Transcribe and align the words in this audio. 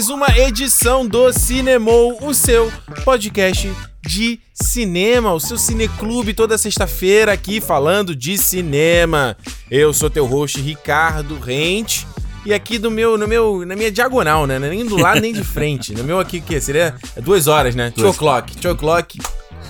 mais 0.00 0.08
uma 0.08 0.28
edição 0.38 1.06
do 1.06 1.30
Cinemou, 1.30 2.16
o 2.26 2.32
seu 2.32 2.72
podcast 3.04 3.70
de 4.00 4.40
cinema, 4.54 5.34
o 5.34 5.38
seu 5.38 5.58
cineclube 5.58 6.32
toda 6.32 6.56
sexta-feira 6.56 7.34
aqui 7.34 7.60
falando 7.60 8.16
de 8.16 8.38
cinema. 8.38 9.36
Eu 9.70 9.92
sou 9.92 10.08
teu 10.08 10.24
host 10.24 10.58
Ricardo 10.58 11.38
Rente. 11.38 12.06
E 12.46 12.54
aqui 12.54 12.78
do 12.78 12.90
meu, 12.90 13.18
no 13.18 13.28
meu, 13.28 13.66
na 13.66 13.76
minha 13.76 13.92
diagonal, 13.92 14.46
né? 14.46 14.58
Nem 14.58 14.86
do 14.86 14.96
lado 14.96 15.20
nem 15.20 15.34
de 15.34 15.44
frente. 15.44 15.92
No 15.92 16.02
meu 16.02 16.18
aqui, 16.18 16.38
o 16.38 16.42
quê? 16.42 16.58
Seria 16.62 16.94
duas 17.22 17.46
horas, 17.46 17.74
né? 17.74 17.90
Two 17.90 18.08
o'clock. 18.08 18.56
Two 18.56 18.72
o'clock. 18.72 19.18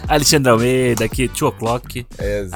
Alexandre 0.06 0.52
Almeida 0.52 1.06
aqui, 1.06 1.26
2 1.26 1.42
o'clock. 1.42 2.06
É, 2.18 2.46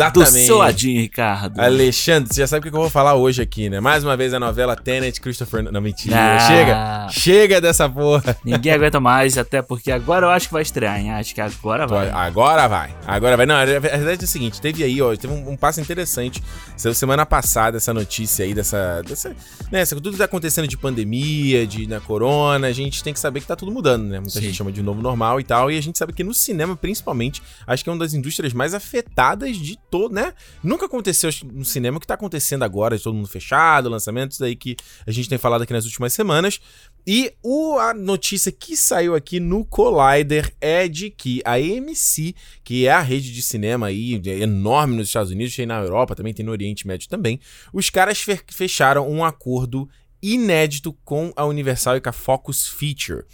A- 0.00 0.08
Do 0.10 0.22
exatamente. 0.22 0.46
seu 0.46 0.58
ladinho, 0.58 1.00
Ricardo. 1.00 1.60
Alexandre, 1.60 2.32
você 2.32 2.40
já 2.40 2.46
sabe 2.46 2.60
o 2.68 2.70
que 2.70 2.76
eu 2.76 2.80
vou 2.80 2.90
falar 2.90 3.14
hoje 3.14 3.42
aqui, 3.42 3.68
né? 3.68 3.80
Mais 3.80 4.04
uma 4.04 4.16
vez 4.16 4.32
a 4.32 4.40
novela 4.40 4.76
Tenet, 4.76 5.20
Christopher... 5.20 5.62
Não, 5.70 5.80
mentira. 5.80 6.16
Ah. 6.16 6.38
Chega. 6.38 7.08
Chega 7.10 7.60
dessa 7.60 7.88
porra. 7.88 8.36
Ninguém 8.44 8.72
aguenta 8.72 9.00
mais, 9.00 9.36
até 9.36 9.60
porque 9.62 9.90
agora 9.90 10.26
eu 10.26 10.30
acho 10.30 10.46
que 10.46 10.52
vai 10.52 10.62
estrear, 10.62 10.98
hein? 11.00 11.12
Acho 11.12 11.34
que 11.34 11.40
agora 11.40 11.86
vai. 11.86 12.08
Agora 12.10 12.68
vai. 12.68 12.94
Agora 13.06 13.36
vai. 13.36 13.46
Não, 13.46 13.54
a 13.54 13.64
verdade 13.64 14.22
é 14.22 14.24
o 14.24 14.28
seguinte, 14.28 14.60
teve 14.60 14.82
aí, 14.84 15.00
ó, 15.02 15.14
teve 15.16 15.32
um, 15.32 15.50
um 15.50 15.56
passo 15.56 15.80
interessante. 15.80 16.42
Semana 16.76 17.26
passada 17.26 17.76
essa 17.76 17.92
notícia 17.92 18.44
aí 18.44 18.54
dessa... 18.54 19.02
dessa 19.02 19.34
né, 19.70 19.84
tudo 19.86 20.12
que 20.12 20.18
tá 20.18 20.24
acontecendo 20.24 20.66
de 20.68 20.76
pandemia, 20.76 21.66
de 21.66 21.86
na 21.86 22.00
corona, 22.00 22.66
a 22.68 22.72
gente 22.72 23.02
tem 23.02 23.12
que 23.12 23.20
saber 23.20 23.40
que 23.40 23.46
tá 23.46 23.56
tudo 23.56 23.72
mudando, 23.72 24.04
né? 24.04 24.18
Muita 24.18 24.32
Sim. 24.32 24.42
gente 24.42 24.54
chama 24.56 24.72
de 24.72 24.82
novo 24.82 25.02
normal 25.02 25.40
e 25.40 25.44
tal, 25.44 25.70
e 25.70 25.76
a 25.76 25.80
gente 25.80 25.98
sabe 25.98 26.12
que 26.12 26.22
no 26.24 26.32
cinema, 26.34 26.76
principalmente, 26.76 27.42
acho 27.66 27.82
que 27.82 27.90
é 27.90 27.92
uma 27.92 27.98
das 27.98 28.14
indústrias 28.14 28.52
mais 28.52 28.74
afetadas 28.74 29.56
de 29.56 29.76
todo, 29.90 30.14
né? 30.14 30.32
Nunca 30.62 30.86
aconteceu 30.86 31.30
no 31.52 31.64
cinema 31.64 31.96
o 31.96 32.00
que 32.00 32.06
tá 32.06 32.14
acontecendo 32.14 32.62
agora, 32.62 32.96
de 32.96 33.02
todo 33.02 33.14
mundo 33.14 33.28
fechado, 33.28 33.88
lançamentos 33.88 34.40
aí 34.42 34.54
que 34.56 34.76
a 35.06 35.10
gente 35.10 35.28
tem 35.28 35.38
falado 35.38 35.62
aqui 35.62 35.72
nas 35.72 35.84
últimas 35.84 36.12
semanas. 36.12 36.60
E 37.06 37.32
o, 37.42 37.78
a 37.78 37.94
notícia 37.94 38.52
que 38.52 38.76
saiu 38.76 39.14
aqui 39.14 39.40
no 39.40 39.64
Collider 39.64 40.52
é 40.60 40.86
de 40.86 41.10
que 41.10 41.40
a 41.44 41.54
AMC, 41.54 42.34
que 42.62 42.86
é 42.86 42.92
a 42.92 43.00
rede 43.00 43.32
de 43.32 43.42
cinema 43.42 43.86
aí, 43.86 44.20
é 44.26 44.40
enorme 44.40 44.96
nos 44.96 45.08
Estados 45.08 45.30
Unidos, 45.30 45.56
tem 45.56 45.64
na 45.66 45.80
Europa, 45.80 46.14
também 46.14 46.34
tem 46.34 46.44
no 46.44 46.52
Oriente 46.52 46.86
Médio 46.86 47.08
também, 47.08 47.40
os 47.72 47.88
caras 47.88 48.20
fe- 48.20 48.40
fecharam 48.48 49.08
um 49.08 49.24
acordo 49.24 49.88
inédito 50.22 50.92
com 51.04 51.32
a 51.36 51.44
Universal 51.44 51.96
e 51.96 52.00
com 52.00 52.08
a 52.10 52.12
Focus 52.12 52.68
Feature. 52.68 53.24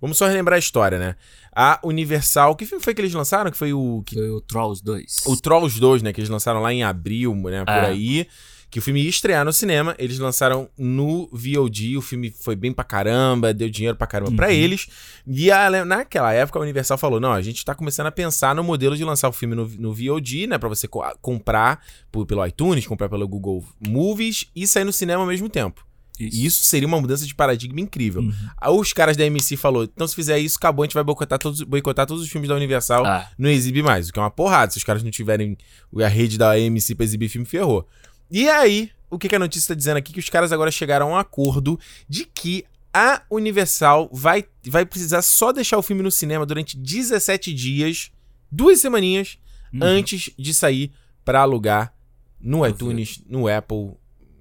Vamos 0.00 0.18
só 0.18 0.26
relembrar 0.26 0.56
a 0.56 0.58
história, 0.58 0.98
né? 0.98 1.16
A 1.56 1.78
Universal, 1.84 2.56
que 2.56 2.66
filme 2.66 2.82
foi 2.82 2.94
que 2.94 3.00
eles 3.00 3.14
lançaram? 3.14 3.50
Que 3.50 3.56
foi 3.56 3.72
o 3.72 4.02
que 4.04 4.14
Foi 4.16 4.30
o 4.30 4.40
Trolls 4.40 4.82
2. 4.82 5.22
o 5.26 5.36
Trolls 5.36 5.78
2, 5.80 6.02
né? 6.02 6.12
Que 6.12 6.20
eles 6.20 6.30
lançaram 6.30 6.60
lá 6.60 6.72
em 6.72 6.82
abril, 6.82 7.34
né? 7.34 7.64
Por 7.64 7.72
É. 7.72 7.86
aí. 7.86 8.26
Que 8.70 8.80
o 8.80 8.82
filme 8.82 9.00
ia 9.04 9.08
estrear 9.08 9.44
no 9.44 9.52
cinema. 9.52 9.94
Eles 10.00 10.18
lançaram 10.18 10.68
no 10.76 11.28
VOD. 11.32 11.96
O 11.96 12.02
filme 12.02 12.32
foi 12.42 12.56
bem 12.56 12.72
pra 12.72 12.82
caramba, 12.82 13.54
deu 13.54 13.68
dinheiro 13.70 13.96
pra 13.96 14.04
caramba 14.04 14.32
pra 14.32 14.46
Uhum. 14.48 14.52
eles. 14.52 14.88
E 15.24 15.48
a- 15.48 15.84
naquela 15.84 16.32
época 16.32 16.58
a 16.58 16.62
Universal 16.62 16.98
falou: 16.98 17.20
não, 17.20 17.30
a 17.32 17.40
gente 17.40 17.64
tá 17.64 17.72
começando 17.72 18.08
a 18.08 18.10
pensar 18.10 18.52
no 18.52 18.64
modelo 18.64 18.96
de 18.96 19.04
lançar 19.04 19.28
o 19.28 19.32
filme 19.32 19.54
no, 19.54 19.68
no 19.78 19.94
VOD, 19.94 20.48
né? 20.48 20.58
Pra 20.58 20.68
você 20.68 20.88
co- 20.88 21.04
comprar 21.22 21.84
por- 22.10 22.26
pelo 22.26 22.44
iTunes, 22.44 22.84
comprar 22.84 23.08
pelo 23.08 23.28
Google 23.28 23.64
Movies 23.86 24.46
e 24.56 24.66
sair 24.66 24.82
no 24.84 24.92
cinema 24.92 25.22
ao 25.22 25.28
mesmo 25.28 25.48
tempo. 25.48 25.86
E 26.18 26.46
isso 26.46 26.62
seria 26.62 26.86
uma 26.86 27.00
mudança 27.00 27.26
de 27.26 27.34
paradigma 27.34 27.80
incrível. 27.80 28.22
Uhum. 28.22 28.32
Aí 28.56 28.70
Os 28.70 28.92
caras 28.92 29.16
da 29.16 29.24
MC 29.24 29.56
falou: 29.56 29.84
então 29.84 30.06
se 30.06 30.14
fizer 30.14 30.38
isso, 30.38 30.56
acabou, 30.58 30.82
a 30.82 30.86
gente 30.86 30.94
vai 30.94 31.02
boicotar 31.02 31.38
todos, 31.38 31.62
boicotar 31.62 32.06
todos 32.06 32.22
os 32.22 32.28
filmes 32.28 32.48
da 32.48 32.54
Universal 32.54 33.04
Ah, 33.04 33.28
não 33.36 33.50
exibe 33.50 33.82
mais, 33.82 34.08
o 34.08 34.12
que 34.12 34.18
é 34.18 34.22
uma 34.22 34.30
porrada. 34.30 34.70
Se 34.70 34.78
os 34.78 34.84
caras 34.84 35.02
não 35.02 35.10
tiverem 35.10 35.56
a 36.02 36.08
rede 36.08 36.38
da 36.38 36.52
AMC 36.52 36.94
pra 36.94 37.04
exibir 37.04 37.28
filme, 37.28 37.46
ferrou. 37.46 37.88
E 38.30 38.48
aí, 38.48 38.90
o 39.10 39.18
que, 39.18 39.28
que 39.28 39.36
a 39.36 39.38
notícia 39.38 39.68
tá 39.68 39.74
dizendo 39.74 39.96
aqui? 39.96 40.12
Que 40.12 40.20
os 40.20 40.28
caras 40.28 40.52
agora 40.52 40.70
chegaram 40.70 41.08
a 41.08 41.10
um 41.10 41.16
acordo 41.16 41.78
de 42.08 42.24
que 42.24 42.64
a 42.92 43.22
Universal 43.28 44.08
vai, 44.12 44.44
vai 44.64 44.86
precisar 44.86 45.20
só 45.22 45.52
deixar 45.52 45.78
o 45.78 45.82
filme 45.82 46.02
no 46.02 46.12
cinema 46.12 46.46
durante 46.46 46.76
17 46.76 47.52
dias, 47.52 48.12
duas 48.50 48.78
semaninhas, 48.78 49.36
uhum. 49.72 49.80
antes 49.82 50.30
de 50.38 50.54
sair 50.54 50.92
pra 51.24 51.40
alugar 51.40 51.92
No 52.40 52.64
iTunes, 52.66 53.22
no 53.26 53.48
Apple. 53.48 53.94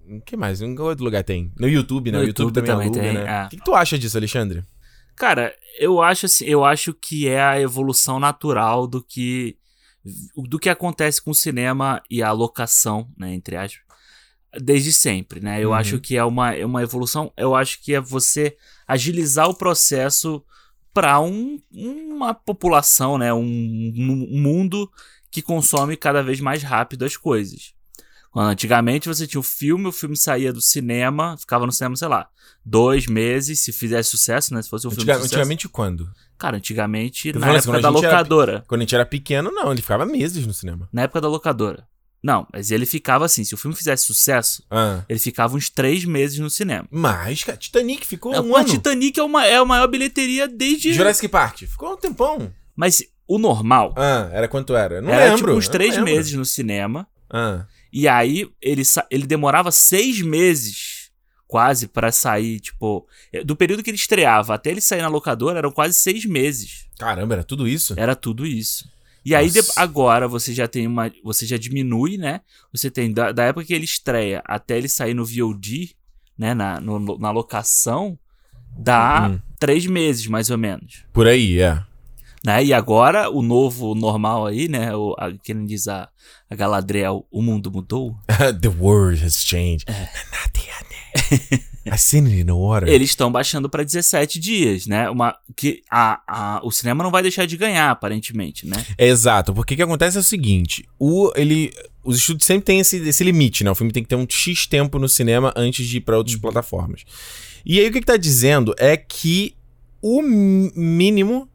O 0.08 0.22
que 0.22 0.36
mais? 0.36 0.62
Em 0.62 0.78
outro 0.80 1.04
lugar 1.04 1.24
tem? 1.24 1.52
No 1.58 1.68
YouTube, 1.68 2.12
né? 2.12 2.18
No 2.18 2.24
o 2.24 2.28
YouTube, 2.28 2.48
YouTube 2.48 2.66
também, 2.68 2.92
também 2.92 3.04
aluga, 3.04 3.22
tem, 3.22 3.26
né? 3.26 3.42
é. 3.44 3.46
O 3.46 3.50
que, 3.50 3.58
que 3.58 3.64
tu 3.64 3.74
acha 3.74 3.98
disso, 3.98 4.18
Alexandre? 4.18 4.64
Cara, 5.16 5.54
eu 5.80 6.02
acho 6.02 6.26
assim, 6.26 6.46
eu 6.46 6.66
acho 6.66 6.94
que 6.94 7.28
é 7.28 7.42
a 7.42 7.60
evolução 7.60 8.20
natural 8.20 8.88
do 8.88 9.02
que 9.04 9.58
do 10.36 10.60
que 10.60 10.70
acontece 10.70 11.22
com 11.22 11.32
o 11.32 11.36
cinema 11.36 12.02
e 12.10 12.22
a 12.22 12.32
locação, 12.34 13.08
né, 13.18 13.34
entre 13.34 13.56
aspas, 13.56 13.82
desde 14.62 14.92
sempre, 14.92 15.40
né? 15.40 15.64
Eu 15.64 15.70
Uhum. 15.70 15.76
acho 15.76 16.00
que 16.00 16.18
é 16.18 16.24
uma, 16.26 16.54
é 16.54 16.66
uma 16.66 16.84
evolução, 16.84 17.32
eu 17.38 17.56
acho 17.56 17.82
que 17.82 17.94
é 17.94 18.02
você 18.02 18.58
agilizar 18.86 19.48
o 19.50 19.56
processo 19.56 20.44
para 20.94 21.22
um, 21.22 21.58
uma 21.72 22.34
população, 22.34 23.18
né, 23.18 23.34
um, 23.34 23.40
um 23.40 24.42
mundo 24.42 24.92
que 25.32 25.42
consome 25.42 25.96
cada 25.96 26.22
vez 26.22 26.42
mais 26.42 26.62
rápido 26.62 27.06
as 27.06 27.16
coisas. 27.16 27.74
Antigamente 28.36 29.08
você 29.08 29.28
tinha 29.28 29.40
o 29.40 29.44
filme, 29.44 29.88
o 29.88 29.92
filme 29.92 30.18
saía 30.18 30.52
do 30.52 30.62
cinema, 30.62 31.38
ficava 31.38 31.66
no 31.66 31.72
cinema, 31.72 31.96
sei 31.96 32.08
lá, 32.08 32.28
dois 32.66 33.06
meses, 33.06 33.60
se 33.60 33.72
fizesse 33.72 34.10
sucesso, 34.10 34.54
né? 34.54 34.62
Se 34.62 34.70
fosse 34.70 34.88
um 34.88 34.90
filme 34.90 35.04
Antiga- 35.04 35.14
de 35.18 35.24
sucesso. 35.24 35.36
antigamente 35.36 35.70
quando? 35.70 36.10
Cara, 36.38 36.58
antigamente, 36.58 37.32
na 37.32 37.40
falando 37.40 37.58
assim, 37.58 37.70
época 37.70 37.82
da 37.82 37.90
a 37.90 37.92
gente 37.92 38.06
era 38.06 38.14
locadora. 38.18 38.64
Quando 38.68 38.82
a 38.82 38.84
gente 38.84 38.96
era 38.96 39.06
pequeno, 39.06 39.52
não, 39.52 39.72
ele 39.72 39.82
ficava 39.82 40.06
meses 40.06 40.46
no 40.48 40.54
cinema. 40.54 40.90
Na 40.92 41.04
época 41.04 41.22
da 41.22 41.28
locadora. 41.28 41.88
Não, 42.24 42.48
mas 42.54 42.72
ele 42.72 42.86
ficava 42.86 43.26
assim, 43.26 43.44
se 43.44 43.54
o 43.54 43.58
filme 43.58 43.76
fizesse 43.76 44.06
sucesso, 44.06 44.64
Ah. 44.72 45.04
ele 45.10 45.20
ficava 45.20 45.56
uns 45.58 45.70
três 45.70 46.06
meses 46.06 46.40
no 46.40 46.50
cinema. 46.50 46.88
Mas, 46.90 47.44
cara, 47.44 47.58
Titanic 47.58 48.06
ficou 48.08 48.32
Não, 48.32 48.48
um 48.48 48.56
ano. 48.56 48.66
Titanic 48.66 49.20
é, 49.20 49.24
uma, 49.24 49.46
é 49.46 49.58
a 49.58 49.66
maior 49.66 49.88
bilheteria 49.88 50.48
desde... 50.48 50.94
Jurassic 50.94 51.28
Park 51.28 51.60
ficou 51.60 51.92
um 51.94 51.98
tempão. 51.98 52.50
Mas 52.76 53.04
o 53.28 53.38
normal 53.38 53.94
Ah, 53.98 54.30
era 54.32 54.48
quanto 54.48 54.74
era? 54.76 55.02
Não 55.02 55.10
era 55.10 55.26
lembro. 55.26 55.38
tipo 55.48 55.52
uns 55.52 55.66
eu 55.66 55.72
três 55.72 55.98
meses 55.98 56.32
no 56.34 56.46
cinema. 56.46 57.06
Ah, 57.30 57.66
E 57.94 58.08
aí 58.08 58.50
ele, 58.60 58.82
ele 59.12 59.28
demorava 59.28 59.72
seis 59.72 60.20
meses 60.22 61.12
quase 61.48 61.88
pra 61.88 62.12
sair, 62.12 62.60
tipo... 62.60 63.08
Do 63.46 63.56
período 63.56 63.84
que 63.84 63.90
ele 63.92 63.98
estreava 63.98 64.56
até 64.56 64.72
ele 64.72 64.82
sair 64.82 65.02
na 65.04 65.08
locadora 65.08 65.60
eram 65.60 65.72
quase 65.72 65.94
seis 65.94 66.26
meses. 66.26 66.88
caramba, 66.98 67.36
era 67.36 67.44
tudo 67.44 67.68
isso? 67.68 67.94
Era 67.96 68.16
tudo 68.16 68.46
isso. 68.48 68.92
E 69.24 69.36
aí, 69.36 69.50
de- 69.52 69.60
Nossa. 69.62 69.80
agora, 69.80 70.28
você 70.28 70.54
já 70.54 70.68
tem 70.68 70.86
uma. 70.88 71.10
Você 71.24 71.46
já 71.46 71.56
diminui, 71.56 72.18
né? 72.18 72.42
Você 72.74 72.92
tem 72.92 73.10
da, 73.14 73.32
da 73.32 73.44
época 73.46 73.66
que 73.66 73.74
ele 73.74 73.86
estreia 73.86 74.42
até 74.46 74.78
ele 74.78 74.90
sair 74.90 75.14
no 75.14 75.24
VOD, 75.26 75.96
né? 76.38 76.54
Na, 76.54 76.78
no- 76.82 77.18
na 77.18 77.32
locação, 77.32 78.20
dá 78.78 79.30
Hum. 79.30 79.40
três 79.60 79.86
meses, 79.86 80.28
mais 80.28 80.50
ou 80.50 80.58
menos. 80.58 81.06
Por 81.14 81.26
aí, 81.28 81.62
é. 81.62 81.82
Né? 82.46 82.66
E 82.66 82.74
agora, 82.74 83.30
o 83.30 83.42
novo 83.42 83.96
normal 83.96 84.46
aí, 84.46 84.68
né? 84.68 84.94
O, 84.96 85.16
a, 85.18 85.32
que 85.32 85.54
nem 85.54 85.66
diz 85.66 85.88
a, 85.88 86.10
a 86.50 86.56
Galadriel, 86.56 87.26
o 87.32 87.42
mundo 87.42 87.72
mudou. 87.72 88.16
the 88.62 88.68
world 88.68 89.24
has 89.24 89.38
changed. 89.38 89.86
I 91.86 91.98
seen 91.98 92.26
it 92.28 92.40
in 92.42 92.46
the 92.46 92.54
water. 92.54 92.88
Eles 92.88 93.10
estão 93.10 93.32
baixando 93.32 93.70
pra 93.70 93.84
17 93.84 94.40
dias, 94.40 94.88
né? 94.88 95.10
Uma, 95.10 95.36
que 95.56 95.82
a, 95.92 96.22
a, 96.28 96.62
o 96.64 96.72
cinema 96.72 97.04
não 97.04 97.12
vai 97.12 97.22
deixar 97.22 97.46
de 97.46 97.58
ganhar, 97.58 97.92
aparentemente, 97.92 98.66
né? 98.66 98.84
É, 98.98 99.08
exato, 99.08 99.54
porque 99.54 99.74
o 99.74 99.78
que 99.78 99.84
acontece 99.84 100.18
é 100.18 100.20
o 100.20 100.24
seguinte: 100.24 100.86
o, 100.98 101.32
ele, 101.36 101.74
os 102.04 102.18
estúdios 102.18 102.46
sempre 102.46 102.66
têm 102.66 102.80
esse, 102.80 102.98
esse 102.98 103.24
limite, 103.24 103.64
né? 103.64 103.72
O 103.72 103.76
filme 103.76 103.92
tem 103.92 104.02
que 104.04 104.10
ter 104.10 104.16
um 104.16 104.26
X 104.30 104.66
tempo 104.66 104.98
no 104.98 105.10
cinema 105.10 105.54
antes 105.56 105.86
de 105.88 105.98
ir 105.98 106.02
pra 106.02 106.16
Uhum. 106.16 106.20
outras 106.20 106.38
plataformas. 106.38 107.04
E 107.66 107.80
aí 107.80 107.88
o 107.88 107.92
que, 107.92 108.00
que 108.00 108.06
tá 108.06 108.18
dizendo 108.18 108.74
é 108.78 108.96
que 108.96 109.56
o 110.02 110.22
mínimo, 110.22 111.50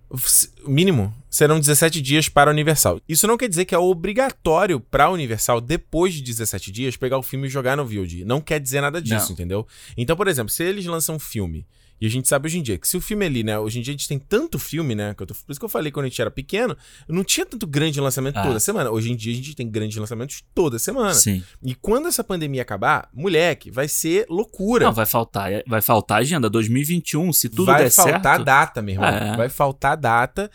mínimo 0.66 1.14
serão 1.28 1.60
17 1.60 2.00
dias 2.00 2.28
para 2.28 2.50
a 2.50 2.52
Universal. 2.52 3.00
Isso 3.08 3.26
não 3.26 3.36
quer 3.36 3.48
dizer 3.48 3.64
que 3.64 3.74
é 3.74 3.78
obrigatório 3.78 4.80
para 4.80 5.04
a 5.04 5.10
Universal, 5.10 5.60
depois 5.60 6.14
de 6.14 6.22
17 6.22 6.72
dias, 6.72 6.96
pegar 6.96 7.18
o 7.18 7.22
filme 7.22 7.46
e 7.46 7.50
jogar 7.50 7.76
no 7.76 7.84
VOD. 7.84 8.24
Não 8.24 8.40
quer 8.40 8.58
dizer 8.58 8.80
nada 8.80 9.00
disso, 9.02 9.26
Não. 9.26 9.32
entendeu? 9.32 9.66
Então, 9.96 10.16
por 10.16 10.26
exemplo, 10.28 10.50
se 10.50 10.62
eles 10.64 10.86
lançam 10.86 11.16
um 11.16 11.18
filme 11.18 11.66
e 12.00 12.06
a 12.06 12.10
gente 12.10 12.28
sabe 12.28 12.46
hoje 12.46 12.58
em 12.58 12.62
dia 12.62 12.78
que 12.78 12.86
se 12.86 12.96
o 12.96 13.00
filme 13.00 13.24
ali, 13.26 13.42
né? 13.42 13.58
Hoje 13.58 13.78
em 13.78 13.82
dia 13.82 13.92
a 13.92 13.96
gente 13.96 14.06
tem 14.08 14.18
tanto 14.18 14.58
filme, 14.58 14.94
né? 14.94 15.14
que 15.14 15.22
eu 15.22 15.26
tô- 15.26 15.34
por 15.34 15.50
isso 15.50 15.58
que 15.60 15.64
eu 15.64 15.68
falei 15.68 15.90
quando 15.90 16.06
a 16.06 16.08
gente 16.08 16.20
era 16.20 16.30
pequeno, 16.30 16.76
não 17.08 17.24
tinha 17.24 17.44
tanto 17.46 17.66
grande 17.66 18.00
lançamento 18.00 18.36
Ah. 18.38 18.42
toda 18.42 18.60
semana. 18.60 18.90
Hoje 18.90 19.10
em 19.12 19.16
dia 19.16 19.32
a 19.32 19.36
gente 19.36 19.54
tem 19.54 19.68
grandes 19.68 19.96
lançamentos 19.96 20.42
toda 20.54 20.78
semana. 20.78 21.14
Sim. 21.14 21.42
E 21.62 21.74
quando 21.74 22.08
essa 22.08 22.22
pandemia 22.22 22.62
acabar, 22.62 23.08
moleque, 23.12 23.70
vai 23.70 23.88
ser 23.88 24.26
loucura. 24.28 24.84
Não, 24.86 24.92
vai 24.92 25.06
faltar, 25.06 25.50
vai 25.66 25.80
faltar 25.82 26.18
agenda. 26.20 26.48
2021, 26.48 27.32
se 27.32 27.48
tudo 27.48 27.66
vai 27.66 27.84
der 27.84 27.90
faltar 27.90 28.20
certo. 28.36 28.44
data, 28.44 28.82
meu 28.82 28.94
irmão. 28.94 29.08
É. 29.08 29.36
Vai 29.36 29.48
faltar 29.48 29.96
data. 29.96 30.50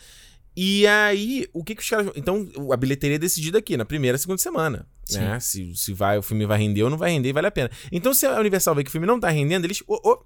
E 0.56 0.86
aí, 0.86 1.46
o 1.52 1.64
que 1.64 1.74
que 1.74 1.82
os 1.82 1.88
caras. 1.88 2.10
Então, 2.14 2.48
a 2.72 2.76
bilheteria 2.76 3.16
é 3.16 3.18
decidida 3.18 3.58
aqui, 3.58 3.76
na 3.76 3.84
primeira, 3.84 4.16
segunda 4.16 4.38
semana. 4.38 4.86
Sim. 5.04 5.18
Né? 5.18 5.40
Se, 5.40 5.74
se 5.74 5.92
vai, 5.92 6.16
o 6.16 6.22
filme 6.22 6.46
vai 6.46 6.58
render 6.58 6.84
ou 6.84 6.90
não 6.90 6.96
vai 6.96 7.10
render, 7.10 7.32
vale 7.32 7.48
a 7.48 7.50
pena. 7.50 7.70
Então, 7.90 8.14
se 8.14 8.24
a 8.24 8.38
Universal 8.38 8.74
vê 8.76 8.84
que 8.84 8.88
o 8.88 8.92
filme 8.92 9.06
não 9.06 9.18
tá 9.18 9.28
rendendo, 9.30 9.64
eles 9.64 9.82
ô, 9.86 9.94
ô, 10.08 10.22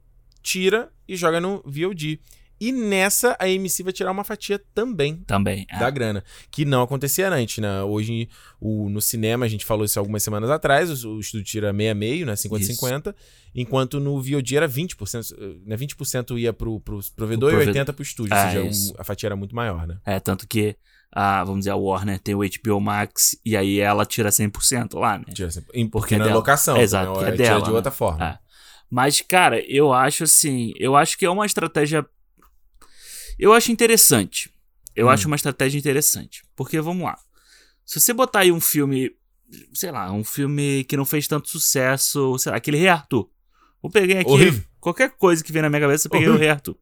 tira 0.48 0.88
e 1.06 1.16
joga 1.16 1.40
no 1.40 1.62
VOD. 1.66 2.20
E 2.60 2.72
nessa, 2.72 3.36
a 3.38 3.44
AMC 3.44 3.84
vai 3.84 3.92
tirar 3.92 4.10
uma 4.10 4.24
fatia 4.24 4.60
também 4.74 5.18
Também. 5.24 5.64
é. 5.70 5.78
da 5.78 5.88
grana, 5.90 6.24
que 6.50 6.64
não 6.64 6.82
acontecia 6.82 7.28
antes, 7.32 7.58
né? 7.58 7.82
Hoje, 7.84 8.28
o, 8.60 8.88
no 8.88 9.00
cinema, 9.00 9.46
a 9.46 9.48
gente 9.48 9.64
falou 9.64 9.84
isso 9.84 9.96
algumas 9.96 10.24
semanas 10.24 10.50
atrás, 10.50 11.04
o, 11.04 11.10
o 11.16 11.20
estúdio 11.20 11.46
tira 11.46 11.72
meia 11.72 11.94
meio, 11.94 12.26
né? 12.26 12.32
50-50, 12.34 13.14
enquanto 13.54 14.00
no 14.00 14.20
VOD 14.20 14.56
era 14.56 14.68
20%, 14.68 15.34
eh, 15.38 15.56
né? 15.66 15.76
20% 15.76 16.36
ia 16.36 16.52
pro, 16.52 16.80
pro 16.80 16.98
provedor 17.14 17.50
Pro 17.52 17.60
e 17.60 17.64
provedor. 17.64 17.84
80% 17.92 17.94
pro 17.94 18.02
estúdio, 18.02 18.34
Ah, 18.34 18.44
ou 18.46 18.50
seja, 18.50 18.66
isso. 18.66 18.92
um- 18.92 19.00
a 19.00 19.04
fatia 19.04 19.28
era 19.28 19.36
muito 19.36 19.54
maior, 19.54 19.86
né? 19.86 19.98
É, 20.04 20.18
tanto 20.18 20.44
que 20.48 20.74
a, 21.12 21.44
vamos 21.44 21.60
dizer, 21.60 21.70
a 21.70 21.76
Warner 21.76 22.18
tem 22.18 22.34
o 22.34 22.40
HBO 22.42 22.80
Max 22.80 23.36
e 23.44 23.56
aí 23.56 23.78
ela 23.78 24.04
tira 24.04 24.30
100% 24.32 24.98
lá, 24.98 25.16
né? 25.18 25.24
Tira 25.32 25.48
sempre- 25.52 25.70
em- 25.78 25.86
Porque 25.86 26.00
porque 26.00 26.14
é 26.16 26.18
na 26.18 26.24
dela. 26.24 26.36
locação, 26.36 26.76
Exato, 26.76 27.12
né? 27.12 27.28
é 27.28 27.32
Tira 27.32 27.36
dela, 27.36 27.62
de 27.62 27.70
né? 27.70 27.76
outra 27.76 27.92
forma. 27.92 28.24
É. 28.44 28.47
Mas, 28.90 29.20
cara, 29.20 29.60
eu 29.70 29.92
acho 29.92 30.24
assim, 30.24 30.72
eu 30.78 30.96
acho 30.96 31.18
que 31.18 31.24
é 31.26 31.30
uma 31.30 31.44
estratégia. 31.46 32.06
Eu 33.38 33.52
acho 33.52 33.70
interessante. 33.70 34.50
Eu 34.96 35.06
Hum. 35.06 35.10
acho 35.10 35.26
uma 35.26 35.36
estratégia 35.36 35.78
interessante. 35.78 36.42
Porque, 36.56 36.80
vamos 36.80 37.04
lá. 37.04 37.16
Se 37.84 38.00
você 38.00 38.12
botar 38.12 38.40
aí 38.40 38.50
um 38.52 38.60
filme, 38.60 39.12
sei 39.72 39.90
lá, 39.90 40.10
um 40.12 40.24
filme 40.24 40.84
que 40.84 40.96
não 40.96 41.04
fez 41.04 41.26
tanto 41.28 41.48
sucesso, 41.48 42.36
sei 42.38 42.50
lá, 42.50 42.58
aquele 42.58 42.76
Rei 42.78 42.88
Arthur. 42.88 43.30
Vou 43.80 43.90
pegar 43.90 44.20
aqui 44.20 44.30
Horrível. 44.30 44.64
qualquer 44.80 45.10
coisa 45.10 45.42
que 45.44 45.52
vem 45.52 45.62
na 45.62 45.68
minha 45.70 45.80
cabeça, 45.80 46.06
eu 46.06 46.10
peguei 46.10 46.26
o 46.26 46.30
Horrível. 46.30 46.40
Rei 46.46 46.50
Arthur. 46.50 46.76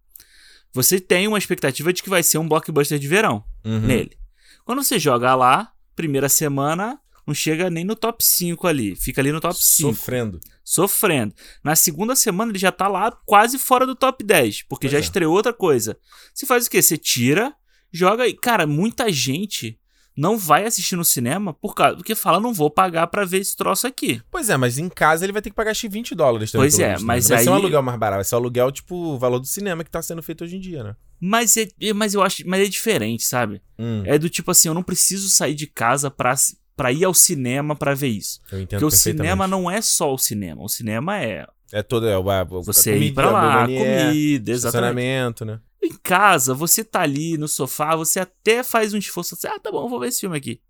Você 0.72 0.98
tem 1.00 1.28
uma 1.28 1.38
expectativa 1.38 1.92
de 1.92 2.02
que 2.02 2.08
vai 2.10 2.22
ser 2.22 2.38
um 2.38 2.48
blockbuster 2.48 2.98
de 2.98 3.06
verão 3.08 3.44
Uhum. 3.64 3.80
nele. 3.80 4.16
Quando 4.64 4.82
você 4.82 4.98
joga 4.98 5.34
lá, 5.34 5.72
primeira 5.94 6.28
semana, 6.28 6.98
não 7.26 7.34
chega 7.34 7.68
nem 7.68 7.84
no 7.84 7.96
top 7.96 8.22
5 8.24 8.66
ali. 8.66 8.94
Fica 8.94 9.20
ali 9.20 9.32
no 9.32 9.40
top 9.40 9.56
5 9.56 9.94
Sofrendo. 9.94 10.40
sofrendo. 10.64 11.34
Na 11.64 11.74
segunda 11.74 12.14
semana 12.14 12.52
ele 12.52 12.58
já 12.58 12.70
tá 12.72 12.88
lá 12.88 13.10
quase 13.24 13.58
fora 13.58 13.86
do 13.86 13.94
top 13.94 14.22
10, 14.24 14.62
porque 14.62 14.86
Pois 14.86 14.92
já 14.92 14.98
é. 14.98 15.00
estreou 15.00 15.34
outra 15.34 15.52
coisa. 15.52 15.96
Você 16.34 16.46
faz 16.46 16.66
o 16.66 16.70
quê? 16.70 16.80
Você 16.82 16.96
tira, 16.96 17.54
joga 17.92 18.26
e, 18.26 18.34
cara, 18.34 18.66
muita 18.66 19.10
gente 19.12 19.78
não 20.16 20.38
vai 20.38 20.64
assistir 20.64 20.96
no 20.96 21.04
cinema 21.04 21.52
por 21.52 21.74
causa, 21.74 21.96
porque 21.96 22.14
fala, 22.14 22.40
não 22.40 22.54
vou 22.54 22.70
pagar 22.70 23.06
pra 23.08 23.26
ver 23.26 23.38
esse 23.38 23.54
troço 23.54 23.86
aqui. 23.86 24.22
Pois 24.30 24.48
é, 24.48 24.56
mas 24.56 24.78
em 24.78 24.88
casa 24.88 25.26
ele 25.26 25.32
vai 25.32 25.42
ter 25.42 25.50
que 25.50 25.56
pagar 25.56 25.72
acho 25.72 25.82
que 25.82 25.88
20 25.90 26.14
dólares 26.14 26.50
também. 26.50 26.62
Pois 26.70 26.78
é, 26.78 26.92
visto, 26.92 27.00
né? 27.02 27.06
mas 27.06 27.28
vai 27.28 27.42
ser 27.44 27.50
um 27.50 27.54
aí- 27.54 27.60
aluguel 27.60 27.82
mais 27.82 27.98
barato, 27.98 28.16
vai 28.18 28.24
ser 28.24 28.34
um 28.34 28.38
aluguel 28.38 28.72
tipo 28.72 28.96
o 28.96 29.18
valor 29.18 29.38
do 29.40 29.46
cinema 29.46 29.84
que 29.84 29.90
tá 29.90 30.00
sendo 30.00 30.22
feito 30.22 30.42
hoje 30.42 30.56
em 30.56 30.60
dia, 30.60 30.82
né? 30.82 30.96
Mas, 31.20 31.54
é, 31.58 31.68
mas 31.94 32.14
eu 32.14 32.22
acho, 32.22 32.42
mas 32.46 32.60
é 32.66 32.68
diferente, 32.70 33.24
sabe? 33.24 33.60
Hum, 33.78 34.02
É 34.06 34.16
do 34.18 34.30
tipo 34.30 34.50
assim, 34.50 34.68
eu 34.68 34.74
não 34.74 34.82
preciso 34.82 35.28
sair 35.28 35.54
de 35.54 35.66
casa 35.66 36.10
pra, 36.10 36.34
pra 36.76 36.92
ir 36.92 37.04
ao 37.04 37.14
cinema 37.14 37.74
pra 37.74 37.94
ver 37.94 38.08
isso. 38.08 38.40
eu 38.52 38.60
entendo 38.60 38.80
Porque 38.80 38.84
o 38.94 38.96
cinema 38.96 39.46
não 39.48 39.70
é 39.70 39.80
só 39.80 40.12
o 40.12 40.18
cinema. 40.18 40.62
O 40.62 40.68
cinema 40.68 41.18
é 41.22 41.46
É 41.72 41.82
todo. 41.82 42.06
É, 42.06 42.16
o- 42.16 42.30
a 42.30 42.44
você 42.44 42.92
comida, 42.92 43.06
ir 43.06 43.12
pra 43.14 43.30
lá, 43.30 43.66
comida, 43.66 44.50
exatamente. 44.50 44.50
estacionamento, 44.52 45.44
né? 45.44 45.60
Em 45.82 45.92
casa, 46.02 46.52
você 46.54 46.84
tá 46.84 47.00
ali 47.02 47.36
no 47.38 47.48
sofá, 47.48 47.94
você 47.96 48.20
até 48.20 48.62
faz 48.62 48.92
um 48.94 48.98
esforço 48.98 49.34
assim, 49.34 49.46
ah, 49.48 49.58
tá 49.58 49.70
bom, 49.72 49.88
vou 49.88 49.98
ver 50.00 50.08
esse 50.08 50.20
filme 50.20 50.36
aqui. 50.36 50.60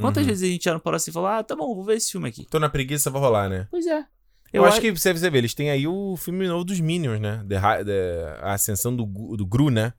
Quantas 0.00 0.22
Uhum. 0.22 0.28
vezes 0.28 0.48
a 0.48 0.52
gente 0.52 0.64
já 0.64 0.72
não 0.72 0.80
parou 0.80 0.96
assim 0.96 1.10
e 1.10 1.14
falou, 1.14 1.28
ah, 1.28 1.42
tá 1.42 1.54
bom, 1.54 1.74
vou 1.74 1.84
ver 1.84 1.96
esse 1.96 2.10
filme 2.12 2.28
aqui. 2.28 2.46
Tô 2.50 2.58
na 2.58 2.68
preguiça, 2.70 3.10
vou 3.10 3.20
rolar, 3.20 3.48
né? 3.50 3.66
Pois 3.70 3.86
é. 3.86 4.04
Eu, 4.52 4.64
acho 4.64 4.80
que 4.80 4.90
você 4.90 5.12
vê, 5.12 5.38
eles 5.38 5.54
têm 5.54 5.70
aí 5.70 5.86
o 5.86 6.16
filme 6.16 6.48
novo 6.48 6.64
dos 6.64 6.80
Minions, 6.80 7.20
né? 7.20 7.44
The 7.48 7.84
The- 7.84 8.38
a 8.40 8.52
ascensão 8.54 8.94
do, 8.96 9.04
do 9.36 9.46
Gru, 9.46 9.70
né? 9.70 9.92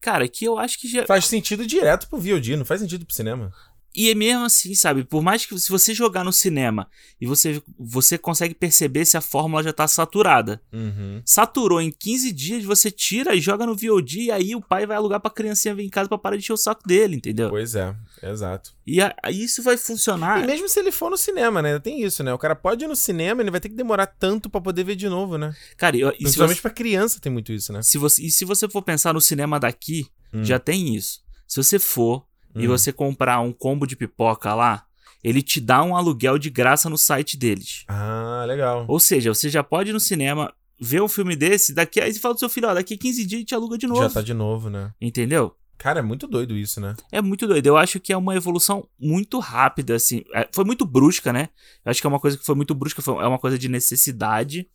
Cara, 0.00 0.26
que 0.28 0.44
eu 0.44 0.58
acho 0.58 0.78
que 0.78 0.88
já. 0.88 1.04
Faz 1.06 1.26
sentido 1.26 1.66
direto 1.66 2.08
pro 2.08 2.18
VOD, 2.18 2.56
não 2.56 2.64
faz 2.64 2.80
sentido 2.80 3.04
pro 3.04 3.14
cinema. 3.14 3.52
E 3.98 4.10
é 4.10 4.14
mesmo 4.14 4.44
assim, 4.44 4.74
sabe? 4.74 5.02
Por 5.02 5.22
mais 5.22 5.44
que 5.44 5.58
se 5.58 5.68
você 5.70 5.92
jogar 5.92 6.22
no 6.24 6.32
cinema 6.32 6.88
e 7.20 7.26
você, 7.26 7.60
você 7.78 8.16
consegue 8.16 8.54
perceber 8.54 9.04
se 9.04 9.16
a 9.16 9.20
fórmula 9.20 9.62
já 9.62 9.72
tá 9.72 9.88
saturada. 9.88 10.62
Uhum. 10.72 11.20
Saturou 11.24 11.80
em 11.80 11.90
15 11.90 12.30
dias, 12.32 12.64
você 12.64 12.90
tira 12.90 13.34
e 13.34 13.40
joga 13.40 13.66
no 13.66 13.74
VOD 13.74 14.20
e 14.22 14.30
aí 14.30 14.54
o 14.54 14.60
pai 14.60 14.86
vai 14.86 14.96
alugar 14.96 15.18
pra 15.20 15.30
criancinha 15.30 15.74
vir 15.74 15.84
em 15.84 15.88
casa 15.88 16.08
pra 16.08 16.16
parar 16.16 16.36
de 16.36 16.42
encher 16.42 16.52
o 16.52 16.56
saco 16.56 16.86
dele, 16.86 17.16
entendeu? 17.16 17.50
Pois 17.50 17.74
é, 17.74 17.92
exato. 18.22 18.72
E 18.86 19.00
a- 19.00 19.14
isso 19.30 19.62
vai 19.62 19.76
funcionar. 19.76 20.42
E 20.42 20.46
mesmo 20.46 20.68
se 20.68 20.78
ele 20.78 20.92
for 20.92 21.10
no 21.10 21.16
cinema, 21.16 21.60
né? 21.60 21.78
Tem 21.80 22.02
isso, 22.02 22.22
né? 22.22 22.32
O 22.32 22.38
cara 22.38 22.54
pode 22.54 22.84
ir 22.84 22.88
no 22.88 22.94
cinema, 22.96 23.42
ele 23.42 23.50
vai 23.50 23.60
ter 23.60 23.68
que 23.68 23.74
demorar 23.74 24.06
tanto 24.06 24.48
pra 24.48 24.60
poder 24.60 24.84
ver 24.84 24.94
de 24.94 25.08
novo, 25.08 25.36
né? 25.36 25.52
Cara, 25.76 25.96
eu- 25.96 26.10
e 26.10 26.18
Principalmente 26.22 26.56
você, 26.58 26.62
pra 26.62 26.70
criança 26.70 27.18
tem 27.20 27.32
muito 27.32 27.52
isso, 27.52 27.72
né? 27.72 27.82
se 27.82 27.98
você- 27.98 28.22
e 28.22 28.30
se 28.30 28.44
você 28.44 28.68
for 28.68 28.82
pensar 28.82 29.12
no 29.12 29.20
cinema 29.20 29.58
daqui, 29.58 30.06
Hum. 30.32 30.44
já 30.44 30.58
tem 30.60 30.94
isso. 30.94 31.20
Se 31.48 31.56
você 31.62 31.78
for 31.78 32.27
e 32.54 32.66
Hum. 32.66 32.70
você 32.70 32.92
comprar 32.92 33.40
um 33.40 33.52
combo 33.52 33.86
de 33.86 33.96
pipoca 33.96 34.54
lá, 34.54 34.84
ele 35.22 35.42
te 35.42 35.60
dá 35.60 35.82
um 35.82 35.96
aluguel 35.96 36.38
de 36.38 36.48
graça 36.50 36.88
no 36.88 36.96
site 36.98 37.36
deles. 37.36 37.84
Ah, 37.88 38.44
legal. 38.46 38.84
Ou 38.88 39.00
seja, 39.00 39.32
você 39.34 39.48
já 39.48 39.62
pode 39.62 39.90
ir 39.90 39.92
no 39.92 40.00
cinema 40.00 40.52
ver 40.80 41.02
um 41.02 41.08
filme 41.08 41.34
desse, 41.34 41.74
daqui 41.74 42.00
aí 42.00 42.12
você 42.12 42.20
fala 42.20 42.34
do 42.34 42.40
seu 42.40 42.48
filho, 42.48 42.68
ó, 42.68 42.74
daqui 42.74 42.96
15 42.96 43.26
dias 43.26 43.38
a 43.38 43.40
gente 43.40 43.54
aluga 43.54 43.76
de 43.76 43.86
novo. 43.86 44.00
Já 44.02 44.10
tá 44.10 44.22
de 44.22 44.32
novo, 44.32 44.70
né? 44.70 44.92
Entendeu? 45.00 45.54
Cara, 45.76 46.00
é 46.00 46.02
muito 46.02 46.26
doido 46.26 46.56
isso, 46.56 46.80
né? 46.80 46.94
É 47.12 47.20
muito 47.22 47.46
doido. 47.46 47.66
Eu 47.66 47.76
acho 47.76 48.00
que 48.00 48.12
é 48.12 48.16
uma 48.16 48.34
evolução 48.34 48.88
muito 48.98 49.38
rápida, 49.38 49.94
assim. 49.94 50.24
É, 50.34 50.48
foi 50.52 50.64
muito 50.64 50.84
brusca, 50.84 51.32
né? 51.32 51.48
Eu 51.84 51.90
acho 51.90 52.00
que 52.00 52.06
é 52.06 52.10
uma 52.10 52.18
coisa 52.18 52.36
que 52.36 52.44
foi 52.44 52.54
muito 52.56 52.74
brusca, 52.74 53.00
foi, 53.02 53.14
é 53.22 53.26
uma 53.26 53.38
coisa 53.38 53.56
de 53.58 53.68
necessidade. 53.68 54.68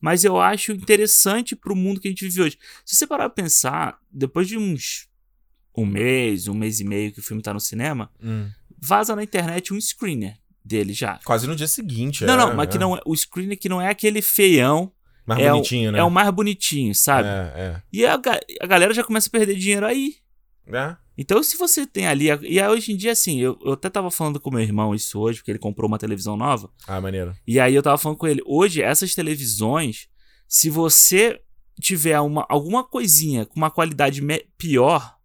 Mas 0.00 0.24
eu 0.24 0.40
acho 0.40 0.70
interessante 0.72 1.56
pro 1.56 1.74
mundo 1.74 2.00
que 2.00 2.06
a 2.08 2.10
gente 2.10 2.24
vive 2.24 2.42
hoje. 2.42 2.58
Se 2.84 2.94
você 2.96 3.06
parar 3.06 3.28
pra 3.28 3.42
pensar, 3.42 3.98
depois 4.12 4.46
de 4.46 4.56
uns 4.56 5.07
um 5.82 5.86
mês, 5.86 6.48
um 6.48 6.54
mês 6.54 6.80
e 6.80 6.84
meio 6.84 7.12
que 7.12 7.20
o 7.20 7.22
filme 7.22 7.42
tá 7.42 7.52
no 7.54 7.60
cinema, 7.60 8.10
Hum. 8.22 8.48
vaza 8.80 9.14
na 9.16 9.22
internet 9.22 9.72
um 9.72 9.80
screener 9.80 10.36
dele 10.64 10.92
já. 10.92 11.18
Quase 11.24 11.46
no 11.46 11.56
dia 11.56 11.68
seguinte. 11.68 12.24
não, 12.24 12.34
é, 12.34 12.36
não, 12.36 12.54
mas 12.54 12.68
é. 12.68 12.72
que 12.72 12.78
não 12.78 12.96
é, 12.96 13.00
o 13.06 13.16
screener 13.16 13.58
que 13.58 13.68
não 13.68 13.80
é 13.80 13.88
aquele 13.88 14.20
feião, 14.20 14.92
Mais 15.26 15.40
é, 15.40 15.50
bonitinho, 15.50 15.88
o, 15.88 15.92
né? 15.92 15.98
é 15.98 16.04
o 16.04 16.10
mais 16.10 16.30
bonitinho, 16.30 16.94
sabe? 16.94 17.28
É, 17.28 17.82
E 17.92 18.04
a, 18.06 18.20
a 18.60 18.66
galera 18.66 18.92
já 18.92 19.02
começa 19.04 19.28
a 19.28 19.30
perder 19.30 19.56
dinheiro 19.56 19.86
aí. 19.86 20.16
é. 20.66 20.76
É. 20.76 20.96
Então, 21.20 21.42
se 21.42 21.56
você 21.56 21.84
tem 21.84 22.06
ali. 22.06 22.26
E 22.42 22.60
aí, 22.60 22.68
hoje 22.68 22.92
em 22.92 22.96
dia, 22.96 23.10
assim, 23.10 23.40
eu, 23.40 23.58
eu 23.64 23.72
até 23.72 23.90
tava 23.90 24.08
falando 24.08 24.38
com 24.38 24.52
meu 24.52 24.60
irmão 24.60 24.94
isso 24.94 25.18
hoje, 25.18 25.40
porque 25.40 25.50
ele 25.50 25.58
comprou 25.58 25.88
uma 25.88 25.98
televisão 25.98 26.36
nova. 26.36 26.70
Ah, 26.86 27.00
maneiro. 27.00 27.34
E 27.44 27.58
aí 27.58 27.74
eu 27.74 27.82
tava 27.82 27.98
falando 27.98 28.18
com 28.18 28.28
ele. 28.28 28.40
Hoje, 28.46 28.80
essas 28.80 29.16
televisões, 29.16 30.06
se 30.46 30.70
você 30.70 31.40
tiver 31.80 32.20
uma, 32.20 32.46
alguma 32.48 32.84
coisinha 32.84 33.44
com 33.44 33.56
uma 33.56 33.68
qualidade 33.68 34.22
pior, 34.56 35.17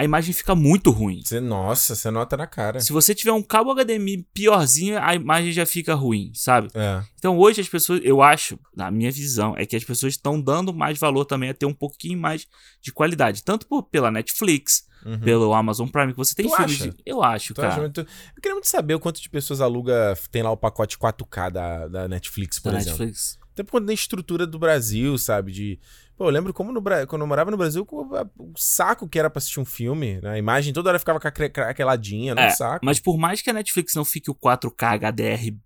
a 0.00 0.04
imagem 0.04 0.32
fica 0.32 0.54
muito 0.54 0.90
ruim. 0.90 1.20
Você, 1.24 1.40
nossa, 1.40 1.94
você 1.94 2.10
nota 2.10 2.36
na 2.36 2.46
cara. 2.46 2.80
Se 2.80 2.92
você 2.92 3.14
tiver 3.14 3.32
um 3.32 3.42
cabo 3.42 3.70
HDMI 3.74 4.26
piorzinho, 4.32 4.98
a 4.98 5.14
imagem 5.14 5.52
já 5.52 5.66
fica 5.66 5.94
ruim, 5.94 6.32
sabe? 6.34 6.68
É. 6.74 7.02
Então 7.18 7.36
hoje 7.38 7.60
as 7.60 7.68
pessoas, 7.68 8.00
eu 8.02 8.22
acho, 8.22 8.58
na 8.74 8.90
minha 8.90 9.12
visão, 9.12 9.54
é 9.58 9.66
que 9.66 9.76
as 9.76 9.84
pessoas 9.84 10.14
estão 10.14 10.40
dando 10.40 10.72
mais 10.72 10.98
valor 10.98 11.24
também 11.26 11.50
a 11.50 11.54
ter 11.54 11.66
um 11.66 11.74
pouquinho 11.74 12.18
mais 12.18 12.46
de 12.80 12.92
qualidade. 12.92 13.42
Tanto 13.44 13.66
por, 13.66 13.82
pela 13.84 14.10
Netflix, 14.10 14.88
Uhum. 15.04 15.18
pelo 15.20 15.54
Amazon 15.54 15.88
Prime, 15.88 16.12
que 16.12 16.18
você 16.18 16.34
tem 16.34 16.46
Tu 16.46 16.54
filmes. 16.56 16.80
acha? 16.82 16.90
de- 16.90 16.96
eu 17.06 17.22
acho, 17.22 17.54
Tu 17.54 17.60
cara. 17.60 17.80
muito- 17.80 18.00
Eu 18.00 18.06
queria 18.42 18.54
muito 18.54 18.68
saber 18.68 18.94
o 18.94 19.00
quanto 19.00 19.20
de 19.20 19.30
pessoas 19.30 19.60
aluga, 19.62 20.14
tem 20.30 20.42
lá 20.42 20.50
o 20.50 20.56
pacote 20.58 20.98
4K 20.98 21.48
da, 21.50 21.88
da 21.88 22.08
Netflix, 22.08 22.58
por 22.58 22.72
Da 22.72 22.78
exemplo. 22.78 22.98
Netflix. 23.00 23.38
Até 23.52 23.62
por 23.62 23.72
conta 23.72 23.86
da 23.86 23.92
estrutura 23.94 24.46
do 24.46 24.58
Brasil, 24.58 25.16
sabe? 25.18 25.52
De. 25.52 25.80
Pô, 26.20 26.26
eu 26.26 26.30
lembro 26.30 26.52
como 26.52 26.70
no, 26.70 26.82
quando 27.08 27.22
eu 27.22 27.26
morava 27.26 27.50
no 27.50 27.56
Brasil, 27.56 27.88
o 27.90 28.52
saco 28.54 29.08
que 29.08 29.18
era 29.18 29.30
pra 29.30 29.38
assistir 29.38 29.58
um 29.58 29.64
filme, 29.64 30.20
né? 30.20 30.32
A 30.32 30.36
imagem 30.38 30.70
toda 30.70 30.90
hora 30.90 30.98
ficava 30.98 31.18
cra- 31.18 31.48
craqueladinha, 31.48 32.34
não 32.34 32.42
É, 32.42 32.50
saco. 32.50 32.84
Mas 32.84 33.00
por 33.00 33.16
mais 33.16 33.40
que 33.40 33.48
a 33.48 33.54
Netflix 33.54 33.94
não 33.94 34.04
fique 34.04 34.30
o 34.30 34.34
4K 34.34 34.98
HDR 34.98 35.56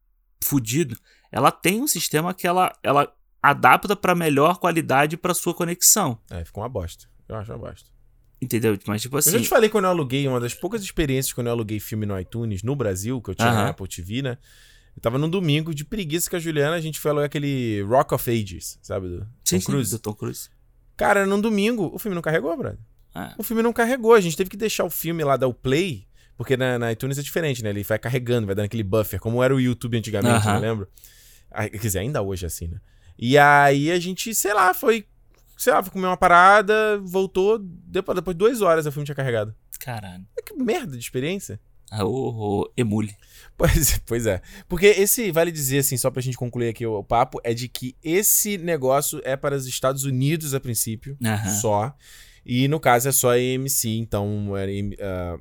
fudido, 0.45 0.97
ela 1.33 1.51
tem 1.51 1.83
um 1.83 1.89
sistema 1.89 2.33
que 2.33 2.47
ela, 2.47 2.73
ela 2.85 3.13
adapta 3.43 3.97
pra 3.97 4.15
melhor 4.15 4.59
qualidade 4.61 5.17
pra 5.17 5.35
sua 5.35 5.53
conexão. 5.53 6.21
É, 6.31 6.45
ficou 6.45 6.63
uma 6.63 6.69
bosta. 6.69 7.07
Eu 7.29 7.35
acho 7.35 7.51
uma 7.51 7.59
bosta. 7.59 7.91
Entendeu? 8.41 8.79
Mas 8.87 9.03
tipo 9.03 9.17
Eu 9.17 9.19
assim. 9.19 9.31
já 9.33 9.41
te 9.41 9.49
falei 9.49 9.69
quando 9.69 9.87
eu 9.87 9.91
aluguei, 9.91 10.29
uma 10.29 10.39
das 10.39 10.55
poucas 10.55 10.85
experiências 10.85 11.33
quando 11.33 11.49
eu 11.49 11.53
aluguei 11.53 11.81
filme 11.81 12.07
no 12.07 12.17
iTunes 12.17 12.63
no 12.63 12.77
Brasil, 12.77 13.21
que 13.21 13.31
eu 13.31 13.35
tinha 13.35 13.51
na 13.53 13.63
Aham. 13.63 13.71
Apple 13.71 13.89
TV, 13.89 14.23
né? 14.23 14.39
Eu 14.97 15.03
tava 15.03 15.19
num 15.19 15.29
domingo 15.29 15.75
de 15.75 15.85
preguiça 15.85 16.31
com 16.31 16.37
a 16.37 16.39
Juliana, 16.39 16.77
a 16.77 16.81
gente 16.81 17.01
foi 17.01 17.11
alugar 17.11 17.27
aquele 17.27 17.83
Rock 17.83 18.15
of 18.15 18.31
Ages, 18.31 18.79
sabe? 18.83 19.09
Do 19.09 19.27
sim, 19.45 19.57
Tom 19.57 19.61
sim, 19.61 19.67
Cruise. 19.67 19.91
do 19.91 19.99
Tom 19.99 20.15
Cruise. 20.15 20.49
Cara, 20.97 21.27
num 21.27 21.41
domingo, 21.41 21.91
o 21.93 21.99
filme 21.99 22.15
não 22.15 22.23
carregou, 22.23 22.57
brother. 22.57 22.79
É. 23.15 23.33
O 23.39 23.43
filme 23.43 23.63
não 23.63 23.73
carregou, 23.73 24.15
a 24.15 24.21
gente 24.21 24.37
teve 24.37 24.51
que 24.51 24.57
deixar 24.57 24.85
o 24.85 24.91
filme 24.91 25.23
lá 25.25 25.37
dar 25.37 25.49
o 25.49 25.55
play, 25.55 26.07
porque 26.37 26.57
na, 26.57 26.79
na 26.79 26.93
iTunes 26.93 27.19
é 27.19 27.23
diferente, 27.23 27.63
né? 27.63 27.71
Ele 27.71 27.83
vai 27.83 27.99
carregando, 27.99 28.47
vai 28.47 28.55
dando 28.55 28.67
aquele 28.67 28.83
buffer, 28.83 29.21
como 29.21 29.43
era 29.43 29.55
o 29.55 29.61
YouTube 29.61 29.97
antigamente, 29.99 30.47
Aham. 30.47 30.55
não 30.55 30.61
lembro? 30.61 30.89
Ah, 31.51 31.69
Quer 31.69 31.79
dizer, 31.79 31.99
ainda 32.01 32.23
hoje 32.23 32.45
é 32.45 32.49
assim, 32.49 32.69
né? 32.69 32.81
E 33.19 33.39
aí 33.39 33.91
a 33.91 33.99
gente, 34.01 34.35
sei 34.35 34.53
lá, 34.53 34.75
foi. 34.75 35.07
Sei 35.57 35.73
lá, 35.73 35.81
foi 35.83 35.93
comer 35.93 36.07
uma 36.09 36.17
parada, 36.17 36.99
voltou. 36.99 37.59
Depois, 37.61 38.17
depois 38.17 38.35
de 38.35 38.39
duas 38.39 38.61
horas 38.61 38.87
o 38.87 38.93
filme 38.93 39.05
tinha 39.07 39.15
carregado. 39.15 39.55
Caralho. 39.79 40.27
Que 40.45 40.53
merda 40.55 40.93
de 40.97 40.99
experiência. 40.99 41.61
Ah, 42.01 42.05
o, 42.05 42.71
Emule. 42.77 43.15
Pois, 43.57 44.01
pois 44.07 44.27
é. 44.27 44.41
Porque 44.69 44.87
esse, 44.87 45.31
vale 45.31 45.53
dizer 45.53 45.79
assim, 45.79 45.97
só 45.97 46.11
pra 46.11 46.23
gente 46.23 46.37
concluir 46.37 46.69
aqui 46.69 46.87
o, 46.87 46.99
o 46.99 47.05
papo, 47.05 47.41
é 47.45 47.55
de 47.55 47.69
que 47.69 47.97
esse 48.03 48.59
negócio 48.59 49.21
é 49.25 49.37
para 49.37 49.57
os 49.57 49.67
Estados 49.67 50.05
Unidos 50.05 50.55
a 50.55 50.61
princípio, 50.61 51.17
só. 51.61 51.95
E 52.45 52.69
no 52.69 52.79
caso 52.79 53.09
é 53.09 53.13
só 53.13 53.31
a 53.33 53.37
AMC, 53.37 53.89
então. 53.99 54.57
É, 54.57 54.67
ah, 55.01 55.39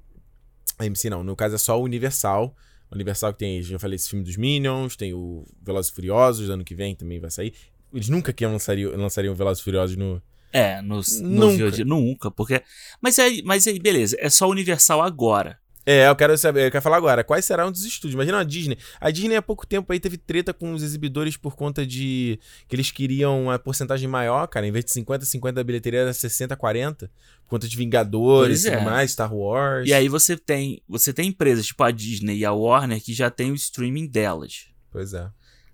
a 0.79 0.86
AMC 0.86 1.10
não, 1.10 1.24
no 1.24 1.36
caso 1.36 1.55
é 1.55 1.57
só 1.57 1.79
o 1.79 1.83
Universal. 1.83 2.55
O 2.89 2.95
Universal 2.95 3.33
que 3.33 3.39
tem, 3.39 3.62
já 3.62 3.79
falei, 3.79 3.95
esse 3.95 4.10
filme 4.10 4.24
dos 4.24 4.38
Minions, 4.38 4.95
tem 4.95 5.13
o 5.13 5.45
Velozes 5.62 5.91
e 5.91 5.95
Furiosos, 5.95 6.50
ano 6.50 6.63
que 6.63 6.75
vem 6.75 6.95
também 6.95 7.19
vai 7.19 7.31
sair. 7.31 7.53
Eles 7.91 8.10
nunca 8.10 8.31
que 8.31 8.45
lançariam, 8.45 8.95
lançariam 8.95 9.36
Velozes 9.36 9.62
e 9.62 9.63
Furiosos 9.63 9.95
no, 9.98 10.22
É, 10.51 10.81
no, 10.81 11.01
no 11.22 11.29
Nunca. 11.51 11.65
VOD, 11.65 11.83
nunca, 11.83 12.31
porque... 12.31 12.62
Mas 13.01 13.17
aí, 13.17 13.41
mas 13.43 13.67
aí, 13.67 13.79
beleza, 13.79 14.15
é 14.19 14.29
só 14.29 14.48
Universal 14.48 15.01
agora. 15.01 15.60
É, 15.86 16.08
eu 16.08 16.16
quero 16.16 16.38
saber, 16.38 16.68
eu 16.68 16.72
quero 16.72 16.82
falar 16.82 16.98
agora, 16.98 17.24
quais 17.24 17.44
serão 17.44 17.70
os 17.70 17.84
estúdios? 17.84 18.13
Imagina 18.13 18.40
a 18.40 18.44
Disney. 18.44 18.78
A 19.02 19.12
Disney 19.12 19.36
há 19.36 19.42
pouco 19.42 19.68
tempo 19.68 19.92
aí 19.92 20.00
teve 20.00 20.18
treta 20.18 20.54
com 20.54 20.74
os 20.74 20.82
exibidores 20.82 21.36
por 21.36 21.56
conta 21.56 21.86
de 21.86 22.40
que 22.68 22.75
eles 22.75 22.90
queriam 22.90 23.44
uma 23.44 23.60
porcentagem 23.60 24.08
maior, 24.08 24.48
cara, 24.48 24.66
em 24.66 24.72
vez 24.72 24.86
de 24.86 24.92
50 24.92 25.25
50 25.25 25.56
da 25.56 25.63
bilheteria 25.63 26.02
era 26.02 26.13
60 26.13 26.56
40, 26.56 27.08
por 27.44 27.50
conta 27.50 27.68
de 27.68 27.75
Vingadores 27.75 28.63
e 28.63 28.72
tudo 28.72 28.80
é. 28.80 28.86
mais, 28.86 29.12
Star 29.12 29.34
Wars. 29.34 29.88
E 29.88 29.94
aí 29.94 30.08
você 30.08 30.38
tem, 30.38 30.82
você 30.88 31.12
tem 31.12 31.30
empresas 31.30 31.66
tipo 31.66 31.84
a 31.84 31.92
Disney 31.92 32.38
e 32.38 32.46
a 32.46 32.54
Warner 32.54 33.02
que 33.04 33.13
já 33.13 33.30
tem 33.30 33.52
o 33.52 33.56
streaming 33.56 34.08
delas. 34.08 34.68
Pois 34.90 35.13
é. 35.13 35.30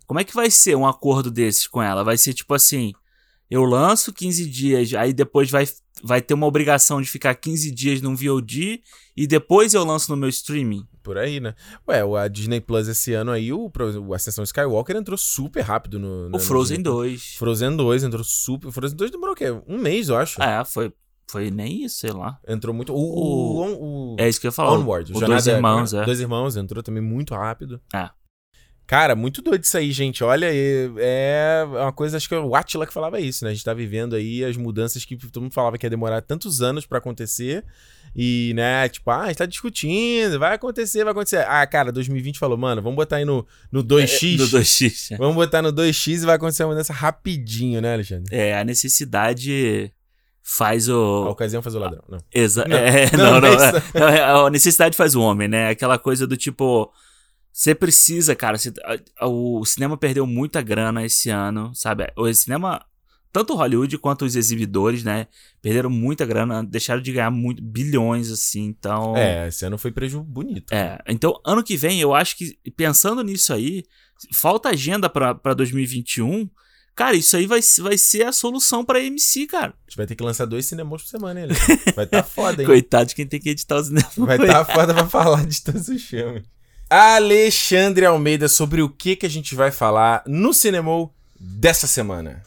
Como 0.08 0.20
é 0.20 0.24
que 0.24 0.34
vai 0.34 0.50
ser 0.50 0.76
um 0.76 0.88
acordo 0.88 1.30
desses 1.30 1.68
com 1.68 1.84
ela? 1.84 2.04
Vai 2.04 2.18
ser 2.18 2.34
tipo 2.34 2.56
assim, 2.56 2.94
eu 3.50 3.64
lanço 3.64 4.14
15 4.14 4.46
dias, 4.50 4.94
aí 4.94 5.12
depois 5.14 5.50
vai, 5.50 5.68
vai 6.04 6.22
ter 6.22 6.34
uma 6.34 6.46
obrigação 6.48 7.02
de 7.02 7.10
ficar 7.10 7.34
15 7.36 7.72
dias 7.72 8.02
num 8.02 8.16
VOD 8.16 8.82
e 9.18 9.28
depois 9.28 9.74
eu 9.74 9.84
lanço 9.84 10.12
no 10.12 10.18
meu 10.18 10.30
streaming. 10.30 10.86
Por 11.02 11.18
aí, 11.18 11.40
né? 11.40 11.56
Ué, 11.88 12.04
o- 12.06 12.16
a 12.16 12.28
Disney 12.28 12.60
Plus 12.62 12.88
esse 12.88 13.14
ano 13.14 13.32
aí, 13.32 13.52
o, 13.52 13.72
o 14.06 14.14
Ascensão 14.14 14.44
Skywalker 14.44 14.96
entrou 14.96 15.18
super 15.18 15.62
rápido 15.62 15.98
no. 15.98 16.28
O 16.28 16.30
no- 16.30 16.40
Frozen 16.40 16.78
no- 16.78 16.84
2. 16.84 17.36
Frozen 17.38 17.76
2 17.76 18.04
entrou 18.04 18.24
super. 18.24 18.72
Frozen 18.72 18.96
2 18.98 19.10
demorou 19.12 19.34
o 19.34 19.36
quê? 19.36 19.46
Um 19.68 19.78
mês, 19.80 20.10
eu 20.10 20.18
acho. 20.18 20.40
É, 20.42 20.64
foi, 20.64 20.94
foi 21.28 21.50
nem 21.50 21.84
isso, 21.86 21.98
sei 22.00 22.12
lá. 22.12 22.38
Entrou 22.48 22.76
muito. 22.76 22.94
O. 22.94 22.98
o, 22.98 23.62
o, 23.62 24.14
o- 24.14 24.16
É 24.20 24.30
isso 24.30 24.40
que 24.40 24.46
eu 24.46 24.50
ia 24.50 24.54
falar. 24.54 24.74
Onward. 24.78 25.12
o 25.12 25.20
Jornada- 25.20 25.34
Dois 25.42 25.48
Irmãos, 25.48 25.94
é. 25.94 26.06
Dois 26.06 26.20
Irmãos 26.20 26.56
entrou 26.58 26.84
também 26.84 27.02
muito 27.02 27.34
rápido. 27.34 27.82
É. 27.96 28.10
Cara, 28.90 29.16
muito 29.16 29.44
doido 29.44 29.64
isso 29.64 29.78
aí, 29.78 29.92
gente. 29.92 30.24
Olha, 30.24 30.52
e- 30.52 30.92
é 30.98 31.64
uma 31.64 31.94
coisa, 31.94 32.18
acho 32.18 32.28
que 32.28 32.34
é 32.34 32.40
o 32.40 32.56
Atila 32.56 32.88
que 32.88 32.92
falava 32.94 33.20
isso, 33.20 33.46
né? 33.46 33.52
A 33.52 33.54
gente 33.54 33.64
tá 33.64 33.72
vivendo 33.72 34.16
aí 34.16 34.44
as 34.44 34.58
mudanças 34.58 35.06
que 35.06 35.16
todo 35.16 35.44
mundo 35.44 35.54
falava 35.54 35.78
que 35.78 35.86
ia 35.86 35.90
demorar 35.92 36.24
tantos 36.24 36.60
anos 36.60 36.88
pra 36.88 36.98
acontecer. 36.98 37.64
E, 38.16 38.52
né, 38.56 38.90
tipo, 38.90 39.12
ah, 39.12 39.22
a 39.22 39.28
gente 39.28 39.38
tá 39.38 39.46
discutindo, 39.46 40.40
vai 40.40 40.56
acontecer, 40.56 41.04
vai 41.04 41.12
acontecer. 41.12 41.46
Ah, 41.48 41.68
cara, 41.68 41.92
2020 41.92 42.40
falou, 42.40 42.58
mano, 42.58 42.82
vamos 42.82 42.96
botar 42.96 43.18
aí 43.18 43.26
no, 43.26 43.46
no 43.72 43.84
2x. 43.84 44.38
Do 44.38 44.48
2x. 44.58 45.16
Vamos 45.20 45.36
botar 45.36 45.62
no 45.62 45.72
2x 45.72 46.24
e 46.24 46.26
vai 46.26 46.36
acontecer 46.38 46.64
uma 46.64 46.70
mudança 46.70 46.92
rapidinho, 46.92 47.80
né, 47.82 47.94
Alexandre? 47.94 48.36
É, 48.36 48.58
a 48.60 48.64
necessidade 48.64 49.94
faz 50.42 50.90
A 50.90 50.96
o. 50.96 51.30
ocasião 51.30 51.62
faz 51.62 51.76
o 51.76 51.80
ladrão. 51.80 52.02
Não. 52.10 52.18
Exa 52.34 52.66
Não, 52.68 52.74
é, 52.76 53.12
não, 53.16 53.40
não, 53.40 53.42
não, 53.42 53.52
não 53.52 53.64
é 53.64 53.70
é- 53.70 54.00
não, 54.00 54.08
é- 54.08 54.48
a 54.48 54.50
necessidade 54.50 54.98
faz 54.98 55.14
o 55.14 55.22
homem, 55.22 55.48
né? 55.48 55.70
Aquela 55.70 56.00
coisa 56.00 56.26
do 56.26 56.36
tipo. 56.36 56.92
Você 57.52 57.76
precisa, 57.76 58.36
cara. 58.36 58.58
você- 58.58 58.72
a- 58.84 59.26
a- 59.26 59.28
o 59.28 59.66
cinema 59.66 59.98
perdeu 59.98 60.26
muita 60.26 60.62
grana 60.62 61.06
esse 61.06 61.30
ano, 61.30 61.74
sabe? 61.76 62.12
O 62.16 62.32
cinema, 62.34 62.86
tanto 63.34 63.56
Hollywood 63.56 63.98
quanto 63.98 64.24
os 64.26 64.36
exibidores, 64.36 65.04
né? 65.04 65.28
Perderam 65.62 65.90
muita 65.90 66.26
grana, 66.26 66.64
deixaram 66.64 67.02
de 67.02 67.12
ganhar 67.12 67.32
muito, 67.32 67.62
bilhões, 67.62 68.32
assim. 68.32 68.64
Então. 68.66 69.16
É, 69.18 69.48
esse 69.48 69.66
ano 69.66 69.78
foi 69.78 69.92
prejuízo 69.92 70.24
bonito. 70.24 70.74
É, 70.74 71.00
então 71.08 71.40
ano 71.46 71.64
que 71.64 71.76
vem 71.76 72.00
eu 72.00 72.14
acho 72.14 72.38
que 72.38 72.58
pensando 72.78 73.22
nisso 73.24 73.54
aí, 73.54 73.84
falta 74.34 74.70
agenda 74.70 75.10
pra, 75.10 75.34
pra 75.36 75.54
2021. 75.54 76.50
Cara, 76.96 77.16
isso 77.16 77.38
aí 77.38 77.46
vai, 77.48 77.62
vai 77.80 77.98
ser 77.98 78.26
a 78.26 78.32
solução 78.34 78.84
pra 78.84 79.00
MC, 79.02 79.48
cara. 79.48 79.74
A 79.74 79.90
gente 79.90 79.96
vai 79.96 80.06
ter 80.06 80.16
que 80.16 80.24
lançar 80.24 80.46
dois 80.46 80.66
cinemas 80.66 81.02
por 81.02 81.08
semana, 81.08 81.40
hein? 81.40 81.48
Vai 81.96 82.06
tá 82.06 82.22
foda, 82.22 82.62
hein? 82.62 82.68
Coitado 82.68 83.06
de 83.08 83.16
quem 83.16 83.26
tem 83.26 83.40
que 83.40 83.52
editar 83.52 83.78
os 83.78 83.88
cinemas. 83.88 84.14
Vai 84.18 84.36
estar 84.42 84.66
tá 84.66 84.74
foda 84.74 84.94
pra 84.94 85.08
falar 85.08 85.46
de 85.46 85.62
todos 85.64 85.88
os 85.88 86.02
filmes. 86.04 86.44
Alexandre 86.90 88.06
Almeida, 88.06 88.48
sobre 88.48 88.82
o 88.82 88.90
que, 88.90 89.16
que 89.16 89.26
a 89.26 89.30
gente 89.30 89.54
vai 89.56 89.72
falar 89.72 90.24
no 90.26 90.54
Cinemol 90.54 91.14
dessa 91.40 91.86
semana? 91.88 92.42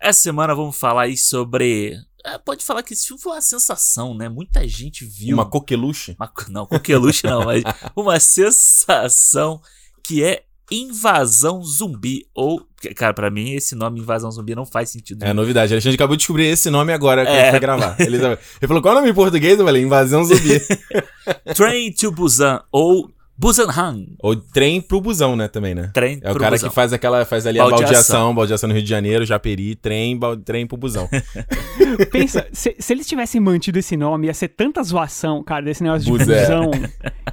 Essa 0.00 0.20
semana 0.20 0.54
vamos 0.54 0.76
falar 0.78 1.02
aí 1.02 1.16
sobre. 1.16 1.96
é, 2.24 2.38
pode 2.38 2.64
falar 2.64 2.82
que 2.84 2.92
esse 2.92 3.06
filme 3.08 3.20
foi 3.20 3.32
uma 3.32 3.40
sensação, 3.40 4.14
né? 4.14 4.28
Muita 4.28 4.66
gente 4.68 5.04
viu. 5.04 5.34
Uma 5.34 5.44
coqueluche? 5.50 6.14
Uma 6.18 6.32
não, 6.48 6.66
coqueluche 6.66 7.26
não, 7.26 7.44
mas 7.44 7.64
uma 7.96 8.20
sensação 8.20 9.60
que 10.04 10.22
é 10.22 10.44
invasão 10.70 11.60
zumbi. 11.64 12.26
Ou, 12.32 12.64
cara, 12.94 13.12
pra 13.12 13.30
mim 13.30 13.52
esse 13.54 13.74
nome 13.74 13.98
invasão 14.00 14.30
zumbi 14.30 14.54
não 14.54 14.64
faz 14.64 14.90
sentido. 14.90 15.24
É 15.24 15.32
novidade. 15.32 15.72
Alexandre 15.72 15.96
acabou 15.96 16.14
de 16.14 16.20
descobrir 16.20 16.44
esse 16.46 16.70
nome 16.70 16.92
agora 16.92 17.24
que 17.26 17.32
É. 17.32 17.40
a 17.40 17.42
gente 17.44 17.50
vai 17.52 17.60
gravar. 17.60 17.96
Ele, 17.98 18.16
ele 18.16 18.38
falou, 18.68 18.80
qual 18.80 18.94
é 18.94 18.96
o 18.98 19.00
nome 19.00 19.10
em 19.10 19.14
português? 19.14 19.58
Eu 19.58 19.64
falei, 19.64 19.82
Invasão 19.82 20.22
Zumbi. 20.24 20.60
Train 21.56 21.92
to 21.94 22.12
Busan 22.12 22.62
ou 22.70 23.10
Busan 23.40 23.68
Han. 23.70 24.04
Ou 24.18 24.34
trem 24.34 24.80
pro 24.80 25.00
busão, 25.00 25.36
né, 25.36 25.46
também, 25.46 25.72
né? 25.74 25.90
Trem 25.94 26.18
É 26.22 26.28
o 26.28 26.32
pro 26.32 26.40
cara 26.40 26.56
Busan. 26.56 26.68
que 26.68 26.74
faz 26.74 26.92
aquela, 26.92 27.24
faz 27.24 27.46
ali 27.46 27.60
a 27.60 27.62
Baldeação. 27.62 27.84
baldeação, 27.86 28.34
baldeação 28.34 28.68
no 28.68 28.74
Rio 28.74 28.82
de 28.82 28.88
Janeiro, 28.90 29.24
Japeri, 29.24 29.76
trem, 29.76 30.18
bal- 30.18 30.36
trem 30.36 30.66
pro 30.66 30.76
busão. 30.76 31.08
Pensa, 32.10 32.46
se, 32.52 32.74
se 32.78 32.92
eles 32.92 33.06
tivessem 33.06 33.40
mantido 33.40 33.78
esse 33.78 33.96
nome, 33.96 34.26
ia 34.26 34.34
ser 34.34 34.48
tanta 34.48 34.82
zoação, 34.82 35.42
cara, 35.44 35.62
desse 35.62 35.82
negócio 35.82 36.04
de 36.04 36.10
Buzé. 36.10 36.40
fusão. 36.46 36.70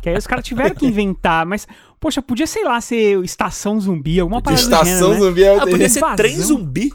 que 0.01 0.09
aí 0.09 0.17
os 0.17 0.27
caras 0.27 0.45
tiveram 0.45 0.75
que 0.75 0.85
inventar, 0.85 1.45
mas, 1.45 1.67
poxa, 2.00 2.21
podia, 2.21 2.45
sei 2.47 2.63
lá, 2.63 2.79
ser 2.79 3.24
Estação 3.24 3.79
Zumbi, 3.79 4.19
alguma 4.19 4.41
parada 4.41 4.62
do 4.62 4.65
Estação 4.65 4.85
gênero, 5.09 5.13
né? 5.13 5.19
Zumbi 5.29 5.43
é 5.43 5.53
o 5.53 5.62
Ah, 5.62 5.67
podia 5.67 5.89
ser 5.89 6.03
trem 6.15 6.38
zumbi. 6.39 6.93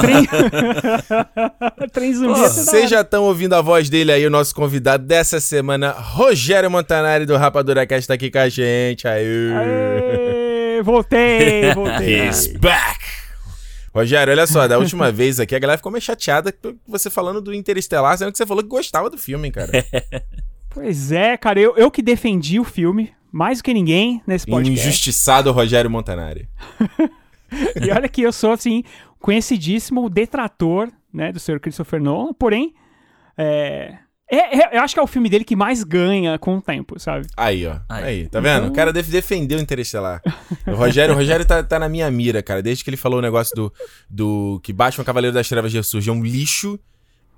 Trem... 0.00 0.26
Trem 1.92 2.14
Zumbi 2.14 2.40
da 2.40 2.48
Vocês 2.48 2.90
já 2.90 3.00
estão 3.00 3.24
ouvindo 3.24 3.54
a 3.54 3.60
voz 3.60 3.88
dele 3.88 4.12
aí, 4.12 4.26
o 4.26 4.30
nosso 4.30 4.54
convidado 4.54 5.04
dessa 5.04 5.40
semana, 5.40 5.90
Rogério 5.90 6.70
Montanari 6.70 7.26
do 7.26 7.36
Rapadura 7.36 7.86
Cast 7.86 8.08
tá 8.08 8.14
aqui 8.14 8.30
com 8.30 8.38
a 8.38 8.48
gente. 8.48 9.06
Aí. 9.06 9.24
Aê, 9.54 10.82
voltei, 10.82 11.72
voltei. 11.74 12.28
He's 12.28 12.46
back! 12.46 13.00
Rogério, 13.94 14.32
olha 14.32 14.46
só, 14.46 14.66
da 14.66 14.78
última 14.78 15.10
vez 15.12 15.38
aqui 15.38 15.54
a 15.54 15.58
galera 15.58 15.78
ficou 15.78 15.92
meio 15.92 16.02
chateada 16.02 16.50
com 16.50 16.74
você 16.86 17.08
falando 17.08 17.40
do 17.40 17.54
Interestelar, 17.54 18.18
sendo 18.18 18.32
que 18.32 18.38
você 18.38 18.44
falou 18.44 18.62
que 18.62 18.68
gostava 18.68 19.08
do 19.08 19.16
filme, 19.16 19.46
hein, 19.46 19.52
cara. 19.52 19.70
Pois 20.68 21.12
é, 21.12 21.36
cara, 21.36 21.60
eu, 21.60 21.76
eu 21.76 21.88
que 21.88 22.02
defendi 22.02 22.58
o 22.58 22.64
filme, 22.64 23.12
mais 23.30 23.58
do 23.58 23.64
que 23.64 23.72
ninguém 23.72 24.20
nesse 24.26 24.44
podcast. 24.46 24.88
injustiçado 24.88 25.52
Rogério 25.52 25.88
Montanari. 25.88 26.48
E 27.80 27.90
olha 27.90 28.08
que 28.08 28.22
eu 28.22 28.32
sou, 28.32 28.52
assim, 28.52 28.82
conhecidíssimo 29.20 30.08
detrator, 30.10 30.90
né, 31.12 31.32
do 31.32 31.40
Sr. 31.40 31.60
Christopher 31.60 32.00
Nolan, 32.00 32.32
porém, 32.34 32.74
é, 33.36 33.94
é- 34.30 34.58
é- 34.58 34.76
eu 34.76 34.82
acho 34.82 34.94
que 34.94 35.00
é 35.00 35.02
o 35.02 35.06
filme 35.06 35.28
dele 35.28 35.44
que 35.44 35.54
mais 35.56 35.82
ganha 35.84 36.38
com 36.38 36.56
o 36.56 36.62
tempo, 36.62 36.98
sabe? 36.98 37.26
Aí, 37.36 37.66
ó. 37.66 37.76
Aí. 37.88 38.04
Aí, 38.04 38.28
tá 38.28 38.40
vendo? 38.40 38.68
O 38.68 38.72
cara 38.72 38.92
def- 38.92 39.08
defendeu 39.10 39.58
o 39.58 39.62
Interestelar. 39.62 40.20
O 40.66 40.74
Rogério, 40.74 41.14
o 41.14 41.18
Rogério 41.18 41.44
tá, 41.44 41.62
tá 41.62 41.78
na 41.78 41.88
minha 41.88 42.10
mira, 42.10 42.42
cara. 42.42 42.62
Desde 42.62 42.82
que 42.82 42.90
ele 42.90 42.96
falou 42.96 43.18
o 43.18 43.22
negócio 43.22 43.54
do, 43.54 43.72
do 44.08 44.60
que 44.62 44.72
Batman 44.72 45.04
Cavaleiro 45.04 45.34
das 45.34 45.48
Trevas 45.48 45.72
ressurge 45.72 46.08
é 46.08 46.12
um 46.12 46.22
lixo. 46.22 46.78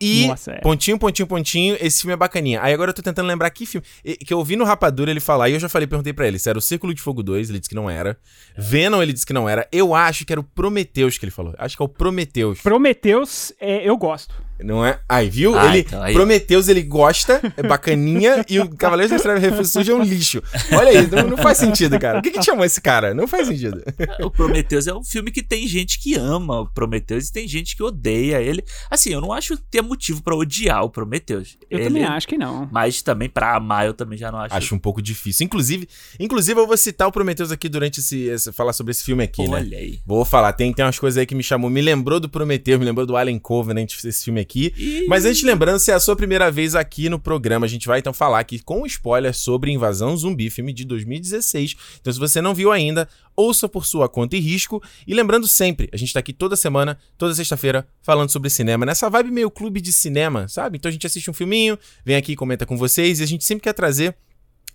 E 0.01 0.27
Nossa, 0.27 0.53
é. 0.53 0.61
pontinho, 0.61 0.99
pontinho, 0.99 1.27
pontinho, 1.27 1.77
esse 1.81 2.03
filme 2.03 2.13
é 2.13 2.17
bacaninha. 2.17 2.61
Aí 2.63 2.73
agora 2.73 2.91
eu 2.91 2.95
tô 2.95 3.03
tentando 3.03 3.27
lembrar 3.27 3.51
que 3.51 3.65
filme. 3.65 3.87
Que 4.25 4.33
eu 4.33 4.43
vi 4.45 4.57
no 4.57 4.65
Rapadura 4.65 5.11
ele 5.11 5.21
falar, 5.21 5.49
e 5.49 5.55
eu 5.55 5.61
já 5.61 5.69
falei, 5.69 5.87
perguntei 5.87 6.13
pra 6.13 6.27
ele 6.27 6.39
se 6.39 6.49
era 6.49 6.59
o 6.59 6.63
Círculo 6.63 6.93
de 6.93 7.01
Fogo 7.01 7.23
2, 7.23 7.49
ele 7.49 7.59
disse 7.59 7.69
que 7.69 7.75
não 7.75 7.89
era. 7.89 8.19
Venom, 8.57 9.03
ele 9.03 9.13
disse 9.13 9.27
que 9.27 9.33
não 9.33 9.49
era. 9.49 9.67
Eu 9.73 9.95
acho 9.95 10.25
que 10.25 10.33
era 10.33 10.41
o 10.41 10.45
Prometheus 10.45 11.19
que 11.19 11.25
ele 11.25 11.33
falou. 11.33 11.55
Acho 11.59 11.77
que 11.77 11.83
é 11.83 11.85
o 11.85 11.89
Prometheus. 11.89 12.61
Prometheus, 12.61 13.53
é, 13.61 13.89
eu 13.89 13.97
gosto. 13.97 14.35
Não 14.63 14.85
é? 14.85 14.99
Aí, 15.09 15.29
viu? 15.29 15.57
Ah, 15.59 15.67
ele, 15.69 15.79
então, 15.81 16.03
aí. 16.03 16.15
Prometheus, 16.15 16.69
ele 16.69 16.83
gosta, 16.83 17.41
é 17.57 17.63
bacaninha, 17.63 18.45
e 18.49 18.59
o 18.59 18.69
Cavaleiro 18.71 19.11
das 19.13 19.23
Trevas 19.23 19.43
ressurge 19.43 19.91
é 19.91 19.95
um 19.95 20.03
lixo. 20.03 20.43
Olha 20.73 20.89
aí, 21.01 21.07
não, 21.11 21.31
não 21.31 21.37
faz 21.37 21.59
sentido, 21.59 21.99
cara. 21.99 22.19
O 22.19 22.23
que 22.23 22.31
que 22.31 22.43
chamou 22.43 22.65
esse 22.65 22.81
cara? 22.81 23.13
Não 23.15 23.27
faz 23.27 23.49
sentido. 23.49 23.83
O 24.21 24.31
Prometheus 24.31 24.87
é 24.87 24.95
um 24.95 25.05
filme 25.05 25.31
que 25.31 25.43
tem 25.43 25.67
gente 25.69 25.99
que 26.01 26.15
ama 26.15 26.61
o 26.61 26.67
Prometheus 26.67 27.29
e 27.29 27.33
tem 27.33 27.47
gente 27.49 27.77
que 27.77 27.83
odeia 27.83 28.41
ele. 28.41 28.65
Assim, 28.91 29.11
eu 29.13 29.21
não 29.21 29.33
acho 29.33 29.57
ter 29.57 29.83
motivo 29.83 30.23
pra 30.23 30.35
odiar 30.35 30.83
o 30.85 30.91
Prometheus. 30.91 31.57
Eu 31.71 31.79
Ele- 31.79 31.89
também 31.89 32.05
acho 32.05 32.27
que 32.29 32.39
não. 32.39 32.69
Mas 32.73 33.03
também 33.03 33.29
pra 33.29 33.57
amar 33.57 33.87
eu 33.87 33.95
também 33.95 34.19
já 34.19 34.31
não 34.33 34.39
acho. 34.41 34.55
Acho 34.55 34.75
um 34.75 34.79
pouco 34.79 35.01
difícil. 35.03 35.45
Inclusive, 35.45 35.89
inclusive 36.19 36.59
eu 36.61 36.67
vou 36.67 36.77
citar 36.77 37.07
o 37.09 37.13
Prometheus 37.13 37.51
aqui 37.53 37.69
durante 37.69 38.01
esse, 38.01 38.23
esse- 38.25 38.53
falar 38.53 38.73
sobre 38.73 38.91
esse 38.93 39.05
filme 39.05 39.23
aqui, 39.25 39.43
né? 39.47 39.57
Olha 39.59 39.79
aí. 39.79 39.99
Vou 40.07 40.25
falar, 40.25 40.53
tem, 40.53 40.73
tem 40.73 40.85
umas 40.85 40.99
coisas 40.99 41.19
aí 41.19 41.27
que 41.27 41.35
me 41.35 41.43
chamou, 41.43 41.69
me 41.71 41.81
lembrou 41.83 42.19
do 42.21 42.29
Prometheus, 42.29 42.79
me 42.79 42.85
lembrou 42.87 43.07
do 43.07 43.17
Alien 43.17 43.39
Covenant, 43.39 43.93
esse 44.05 44.25
filme 44.25 44.41
aqui. 44.41 44.46
Ih, 44.77 45.07
Mas 45.09 45.25
antes, 45.25 45.43
lembrando, 45.43 45.79
se 45.79 45.91
é 45.91 45.95
a 45.95 46.01
sua 46.01 46.17
primeira 46.17 46.51
vez 46.51 46.75
aqui 46.75 47.09
no 47.09 47.19
programa, 47.19 47.67
a 47.67 47.69
gente 47.69 47.87
vai 47.87 47.99
então 47.99 48.13
falar 48.13 48.39
aqui 48.39 48.59
com 48.59 48.87
spoiler 48.87 49.35
sobre 49.35 49.71
Invasão 49.71 50.17
Zumbi, 50.17 50.49
filme 50.51 50.73
de 50.73 50.85
2016. 50.85 51.77
Então, 52.01 52.13
se 52.13 52.19
você 52.19 52.41
não 52.41 52.55
viu 52.55 52.73
ainda, 52.73 53.09
ouça 53.37 53.69
por 53.69 53.85
sua 53.85 54.09
conta 54.09 54.37
e 54.37 54.41
risco. 54.41 54.83
E 55.07 55.15
lembrando 55.15 55.47
sempre, 55.47 55.89
a 55.93 55.97
gente 55.97 56.13
tá 56.13 56.21
aqui 56.21 56.33
toda 56.33 56.57
semana, 56.57 56.99
toda 57.19 57.35
sexta-feira, 57.35 57.87
falando 58.03 58.31
sobre 58.31 58.49
cinema, 58.49 58.87
nessa 58.87 59.11
vibe 59.11 59.31
meio 59.31 59.51
clube 59.51 59.81
de 59.81 59.93
cinema, 59.93 60.49
sabe? 60.49 60.79
Então 60.79 60.89
a 60.89 60.93
gente 60.93 61.07
assiste 61.07 61.31
um 61.31 61.35
filminho, 61.35 61.79
vem 62.05 62.17
aqui 62.17 62.33
e 62.33 62.37
comenta 62.37 62.65
com 62.65 62.77
vocês, 62.77 63.21
e 63.21 63.23
a 63.23 63.27
gente 63.27 63.45
sempre 63.45 63.63
quer 63.63 63.73
trazer 63.73 64.17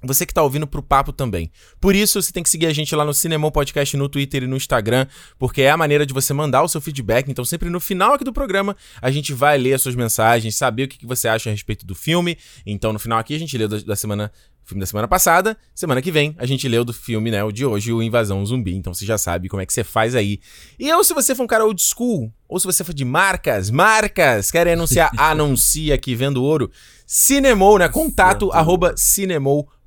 você 0.03 0.25
que 0.25 0.34
tá 0.34 0.41
ouvindo 0.41 0.65
pro 0.65 0.81
papo 0.81 1.13
também. 1.13 1.51
Por 1.79 1.96
isso, 1.96 2.22
você 2.22 2.31
tem 2.31 2.41
que 2.41 2.50
seguir 2.50 2.65
a 2.65 2.74
gente 2.74 2.96
lá 2.96 3.05
no 3.05 3.13
Cinemon 3.13 3.51
Podcast 3.51 3.96
no 3.96 4.10
Twitter 4.10 4.43
e 4.43 4.48
no 4.48 4.58
Instagram, 4.58 5.05
porque 5.38 5.62
é 5.62 5.70
a 5.70 5.77
maneira 5.77 6.05
de 6.05 6.13
você 6.13 6.34
mandar 6.34 6.63
o 6.63 6.67
seu 6.67 6.81
feedback. 6.81 7.29
Então, 7.29 7.46
sempre 7.46 7.70
no 7.70 7.79
final 7.79 8.13
aqui 8.13 8.24
do 8.24 8.34
programa, 8.34 8.75
a 9.01 9.12
gente 9.12 9.34
vai 9.34 9.58
ler 9.58 9.74
as 9.74 9.81
suas 9.81 9.96
mensagens, 9.96 10.55
saber 10.55 10.84
o 10.84 10.88
que 10.88 11.05
você 11.05 11.27
acha 11.27 11.50
a 11.50 11.51
respeito 11.51 11.86
do 11.86 11.93
filme. 11.93 12.38
Então, 12.65 12.91
no 12.91 13.00
final 13.00 13.20
aqui, 13.20 13.36
a 13.36 13.39
gente 13.39 13.58
lê 13.58 13.67
da, 13.67 13.77
da 13.77 13.96
semana 13.96 14.31
filme 14.72 14.79
da 14.79 14.86
semana 14.86 15.08
passada. 15.08 15.58
Semana 15.75 16.01
que 16.01 16.12
vem 16.12 16.36
a 16.38 16.46
gente 16.46 16.67
leu 16.67 16.84
do 16.84 16.93
filme, 16.93 17.29
né? 17.29 17.43
O 17.43 17.51
de 17.51 17.65
hoje, 17.65 17.91
o 17.91 18.01
Invasão 18.01 18.46
Zumbi. 18.46 18.75
Então 18.75 18.93
você 18.93 19.05
já 19.05 19.17
sabe 19.17 19.50
como 19.50 19.62
é 19.62 19.65
que 19.65 19.74
você 19.74 19.84
faz 19.84 20.15
aí. 20.15 20.39
E 20.79 20.88
eu, 20.88 21.03
se 21.03 21.13
você 21.13 21.36
for 21.36 21.43
um 21.43 21.48
cara 21.48 21.65
old 21.65 21.81
school, 21.81 22.31
ou 22.48 22.60
se 22.60 22.65
você 22.65 22.84
for 22.84 22.93
de 22.93 23.05
marcas, 23.05 23.70
marcas, 23.70 24.51
querem 24.51 24.74
anunciar, 24.74 25.12
anuncia 25.17 25.96
aqui 25.96 26.15
vendo 26.15 26.43
ouro. 26.43 26.72
Cinemou, 27.05 27.77
né? 27.77 27.89
Contato 27.89 28.51
arroba 28.51 28.93
cinemou.com. 28.96 29.81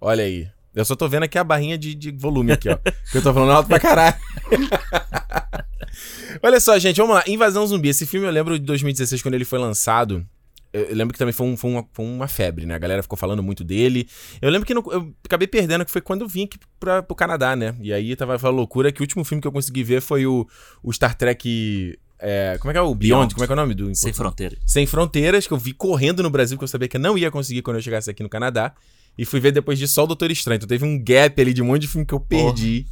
Olha 0.00 0.24
aí. 0.24 0.48
Eu 0.74 0.84
só 0.84 0.94
tô 0.96 1.06
vendo 1.08 1.24
aqui 1.24 1.36
a 1.36 1.44
barrinha 1.44 1.76
de, 1.76 1.94
de 1.94 2.10
volume 2.12 2.52
aqui, 2.52 2.68
ó. 2.70 2.76
que 3.10 3.18
eu 3.18 3.22
tô 3.22 3.34
falando 3.34 3.52
alto 3.52 3.68
pra 3.68 3.78
caralho. 3.80 4.16
Olha 6.42 6.60
só, 6.60 6.78
gente, 6.78 6.96
vamos 6.98 7.14
lá. 7.16 7.24
Invasão 7.26 7.66
Zumbi. 7.66 7.88
Esse 7.88 8.06
filme 8.06 8.26
eu 8.26 8.30
lembro 8.30 8.58
de 8.58 8.64
2016, 8.64 9.20
quando 9.22 9.34
ele 9.34 9.44
foi 9.44 9.58
lançado. 9.58 10.24
Eu 10.72 10.94
lembro 10.94 11.12
que 11.12 11.18
também 11.18 11.32
foi, 11.32 11.46
um- 11.46 11.56
foi 11.56 11.70
uma, 11.70 11.86
foi 11.92 12.04
uma 12.04 12.28
febre, 12.28 12.64
né? 12.66 12.74
A 12.74 12.78
galera 12.78 13.02
ficou 13.02 13.16
falando 13.18 13.42
muito 13.42 13.64
dele. 13.64 14.08
Eu 14.40 14.50
lembro 14.50 14.66
que 14.66 14.72
eu 14.72 15.14
acabei 15.24 15.48
perdendo, 15.48 15.84
que 15.84 15.90
foi 15.90 16.00
quando 16.00 16.22
eu 16.22 16.28
vim 16.28 16.44
aqui 16.44 16.58
pra, 16.78 17.02
pro 17.02 17.16
Canadá, 17.16 17.56
né? 17.56 17.74
E 17.80 17.92
aí 17.92 18.14
tava 18.14 18.34
aquela 18.36 18.52
loucura 18.52 18.92
que 18.92 19.00
o 19.00 19.02
último 19.04 19.24
filme 19.24 19.40
que 19.42 19.48
eu 19.48 19.52
consegui 19.52 19.82
ver 19.82 20.00
foi 20.00 20.26
o, 20.26 20.46
o 20.82 20.92
Star 20.92 21.14
Trek. 21.16 21.98
É, 22.18 22.56
como 22.58 22.70
é 22.70 22.74
que 22.74 22.78
é 22.78 22.82
o 22.82 22.94
Beyond? 22.94 22.98
Beyond. 22.98 23.34
Como 23.34 23.44
é 23.44 23.46
que 23.46 23.52
é 23.52 23.54
o 23.54 23.56
nome 23.56 23.74
do? 23.74 23.90
em 23.90 23.94
Sem 23.94 24.12
fronteiras. 24.12 24.58
Sem 24.66 24.86
Fronteiras, 24.86 25.46
que 25.46 25.52
eu 25.52 25.58
vi 25.58 25.72
correndo 25.72 26.22
no 26.22 26.30
Brasil, 26.30 26.58
que 26.58 26.64
eu 26.64 26.68
sabia 26.68 26.88
que 26.88 26.96
eu 26.96 27.00
não 27.00 27.16
ia 27.16 27.30
conseguir 27.30 27.62
quando 27.62 27.76
eu 27.76 27.82
chegasse 27.82 28.10
aqui 28.10 28.22
no 28.22 28.28
Canadá. 28.28 28.74
E 29.16 29.24
fui 29.24 29.40
ver 29.40 29.52
depois 29.52 29.78
disso 29.78 29.94
só 29.94 30.04
o 30.04 30.06
Doutor 30.06 30.30
Estranho. 30.30 30.56
Então 30.56 30.68
teve 30.68 30.84
um 30.84 31.02
gap 31.02 31.40
ali 31.40 31.52
de 31.52 31.62
um 31.62 31.66
monte 31.66 31.82
de 31.82 31.88
filme 31.88 32.06
que 32.06 32.14
eu 32.14 32.20
perdi. 32.20 32.86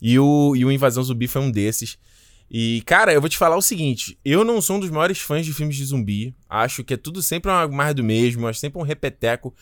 E 0.00 0.18
o, 0.18 0.54
e 0.56 0.64
o 0.64 0.70
Invasão 0.70 1.02
Zumbi 1.02 1.26
foi 1.26 1.42
um 1.42 1.50
desses. 1.50 1.98
E, 2.50 2.82
cara, 2.86 3.12
eu 3.12 3.20
vou 3.20 3.28
te 3.28 3.36
falar 3.36 3.56
o 3.56 3.62
seguinte: 3.62 4.18
eu 4.24 4.44
não 4.44 4.60
sou 4.60 4.76
um 4.76 4.80
dos 4.80 4.90
maiores 4.90 5.18
fãs 5.18 5.44
de 5.44 5.52
filmes 5.52 5.76
de 5.76 5.84
zumbi. 5.84 6.34
Acho 6.48 6.84
que 6.84 6.94
é 6.94 6.96
tudo 6.96 7.22
sempre 7.22 7.50
uma, 7.50 7.66
mais 7.66 7.94
do 7.94 8.04
mesmo, 8.04 8.46
acho 8.46 8.60
sempre 8.60 8.78
um 8.78 8.84
repeteco. 8.84 9.54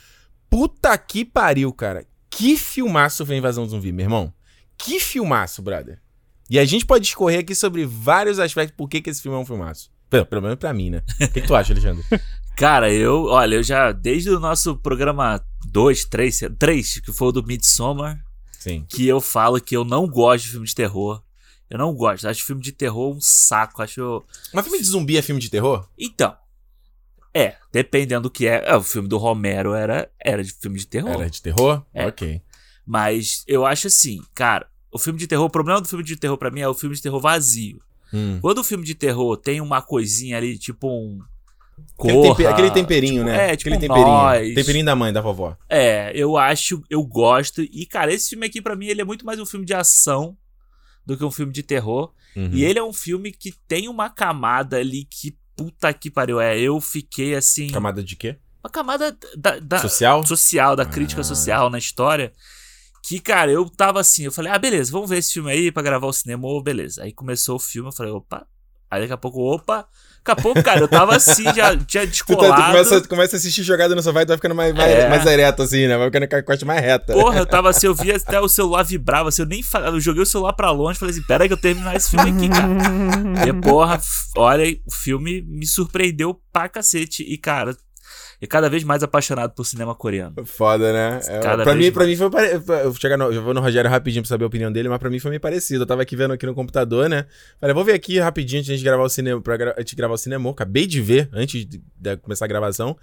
Puta 0.51 0.97
que 0.99 1.25
pariu, 1.25 1.73
cara. 1.73 2.07
Que 2.31 2.57
filmaço 2.57 3.25
foi 3.25 3.37
Invasão 3.37 3.67
Zumbi, 3.67 3.93
meu 3.93 4.05
irmão. 4.05 4.33
Que 4.77 5.01
filmaço, 5.01 5.63
brother. 5.63 6.01
E 6.49 6.59
a 6.59 6.65
gente 6.65 6.85
pode 6.85 7.05
discorrer 7.05 7.41
aqui 7.41 7.55
sobre 7.55 7.87
vários 7.87 8.39
aspectos 8.39 8.77
por 8.77 8.89
que, 8.89 9.01
que 9.01 9.11
esse 9.11 9.23
filme 9.23 9.37
é 9.37 9.41
um 9.41 9.47
filmaço. 9.47 9.91
Pelo, 10.11 10.27
pelo 10.27 10.43
menos 10.43 10.59
pra 10.59 10.73
mim, 10.73 10.91
né? 10.91 11.03
O 11.15 11.29
que, 11.29 11.41
que 11.41 11.47
tu 11.47 11.55
acha, 11.55 11.73
Alexandre? 11.73 12.05
Cara, 12.57 12.93
eu, 12.93 13.25
olha, 13.25 13.57
eu 13.57 13.63
já, 13.63 13.91
desde 13.91 14.31
o 14.31 14.39
nosso 14.39 14.77
programa 14.77 15.45
2, 15.67 16.05
3, 16.05 16.41
3, 16.59 17.01
que 17.01 17.13
foi 17.13 17.29
o 17.29 17.33
do 17.33 17.45
Midsommar, 17.45 18.25
Sim. 18.53 18.87
que 18.89 19.09
eu 19.09 19.21
falo 19.21 19.61
que 19.61 19.77
eu 19.77 19.85
não 19.85 20.07
gosto 20.07 20.45
de 20.45 20.51
filme 20.51 20.67
de 20.67 20.75
terror. 20.75 21.23
Eu 21.69 21.79
não 21.79 21.93
gosto, 21.93 22.29
acho 22.29 22.45
filme 22.45 22.63
de 22.63 22.71
terror 22.71 23.17
um 23.17 23.21
saco, 23.21 23.83
acho... 23.83 24.23
Mas 24.53 24.65
filme 24.65 24.79
de 24.79 24.85
zumbi 24.85 25.17
é 25.17 25.23
filme 25.23 25.41
de 25.41 25.51
terror? 25.51 25.89
Então, 25.99 26.37
é, 27.35 27.57
dependendo 27.73 28.25
do 28.25 28.31
que 28.31 28.47
é, 28.47 28.63
é, 28.65 28.77
o 28.77 28.83
filme 28.83 29.09
do 29.09 29.19
Romero 29.19 29.75
era, 29.75 30.09
era 30.21 30.45
de 30.45 30.53
filme 30.53 30.79
de 30.79 30.87
terror. 30.87 31.11
Era 31.11 31.29
de 31.29 31.43
terror? 31.43 31.85
É. 31.93 32.07
Ok. 32.07 32.41
Mas 32.87 33.43
eu 33.49 33.67
acho 33.67 33.89
assim, 33.89 34.23
cara, 34.33 34.69
o 34.95 34.99
filme 34.99 35.19
de 35.19 35.27
terror, 35.27 35.45
o 35.47 35.51
problema 35.51 35.81
do 35.81 35.89
filme 35.89 36.05
de 36.05 36.17
terror 36.17 36.39
pra 36.39 36.51
mim 36.51 36.61
é 36.61 36.69
o 36.69 36.73
filme 36.75 36.95
de 36.97 37.03
terror 37.03 37.21
vazio. 37.21 37.81
Hum. 38.13 38.39
Quando 38.41 38.59
o 38.59 38.65
filme 38.65 38.85
de 38.85 38.95
terror 38.95 39.37
tem 39.37 39.61
uma 39.61 39.83
coisinha 39.83 40.37
ali, 40.39 40.57
tipo 40.57 40.89
um. 40.89 41.19
Aquele, 41.99 42.13
Corra, 42.15 42.29
tempe- 42.37 42.47
aquele 42.47 42.71
temperinho, 42.71 43.15
tipo- 43.15 43.25
né? 43.27 43.51
É, 43.51 43.57
tipo 43.57 43.69
aquele 43.75 43.81
temperinho. 43.81 44.07
nós. 44.07 44.55
Temperinho 44.55 44.85
da 44.85 44.95
mãe, 44.95 45.13
da 45.13 45.21
vovó. 45.21 45.57
É, 45.69 46.13
eu 46.15 46.37
acho, 46.37 46.83
eu 46.89 47.03
gosto. 47.03 47.63
E, 47.63 47.85
cara, 47.85 48.13
esse 48.15 48.31
filme 48.31 48.47
aqui, 48.47 48.63
pra 48.63 48.77
mim, 48.77 48.87
ele 48.87 49.01
é 49.01 49.05
muito 49.05 49.27
mais 49.27 49.41
um 49.41 49.45
filme 49.47 49.67
de 49.67 49.75
ação 49.75 50.37
do 51.05 51.17
que 51.17 51.25
um 51.25 51.31
filme 51.33 51.53
de 51.53 51.65
terror. 51.65 52.13
Uhum. 52.37 52.51
E 52.53 52.65
ele 52.65 52.79
é 52.79 52.83
um 52.85 52.93
filme 52.93 53.33
que 53.33 53.53
tem 53.67 53.89
uma 53.89 54.09
camada 54.09 54.77
ali 54.77 55.05
que, 55.05 55.37
puta 55.57 55.93
que 55.93 56.11
pariu, 56.11 56.41
é. 56.41 56.57
Eu 56.59 56.81
fiquei 56.81 57.35
assim. 57.35 57.67
Camada 57.69 58.03
de 58.05 58.15
quê? 58.15 58.39
Uma 58.63 58.71
camada 58.71 59.17
da, 59.37 59.59
da- 59.59 59.79
Social? 59.81 60.25
social, 60.25 60.77
da 60.77 60.87
crítica 60.87 61.21
Ah. 61.23 61.25
social 61.25 61.69
na 61.69 61.79
história. 61.79 62.33
Que, 63.07 63.19
cara, 63.21 63.51
eu 63.53 63.69
tava 63.69 64.01
assim, 64.01 64.25
eu 64.25 64.33
falei, 64.33 64.51
ah, 64.51 64.59
beleza, 64.59 64.91
vamos 64.91 65.11
ver 65.11 65.19
esse 65.19 65.35
filme 65.35 65.51
aí 65.51 65.71
pra 65.71 65.83
gravar 65.83 66.07
o 66.07 66.13
cinema, 66.13 66.47
ô, 66.49 66.63
beleza. 66.63 67.03
Aí 67.03 67.13
começou 67.13 67.57
o 67.57 67.61
filme, 67.61 67.89
eu 67.89 67.93
falei, 67.93 68.11
opa. 68.13 68.47
Aí 68.91 69.01
daqui 69.03 69.13
a 69.13 69.17
pouco, 69.19 69.41
opa. 69.41 69.87
Daqui 70.25 70.41
a 70.41 70.43
pouco, 70.43 70.63
cara, 70.63 70.81
eu 70.81 70.89
tava 70.89 71.15
assim, 71.17 71.43
já, 71.55 71.77
Tu, 71.77 71.85
tá- 71.85 72.01
tu 72.01 72.07
descolado. 72.07 72.63
começa, 72.73 73.01
tu 73.03 73.09
começa 73.11 73.37
a 73.37 73.39
assistir 73.39 73.63
jogada 73.63 73.95
no 73.95 74.03
sofá 74.03 74.23
e 74.23 74.25
tu 74.25 74.29
vai 74.29 74.37
ficando 74.39 74.55
mais, 74.55 74.75
mais, 74.75 74.91
É. 74.91 75.09
mais 75.11 75.27
ereto, 75.27 75.63
assim, 75.63 75.87
né? 75.87 75.99
Vai 75.99 76.07
ficando 76.07 76.29
com 76.29 76.37
a 76.37 76.43
costa 76.43 76.65
mais 76.65 76.81
reta. 76.81 77.13
Porra, 77.13 77.41
eu 77.41 77.45
tava 77.47 77.69
assim, 77.69 77.87
eu 77.89 77.95
via 77.95 78.17
até 78.17 78.41
o 78.41 78.49
celular 78.49 78.83
vibrava, 78.85 79.29
assim, 79.29 79.43
eu 79.43 79.47
nem 79.49 79.63
fa... 79.63 79.81
eu 79.81 80.01
joguei 80.01 80.23
o 80.23 80.27
celular 80.27 80.55
pra 80.55 80.71
longe, 80.71 80.99
falei 80.99 81.13
assim, 81.15 81.23
pera 81.27 81.45
aí 81.45 81.49
que 81.49 81.53
eu 81.53 81.61
terminar 81.61 81.95
esse 81.95 82.09
filme 82.11 82.31
aqui, 82.31 82.49
cara. 82.49 83.49
E, 83.49 83.53
porra, 83.61 84.01
olha, 84.37 84.65
o 84.87 84.91
filme 84.91 85.43
me 85.43 85.67
surpreendeu 85.67 86.41
pra 86.51 86.71
cacete. 86.71 87.23
E, 87.23 87.37
cara, 87.37 87.77
eu 88.41 88.49
cada 88.49 88.69
vez 88.69 88.85
mais 88.85 89.03
apaixonado 89.03 89.53
por 89.55 89.65
cinema 89.65 89.95
coreano. 89.95 90.35
Foda, 90.45 90.93
né? 90.93 91.21
É, 91.27 91.39
Cada 91.41 91.63
pra, 91.65 91.73
vez 91.73 91.87
mim, 91.87 91.93
pra 91.93 92.07
mim 92.07 92.17
foi 92.17 92.31
pare... 92.31 92.53
Eu 92.53 92.61
vou 92.61 92.95
chegar 93.01 93.17
no... 93.17 93.33
eu 93.33 93.43
vou 93.43 93.55
no 93.55 93.61
Rogério 93.61 93.91
rapidinho 93.91 94.23
pra 94.23 94.29
saber 94.29 94.45
a 94.45 94.47
opinião 94.47 94.71
dele, 94.73 94.89
mas 94.89 94.99
pra 94.99 95.09
mim 95.11 95.19
foi 95.19 95.31
meio 95.31 95.41
parecido. 95.41 95.83
Eu 95.83 95.87
tava 95.87 96.03
aqui 96.03 96.15
vendo 96.17 96.33
aqui 96.33 96.47
no 96.47 96.55
computador, 96.55 97.09
né? 97.09 97.27
Falei, 97.61 97.75
vou 97.75 97.85
ver 97.85 97.95
aqui 97.95 98.19
rapidinho 98.19 98.61
antes 98.61 98.79
de 98.79 98.85
gravar 98.85 99.05
o 99.05 99.09
cinema, 99.09 99.41
pra 99.41 99.57
gra... 99.57 99.75
antes 99.79 99.91
de 99.91 99.97
gravar 99.97 100.15
o 100.15 100.19
cinema. 100.19 100.51
Acabei 100.51 100.87
de 100.87 101.01
ver 101.01 101.29
antes 101.33 101.65
de, 101.67 101.83
de 101.97 102.17
começar 102.19 102.45
a 102.45 102.49
gravação. 102.49 102.97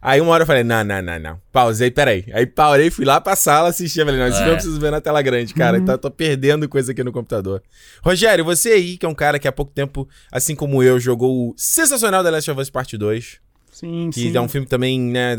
Aí 0.00 0.20
uma 0.20 0.30
hora 0.30 0.42
eu 0.42 0.46
falei, 0.46 0.62
não, 0.62 0.84
não, 0.84 1.02
não, 1.02 1.18
não. 1.18 1.40
Pausei, 1.52 1.90
peraí. 1.90 2.24
Aí 2.32 2.46
parei, 2.46 2.88
fui 2.88 3.04
lá 3.04 3.20
pra 3.20 3.34
sala 3.34 3.68
assistir. 3.70 4.04
Falei, 4.04 4.20
não, 4.20 4.28
esse 4.28 4.36
É. 4.36 4.38
filme 4.38 4.52
eu 4.52 4.56
preciso 4.56 4.80
ver 4.80 4.92
na 4.92 5.00
tela 5.00 5.20
grande, 5.22 5.52
cara. 5.54 5.76
Então 5.76 5.94
eu 5.94 5.98
tô 5.98 6.08
perdendo 6.10 6.68
coisa 6.68 6.92
aqui 6.92 7.02
no 7.02 7.10
computador. 7.10 7.60
Rogério, 8.02 8.44
você 8.44 8.70
aí, 8.70 8.96
que 8.96 9.04
é 9.04 9.08
um 9.08 9.14
cara 9.14 9.40
que 9.40 9.48
há 9.48 9.52
pouco 9.52 9.72
tempo, 9.72 10.08
assim 10.30 10.54
como 10.54 10.82
eu, 10.84 11.00
jogou 11.00 11.50
o 11.50 11.54
sensacional 11.56 12.22
The 12.22 12.30
Last 12.30 12.50
of 12.50 12.60
Us 12.60 12.70
Part 12.70 12.96
2. 12.96 13.40
Sim, 13.70 14.10
Que 14.12 14.20
sim. 14.30 14.36
é 14.36 14.40
um 14.40 14.48
filme 14.48 14.66
também, 14.66 14.98
né? 15.00 15.36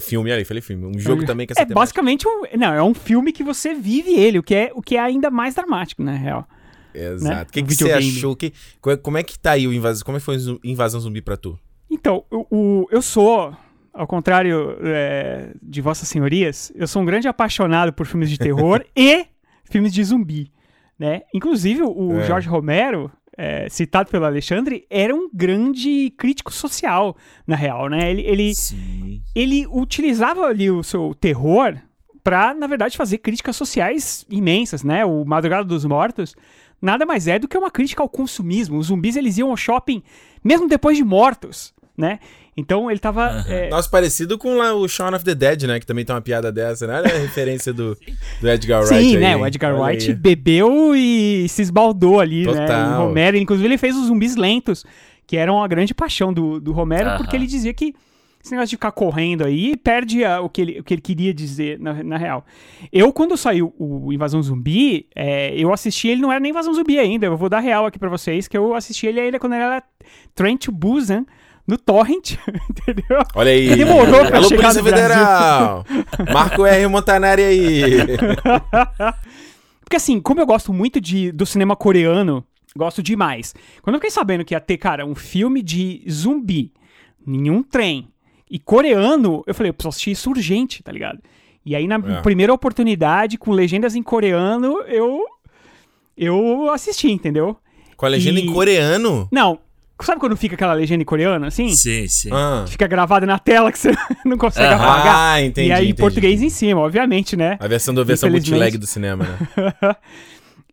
filme, 0.00 0.32
olha, 0.32 0.44
falei 0.46 0.60
filme. 0.62 0.84
Um 0.86 0.98
jogo 0.98 1.24
também 1.24 1.46
que 1.46 1.52
essa 1.52 1.62
É 1.62 1.66
basicamente 1.66 2.26
um. 2.26 2.42
Não, 2.56 2.72
é 2.72 2.82
um 2.82 2.94
filme 2.94 3.32
que 3.32 3.42
você 3.42 3.74
vive 3.74 4.14
ele, 4.14 4.38
o 4.38 4.42
que 4.42 4.54
é, 4.54 4.70
o 4.74 4.80
que 4.80 4.96
é 4.96 5.00
ainda 5.00 5.30
mais 5.30 5.54
dramático, 5.54 6.02
na 6.02 6.12
real. 6.12 6.46
Exato. 6.94 7.24
né? 7.36 7.42
O 7.42 7.46
que, 7.52 7.60
O 7.60 7.64
que 7.66 7.74
você 7.74 7.92
achou? 7.92 8.36
Que, 8.36 8.52
co- 8.80 8.96
como 8.98 9.18
é 9.18 9.22
que 9.22 9.38
tá 9.38 9.52
aí 9.52 9.66
o 9.66 9.72
invasão? 9.72 10.04
Como 10.04 10.16
é 10.16 10.20
que 10.20 10.24
foi 10.26 10.36
o 10.36 10.60
invasão 10.64 11.00
zumbi 11.00 11.20
pra 11.22 11.36
tu? 11.36 11.58
Então, 11.90 12.24
o, 12.30 12.46
o- 12.50 12.86
eu 12.90 13.02
sou, 13.02 13.54
ao 13.92 14.06
contrário 14.06 14.76
é, 14.82 15.52
de 15.62 15.80
Vossas 15.80 16.08
Senhorias, 16.08 16.70
eu 16.74 16.86
sou 16.86 17.02
um 17.02 17.04
grande 17.04 17.28
apaixonado 17.28 17.92
por 17.92 18.06
filmes 18.06 18.30
de 18.30 18.38
terror 18.38 18.84
e 18.96 19.26
filmes 19.64 19.92
de 19.92 20.02
zumbi. 20.04 20.50
Né? 20.98 21.22
Inclusive, 21.34 21.82
o 21.82 22.18
É. 22.20 22.26
Jorge 22.26 22.48
Romero, 22.48 23.10
é, 23.36 23.68
citado 23.68 24.10
pelo 24.10 24.24
Alexandre, 24.24 24.86
era 24.90 25.14
um 25.14 25.28
grande 25.32 26.10
crítico 26.16 26.52
social, 26.52 27.16
na 27.46 27.56
real. 27.56 27.88
Né? 27.88 28.10
Ele, 28.10 28.22
ele, 28.22 28.54
Sim. 28.54 29.22
ele 29.34 29.66
utilizava 29.66 30.46
ali 30.46 30.70
o 30.70 30.82
seu 30.82 31.14
terror 31.14 31.76
pra, 32.22 32.54
na 32.54 32.66
verdade, 32.66 32.96
fazer 32.96 33.18
críticas 33.18 33.56
sociais 33.56 34.24
imensas, 34.30 34.84
né? 34.84 35.04
O 35.04 35.24
Madrugada 35.24 35.64
dos 35.64 35.84
Mortos 35.84 36.36
nada 36.80 37.06
mais 37.06 37.26
é 37.28 37.38
do 37.38 37.48
que 37.48 37.56
uma 37.56 37.70
crítica 37.70 38.02
ao 38.02 38.08
consumismo. 38.08 38.78
Os 38.78 38.86
zumbis, 38.86 39.16
eles 39.16 39.38
iam 39.38 39.50
ao 39.50 39.56
shopping 39.56 40.02
mesmo 40.42 40.68
depois 40.68 40.96
de 40.96 41.04
mortos, 41.04 41.72
né? 41.96 42.18
Então 42.56 42.90
ele 42.90 43.00
tava... 43.00 43.26
Aham. 43.28 43.44
é, 43.48 43.68
Nossa, 43.70 43.88
parecido 43.88 44.36
com 44.36 44.56
lá 44.56 44.74
o 44.74 44.86
Shaun 44.86 45.14
of 45.14 45.24
the 45.24 45.34
Dead, 45.34 45.62
né? 45.62 45.80
Que 45.80 45.86
também 45.86 46.04
tem 46.04 46.14
uma 46.14 46.20
piada 46.20 46.52
dessa, 46.52 46.86
né? 46.86 46.98
Olha 46.98 47.14
a 47.14 47.18
referência 47.18 47.72
do, 47.72 47.96
do 48.40 48.48
Edgar 48.50 48.82
Wright. 48.82 48.94
Sim, 48.94 49.16
aí, 49.16 49.20
né? 49.22 49.30
hein? 49.30 49.36
O 49.36 49.46
Edgar 49.46 49.74
Olha 49.74 49.82
Wright 49.84 50.10
aí. 50.10 50.14
bebeu 50.16 50.94
e 50.94 51.46
se 51.48 51.62
esbaldou 51.62 52.20
ali, 52.20 52.44
né? 52.46 52.52
Total. 52.52 53.00
O 53.02 53.06
Romero, 53.08 53.36
inclusive, 53.38 53.66
ele 53.68 53.78
fez 53.78 53.96
os 53.96 54.06
zumbis 54.06 54.36
lentos, 54.36 54.84
que 55.26 55.36
eram 55.36 55.62
a 55.62 55.66
grande 55.68 55.94
paixão 55.94 56.30
do, 56.32 56.60
do 56.60 56.72
Romero, 56.72 57.16
porque 57.16 57.34
ele 57.36 57.46
dizia 57.46 57.72
que 57.72 57.94
esse 58.44 58.50
negócio 58.50 58.70
de 58.70 58.76
ficar 58.76 58.90
correndo 58.90 59.44
aí 59.44 59.76
perde 59.76 60.24
a- 60.24 60.40
o, 60.40 60.48
que 60.50 60.60
ele, 60.60 60.80
o 60.80 60.84
que 60.84 60.92
ele 60.94 61.00
queria 61.00 61.32
dizer, 61.32 61.78
na, 61.78 62.02
na 62.02 62.16
real. 62.18 62.44
Eu, 62.92 63.12
quando 63.12 63.36
saiu 63.36 63.72
o 63.78 64.12
Invasão 64.12 64.42
Zumbi, 64.42 65.06
é, 65.14 65.54
eu 65.56 65.72
assisti 65.72 66.08
ele, 66.08 66.20
não 66.20 66.30
era 66.30 66.40
nem 66.40 66.50
Invasão 66.50 66.74
Zumbi 66.74 66.98
ainda, 66.98 67.26
eu 67.26 67.36
vou 67.36 67.48
dar 67.48 67.60
real 67.60 67.86
aqui 67.86 68.00
pra 68.00 68.08
vocês, 68.10 68.48
que 68.48 68.58
eu 68.58 68.74
assisti 68.74 69.06
ele 69.06 69.20
ainda 69.20 69.38
quando 69.38 69.52
ele 69.54 69.62
era 69.62 69.82
Train 70.34 70.56
to 70.56 70.72
Busan, 70.72 71.24
no 71.66 71.78
Torrent, 71.78 72.32
entendeu? 72.70 73.18
Olha 73.34 73.50
aí. 73.50 73.76
Demorou 73.76 74.26
pra 74.26 74.38
Alô, 74.38 74.48
chegar 74.48 74.62
Polícia 74.74 74.82
no 74.82 74.88
Brasil. 74.90 75.08
Federal. 75.08 75.84
Marco 76.32 76.66
R. 76.66 76.86
Montanari 76.88 77.42
aí. 77.42 77.82
Porque 79.80 79.96
assim, 79.96 80.20
como 80.20 80.40
eu 80.40 80.46
gosto 80.46 80.72
muito 80.72 81.00
de, 81.00 81.30
do 81.32 81.44
cinema 81.46 81.76
coreano, 81.76 82.44
gosto 82.76 83.02
demais. 83.02 83.54
Quando 83.82 83.94
eu 83.94 84.00
fiquei 84.00 84.10
sabendo 84.10 84.44
que 84.44 84.54
ia 84.54 84.60
ter, 84.60 84.76
cara, 84.78 85.04
um 85.04 85.14
filme 85.14 85.62
de 85.62 86.02
zumbi, 86.10 86.72
nenhum 87.26 87.62
trem, 87.62 88.08
e 88.50 88.58
coreano, 88.58 89.42
eu 89.46 89.54
falei, 89.54 89.70
eu 89.70 89.74
preciso 89.74 89.88
assistir 89.90 90.10
isso 90.12 90.30
urgente, 90.30 90.82
tá 90.82 90.92
ligado? 90.92 91.18
E 91.64 91.76
aí, 91.76 91.86
na 91.86 91.94
É. 91.96 92.20
primeira 92.22 92.52
oportunidade, 92.52 93.38
com 93.38 93.50
legendas 93.52 93.94
em 93.94 94.02
coreano, 94.02 94.80
eu. 94.88 95.24
Eu 96.16 96.70
assisti, 96.70 97.10
entendeu? 97.10 97.56
Com 97.96 98.04
a 98.04 98.08
legenda 98.08 98.38
E- 98.38 98.44
em 98.44 98.52
coreano. 98.52 99.26
Não, 99.32 99.58
sabe 100.04 100.20
quando 100.20 100.36
fica 100.36 100.54
aquela 100.54 100.72
legenda 100.74 101.02
em 101.02 101.06
coreano, 101.06 101.46
assim? 101.46 101.68
Sim, 101.70 102.06
sim. 102.08 102.30
Ah, 102.32 102.64
Fica 102.68 102.86
gravada 102.86 103.24
na 103.26 103.38
tela 103.38 103.70
que 103.72 103.78
você 103.78 103.92
não 104.24 104.36
consegue 104.38 104.74
Aham. 104.74 104.84
apagar. 104.84 105.16
ah 105.16 105.42
entendi. 105.42 105.68
e 105.68 105.72
aí, 105.72 105.84
entendi, 105.86 106.00
português 106.00 106.34
entendi. 106.34 106.46
em 106.46 106.50
cima, 106.50 106.80
obviamente, 106.80 107.36
né? 107.36 107.56
A 107.60 107.66
versão 107.68 107.92
do 107.94 108.04
versão 108.04 108.30
bootleg 108.30 108.76
do 108.78 108.86
cinema, 108.86 109.24
né? 109.24 109.96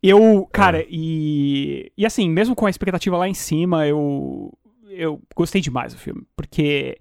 Eu, 0.01 0.47
É. 0.47 0.51
cara, 0.53 0.85
e. 0.89 1.91
E 1.97 2.05
assim, 2.05 2.29
mesmo 2.29 2.55
com 2.55 2.65
a 2.65 2.69
expectativa 2.69 3.17
lá 3.17 3.27
em 3.27 3.33
cima, 3.33 3.85
eu. 3.85 4.51
Eu 4.89 5.21
gostei 5.35 5.61
demais 5.61 5.93
do 5.93 5.99
filme. 5.99 6.23
Porque 6.35 6.97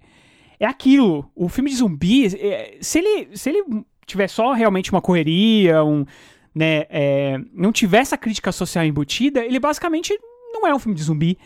é 0.59 0.65
aquilo. 0.65 1.29
O 1.35 1.47
filme 1.49 1.69
de 1.69 1.77
zumbi, 1.77 2.25
é, 2.27 2.77
se 2.81 2.99
ele, 2.99 3.29
se 3.37 3.49
ele 3.49 3.63
tiver 4.05 4.27
só 4.27 4.51
realmente 4.51 4.91
uma 4.91 5.01
correria, 5.01 5.83
um, 5.83 6.05
né, 6.53 6.85
é, 6.89 7.37
não 7.53 7.71
tiver 7.71 7.99
essa 7.99 8.17
crítica 8.17 8.51
social 8.51 8.83
embutida, 8.85 9.43
ele 9.45 9.59
basicamente 9.59 10.13
não 10.51 10.67
é 10.67 10.73
um 10.75 10.79
filme 10.79 10.95
de 10.95 11.03
zumbi. 11.03 11.37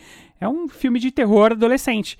É 0.44 0.48
um 0.48 0.68
filme 0.68 1.00
de 1.00 1.10
terror 1.10 1.52
adolescente. 1.52 2.18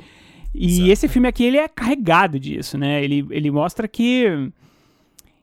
E 0.54 0.66
Exato. 0.66 0.90
esse 0.90 1.08
filme 1.08 1.28
aqui, 1.28 1.44
ele 1.44 1.58
é 1.58 1.68
carregado 1.68 2.38
disso, 2.38 2.78
né? 2.78 3.02
Ele, 3.02 3.26
ele 3.30 3.50
mostra 3.50 3.86
que. 3.86 4.50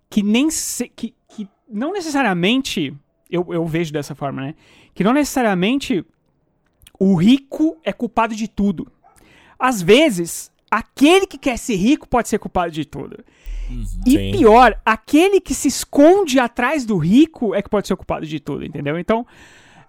Que 0.10 0.24
nem. 0.24 0.50
Se, 0.50 0.88
que, 0.90 1.14
que 1.30 1.48
não 1.70 1.94
necessariamente. 1.94 2.94
Eu, 3.30 3.46
eu 3.50 3.66
vejo 3.66 3.94
dessa 3.94 4.16
forma, 4.16 4.42
né? 4.42 4.56
Que 4.94 5.04
não 5.04 5.14
necessariamente 5.14 6.06
o 7.00 7.16
rico 7.16 7.78
é 7.84 7.92
culpado 7.92 8.36
de 8.36 8.48
tudo. 8.48 8.92
Às 9.58 9.82
vezes, 9.82 10.52
aquele 10.70 11.26
que 11.26 11.38
quer 11.38 11.58
ser 11.58 11.76
rico 11.76 12.08
pode 12.08 12.30
ser 12.30 12.40
culpado 12.40 12.72
de 12.72 12.86
tudo. 12.86 13.24
E 14.06 14.12
Sim. 14.12 14.32
pior, 14.32 14.80
aquele 14.86 15.40
que 15.40 15.54
se 15.54 15.68
esconde 15.68 16.40
atrás 16.40 16.86
do 16.86 16.98
rico 16.98 17.56
é 17.56 17.62
que 17.62 17.70
pode 17.70 17.88
ser 17.88 17.96
culpado 17.96 18.26
de 18.26 18.40
tudo, 18.40 18.66
entendeu? 18.66 19.00
Então, 19.00 19.26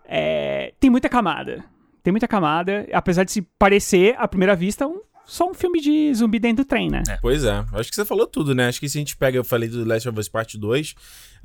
é, 0.05 0.73
tem 0.79 0.89
muita 0.89 1.09
camada. 1.09 1.65
Tem 2.03 2.13
muita 2.13 2.27
camada, 2.29 2.87
apesar 2.93 3.25
de 3.25 3.33
se 3.33 3.43
parecer, 3.59 4.15
à 4.19 4.27
primeira 4.27 4.57
vista, 4.57 4.87
um- 4.87 5.01
só 5.25 5.49
um 5.49 5.55
filme 5.55 5.81
de 5.81 6.13
zumbi 6.15 6.39
dentro 6.41 6.65
do 6.65 6.69
trem, 6.69 6.91
né? 6.91 7.03
Pois 7.23 7.45
é, 7.45 7.65
acho 7.75 7.89
que 7.91 7.95
você 7.95 8.05
falou 8.05 8.27
tudo, 8.27 8.55
né? 8.55 8.67
Acho 8.67 8.81
que 8.81 8.89
se 8.89 8.99
a 8.99 9.01
gente 9.01 9.17
pega, 9.17 9.39
eu 9.39 9.45
falei 9.45 9.69
do 9.69 9.85
Last 9.85 10.09
of 10.09 10.19
Us 10.19 10.29
Part 10.29 10.59
2, 10.59 10.95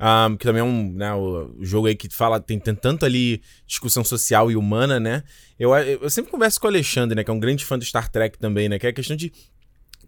ah, 0.00 0.28
que 0.36 0.44
também 0.44 0.60
é 0.60 0.64
um 0.64 0.92
né, 0.92 1.14
o, 1.14 1.54
jogo 1.60 1.86
aí 1.86 1.94
que 1.94 2.08
fala, 2.12 2.40
tem, 2.40 2.58
tem 2.58 2.74
tanto 2.74 3.06
ali 3.06 3.40
discussão 3.66 4.02
social 4.02 4.50
e 4.50 4.56
humana, 4.56 4.98
né? 4.98 5.22
Eu, 5.58 5.72
eu 5.76 6.10
sempre 6.10 6.30
converso 6.30 6.60
com 6.60 6.66
o 6.66 6.70
Alexandre, 6.70 7.14
né? 7.14 7.22
Que 7.24 7.30
é 7.30 7.34
um 7.34 7.38
grande 7.40 7.64
fã 7.64 7.78
do 7.78 7.84
Star 7.84 8.10
Trek 8.10 8.36
também, 8.36 8.68
né? 8.68 8.78
Que 8.80 8.86
é 8.88 8.90
a 8.90 8.92
questão 8.92 9.16
de. 9.16 9.32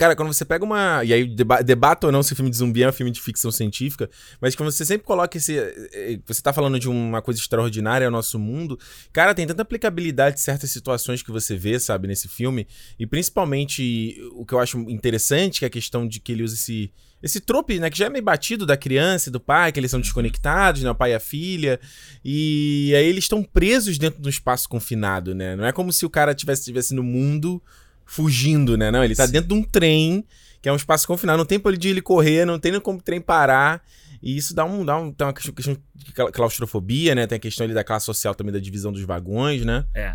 Cara, 0.01 0.17
quando 0.17 0.33
você 0.33 0.47
pega 0.47 0.65
uma. 0.65 1.05
E 1.05 1.13
aí, 1.13 1.27
deba 1.27 1.61
debata 1.61 2.07
ou 2.07 2.13
não 2.13 2.23
se 2.23 2.33
o 2.33 2.37
filme 2.37 2.51
de 2.51 2.57
zumbi 2.57 2.83
é 2.83 2.89
um 2.89 2.93
filme 2.93 3.13
de 3.13 3.21
ficção 3.21 3.53
científica, 3.53 4.09
mas 4.41 4.57
quando 4.57 4.73
você 4.73 4.83
sempre 4.83 5.07
coloca 5.07 5.37
esse. 5.37 5.59
eh, 5.59 6.19
Você 6.27 6.41
tá 6.41 6.55
falando 6.55 6.79
de 6.81 6.89
uma 6.89 7.21
coisa 7.21 7.39
extraordinária 7.39 8.07
ao 8.07 8.11
nosso 8.11 8.39
mundo. 8.39 8.79
Cara, 9.13 9.35
tem 9.35 9.47
tanta 9.47 9.61
aplicabilidade 9.61 10.37
em 10.37 10.43
certas 10.43 10.71
situações 10.71 11.23
que 11.23 11.31
você 11.31 11.55
vê, 11.55 11.79
sabe, 11.79 12.09
nesse 12.09 12.29
filme. 12.29 12.67
E 12.99 13.07
principalmente 13.07 14.19
o 14.33 14.47
que 14.47 14.55
eu 14.55 14.59
acho 14.59 14.79
interessante, 14.89 15.59
que 15.59 15.67
é 15.67 15.69
a 15.69 15.71
questão 15.71 16.09
de 16.09 16.19
que 16.19 16.33
ele 16.33 16.45
usa 16.45 16.55
esse. 16.55 16.91
Esse 17.23 17.39
trope, 17.39 17.79
né, 17.79 17.91
que 17.91 17.99
já 17.99 18.07
é 18.07 18.09
meio 18.09 18.25
batido 18.25 18.65
da 18.65 18.79
criança 18.79 19.29
e 19.29 19.33
do 19.33 19.39
pai, 19.39 19.71
que 19.71 19.79
eles 19.79 19.91
são 19.91 20.01
desconectados, 20.01 20.83
né, 20.83 20.91
o 20.91 20.95
pai 20.95 21.13
e 21.13 21.15
a 21.15 21.21
filha, 21.21 21.79
e 22.25 22.95
aí 22.97 23.05
eles 23.05 23.25
estão 23.25 23.43
presos 23.43 23.99
dentro 23.99 24.23
de 24.23 24.27
um 24.27 24.31
espaço 24.31 24.67
confinado, 24.67 25.35
né, 25.35 25.55
não 25.55 25.67
é 25.67 25.71
como 25.71 25.93
se 25.93 26.07
o 26.07 26.09
cara 26.09 26.35
tivesse, 26.35 26.65
tivesse 26.65 26.95
no 26.95 27.03
mundo 27.03 27.63
fugindo, 28.11 28.77
né, 28.77 28.91
não, 28.91 29.05
ele 29.05 29.15
tá 29.15 29.27
Sim. 29.27 29.33
dentro 29.33 29.49
de 29.49 29.55
um 29.55 29.63
trem, 29.63 30.27
que 30.61 30.69
é 30.69 30.73
um 30.73 30.77
espaço 30.77 31.07
confinado, 31.07 31.39
não 31.39 31.45
tem 31.47 31.59
pra 31.61 31.71
de 31.73 31.89
ele 31.89 32.03
correr, 32.03 32.45
não 32.45 32.59
tem 32.59 32.79
como 32.81 32.99
o 32.99 33.03
trem 33.03 33.21
parar, 33.21 33.83
e 34.23 34.37
isso 34.37 34.53
dá 34.55 34.65
um, 34.65 34.85
dá 34.85 34.97
um 34.99 35.13
tem 35.13 35.27
uma 35.27 35.33
questão, 35.33 35.55
de 35.95 36.13
cla- 36.13 36.33
claustrofobia, 36.33 37.15
né, 37.15 37.27
tem 37.27 37.37
a 37.37 37.41
questão 37.41 37.65
ali 37.65 37.73
da 37.73 37.85
classe 37.85 38.07
social 38.07 38.35
também, 38.35 38.53
da 38.53 38.59
divisão 38.59 38.93
dos 38.93 39.03
vagões, 39.03 39.65
né, 39.65 39.87
É. 39.95 40.15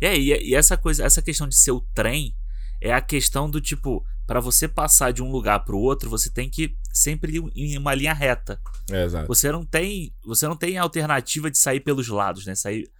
E 0.00 0.06
aí, 0.06 0.28
e 0.50 0.54
essa 0.54 0.76
coisa, 0.76 1.04
essa 1.04 1.22
questão 1.22 1.48
de 1.48 1.56
ser 1.56 1.70
o 1.70 1.80
trem 1.94 2.34
é 2.82 2.92
a 2.92 3.00
questão 3.00 3.48
do 3.48 3.60
tipo, 3.62 4.04
pra 4.26 4.40
você 4.40 4.68
passar 4.68 5.10
de 5.12 5.22
um 5.22 5.30
lugar 5.30 5.64
pro 5.64 5.78
outro, 5.78 6.10
você 6.10 6.28
tem 6.28 6.50
que 6.50 6.76
sempre 6.92 7.38
ir 7.38 7.42
em 7.54 7.78
uma 7.78 7.94
linha 7.94 8.12
reta. 8.12 8.60
é, 8.90 9.04
exato. 9.04 9.26
Você 9.28 9.50
não 9.50 9.64
tem, 9.64 10.12
você 10.22 10.46
não 10.46 10.56
tem 10.56 10.76
alternativa 10.76 11.50
de 11.50 11.56
sair 11.56 11.80
pelos 11.80 12.08
lados, 12.08 12.44
né? 12.44 12.54
Sair 12.54 12.90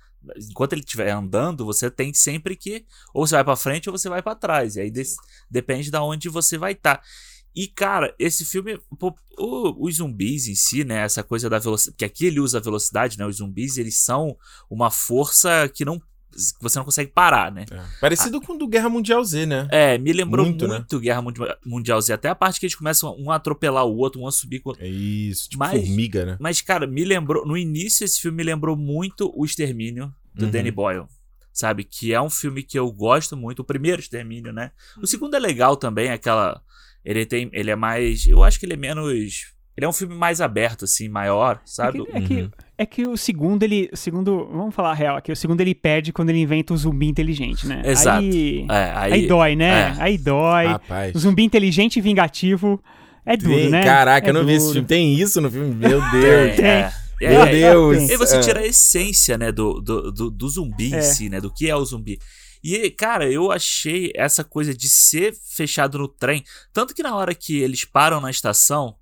enquanto 0.50 0.72
ele 0.72 0.82
estiver 0.82 1.10
andando, 1.10 1.64
você 1.64 1.90
tem 1.90 2.12
sempre 2.14 2.56
que 2.56 2.84
ou 3.14 3.26
você 3.26 3.34
vai 3.34 3.44
pra 3.44 3.56
frente 3.56 3.88
ou 3.88 3.96
você 3.96 4.08
vai 4.08 4.22
pra 4.22 4.34
trás. 4.34 4.76
E 4.76 4.80
aí 4.80 4.92
depende 5.50 5.90
da 5.90 6.02
onde 6.02 6.28
você 6.28 6.58
vai 6.58 6.72
estar. 6.72 7.02
E 7.54 7.66
cara, 7.66 8.14
esse 8.18 8.44
filme, 8.44 8.78
pô, 8.98 9.14
o- 9.38 9.86
os 9.86 9.96
zumbis 9.96 10.46
em 10.46 10.54
si, 10.54 10.84
né, 10.84 10.96
essa 10.98 11.22
coisa 11.22 11.48
da 11.48 11.58
velocidade, 11.58 11.96
que 11.96 12.04
aqui 12.04 12.26
ele 12.26 12.38
usa 12.38 12.58
a 12.58 12.60
velocidade, 12.60 13.16
né? 13.18 13.24
Os 13.26 13.36
zumbis, 13.36 13.78
eles 13.78 13.96
são 13.96 14.36
uma 14.68 14.90
força 14.90 15.66
que 15.74 15.82
não 15.84 16.00
você 16.60 16.78
não 16.78 16.84
consegue 16.84 17.10
parar, 17.10 17.50
né? 17.52 17.64
É. 17.70 17.80
Parecido 18.00 18.40
com 18.40 18.52
o 18.54 18.58
do 18.58 18.66
Guerra 18.68 18.88
Mundial 18.88 19.24
Z, 19.24 19.46
né? 19.46 19.66
É, 19.70 19.98
me 19.98 20.12
lembrou 20.12 20.44
Muito, 20.46 20.66
muito, 20.68 20.96
né? 20.96 21.00
Guerra 21.02 21.22
Mundi- 21.22 21.40
Mundial 21.64 22.00
Z, 22.00 22.12
até 22.12 22.28
a 22.28 22.34
parte 22.34 22.60
que 22.60 22.66
eles 22.66 22.74
começam 22.74 23.14
um 23.18 23.30
a 23.30 23.36
atropelar 23.36 23.84
o 23.86 23.96
outro, 23.96 24.20
um 24.20 24.26
a 24.26 24.32
subir 24.32 24.60
com 24.60 24.72
É 24.78 24.86
isso, 24.88 25.48
tipo 25.48 25.58
Mas- 25.60 25.80
formiga, 25.80 26.24
né? 26.24 26.36
Mas, 26.40 26.60
cara, 26.60 26.86
me 26.86 27.04
lembrou. 27.04 27.46
No 27.46 27.56
início, 27.56 28.04
esse 28.04 28.20
filme 28.20 28.36
me 28.38 28.42
lembrou 28.44 28.76
muito 28.76 29.32
O 29.34 29.44
Extermínio, 29.44 30.12
do 30.34 30.44
Uhum. 30.44 30.50
Danny 30.50 30.70
Boyle. 30.70 31.04
Sabe? 31.52 31.84
Que 31.84 32.12
é 32.12 32.20
um 32.20 32.28
filme 32.28 32.62
que 32.62 32.78
eu 32.78 32.92
gosto 32.92 33.34
muito. 33.34 33.60
O 33.60 33.64
primeiro 33.64 33.98
Extermínio, 34.00 34.52
né? 34.52 34.72
O 35.02 35.06
segundo 35.06 35.34
é 35.34 35.38
legal 35.38 35.74
também, 35.74 36.10
aquela. 36.10 36.60
Ele 37.02 37.24
tem. 37.24 37.48
Ele 37.52 37.70
é 37.70 37.76
mais. 37.76 38.26
Eu 38.26 38.44
acho 38.44 38.60
que 38.60 38.66
ele 38.66 38.74
é 38.74 38.76
menos. 38.76 39.54
Ele 39.76 39.84
é 39.84 39.88
um 39.88 39.92
filme 39.92 40.14
mais 40.14 40.40
aberto, 40.40 40.84
assim, 40.86 41.08
maior, 41.08 41.56
É 41.56 41.60
sabe? 41.64 42.02
que, 42.04 42.16
é, 42.16 42.20
que, 42.22 42.34
Uhum. 42.34 42.50
é 42.78 42.86
que 42.86 43.02
o 43.06 43.16
segundo, 43.16 43.62
ele. 43.62 43.90
O 43.92 43.96
segundo. 43.96 44.48
Vamos 44.50 44.74
falar 44.74 44.92
a 44.92 44.94
real 44.94 45.16
aqui. 45.16 45.30
O 45.30 45.36
segundo 45.36 45.60
ele 45.60 45.74
perde 45.74 46.12
quando 46.12 46.30
ele 46.30 46.38
inventa 46.40 46.72
o 46.72 46.76
zumbi 46.76 47.06
inteligente, 47.08 47.66
né? 47.66 47.82
Exato. 47.84 48.20
Aí, 48.24 48.64
É, 48.70 48.92
aí. 48.96 49.12
aí 49.12 49.26
dói, 49.26 49.54
né? 49.56 49.94
é. 49.98 50.02
Aí 50.02 50.16
dói. 50.18 50.66
Rapaz. 50.66 51.14
O 51.14 51.18
zumbi 51.18 51.42
inteligente 51.44 51.96
e 51.98 52.00
vingativo 52.00 52.82
é 53.24 53.36
duro, 53.36 53.54
Tem, 53.54 53.68
né? 53.70 53.84
Caraca, 53.84 54.26
É 54.26 54.30
eu 54.30 54.34
não 54.34 54.46
vi 54.46 54.52
esse 54.54 54.60
duro. 54.66 54.72
filme. 54.74 54.88
Tem 54.88 55.14
isso 55.14 55.40
no 55.42 55.50
filme? 55.50 55.74
Meu 55.74 56.00
É, 56.02 56.10
Deus. 56.10 56.58
é. 56.60 56.92
É, 57.20 57.30
Meu 57.30 57.42
é, 57.42 57.50
Deus. 57.52 58.10
E 58.10 58.16
você 58.16 58.36
É. 58.36 58.40
tira 58.40 58.60
a 58.60 58.66
essência, 58.66 59.38
né, 59.38 59.50
do, 59.50 59.80
do, 59.80 60.12
do, 60.12 60.30
do 60.30 60.48
zumbi 60.48 60.92
É. 60.94 60.98
em 60.98 61.02
si, 61.02 61.28
né? 61.30 61.40
Do 61.40 61.50
que 61.52 61.68
é 61.68 61.74
o 61.76 61.84
zumbi. 61.84 62.18
E, 62.62 62.90
cara, 62.90 63.30
eu 63.30 63.50
achei 63.52 64.10
essa 64.14 64.42
coisa 64.44 64.74
de 64.74 64.88
ser 64.88 65.34
fechado 65.54 65.98
no 65.98 66.08
trem. 66.08 66.42
Tanto 66.72 66.94
que 66.94 67.02
na 67.02 67.14
hora 67.16 67.34
que 67.34 67.58
eles 67.58 67.84
param 67.84 68.20
na 68.20 68.30
estação, 68.30 68.94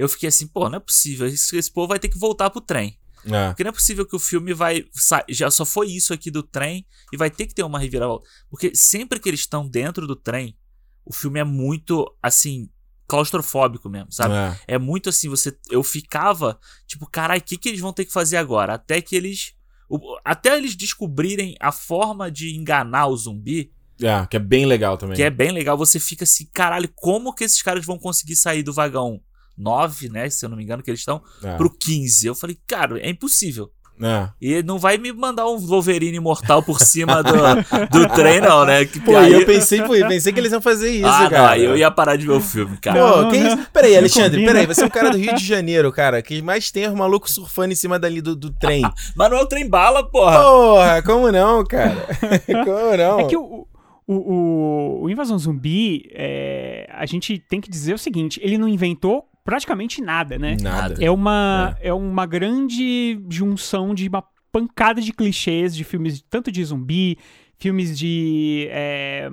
eu 0.00 0.08
fiquei 0.08 0.28
assim, 0.28 0.46
pô, 0.46 0.68
não 0.68 0.76
é 0.76 0.80
possível. 0.80 1.26
Esse, 1.26 1.56
esse 1.56 1.70
povo 1.70 1.88
vai 1.88 1.98
ter 1.98 2.08
que 2.08 2.18
voltar 2.18 2.50
pro 2.50 2.60
trem. 2.60 2.98
É. 3.26 3.48
Porque 3.48 3.62
não 3.62 3.68
é 3.68 3.72
possível 3.72 4.06
que 4.06 4.16
o 4.16 4.18
filme 4.18 4.54
vai. 4.54 4.84
Já 5.28 5.50
só 5.50 5.64
foi 5.64 5.88
isso 5.90 6.12
aqui 6.14 6.30
do 6.30 6.42
trem 6.42 6.86
e 7.12 7.16
vai 7.16 7.30
ter 7.30 7.46
que 7.46 7.54
ter 7.54 7.62
uma 7.62 7.78
reviravolta. 7.78 8.28
Porque 8.48 8.74
sempre 8.74 9.20
que 9.20 9.28
eles 9.28 9.40
estão 9.40 9.68
dentro 9.68 10.06
do 10.06 10.16
trem, 10.16 10.56
o 11.04 11.12
filme 11.12 11.38
é 11.38 11.44
muito, 11.44 12.06
assim, 12.22 12.68
claustrofóbico 13.06 13.88
mesmo, 13.90 14.10
sabe? 14.12 14.34
É. 14.34 14.74
É 14.74 14.78
muito 14.78 15.08
assim, 15.08 15.28
você. 15.28 15.54
Eu 15.70 15.82
ficava, 15.82 16.58
tipo, 16.86 17.06
caralho, 17.06 17.40
o 17.40 17.44
que, 17.44 17.58
que 17.58 17.68
eles 17.68 17.80
vão 17.80 17.92
ter 17.92 18.04
que 18.04 18.12
fazer 18.12 18.36
agora? 18.38 18.74
Até 18.74 19.00
que 19.02 19.14
eles. 19.16 19.52
o- 19.88 20.16
Até 20.24 20.56
eles 20.56 20.74
descobrirem 20.76 21.54
a 21.60 21.72
forma 21.72 22.30
de 22.30 22.54
enganar 22.56 23.08
o 23.08 23.16
zumbi, 23.16 23.70
É, 24.00 24.24
que 24.26 24.36
é 24.36 24.40
bem 24.40 24.64
legal 24.64 24.96
também. 24.96 25.16
que 25.16 25.22
é 25.22 25.28
bem 25.28 25.50
legal, 25.50 25.76
você 25.76 25.98
fica 26.00 26.24
assim, 26.24 26.48
caralho, 26.54 26.88
como 26.94 27.34
que 27.34 27.44
esses 27.44 27.60
caras 27.60 27.84
vão 27.84 27.98
conseguir 27.98 28.36
sair 28.36 28.62
do 28.62 28.72
vagão 28.72 29.20
9, 29.60 30.08
né? 30.08 30.28
Se 30.30 30.44
eu 30.44 30.48
não 30.50 30.56
me 30.56 30.62
engano, 30.64 30.82
que 30.82 30.90
eles 30.90 31.00
estão, 31.00 31.22
É. 31.42 31.54
pro 31.56 31.70
15. 31.70 32.26
Eu 32.26 32.34
falei, 32.34 32.58
cara, 32.66 32.98
é 33.00 33.10
impossível. 33.10 33.70
É. 34.02 34.30
E 34.40 34.62
não 34.62 34.78
vai 34.78 34.96
me 34.96 35.12
mandar 35.12 35.46
um 35.46 35.58
Wolverine 35.58 36.18
mortal 36.20 36.62
por 36.62 36.80
cima 36.80 37.22
do, 37.22 37.32
do 37.92 38.08
trem, 38.14 38.40
não, 38.40 38.64
né? 38.64 38.86
Que, 38.86 38.98
Pô, 38.98 39.14
aí, 39.14 39.30
eu 39.30 39.44
pensei, 39.44 39.82
pô, 39.82 39.94
eu 39.94 40.08
pensei 40.08 40.32
que 40.32 40.40
eles 40.40 40.50
iam 40.52 40.60
fazer 40.62 40.90
isso, 40.90 41.06
ah, 41.06 41.28
cara. 41.28 41.50
aí 41.50 41.62
eu 41.62 41.76
ia 41.76 41.90
parar 41.90 42.16
de 42.16 42.26
ver 42.26 42.32
o 42.32 42.40
filme, 42.40 42.78
cara. 42.78 42.98
Pô, 42.98 43.22
Não, 43.22 43.30
que 43.30 43.36
não. 43.38 43.46
isso? 43.58 43.68
Peraí, 43.70 43.94
Alexandre, 43.98 44.42
peraí, 44.42 44.64
você 44.64 44.84
é 44.84 44.86
um 44.86 44.88
cara 44.88 45.10
do 45.10 45.18
Rio 45.18 45.34
de 45.34 45.44
Janeiro, 45.44 45.92
cara, 45.92 46.22
que 46.22 46.40
mais 46.40 46.70
tem 46.70 46.88
os 46.88 46.94
malucos 46.94 47.34
surfando 47.34 47.74
em 47.74 47.76
cima 47.76 47.98
dali 47.98 48.22
do, 48.22 48.34
do 48.34 48.50
trem. 48.50 48.80
Mas 49.14 49.30
não 49.30 49.36
é 49.36 49.42
o 49.42 49.46
trem 49.46 49.68
bala, 49.68 50.02
porra. 50.02 50.40
Porra, 50.40 51.02
como 51.02 51.30
não, 51.30 51.62
cara? 51.62 52.06
Como 52.64 52.96
não? 52.96 53.20
É 53.20 53.24
que 53.26 53.36
o, 53.36 53.66
o, 54.06 54.14
o, 54.14 55.02
o 55.02 55.10
Invasão 55.10 55.38
Zumbi, 55.38 56.08
é, 56.14 56.88
a 56.94 57.04
gente 57.04 57.38
tem 57.38 57.60
que 57.60 57.70
dizer 57.70 57.92
o 57.92 57.98
seguinte: 57.98 58.40
ele 58.42 58.56
não 58.56 58.66
inventou 58.66 59.26
praticamente 59.44 60.00
nada, 60.00 60.38
né? 60.38 60.56
Nada. 60.60 61.02
É 61.02 61.10
uma, 61.10 61.76
é. 61.80 61.92
uma 61.92 62.26
grande 62.26 63.20
junção 63.28 63.94
de 63.94 64.08
uma 64.08 64.24
pancada 64.52 65.00
de 65.00 65.12
clichês 65.12 65.74
de 65.74 65.84
filmes, 65.84 66.22
tanto 66.28 66.50
de 66.50 66.64
zumbi, 66.64 67.18
filmes 67.58 67.98
de. 67.98 68.68
é, 68.70 69.30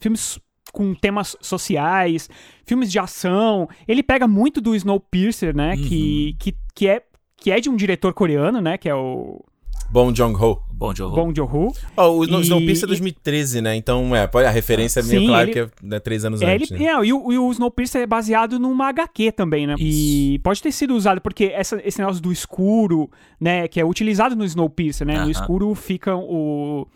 filmes 0.00 0.38
com 0.72 0.92
temas 0.92 1.36
sociais, 1.40 2.28
filmes 2.66 2.90
de 2.90 2.98
ação. 2.98 3.68
Ele 3.86 4.02
pega 4.02 4.26
muito 4.26 4.60
do 4.60 4.74
Snowpiercer, 4.74 5.54
né? 5.56 5.76
Que, 5.76 6.36
que, 6.38 6.54
que, 6.74 6.88
é, 6.88 7.02
que 7.36 7.50
é 7.50 7.60
de 7.60 7.70
um 7.70 7.76
diretor 7.76 8.12
coreano, 8.12 8.60
né? 8.60 8.76
Que 8.76 8.88
é 8.88 8.94
o 8.94 9.44
Bom 9.90 10.10
Jong-ho. 10.12 10.60
Bom, 10.76 10.92
Joe. 10.94 11.10
Bong 11.14 11.32
Joon-ho. 11.34 11.72
Ó, 11.96 12.10
o 12.16 12.24
E- 12.24 12.40
Snowpiercer 12.42 12.84
é 12.84 12.88
2013, 12.88 13.60
né? 13.62 13.76
Então, 13.76 14.14
é, 14.14 14.26
pode- 14.26 14.46
a 14.46 14.50
referência 14.50 14.98
é 15.00 15.02
meio 15.04 15.20
Sim, 15.20 15.26
claro 15.28 15.44
ele- 15.44 15.52
que 15.52 15.58
é 15.60 15.68
né, 15.82 16.00
três 16.00 16.24
anos 16.24 16.42
É, 16.42 16.54
antes, 16.54 16.70
ele, 16.72 16.80
né? 16.84 16.90
é, 16.90 17.04
e, 17.06 17.12
o, 17.12 17.32
e 17.32 17.38
o 17.38 17.50
Snowpiercer 17.52 18.02
é 18.02 18.06
baseado 18.06 18.58
numa 18.58 18.88
HQ 18.88 19.30
também, 19.32 19.66
né? 19.68 19.76
E 19.78 20.40
pode 20.42 20.60
ter 20.60 20.72
sido 20.72 20.94
usado, 20.94 21.20
porque 21.20 21.44
essa- 21.44 21.80
esse 21.84 21.98
negócio 22.00 22.20
do 22.20 22.32
escuro, 22.32 23.08
né, 23.40 23.68
que 23.68 23.80
é 23.80 23.84
utilizado 23.84 24.34
no 24.34 24.44
Snowpiercer, 24.44 25.06
né? 25.06 25.14
Aham. 25.16 25.24
No 25.26 25.30
escuro 25.30 25.74
fica 25.74 26.14
o... 26.16 26.86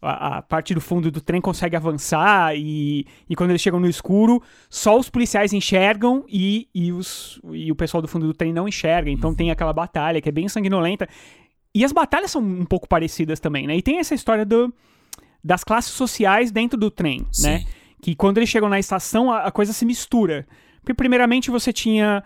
A, 0.00 0.38
a 0.38 0.42
parte 0.42 0.72
do 0.74 0.80
fundo 0.80 1.10
do 1.10 1.20
trem 1.20 1.40
consegue 1.40 1.74
avançar 1.74 2.56
e, 2.56 3.04
e 3.28 3.34
quando 3.34 3.50
eles 3.50 3.60
chegam 3.60 3.80
no 3.80 3.88
escuro, 3.88 4.40
só 4.70 4.96
os 4.96 5.10
policiais 5.10 5.52
enxergam 5.52 6.24
e, 6.28 6.68
e, 6.72 6.92
os, 6.92 7.40
e 7.52 7.70
o 7.72 7.74
pessoal 7.74 8.00
do 8.00 8.06
fundo 8.06 8.24
do 8.24 8.32
trem 8.32 8.52
não 8.52 8.68
enxerga. 8.68 9.10
Então 9.10 9.34
tem 9.34 9.50
aquela 9.50 9.72
batalha 9.72 10.20
que 10.20 10.28
é 10.28 10.32
bem 10.32 10.48
sanguinolenta. 10.48 11.08
E 11.74 11.84
as 11.84 11.92
batalhas 11.92 12.30
são 12.30 12.42
um 12.42 12.64
pouco 12.64 12.88
parecidas 12.88 13.38
também, 13.40 13.66
né? 13.66 13.76
E 13.76 13.82
tem 13.82 13.98
essa 13.98 14.14
história 14.14 14.44
do, 14.44 14.72
das 15.44 15.62
classes 15.62 15.92
sociais 15.92 16.50
dentro 16.50 16.78
do 16.78 16.90
trem, 16.90 17.20
né? 17.42 17.58
Sim. 17.60 17.66
Que 18.00 18.14
quando 18.14 18.38
eles 18.38 18.48
chegam 18.48 18.68
na 18.68 18.78
estação, 18.78 19.30
a, 19.32 19.44
a 19.46 19.50
coisa 19.50 19.72
se 19.72 19.84
mistura. 19.84 20.46
Porque, 20.80 20.94
primeiramente, 20.94 21.50
você 21.50 21.72
tinha 21.72 22.22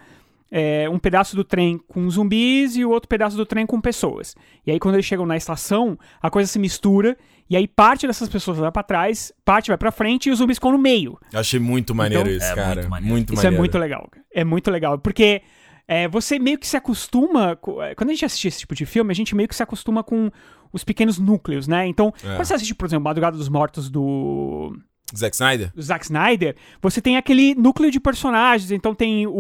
é, 0.51 0.89
um 0.89 0.99
pedaço 0.99 1.35
do 1.35 1.43
trem 1.43 1.79
com 1.89 2.09
zumbis 2.11 2.77
e 2.77 2.85
o 2.85 2.91
outro 2.91 3.09
pedaço 3.09 3.37
do 3.37 3.45
trem 3.47 3.67
com 3.67 3.81
pessoas. 3.81 4.35
E 4.67 4.71
aí, 4.71 4.79
quando 4.79 4.95
eles 4.97 5.07
chegam 5.07 5.27
na 5.27 5.37
estação, 5.37 5.99
a 6.21 6.31
coisa 6.31 6.47
se 6.51 6.59
mistura. 6.59 7.17
E 7.51 7.57
aí, 7.57 7.67
parte 7.67 8.07
dessas 8.07 8.29
pessoas 8.29 8.59
vai 8.59 8.71
pra 8.71 8.83
trás, 8.83 9.33
parte 9.45 9.69
vai 9.69 9.77
pra 9.79 9.91
frente 9.91 10.29
e 10.29 10.33
os 10.33 10.39
zumbis 10.39 10.59
ficam 10.59 10.73
no 10.73 10.79
meio. 10.79 11.19
Eu 11.33 11.41
achei 11.41 11.59
muito 11.59 11.95
maneiro 11.95 12.25
Então- 12.31 12.37
isso, 12.37 12.47
É, 12.53 12.55
cara. 12.55 12.75
muito 12.83 12.83
Muito, 12.83 12.91
maneiro. 12.91 13.25
Isso 13.25 13.35
maneiro. 13.37 13.55
é 13.55 13.59
muito 13.59 13.79
legal. 13.79 14.09
cara. 14.11 14.25
É 14.33 14.45
muito 14.45 14.71
legal. 14.71 14.99
Porque 14.99 15.43
é, 15.89 16.07
você 16.09 16.39
meio 16.39 16.59
que 16.59 16.67
se 16.67 16.77
acostuma. 16.77 17.57
co- 17.57 17.83
é, 17.83 17.95
Quando 17.95 18.11
a 18.11 18.13
gente 18.13 18.25
assiste 18.25 18.49
esse 18.49 18.59
tipo 18.61 18.75
de 18.75 18.87
filme, 18.87 19.11
a 19.11 19.15
gente 19.15 19.35
meio 19.35 19.49
que 19.49 19.55
se 19.57 19.63
acostuma 19.63 20.03
com 20.03 20.31
os 20.73 20.85
pequenos 20.85 21.19
núcleos, 21.19 21.69
né? 21.69 21.87
Então, 21.87 22.13
É. 22.25 22.35
quando 22.37 22.45
você 22.45 22.55
assiste, 22.55 22.75
por 22.75 22.87
exemplo, 22.87 23.05
Madrugada 23.05 23.37
dos 23.37 23.49
Mortos 23.49 23.91
do, 23.91 24.75
Zack 25.15 25.35
Snyder? 25.37 25.71
do 25.75 25.83
Zack 25.83 26.05
Snyder, 26.07 26.57
você 26.81 27.03
tem 27.03 27.19
aquele 27.19 27.55
núcleo 27.55 27.91
de 27.91 28.01
personagens. 28.01 28.71
Então 28.71 28.95
tem 28.95 29.27
o, 29.27 29.33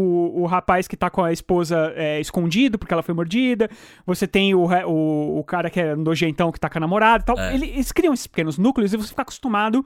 o 0.42 0.44
rapaz 0.44 0.86
que 0.86 0.94
tá 0.96 1.08
com 1.08 1.24
a 1.24 1.32
esposa 1.32 1.90
é, 1.96 2.20
escondido 2.20 2.78
porque 2.78 2.92
ela 2.92 3.02
foi 3.02 3.14
mordida. 3.14 3.70
Você 4.04 4.26
tem 4.26 4.54
o, 4.54 4.66
o, 4.86 5.38
o 5.38 5.44
cara 5.44 5.70
que 5.70 5.80
é 5.80 5.96
nojentão 5.96 6.52
que 6.52 6.60
tá 6.60 6.68
com 6.68 6.76
a 6.76 6.80
namorada 6.80 7.22
e 7.22 7.26
tal. 7.26 7.38
É. 7.38 7.54
Ele- 7.54 7.70
Eles 7.70 7.90
criam 7.92 8.12
esses 8.12 8.26
pequenos 8.26 8.58
núcleos 8.58 8.92
e 8.92 8.96
você 8.98 9.08
fica 9.08 9.22
acostumado 9.22 9.82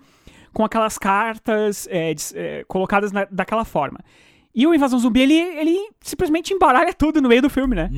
com 0.52 0.64
aquelas 0.64 0.98
cartas 0.98 1.86
é, 1.88 2.12
é, 2.34 2.64
colocadas 2.66 3.12
na- 3.12 3.28
daquela 3.30 3.64
forma. 3.64 4.00
E 4.56 4.66
o 4.66 4.74
Invasão 4.74 4.98
Zumbi, 4.98 5.20
ele, 5.20 5.34
ele 5.34 5.90
simplesmente 6.00 6.54
embaralha 6.54 6.94
tudo 6.94 7.20
no 7.20 7.28
meio 7.28 7.42
do 7.42 7.50
filme, 7.50 7.76
né? 7.76 7.90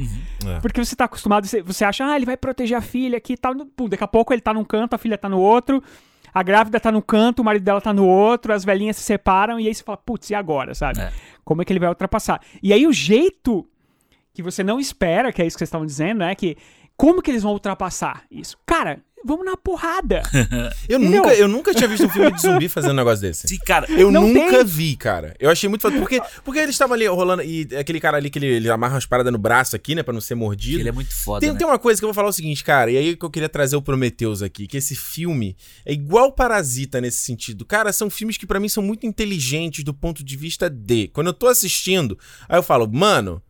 É. 0.45 0.59
Porque 0.59 0.85
você 0.85 0.97
tá 0.97 1.05
acostumado, 1.05 1.47
você, 1.47 1.63
você 1.63 1.85
acha, 1.85 2.05
ah, 2.05 2.17
ele 2.17 2.27
vai 2.27 2.37
proteger 2.37 2.77
a 2.77 2.81
filha 2.81 3.17
aqui 3.17 3.35
e 3.35 3.37
tal. 3.37 3.55
Pum, 3.77 3.89
daqui 3.89 4.03
a 4.03 4.09
pouco 4.09 4.33
ele 4.33 4.41
tá 4.41 4.53
num 4.53 4.65
canto, 4.65 4.95
a 4.95 4.99
filha 4.99 5.17
tá 5.17 5.29
no 5.29 5.39
outro. 5.39 5.81
A 6.35 6.43
grávida 6.43 6.81
tá 6.81 6.91
no 6.91 7.01
canto, 7.01 7.43
o 7.43 7.45
marido 7.45 7.63
dela 7.63 7.81
tá 7.81 7.93
no 7.93 8.05
outro, 8.05 8.53
as 8.53 8.65
velhinhas 8.65 8.97
se 8.97 9.03
separam, 9.03 9.61
e 9.61 9.69
aí 9.69 9.75
você 9.75 9.85
fala, 9.85 9.97
putz, 9.97 10.31
e 10.31 10.35
agora, 10.35 10.75
sabe? 10.75 11.01
É. 11.01 11.13
Como 11.45 11.63
é 11.63 11.65
que 11.65 11.73
ele 11.73 11.81
vai 11.81 11.89
ultrapassar? 11.89 12.41
E 12.61 12.73
aí 12.73 12.87
o 12.89 12.93
jeito 12.93 13.65
que 14.35 14.43
você 14.43 14.65
não 14.65 14.81
espera, 14.81 15.33
que 15.33 15.41
é 15.41 15.47
isso 15.47 15.57
que 15.57 15.61
vocês 15.61 15.69
estavam 15.69 15.87
dizendo, 15.87 16.25
é 16.25 16.35
que 16.35 16.57
como 16.97 17.23
que 17.23 17.31
eles 17.31 17.45
vão 17.45 17.53
ultrapassar 17.53 18.25
isso? 18.29 18.59
Cara, 18.67 19.01
vamos 19.25 19.45
na 19.45 19.57
porrada. 19.57 20.23
Eu 20.89 20.99
Entendeu? 20.99 21.23
nunca, 21.23 21.35
eu 21.35 21.49
nunca 21.49 21.75
tinha 21.75 21.89
visto 21.89 22.07
um 22.07 22.09
filme 22.09 22.33
de 22.33 22.41
zumbi 22.41 22.69
fazendo 22.69 22.93
um 22.93 22.97
negócio 22.97 23.21
desse. 23.21 23.47
Sim, 23.49 23.59
cara. 23.59 23.87
Eu 23.91 24.11
Não 24.11 24.27
nunca 24.29 24.59
tem. 24.59 24.65
vi, 24.65 24.97
cara. 24.97 25.35
Eu 25.39 25.51
achei 25.51 25.69
muito 25.69 25.83
foda. 25.83 25.99
Porque, 25.99 26.21
porque 26.45 26.59
eles 26.61 26.75
estavam 26.75 26.95
ali 26.95 27.07
rolando. 27.07 27.43
E 27.43 27.69
aquele 27.79 28.01
cara 28.01 28.17
ali 28.17 28.31
que 28.31 28.39
ele, 28.39 28.47
ele 28.47 28.71
amarra 28.71 28.97
as 28.97 29.07
paradas 29.07 29.33
no 29.33 29.39
braço 29.39 29.77
aqui, 29.77 29.95
né? 29.95 30.03
Pra 30.03 30.15
não 30.15 30.21
ser 30.21 30.35
mordido. 30.35 30.81
Ele 30.81 30.89
é 30.89 30.93
muito 30.93 31.15
foda, 31.15 31.41
Tem, 31.41 31.53
né? 31.53 31.59
tem 31.59 31.67
uma 31.67 31.79
coisa 31.79 32.01
que 32.01 32.05
eu 32.05 32.09
vou 32.09 32.15
falar 32.15 32.29
o 32.29 32.33
seguinte, 32.33 32.65
cara, 32.65 32.91
e 32.91 32.97
aí 32.97 33.17
que 33.17 33.25
eu 33.25 33.31
queria 33.31 33.49
trazer 33.49 33.77
o 33.77 33.83
Prometheus 33.83 34.43
aqui, 34.43 34.67
que 34.67 34.77
esse 34.77 34.95
filme 34.97 35.57
é 35.85 35.93
igual 35.93 36.33
Parasita 36.33 37.01
nesse 37.01 37.19
sentido. 37.19 37.65
Cara, 37.65 37.93
são 37.93 38.09
filmes 38.09 38.37
que 38.37 38.47
pra 38.47 38.59
mim 38.61 38.69
são 38.69 38.83
muito 38.83 39.07
inteligentes 39.07 39.85
do 39.85 39.93
ponto 39.95 40.25
de 40.25 40.37
vista 40.37 40.69
de. 40.71 41.09
Quando 41.09 41.29
eu 41.29 41.35
tô 41.35 41.47
assistindo, 41.49 42.19
aí 42.49 42.59
eu 42.59 42.63
falo, 42.63 42.89
mano, 42.91 43.43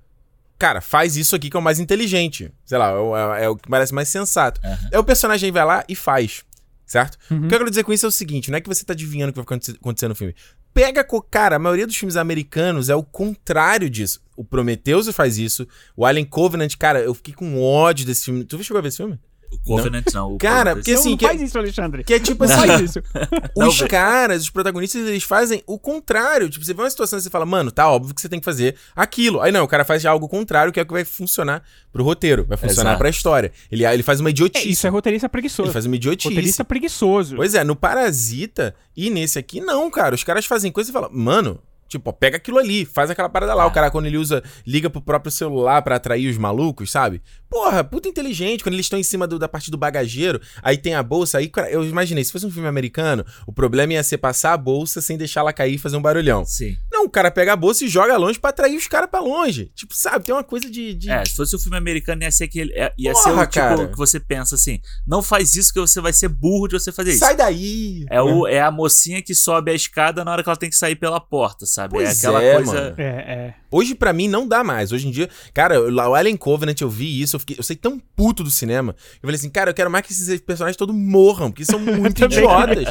cara, 0.58 0.80
faz 0.80 1.16
isso 1.16 1.34
aqui 1.36 1.48
que 1.50 1.56
é 1.56 1.60
o 1.60 1.62
mais 1.62 1.78
inteligente. 1.78 2.50
Sei 2.64 2.76
lá, 2.78 2.88
é, 2.90 2.94
o- 2.94 3.16
é- 3.16 3.44
é 3.44 3.48
o 3.48 3.56
que 3.56 3.68
parece 3.68 3.94
mais 3.94 4.08
sensato. 4.08 4.60
Aham. 4.64 4.88
Aí 4.92 4.98
o 4.98 5.04
personagem 5.04 5.50
vai 5.52 5.64
lá 5.64 5.84
e 5.88 5.94
faz. 5.94 6.44
Certo? 6.86 7.18
Uhum. 7.30 7.36
O 7.36 7.40
que 7.40 7.46
eu 7.54 7.58
quero 7.58 7.70
dizer 7.70 7.84
com 7.84 7.92
isso 7.92 8.06
é 8.06 8.08
o 8.08 8.12
seguinte: 8.12 8.50
não 8.50 8.56
é 8.56 8.60
que 8.62 8.68
você 8.68 8.82
tá 8.84 8.94
adivinhando 8.94 9.30
o 9.30 9.32
que 9.34 9.36
vai 9.38 9.58
acontecer- 9.78 10.08
no 10.08 10.14
filme. 10.14 10.34
Pega, 10.72 11.04
cara, 11.30 11.56
a 11.56 11.58
maioria 11.58 11.86
dos 11.86 11.96
filmes 11.96 12.16
americanos 12.16 12.88
é 12.88 12.94
o 12.94 13.02
contrário 13.02 13.90
disso. 13.90 14.20
O 14.36 14.44
Prometheus 14.44 15.08
faz 15.10 15.36
isso. 15.36 15.66
O 15.96 16.06
Alien 16.06 16.24
Covenant, 16.24 16.74
cara, 16.78 17.00
eu 17.00 17.12
fiquei 17.14 17.34
com 17.34 17.60
ódio 17.62 18.06
desse 18.06 18.24
filme. 18.26 18.44
Tu 18.44 18.62
chegou 18.62 18.78
a 18.78 18.82
ver 18.82 18.88
esse 18.88 18.96
filme? 18.98 19.18
O 19.50 19.58
Covenant 19.58 20.04
não. 20.12 20.34
o 20.34 20.38
Cara, 20.38 20.70
Prometheus- 20.72 20.76
porque 20.84 20.92
não, 20.92 21.00
assim, 21.00 21.10
não 21.10 21.16
que- 21.16 21.26
faz 21.26 21.40
isso, 21.42 21.58
Alexandre. 21.58 22.04
Que 22.04 22.14
é 22.14 22.20
tipo 22.20 22.46
Não 22.46 22.54
assim, 22.54 22.66
faz 22.66 22.80
isso. 22.82 23.02
Não, 23.56 23.68
os 23.68 23.82
caras, 23.82 24.42
os 24.42 24.50
protagonistas, 24.50 25.06
eles 25.06 25.22
fazem 25.24 25.62
o 25.66 25.78
contrário. 25.78 26.48
Tipo, 26.48 26.64
você 26.64 26.72
vê 26.74 26.82
uma 26.82 26.90
situação 26.90 27.18
e 27.18 27.22
você 27.22 27.30
fala, 27.30 27.44
mano, 27.46 27.70
tá 27.70 27.88
óbvio 27.90 28.14
que 28.14 28.20
você 28.20 28.28
tem 28.28 28.38
que 28.38 28.44
fazer 28.44 28.76
aquilo. 28.94 29.40
Aí 29.40 29.50
não, 29.50 29.64
o 29.64 29.68
cara 29.68 29.84
faz 29.84 30.04
algo 30.06 30.28
contrário, 30.28 30.72
que 30.72 30.78
é 30.78 30.82
o 30.82 30.86
que 30.86 30.92
vai 30.92 31.04
funcionar 31.04 31.62
pro 31.92 32.04
roteiro, 32.04 32.44
vai 32.44 32.56
funcionar 32.56 32.90
Exato. 32.90 32.98
pra 32.98 33.08
história. 33.10 33.52
Ele, 33.70 33.84
ele 33.84 34.02
faz 34.02 34.20
uma 34.20 34.28
É, 34.28 34.32
idiotice. 34.32 34.68
isso 34.70 34.86
é 34.86 34.90
roteirista 34.90 35.28
preguiçoso. 35.28 35.68
Ele 35.68 35.72
faz 35.72 35.86
uma 35.86 35.96
idiotice. 35.96 36.28
Roteirista 36.28 36.64
preguiçoso. 36.64 37.36
Pois 37.36 37.54
é, 37.54 37.64
no 37.64 37.74
Parasita 37.74 38.74
e 38.96 39.10
nesse 39.10 39.38
aqui, 39.38 39.60
não, 39.60 39.90
cara. 39.90 40.14
Os 40.14 40.22
caras 40.24 40.44
fazem 40.46 40.70
coisa 40.70 40.90
e 40.90 40.92
falam, 40.92 41.10
mano, 41.12 41.60
tipo, 41.88 42.10
ó, 42.10 42.12
pega 42.12 42.36
aquilo 42.36 42.58
ali, 42.58 42.84
faz 42.84 43.10
aquela 43.10 43.28
parada 43.28 43.54
lá. 43.54 43.66
O 43.66 43.70
cara, 43.70 43.90
quando 43.90 44.06
ele 44.06 44.16
usa, 44.18 44.42
liga 44.66 44.88
pro 44.90 45.00
próprio 45.00 45.32
celular 45.32 45.82
pra 45.82 45.96
atrair 45.96 46.28
os 46.28 46.36
malucos, 46.38 46.90
sabe? 46.90 47.20
Porra, 47.50 47.82
puta 47.82 48.08
inteligente. 48.08 48.62
Quando 48.62 48.74
eles 48.74 48.86
estão 48.86 48.98
em 48.98 49.02
cima 49.02 49.26
do- 49.26 49.38
da 49.38 49.48
parte 49.48 49.70
do 49.70 49.78
bagageiro, 49.78 50.40
aí 50.62 50.76
tem 50.76 50.94
a 50.94 51.02
bolsa, 51.02 51.38
aí, 51.38 51.48
cara, 51.48 51.70
eu 51.70 51.82
imaginei, 51.84 52.22
se 52.22 52.30
fosse 52.32 52.44
um 52.46 52.50
filme 52.50 52.68
americano, 52.68 53.24
o 53.46 53.52
problema 53.52 53.94
ia 53.94 54.02
ser 54.02 54.18
passar 54.18 54.52
a 54.52 54.56
bolsa 54.56 55.00
sem 55.00 55.16
deixar 55.16 55.40
ela 55.40 55.52
cair 55.52 55.74
e 55.74 55.78
fazer 55.78 55.96
um 55.96 56.02
barulhão. 56.02 56.44
Sim. 56.44 56.76
Não, 56.92 57.04
o 57.06 57.10
cara 57.10 57.30
pega 57.30 57.54
a 57.54 57.56
bolsa 57.56 57.84
e 57.84 57.88
joga 57.88 58.16
longe 58.16 58.38
pra 58.38 58.50
atrair 58.50 58.76
os 58.76 58.86
caras 58.86 59.08
pra 59.10 59.20
longe. 59.20 59.72
Tipo, 59.74 59.94
sabe, 59.94 60.24
tem 60.24 60.34
uma 60.34 60.44
coisa 60.44 60.70
de. 60.70 60.92
de- 60.94 61.10
É, 61.10 61.24
se 61.24 61.34
fosse 61.34 61.56
um 61.56 61.58
filme 61.58 61.76
americano, 61.78 62.22
ia 62.22 62.30
ser 62.30 62.44
aquele. 62.44 62.72
é- 62.74 62.92
Ia 62.98 63.12
Porra, 63.12 63.22
ser 63.24 63.30
o 63.30 63.40
tipo 63.42 63.52
cara. 63.54 63.88
que 63.88 63.96
você 63.96 64.20
pensa 64.20 64.54
assim: 64.56 64.80
não 65.06 65.22
faz 65.22 65.54
isso 65.54 65.72
que 65.72 65.80
você 65.80 66.00
vai 66.00 66.12
ser 66.12 66.28
burro 66.28 66.68
de 66.68 66.74
você 66.78 66.92
fazer 66.92 67.10
isso. 67.10 67.20
Sai 67.20 67.34
daí! 67.36 68.04
É, 68.10 68.20
o, 68.20 68.46
é 68.46 68.60
a 68.60 68.70
mocinha 68.70 69.22
que 69.22 69.34
sobe 69.34 69.70
a 69.70 69.74
escada 69.74 70.24
na 70.24 70.32
hora 70.32 70.42
que 70.42 70.48
ela 70.48 70.56
tem 70.56 70.68
que 70.68 70.76
sair 70.76 70.96
pela 70.96 71.18
porta, 71.20 71.64
sabe? 71.64 71.77
Pois 71.86 72.08
é 72.24 72.26
aquela 72.28 72.42
é, 72.42 72.54
coisa. 72.54 72.72
mano. 72.72 72.94
É, 72.96 73.02
é. 73.04 73.54
Hoje, 73.70 73.94
pra 73.94 74.12
mim, 74.14 74.26
não 74.28 74.48
dá 74.48 74.64
mais. 74.64 74.90
Hoje 74.90 75.06
em 75.06 75.10
dia, 75.10 75.28
cara, 75.52 75.78
lá 75.78 76.08
o 76.08 76.14
Alien 76.14 76.36
Covenant, 76.36 76.80
eu 76.80 76.88
vi 76.88 77.20
isso, 77.20 77.36
eu, 77.36 77.40
fiquei, 77.40 77.56
eu 77.58 77.62
saí 77.62 77.76
tão 77.76 77.98
puto 78.16 78.42
do 78.42 78.50
cinema. 78.50 78.96
Eu 79.16 79.20
falei 79.22 79.36
assim, 79.36 79.50
cara, 79.50 79.70
eu 79.70 79.74
quero 79.74 79.90
mais 79.90 80.06
que 80.06 80.12
esses 80.12 80.40
personagens 80.40 80.76
todos 80.76 80.94
morram, 80.96 81.50
porque 81.50 81.64
são 81.64 81.78
muito 81.78 82.24
idiotas. 82.24 82.86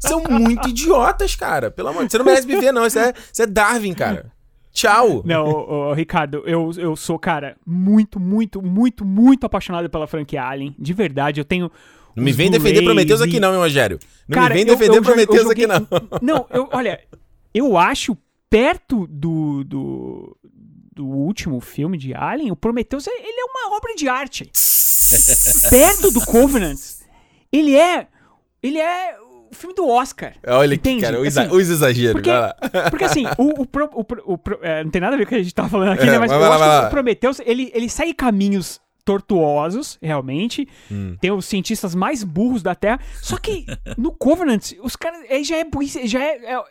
são 0.00 0.22
muito 0.24 0.68
idiotas, 0.68 1.36
cara. 1.36 1.70
Pelo 1.70 1.88
amor 1.88 1.98
de 1.98 2.08
Deus. 2.08 2.12
Você 2.12 2.18
não 2.18 2.24
merece 2.24 2.46
viver, 2.46 2.72
não. 2.72 2.86
Isso 2.86 2.98
é, 2.98 3.12
isso 3.32 3.42
é 3.42 3.46
Darwin, 3.46 3.92
cara. 3.92 4.32
Tchau. 4.72 5.22
Não, 5.24 5.44
ô, 5.46 5.88
ô, 5.90 5.94
Ricardo, 5.94 6.42
eu, 6.46 6.70
eu 6.76 6.94
sou, 6.96 7.18
cara, 7.18 7.56
muito, 7.66 8.20
muito, 8.20 8.60
muito, 8.60 9.04
muito 9.06 9.46
apaixonado 9.46 9.88
pela 9.88 10.06
franquia 10.06 10.42
Alien. 10.44 10.74
De 10.78 10.92
verdade, 10.92 11.40
eu 11.40 11.44
tenho. 11.46 11.70
Não 12.14 12.22
me 12.24 12.30
vem 12.32 12.50
defender 12.50 12.82
Prometheus 12.82 13.20
e- 13.20 13.24
aqui, 13.24 13.40
não, 13.40 13.52
meu 13.52 13.60
Rogério. 13.60 13.98
Não 14.28 14.34
Cara, 14.34 14.50
me 14.54 14.56
vem 14.56 14.64
defender 14.66 14.90
eu 14.90 14.96
eu 14.96 15.02
Prometheus 15.02 15.42
joguei- 15.44 15.64
aqui, 15.64 15.66
não. 15.66 15.86
Não, 16.20 16.46
eu, 16.50 16.68
olha, 16.72 17.00
eu 17.56 17.76
acho 17.76 18.16
perto 18.50 19.06
do, 19.08 19.64
do, 19.64 20.36
do 20.92 21.06
último 21.06 21.60
filme 21.60 21.96
de 21.98 22.14
Alien, 22.14 22.50
o 22.52 22.56
Prometheus, 22.56 23.06
é- 23.06 23.10
ele 23.10 23.40
é 23.40 23.44
uma 23.44 23.76
obra 23.76 23.94
de 23.94 24.08
arte. 24.08 24.50
perto 25.70 26.10
do 26.10 26.24
Covenant, 26.24 26.78
ele 27.52 27.76
é, 27.76 28.06
ele 28.62 28.78
é 28.78 29.16
o 29.50 29.54
filme 29.54 29.74
do 29.74 29.86
Oscar. 29.88 30.34
Olha 30.46 30.74
Entende? 30.74 31.02
cara, 31.02 31.20
os, 31.20 31.36
Assim, 31.38 31.54
os 31.54 31.68
exageros. 31.70 32.12
porque- 32.14 32.30
lá. 32.30 32.54
Porque 32.90 33.04
assim, 33.04 33.24
o, 33.38 33.62
o, 33.62 33.66
pro- 33.66 33.90
o 33.94 34.32
o 34.34 34.40
é, 34.62 34.82
não 34.84 34.90
tem 34.90 35.00
nada 35.00 35.14
a 35.14 35.18
ver 35.18 35.24
com 35.24 35.28
o 35.28 35.34
que 35.34 35.40
a 35.40 35.42
gente 35.42 35.54
tava 35.54 35.68
falando 35.68 35.92
aqui, 35.92 36.02
É, 36.02 36.06
né? 36.12 36.18
Mas 36.18 36.30
vai 36.30 36.38
eu 36.38 36.42
lá, 36.42 36.48
acho 36.50 36.58
vai 36.58 36.68
que 36.68 36.82
lá. 36.82 36.86
o 36.86 36.90
Prometheus, 36.90 37.40
ele, 37.44 37.70
ele 37.74 37.88
segue 37.88 38.12
caminhos 38.14 38.80
tortuosos, 39.04 39.98
realmente. 40.02 40.68
Hum. 40.90 41.16
Tem 41.20 41.30
os 41.30 41.44
cientistas 41.46 41.94
mais 41.94 42.24
burros 42.24 42.62
da 42.62 42.74
Terra. 42.74 42.98
Só 43.22 43.36
que 43.36 43.64
no 43.96 44.10
Covenant, 44.12 44.72
os 44.82 44.96
caras. 44.96 45.20
Aí 45.30 45.44
já 45.44 45.56
é 45.58 45.64
burrice, 45.64 46.06
já 46.08 46.20
é, 46.20 46.54
é, 46.54 46.62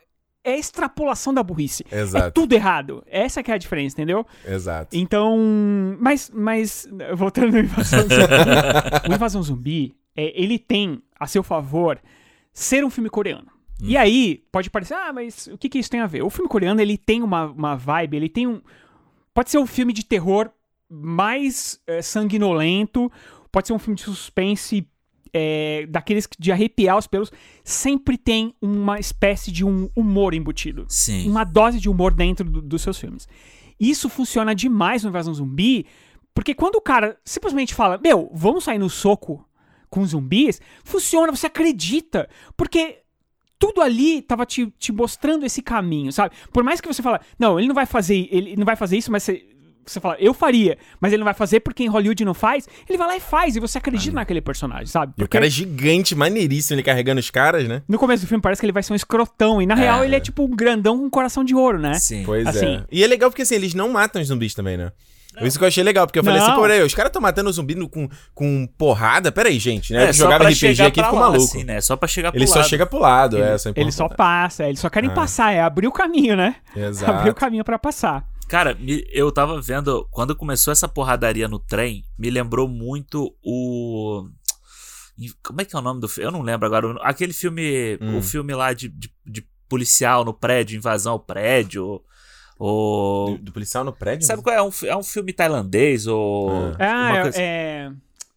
é 0.45 0.57
extrapolação 0.57 1.33
da 1.33 1.41
burrice. 1.41 1.83
É 1.91 2.01
Exato, 2.01 2.31
tudo 2.31 2.53
errado. 2.53 3.03
Essa 3.07 3.41
que 3.41 3.51
é 3.51 3.55
a 3.55 3.57
diferença, 3.57 3.95
entendeu? 3.95 4.25
exato. 4.45 4.95
Então. 4.95 5.35
Mas. 5.99 6.31
Mas. 6.33 6.87
Voltando 7.15 7.51
no 7.53 7.59
Invasão 7.59 8.01
Zumbi. 8.01 9.09
o 9.09 9.13
Invasão 9.13 9.43
Zumbi, 9.43 9.95
é, 10.15 10.31
ele 10.39 10.59
tem 10.59 11.01
a 11.19 11.25
seu 11.25 11.41
favor 11.41 11.99
ser 12.53 12.85
um 12.85 12.89
filme 12.89 13.09
coreano. 13.09 13.47
E 13.81 13.97
aí, 13.97 14.41
pode 14.51 14.69
parecer, 14.69 14.93
ah, 14.93 15.11
mas 15.11 15.47
o 15.47 15.57
que, 15.57 15.67
que 15.67 15.77
isso 15.77 15.89
tem 15.89 15.99
a 15.99 16.07
ver? 16.07 16.23
O 16.23 16.29
filme 16.29 16.47
coreano, 16.47 16.79
ele 16.79 16.97
tem 16.97 17.21
uma, 17.21 17.47
uma 17.47 17.75
vibe, 17.75 18.15
ele 18.15 18.29
tem 18.29 18.47
um. 18.47 18.61
Pode 19.33 19.51
ser 19.51 19.57
um 19.57 19.65
filme 19.65 19.91
de 19.91 20.05
terror 20.05 20.49
mais 20.89 21.81
é, 21.85 22.01
sanguinolento, 22.01 23.11
pode 23.51 23.67
ser 23.67 23.73
um 23.73 23.79
filme 23.79 23.97
de 23.97 24.03
suspense 24.03 24.87
é, 25.37 25.85
daqueles 25.89 26.25
de 26.39 26.49
arrepiar 26.49 26.97
os 26.97 27.07
pelos. 27.07 27.29
Sempre 27.61 28.17
tem 28.17 28.55
uma 28.61 28.97
espécie 28.97 29.51
de 29.51 29.65
um 29.65 29.89
humor 29.93 30.33
embutido 30.33 30.85
Sim. 30.87 31.29
uma 31.29 31.43
dose 31.43 31.77
de 31.77 31.89
humor 31.89 32.13
dentro 32.13 32.49
do- 32.49 32.61
dos 32.61 32.81
seus 32.81 32.97
filmes. 32.97 33.27
Isso 33.77 34.07
funciona 34.07 34.55
demais 34.55 35.03
no 35.03 35.09
Invasão 35.09 35.33
Zumbi, 35.33 35.85
porque 36.33 36.53
quando 36.55 36.75
o 36.75 36.81
cara 36.81 37.17
simplesmente 37.25 37.73
fala, 37.75 37.99
meu, 38.01 38.31
vamos 38.33 38.63
sair 38.63 38.79
no 38.79 38.89
soco 38.89 39.45
com 39.89 40.05
zumbis, 40.05 40.61
funciona, 40.83 41.31
você 41.31 41.47
acredita, 41.47 42.29
porque 42.57 42.99
tudo 43.59 43.81
ali 43.81 44.21
tava 44.21 44.45
te, 44.45 44.67
te 44.77 44.91
mostrando 44.91 45.45
esse 45.45 45.61
caminho, 45.61 46.11
sabe? 46.11 46.35
Por 46.51 46.63
mais 46.63 46.81
que 46.81 46.87
você 46.87 47.01
fala, 47.01 47.21
não, 47.39 47.57
ele 47.57 47.67
não 47.67 47.75
vai 47.75 47.85
fazer, 47.85 48.27
ele 48.31 48.55
não 48.57 48.65
vai 48.65 48.75
fazer 48.75 48.97
isso, 48.97 49.11
mas 49.11 49.23
você, 49.23 49.45
você 49.91 49.99
fala, 49.99 50.15
eu 50.19 50.33
faria, 50.33 50.77
mas 50.99 51.11
ele 51.13 51.19
não 51.21 51.25
vai 51.25 51.33
fazer 51.33 51.59
porque 51.59 51.83
em 51.83 51.87
Hollywood 51.87 52.23
não 52.25 52.33
faz, 52.33 52.67
ele 52.87 52.97
vai 52.97 53.07
lá 53.07 53.15
e 53.17 53.19
faz, 53.19 53.55
e 53.55 53.59
você 53.59 53.77
acredita 53.77 54.15
naquele 54.15 54.41
personagem, 54.41 54.87
sabe? 54.87 55.11
E 55.17 55.21
o 55.21 55.25
Porque 55.25 55.37
cara 55.37 55.45
é 55.47 55.49
gigante, 55.49 56.15
maneiríssimo, 56.15 56.75
ele 56.75 56.83
carregando 56.83 57.19
os 57.19 57.29
caras, 57.29 57.67
né? 57.67 57.81
no 57.87 57.97
começo 57.99 58.23
do 58.25 58.27
filme 58.27 58.41
parece 58.41 58.59
que 58.61 58.65
ele 58.65 58.73
vai 58.73 58.83
ser 58.83 58.93
um 58.93 58.95
escrotão, 58.95 59.61
e 59.61 59.65
na 59.65 59.75
real 59.75 60.03
ele 60.03 60.15
é 60.15 60.19
tipo 60.19 60.43
um 60.43 60.55
grandão 60.55 60.97
com 60.97 61.05
um 61.05 61.09
coração 61.09 61.43
de 61.43 61.53
ouro, 61.55 61.79
né? 61.79 61.93
Sim. 61.95 62.23
Pois 62.25 62.45
Assim. 62.47 62.65
é. 62.77 62.83
E 62.91 63.03
é 63.03 63.07
legal 63.07 63.29
porque 63.29 63.41
assim, 63.43 63.55
eles 63.55 63.73
não 63.73 63.89
matam 63.89 64.21
os 64.21 64.27
zumbis 64.27 64.53
também, 64.53 64.77
né? 64.77 64.91
Isso 65.41 65.57
que 65.57 65.65
eu 65.65 65.67
achei 65.67 65.83
legal, 65.83 66.07
porque 66.07 66.17
eu 66.17 66.23
falei 66.23 66.39
Não. 66.39 66.49
assim, 66.49 66.61
peraí, 66.61 66.81
os 66.81 66.95
caras 66.95 67.09
estão 67.09 67.21
matando 67.21 67.49
o 67.49 67.51
zumbi 67.53 67.75
no- 67.75 67.89
com, 67.89 68.07
com 68.33 68.65
porrada? 68.77 69.33
Peraí, 69.33 69.59
gente, 69.59 69.91
né? 69.91 70.05
É, 70.05 70.09
eu 70.09 70.13
só 70.13 70.23
jogava 70.23 70.45
pra 70.45 70.49
RPG 70.53 70.81
aqui 70.81 71.01
e 71.01 71.03
ficou 71.03 71.19
maluco. 71.19 71.43
assim, 71.43 71.65
né? 71.65 71.81
Só 71.81 71.97
pra 71.97 72.07
chegar 72.07 72.31
pro 72.31 72.39
Ele 72.39 72.47
só 72.47 72.59
lado. 72.59 72.69
chega 72.69 72.85
pro 72.85 72.99
lado, 72.99 73.37
é, 73.37 73.53
essa 73.55 73.73
Ele 73.75 73.91
só 73.91 74.07
passa, 74.07 74.63
eles 74.65 74.79
só 74.79 74.89
querem 74.89 75.09
É. 75.09 75.13
passar, 75.13 75.51
é 75.51 75.59
abrir 75.61 75.87
o 75.87 75.91
caminho, 75.91 76.37
né? 76.37 76.55
Abrir 76.69 76.83
o 76.83 76.87
Exato. 76.87 77.33
caminho 77.35 77.65
pra 77.65 77.77
passar. 77.77 78.23
Cara, 78.47 78.75
me- 78.75 79.05
eu 79.11 79.31
tava 79.31 79.59
vendo. 79.61 80.07
Quando 80.11 80.35
começou 80.35 80.71
essa 80.71 80.87
porradaria 80.87 81.47
no 81.47 81.59
trem, 81.59 82.03
me 82.17 82.29
lembrou 82.29 82.67
muito 82.67 83.35
o. 83.43 84.27
Como 85.43 85.61
é 85.61 85.65
que 85.65 85.75
é 85.75 85.79
o 85.79 85.81
nome 85.81 86.01
do 86.01 86.07
filme? 86.07 86.27
Eu 86.27 86.31
não 86.31 86.41
lembro 86.41 86.65
agora. 86.65 86.93
Aquele 87.01 87.33
filme. 87.33 87.97
Hum. 88.01 88.17
O 88.17 88.21
filme 88.21 88.53
lá 88.53 88.73
de, 88.73 88.89
de, 88.89 89.11
de 89.25 89.47
policial 89.67 90.23
no 90.25 90.33
prédio, 90.33 90.75
invasão 90.77 91.13
ao 91.13 91.19
prédio. 91.19 92.01
Ou. 92.57 93.37
Do, 93.37 93.45
do 93.45 93.51
policial 93.51 93.83
no 93.83 93.91
prédio? 93.93 94.25
Sabe 94.27 94.41
qual 94.41 94.55
é? 94.55 94.59
É 94.59 94.63
um, 94.63 94.69
é 94.85 94.95
um 94.97 95.03
filme 95.03 95.33
tailandês 95.33 96.05
ou. 96.07 96.49
Ah. 96.49 96.75
Ah, 96.79 97.09
uma 97.09 97.17
é, 97.17 97.21
coisa- 97.21 97.41
é- 97.41 97.91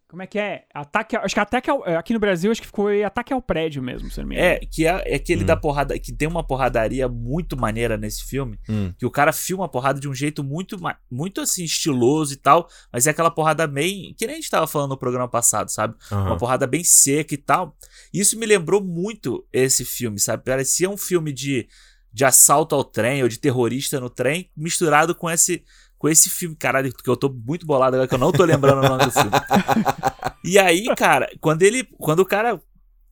Como 0.08 0.22
é 0.22 0.26
que 0.26 0.38
é? 0.38 0.64
Ataque. 0.72 1.14
ao- 1.14 1.22
Acho 1.22 1.34
que 1.34 1.40
ataque 1.40 1.68
ao- 1.68 1.84
aqui 1.84 2.14
no 2.14 2.18
Brasil 2.18 2.50
acho 2.50 2.62
que 2.62 2.66
ficou 2.66 2.88
ataque 3.04 3.30
ao 3.32 3.42
prédio 3.42 3.82
mesmo, 3.82 4.10
se 4.10 4.18
não 4.20 4.26
me 4.26 4.36
engano. 4.36 4.48
É, 4.54 4.58
que 4.60 4.86
é, 4.86 5.02
é 5.12 5.14
aquele 5.16 5.42
Hum. 5.42 5.46
da 5.46 5.54
porrada. 5.54 5.98
Que 5.98 6.10
tem 6.12 6.26
uma 6.26 6.42
porradaria 6.42 7.06
muito 7.08 7.58
maneira 7.58 7.98
nesse 7.98 8.24
filme. 8.24 8.58
Hum. 8.66 8.90
Que 8.98 9.04
o 9.04 9.10
cara 9.10 9.34
filma 9.34 9.66
a 9.66 9.68
porrada 9.68 10.00
de 10.00 10.08
um 10.08 10.14
jeito 10.14 10.42
muito, 10.42 10.78
muito 11.10 11.42
assim, 11.42 11.62
estiloso 11.62 12.32
e 12.32 12.36
tal. 12.36 12.66
Mas 12.90 13.06
é 13.06 13.10
aquela 13.10 13.30
porrada 13.30 13.66
bem. 13.66 14.14
Que 14.16 14.26
nem 14.26 14.36
a 14.36 14.38
gente 14.38 14.48
tava 14.50 14.66
falando 14.66 14.90
no 14.90 14.96
programa 14.98 15.28
passado, 15.28 15.70
sabe? 15.70 15.94
Aham. 16.10 16.24
Uma 16.28 16.38
porrada 16.38 16.66
bem 16.66 16.82
seca 16.82 17.34
e 17.34 17.38
tal. 17.38 17.76
Isso 18.12 18.38
me 18.38 18.46
lembrou 18.46 18.82
muito 18.82 19.46
esse 19.52 19.84
filme, 19.84 20.18
sabe? 20.18 20.42
Parecia 20.42 20.88
um 20.88 20.96
filme 20.96 21.34
de, 21.34 21.68
de 22.10 22.24
assalto 22.24 22.74
ao 22.74 22.82
trem 22.82 23.22
ou 23.22 23.28
de 23.28 23.38
terrorista 23.38 24.00
no 24.00 24.08
trem, 24.08 24.50
misturado 24.56 25.14
com 25.14 25.28
esse. 25.28 25.62
Com 25.98 26.08
esse 26.08 26.30
filme, 26.30 26.54
caralho, 26.54 26.92
que 26.92 27.10
eu 27.10 27.16
tô 27.16 27.28
muito 27.28 27.66
bolado 27.66 27.96
agora 27.96 28.08
que 28.08 28.14
eu 28.14 28.18
não 28.18 28.30
tô 28.30 28.44
lembrando 28.44 28.84
o 28.84 28.88
nome 28.88 29.04
do 29.04 29.10
filme. 29.10 29.30
E 30.44 30.58
aí, 30.58 30.86
cara, 30.96 31.28
quando 31.40 31.62
ele. 31.62 31.84
Quando 31.98 32.20
o 32.20 32.24
cara. 32.24 32.58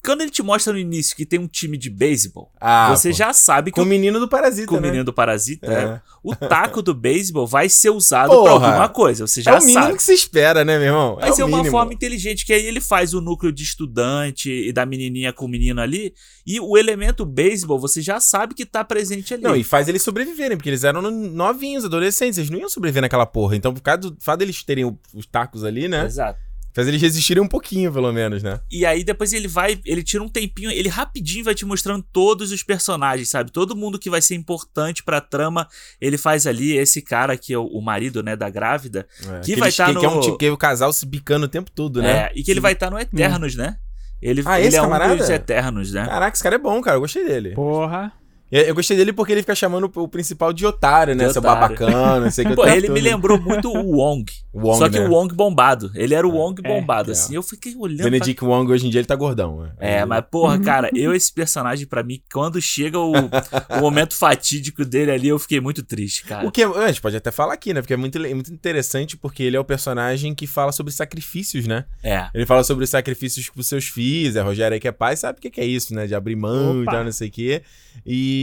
Quando 0.07 0.21
ele 0.23 0.31
te 0.31 0.43
mostra 0.43 0.73
no 0.73 0.79
início 0.79 1.17
que 1.17 1.27
tem 1.27 1.39
um 1.41 1.49
time 1.49 1.77
de 1.77 1.91
beisebol, 1.91 2.51
Ah, 2.61 2.95
você 2.97 3.11
pô. 3.11 3.15
já 3.17 3.33
sabe 3.33 3.71
que 3.73 3.75
Com 3.75 3.83
o 3.83 3.87
menino 3.87 4.21
do 4.21 4.29
Parasita, 4.29 4.69
com 4.69 4.77
o 4.77 4.81
né? 4.81 4.87
menino 4.87 5.05
do 5.05 5.13
parasita, 5.13 5.67
É. 5.67 5.87
né? 5.87 6.03
o 6.23 6.35
taco 6.35 6.81
do 6.83 6.93
beisebol 6.95 7.47
vai 7.47 7.69
ser 7.69 7.91
usado 7.91 8.31
Porra! 8.31 8.59
pra 8.59 8.69
alguma 8.69 8.89
coisa. 8.89 9.27
Você 9.27 9.41
É 9.41 9.43
já 9.45 9.59
o 9.59 9.61
mínimo 9.61 9.83
sabe. 9.85 9.97
que 9.97 10.03
se 10.03 10.13
espera, 10.15 10.65
né, 10.65 10.77
meu 10.79 10.87
irmão? 10.89 11.19
Mas 11.21 11.39
é, 11.39 11.45
o 11.45 11.47
uma 11.47 11.59
mínimo. 11.59 11.71
forma 11.77 11.93
inteligente, 11.93 12.45
que 12.47 12.53
aí 12.53 12.65
ele 12.67 12.81
faz 12.81 13.15
o 13.15 13.21
núcleo 13.21 13.53
de 13.53 13.63
estudante 13.63 14.51
e 14.51 14.73
da 14.73 14.85
menininha 14.87 15.33
com 15.33 15.45
o 15.45 15.49
menino 15.49 15.81
ali. 15.81 16.15
E 16.47 16.61
o 16.61 16.77
elemento 16.77 17.25
beisebol, 17.25 17.79
você 17.79 18.01
já 18.03 18.19
sabe 18.21 18.55
que 18.55 18.65
tá 18.67 18.85
presente 18.85 19.35
ali. 19.35 19.43
Não, 19.43 19.55
e 19.57 19.63
faz 19.65 19.89
eles 19.89 20.03
sobreviverem, 20.03 20.57
porque 20.57 20.69
eles 20.71 20.85
eram 20.85 21.01
no- 21.03 21.11
novinhos, 21.11 21.85
adolescentes, 21.85 22.39
eles 22.39 22.51
não 22.51 22.59
iam 22.59 22.69
sobreviver 22.69 23.03
naquela 23.03 23.27
porra. 23.27 23.55
Então, 23.57 23.73
por 23.73 23.81
causa 23.81 23.99
do 24.11 24.17
fato 24.21 24.39
deles 24.41 24.63
terem 24.63 24.85
os 25.15 25.27
tacos 25.27 25.65
ali, 25.65 25.87
né? 25.89 26.05
Exato. 26.05 26.39
Faz 26.77 26.87
eles 26.89 27.01
resistirem 27.01 27.43
um 27.43 27.49
pouquinho, 27.49 27.91
pelo 27.91 28.13
menos, 28.13 28.43
né? 28.43 28.61
E 28.71 28.85
aí 28.85 29.03
depois 29.03 29.33
ele 29.33 29.49
vai, 29.49 29.81
ele 29.87 30.03
tira 30.03 30.23
um 30.23 30.29
tempinho, 30.29 30.71
ele 30.71 30.91
rapidinho 30.91 31.43
vai 31.43 31.55
te 31.55 31.65
mostrando 31.65 32.05
todos 32.13 32.53
os 32.53 32.63
personagens, 32.63 33.31
sabe? 33.31 33.51
Todo 33.51 33.75
mundo 33.75 33.99
que 33.99 34.11
vai 34.11 34.21
ser 34.21 34.35
importante 34.35 35.03
pra 35.03 35.19
trama, 35.23 35.67
ele 35.99 36.19
faz 36.19 36.47
ali. 36.47 36.77
Esse 36.77 37.01
cara 37.01 37.35
que 37.35 37.55
é 37.55 37.59
o, 37.59 37.65
o 37.65 37.81
marido, 37.81 38.23
né, 38.23 38.37
da 38.37 38.51
grávida. 38.51 39.07
É, 39.27 39.41
Que 39.41 39.57
vai 39.57 39.73
tá 39.73 39.87
que, 39.87 39.99
que 39.99 40.05
é 40.05 40.09
um 40.11 40.15
no- 40.17 40.21
tipo, 40.21 40.37
que 40.37 40.45
é 40.45 40.51
o 40.53 40.57
casal 40.59 40.93
se 40.93 41.07
bicando 41.07 41.47
o 41.47 41.49
tempo 41.49 41.71
todo, 41.71 42.03
né? 42.03 42.11
é, 42.27 42.33
e 42.37 42.43
que 42.45 42.51
ele 42.51 42.61
vai 42.61 42.75
estar 42.75 42.91
no 42.91 42.99
Eternos, 42.99 43.55
né? 43.57 43.77
Ele, 44.21 44.43
Ah, 44.45 44.59
ele 44.59 44.69
esse 44.69 44.77
é 44.77 44.81
um 44.81 44.85
camarada? 44.85 45.17
dos 45.17 45.31
Eternos, 45.31 45.93
né? 45.93 46.05
Caraca, 46.05 46.35
esse 46.37 46.43
cara 46.43 46.57
é 46.57 46.59
bom, 46.59 46.81
cara. 46.83 46.97
Eu 46.99 47.01
gostei 47.01 47.25
dele. 47.25 47.55
Porra. 47.55 48.13
Eu, 48.51 48.75
gostei 48.75 48.97
dele 48.97 49.13
porque 49.13 49.33
ele 49.33 49.41
fica 49.43 49.55
chamando 49.55 49.91
o 49.95 50.07
principal 50.09 50.53
de 50.53 50.65
otário, 50.65 51.15
né? 51.17 51.27
De 51.27 51.33
Seu 51.33 51.43
otário. 51.43 51.61
babacana, 51.77 52.21
não 52.21 52.31
sei 52.31 52.45
o 52.45 52.49
que. 52.51 52.55
Pô, 52.55 52.63
tempo 52.63 52.77
ele 52.77 52.89
me 52.89 53.01
todo. 53.01 53.11
lembrou 53.11 53.41
muito 53.41 53.69
o 53.73 53.97
Wong. 53.99 54.25
Wong, 54.55 54.79
só 54.79 54.89
que 54.89 54.99
né? 55.01 55.07
o 55.07 55.11
Wong 55.11 55.35
bombado. 55.35 55.91
Ele 55.95 56.15
era 56.15 56.27
o 56.27 56.31
Wong 56.31 56.61
É, 56.65 56.69
bombado, 56.69 57.11
é. 57.11 57.13
assim. 57.13 57.35
Eu 57.35 57.43
fiquei 57.43 57.75
olhando. 57.77 57.99
pra 57.99 58.05
Benedict 58.11 58.45
Wong 58.45 58.71
hoje 58.71 58.87
em 58.87 58.91
dia 58.91 59.01
ele 59.01 59.07
tá 59.07 59.17
gordão. 59.17 59.63
né? 59.63 59.73
É, 59.81 60.05
mas 60.05 60.25
porra, 60.31 60.59
cara, 60.63 60.91
eu 60.95 61.13
esse 61.15 61.33
personagem 61.33 61.87
pra 61.87 62.03
mim, 62.03 62.21
quando 62.33 62.61
chega 62.61 62.99
o, 62.99 63.13
o 63.13 63.81
momento 63.81 64.15
fatídico 64.15 64.85
dele 64.85 65.11
ali, 65.11 65.29
eu 65.29 65.39
fiquei 65.39 65.61
muito 65.61 65.83
triste, 65.83 66.25
cara. 66.25 66.47
O 66.47 66.51
que 66.53 66.63
é, 66.63 66.67
a 66.67 66.87
gente 66.89 67.01
pode 67.01 67.17
até 67.17 67.31
falar 67.33 67.55
aqui, 67.55 67.75
né? 67.75 67.81
Porque 67.83 67.95
é 67.95 67.97
muito, 67.97 68.17
é 68.25 68.33
muito 68.33 68.53
interessante 68.53 69.17
porque 69.17 69.43
ele 69.43 69.57
é 69.57 69.61
o 69.61 69.65
personagem 69.65 70.35
que 70.35 70.47
fala 70.47 70.71
sobre 70.73 70.93
sacrifícios, 70.93 71.67
né? 71.67 71.85
É. 72.03 72.29
Ele 72.33 72.47
fala 72.47 72.63
sobre 72.63 72.85
os 72.85 72.91
sacrifícios 72.91 73.49
com 73.49 73.61
seus 73.63 73.87
filhos. 73.87 74.37
É 74.37 74.41
Rogério 74.41 74.75
aí 74.75 74.81
que 74.81 74.87
é 74.89 74.93
pai, 74.93 75.17
sabe 75.17 75.39
o 75.39 75.43
que 75.43 75.51
que 75.51 75.61
é 75.61 75.65
isso, 75.67 75.93
né? 75.95 76.07
De 76.07 76.15
abrir 76.15 76.37
mão 76.37 76.79
e 76.79 76.83
Opa. 76.83 76.93
tal, 76.93 77.05
não 77.05 77.13
sei 77.13 77.29
o 77.29 77.31
quê. 77.33 77.63
E, 78.07 78.36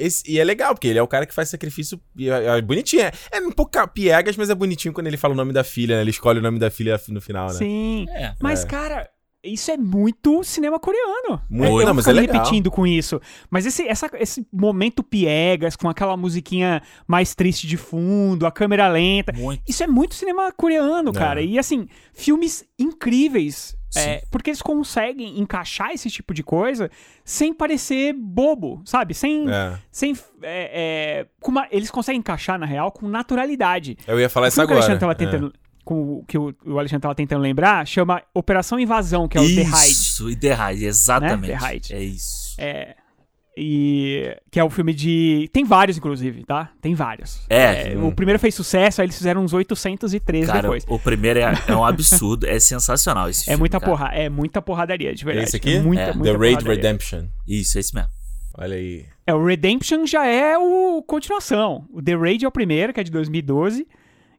esse- 0.00 0.22
e 0.30 0.38
é 0.38 0.44
legal, 0.44 0.74
porque 0.74 0.88
ele 0.88 0.98
é 0.98 1.02
o 1.02 1.08
cara 1.08 1.26
que 1.26 1.34
faz 1.34 1.48
sacrifício. 1.48 2.00
E 2.16 2.28
é, 2.30 2.58
é 2.58 2.62
bonitinho. 2.62 3.02
É, 3.02 3.12
é 3.32 3.40
um 3.40 3.50
pouco 3.52 3.72
piegas, 3.88 4.36
mas 4.36 4.50
é 4.50 4.54
bonitinho 4.54 4.92
quando 4.94 5.06
ele 5.06 5.16
fala 5.16 5.34
o 5.34 5.36
nome 5.36 5.52
da 5.52 5.64
filha, 5.64 5.96
né? 5.96 6.02
Ele 6.02 6.10
escolhe 6.10 6.38
o 6.38 6.42
nome 6.42 6.58
da 6.58 6.70
filha 6.70 7.00
no 7.08 7.20
final, 7.20 7.48
né? 7.48 7.54
Sim. 7.54 8.06
É. 8.10 8.34
Mas, 8.40 8.64
É. 8.64 8.66
cara, 8.66 9.08
isso 9.42 9.70
é 9.70 9.76
muito 9.76 10.42
cinema 10.44 10.78
coreano. 10.78 11.40
Muito, 11.48 11.80
eu 11.80 11.86
não, 11.86 11.94
mas 11.94 12.06
é 12.06 12.12
legal. 12.12 12.36
repetindo 12.36 12.70
com 12.70 12.86
isso. 12.86 13.20
Mas 13.50 13.64
esse, 13.66 13.86
essa- 13.88 14.10
esse 14.14 14.46
momento 14.52 15.02
piegas, 15.02 15.76
com 15.76 15.88
aquela 15.88 16.16
musiquinha 16.16 16.82
mais 17.06 17.34
triste 17.34 17.66
de 17.66 17.76
fundo, 17.76 18.46
a 18.46 18.52
câmera 18.52 18.88
lenta. 18.88 19.32
Muito. 19.32 19.62
Isso 19.68 19.82
é 19.82 19.86
muito 19.86 20.14
cinema 20.14 20.52
coreano, 20.52 21.10
É. 21.10 21.14
cara. 21.14 21.42
E 21.42 21.58
assim, 21.58 21.88
filmes 22.12 22.64
incríveis. 22.78 23.78
É, 23.96 24.22
porque 24.30 24.50
eles 24.50 24.62
conseguem 24.62 25.40
encaixar 25.40 25.90
esse 25.90 26.08
tipo 26.08 26.32
de 26.32 26.44
coisa 26.44 26.88
sem 27.24 27.52
parecer 27.52 28.12
bobo, 28.12 28.80
sabe? 28.84 29.14
Sem. 29.14 29.50
É. 29.50 29.76
sem 29.90 30.12
é, 30.42 31.24
é, 31.24 31.26
uma- 31.44 31.66
eles 31.72 31.90
conseguem 31.90 32.20
encaixar, 32.20 32.56
na 32.56 32.66
real, 32.66 32.92
com 32.92 33.08
naturalidade. 33.08 33.98
Eu 34.06 34.20
ia 34.20 34.28
falar 34.28 34.46
isso 34.46 34.54
que 34.54 34.60
o 34.60 34.62
agora. 34.62 34.78
Alexandre 34.78 35.00
tava 35.00 35.12
é. 35.12 35.14
tentando. 35.16 35.52
Com, 35.84 36.18
o 36.18 36.24
que 36.26 36.36
o, 36.38 36.54
o 36.66 36.78
Alexandre 36.78 37.02
tava 37.02 37.14
tentando 37.14 37.40
lembrar, 37.42 37.86
chama 37.86 38.22
Operação 38.34 38.78
Invasão, 38.78 39.26
que 39.26 39.36
é 39.38 39.40
o 39.40 39.44
The 39.44 39.62
Hide. 39.62 39.90
Isso, 39.90 40.30
e 40.30 40.36
The 40.36 40.54
Hide, 40.72 40.84
exatamente. 40.84 41.52
Né? 41.52 41.58
The 41.58 41.74
Hide. 41.74 41.94
É 41.94 42.02
isso. 42.02 42.54
É. 42.58 42.94
E. 43.56 44.36
Que 44.50 44.60
é 44.60 44.64
o 44.64 44.70
filme 44.70 44.94
de. 44.94 45.48
Tem 45.52 45.64
vários, 45.64 45.98
inclusive, 45.98 46.44
tá? 46.44 46.70
Tem 46.80 46.94
vários. 46.94 47.40
É, 47.48 47.94
hum. 47.96 48.06
O 48.08 48.12
primeiro 48.14 48.38
fez 48.38 48.54
sucesso, 48.54 49.00
aí 49.00 49.06
eles 49.06 49.16
fizeram 49.18 49.42
uns 49.42 49.52
813 49.52 50.46
Cara, 50.46 50.62
depois. 50.62 50.84
o 50.88 50.98
primeiro 50.98 51.40
é, 51.40 51.52
é 51.68 51.74
um 51.76 51.84
absurdo, 51.84 52.46
é 52.46 52.58
sensacional 52.60 53.28
esse 53.28 53.42
É 53.42 53.44
filme. 53.46 53.58
muita 53.58 53.80
cara. 53.80 53.90
porra, 53.90 54.08
é 54.14 54.28
muita 54.28 54.62
porradaria, 54.62 55.14
de 55.14 55.24
verdade. 55.24 55.48
Esse 55.48 55.56
aqui? 55.56 55.76
É 55.76 55.80
muita, 55.80 56.02
É. 56.02 56.12
muita 56.14 56.32
The 56.32 56.38
Raid 56.38 56.54
porradaria. 56.62 56.74
Redemption. 56.90 57.24
Isso, 57.46 57.76
é 57.76 57.80
isso 57.80 57.94
mesmo. 57.94 58.10
Olha 58.56 58.76
aí. 58.76 59.04
É, 59.26 59.34
o 59.34 59.44
Redemption 59.44 60.06
já 60.06 60.24
é 60.26 60.56
o 60.56 61.02
continuação. 61.06 61.86
O 61.92 62.00
The 62.02 62.14
Raid 62.14 62.44
é 62.44 62.48
o 62.48 62.52
primeiro, 62.52 62.92
que 62.92 63.00
é 63.00 63.04
de 63.04 63.10
2012. 63.10 63.86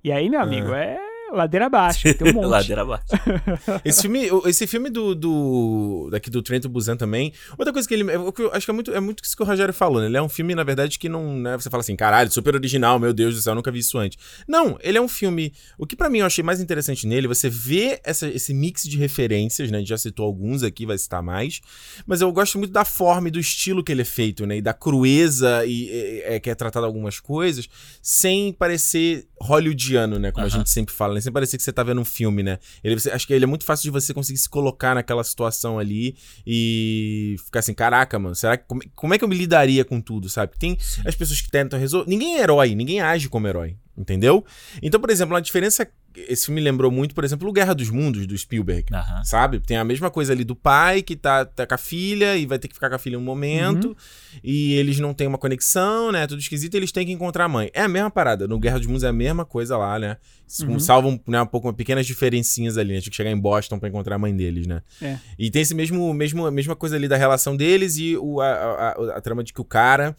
E 0.03 0.11
aí, 0.11 0.29
meu 0.29 0.41
amigo, 0.41 0.73
é, 0.73 0.97
ladeira 1.33 1.65
abaixo. 1.67 2.13
Tem 2.13 2.27
um 2.29 2.33
monte. 2.35 2.45
Ladeira 2.47 2.81
abaixo. 2.81 3.05
Esse 3.85 4.01
filme, 4.03 4.29
esse 4.45 4.67
filme 4.67 4.89
do, 4.89 5.15
do 5.15 6.09
daqui 6.11 6.29
do 6.29 6.41
Trento 6.41 6.67
Busan 6.69 6.95
também. 6.97 7.33
Outra 7.57 7.71
coisa 7.73 7.87
que 7.87 7.93
ele, 7.93 8.03
eu, 8.03 8.33
eu 8.37 8.53
acho 8.53 8.65
que 8.65 8.71
é 8.71 8.73
muito, 8.73 8.91
é 8.93 8.99
muito 8.99 9.23
isso 9.23 9.35
que 9.35 9.43
o 9.43 9.45
Rogério 9.45 9.73
falou, 9.73 9.99
né? 10.01 10.07
Ele 10.07 10.17
é 10.17 10.21
um 10.21 10.29
filme 10.29 10.53
na 10.55 10.63
verdade 10.63 10.97
que 10.99 11.07
não, 11.09 11.35
né, 11.37 11.57
você 11.57 11.69
fala 11.69 11.81
assim, 11.81 11.95
caralho, 11.95 12.31
super 12.31 12.55
original, 12.55 12.99
meu 12.99 13.13
Deus 13.13 13.35
do 13.35 13.41
céu, 13.41 13.51
eu 13.51 13.55
nunca 13.55 13.71
vi 13.71 13.79
isso 13.79 13.97
antes. 13.97 14.17
Não, 14.47 14.77
ele 14.81 14.97
é 14.97 15.01
um 15.01 15.07
filme, 15.07 15.53
o 15.77 15.85
que 15.85 15.95
pra 15.95 16.09
mim 16.09 16.19
eu 16.19 16.25
achei 16.25 16.43
mais 16.43 16.59
interessante 16.59 17.07
nele, 17.07 17.27
você 17.27 17.49
vê 17.49 17.99
essa, 18.03 18.27
esse 18.27 18.53
mix 18.53 18.83
de 18.83 18.97
referências, 18.97 19.69
né? 19.71 19.77
A 19.77 19.79
gente 19.81 19.89
já 19.89 19.97
citou 19.97 20.25
alguns 20.25 20.63
aqui, 20.63 20.85
vai 20.85 20.97
citar 20.97 21.21
mais, 21.23 21.61
mas 22.05 22.21
eu 22.21 22.31
gosto 22.31 22.57
muito 22.57 22.71
da 22.71 22.85
forma 22.85 23.27
e 23.27 23.31
do 23.31 23.39
estilo 23.39 23.83
que 23.83 23.91
ele 23.91 24.01
é 24.01 24.05
feito, 24.05 24.45
né? 24.45 24.57
E 24.57 24.61
da 24.61 24.73
crueza 24.73 25.65
e, 25.65 25.89
e- 25.89 26.21
é, 26.25 26.39
que 26.39 26.49
é 26.49 26.55
tratado 26.55 26.85
algumas 26.85 27.19
coisas, 27.19 27.67
sem 28.01 28.51
parecer 28.53 29.27
hollywoodiano, 29.39 30.19
né? 30.19 30.31
Como 30.31 30.45
a 30.45 30.49
Aham. 30.49 30.57
gente 30.59 30.69
sempre 30.69 30.93
fala, 30.93 31.13
né? 31.21 31.23
Sem 31.23 31.31
parecer 31.31 31.57
que 31.57 31.63
você 31.63 31.71
tá 31.71 31.83
vendo 31.83 32.01
um 32.01 32.05
filme, 32.05 32.43
né? 32.43 32.59
Ele, 32.83 32.95
acho 32.95 33.27
que 33.27 33.33
ele 33.33 33.45
é 33.45 33.47
muito 33.47 33.63
fácil 33.63 33.83
de 33.83 33.89
você 33.91 34.13
conseguir 34.13 34.39
se 34.39 34.49
colocar 34.49 34.95
naquela 34.95 35.23
situação 35.23 35.79
ali 35.79 36.15
e 36.45 37.35
ficar 37.45 37.59
assim, 37.59 37.73
caraca, 37.73 38.17
mano, 38.17 38.35
será 38.35 38.57
que 38.57 38.65
como, 38.67 38.81
como 38.95 39.13
é 39.13 39.17
que 39.17 39.23
eu 39.23 39.27
me 39.27 39.35
lidaria 39.35 39.85
com 39.85 40.01
tudo, 40.01 40.29
sabe? 40.29 40.53
Tem 40.57 40.77
as 41.05 41.15
pessoas 41.15 41.41
que 41.41 41.49
tentam 41.49 41.79
resolver, 41.79 42.09
ninguém 42.09 42.37
é 42.37 42.41
herói, 42.41 42.75
ninguém 42.75 43.01
age 43.01 43.29
como 43.29 43.47
herói, 43.47 43.75
entendeu? 43.97 44.43
Então, 44.81 44.99
por 44.99 45.09
exemplo, 45.09 45.35
a 45.35 45.39
diferença 45.39 45.87
esse 46.27 46.47
filme 46.47 46.59
lembrou 46.59 46.91
muito, 46.91 47.15
por 47.15 47.23
exemplo, 47.23 47.47
o 47.47 47.53
Guerra 47.53 47.73
dos 47.73 47.89
Mundos 47.89 48.27
do 48.27 48.37
Spielberg. 48.37 48.93
Aham. 48.93 49.23
Sabe? 49.23 49.61
Tem 49.61 49.77
a 49.77 49.83
mesma 49.85 50.11
coisa 50.11 50.33
ali 50.33 50.43
do 50.43 50.53
pai 50.57 51.01
que 51.01 51.15
tá, 51.15 51.45
tá 51.45 51.65
com 51.65 51.73
a 51.73 51.77
filha 51.77 52.35
e 52.35 52.45
vai 52.45 52.59
ter 52.59 52.67
que 52.67 52.73
ficar 52.73 52.89
com 52.89 52.95
a 52.95 52.99
filha 52.99 53.17
um 53.17 53.21
momento. 53.21 53.95
E 54.43 54.73
eles 54.73 54.99
não 54.99 55.13
têm 55.13 55.25
uma 55.25 55.37
conexão, 55.37 56.11
né? 56.11 56.27
Tudo 56.27 56.39
esquisito, 56.39 56.73
e 56.73 56.77
eles 56.77 56.91
têm 56.91 57.05
que 57.05 57.13
encontrar 57.13 57.45
a 57.45 57.47
mãe. 57.47 57.71
É 57.73 57.79
a 57.83 57.87
mesma 57.87 58.11
parada. 58.11 58.45
No 58.45 58.59
Guerra 58.59 58.77
dos 58.77 58.87
Mundos 58.87 59.03
é 59.03 59.07
a 59.07 59.13
mesma 59.13 59.45
coisa 59.45 59.77
lá, 59.77 59.97
né? 59.97 60.17
Uhum. 60.63 60.77
Salvam 60.81 61.17
né, 61.25 61.41
um 61.41 61.45
pouco 61.45 61.71
pequenas 61.73 62.05
diferencinhas 62.05 62.77
ali, 62.77 62.93
né? 62.93 62.99
Tinha 62.99 63.09
que 63.11 63.15
chegar 63.15 63.31
em 63.31 63.39
Boston 63.39 63.79
pra 63.79 63.87
encontrar 63.87 64.15
a 64.15 64.19
mãe 64.19 64.35
deles, 64.35 64.67
né? 64.67 64.81
É. 65.01 65.17
E 65.39 65.49
tem 65.49 65.61
esse 65.61 65.73
mesmo, 65.73 66.13
mesmo 66.13 66.45
a 66.45 66.51
mesma 66.51 66.75
coisa 66.75 66.97
ali 66.97 67.07
da 67.07 67.15
relação 67.15 67.55
deles 67.55 67.95
e 67.95 68.17
o, 68.17 68.41
a, 68.41 68.47
a, 68.47 68.89
a- 68.89 69.17
a 69.17 69.21
trama 69.21 69.45
de 69.45 69.53
que 69.53 69.61
o 69.61 69.65
cara. 69.65 70.13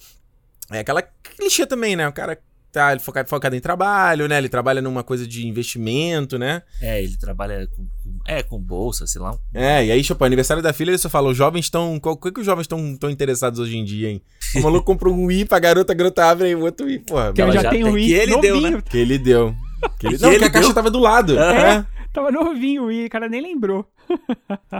É 0.71 0.79
aquela 0.79 1.03
clichê 1.03 1.67
também, 1.67 1.97
né? 1.97 2.09
O 2.09 2.13
cara 2.15 2.39
tá 2.73 2.93
ele 2.93 3.01
foca- 3.01 3.25
focado 3.27 3.55
em 3.55 3.61
trabalho, 3.61 4.27
né? 4.27 4.39
Ele 4.39 4.49
trabalha 4.49 4.81
numa 4.81 5.03
coisa 5.05 5.27
de 5.27 5.47
investimento, 5.47 6.39
né? 6.39 6.63
É, 6.81 7.03
ele 7.03 7.17
trabalha 7.19 7.69
com, 7.69 7.85
com- 7.85 8.19
é, 8.27 8.43
com 8.43 8.59
bolsa, 8.59 9.07
sei 9.07 9.21
lá. 9.21 9.37
É, 9.53 9.85
e 9.85 9.93
aí, 9.93 10.03
tipo, 10.03 10.25
aniversário 10.25 10.63
da 10.63 10.73
filha, 10.73 10.91
ele 10.91 10.99
só 10.99 11.09
fala, 11.11 11.29
os 11.31 11.37
jovens 11.37 11.67
estão. 11.67 12.01
Qual 12.01 12.17
que, 12.17 12.33
que 12.33 12.41
os 12.41 12.47
jovens 12.47 12.63
estão 12.65 12.97
tão 12.97 13.11
interessados 13.11 13.61
hoje 13.61 13.77
em 13.77 13.85
dia, 13.85 14.09
hein? 14.11 14.23
O 14.57 14.61
maluco 14.63 14.85
compra 14.87 15.09
um 15.09 15.27
Wii 15.27 15.45
pra 15.45 15.59
garota, 15.59 15.93
a 15.93 15.97
garota 15.97 16.25
abre 16.25 16.47
aí 16.49 16.55
o 16.55 16.63
outro 16.63 16.87
Wii, 16.87 16.99
porra. 17.01 17.33
Que 17.33 17.43
ela 17.43 17.51
eu 17.51 17.55
já, 17.55 17.63
já 17.63 17.71
tenho 17.71 17.87
tem- 17.87 17.95
um 17.95 17.97
que 17.99 18.13
ele 18.13 18.41
deu, 18.41 18.55
né? 18.57 18.61
novinho. 18.71 18.83
Que 18.83 18.99
ele 18.99 19.19
deu. 19.19 19.55
Que 19.99 20.07
ele- 20.07 20.19
não, 20.19 20.29
que 20.31 20.35
ele 20.37 20.45
a 20.45 20.51
caixa 20.51 20.67
deu? 20.69 20.75
tava 20.75 20.91
do 20.91 20.99
lado. 20.99 21.39
É. 21.39 21.85
Tava 22.13 22.31
novinho 22.31 22.91
e 22.93 23.07
o 23.07 23.11
cara 23.11 23.29
nem 23.29 23.41
lembrou. 23.41 23.87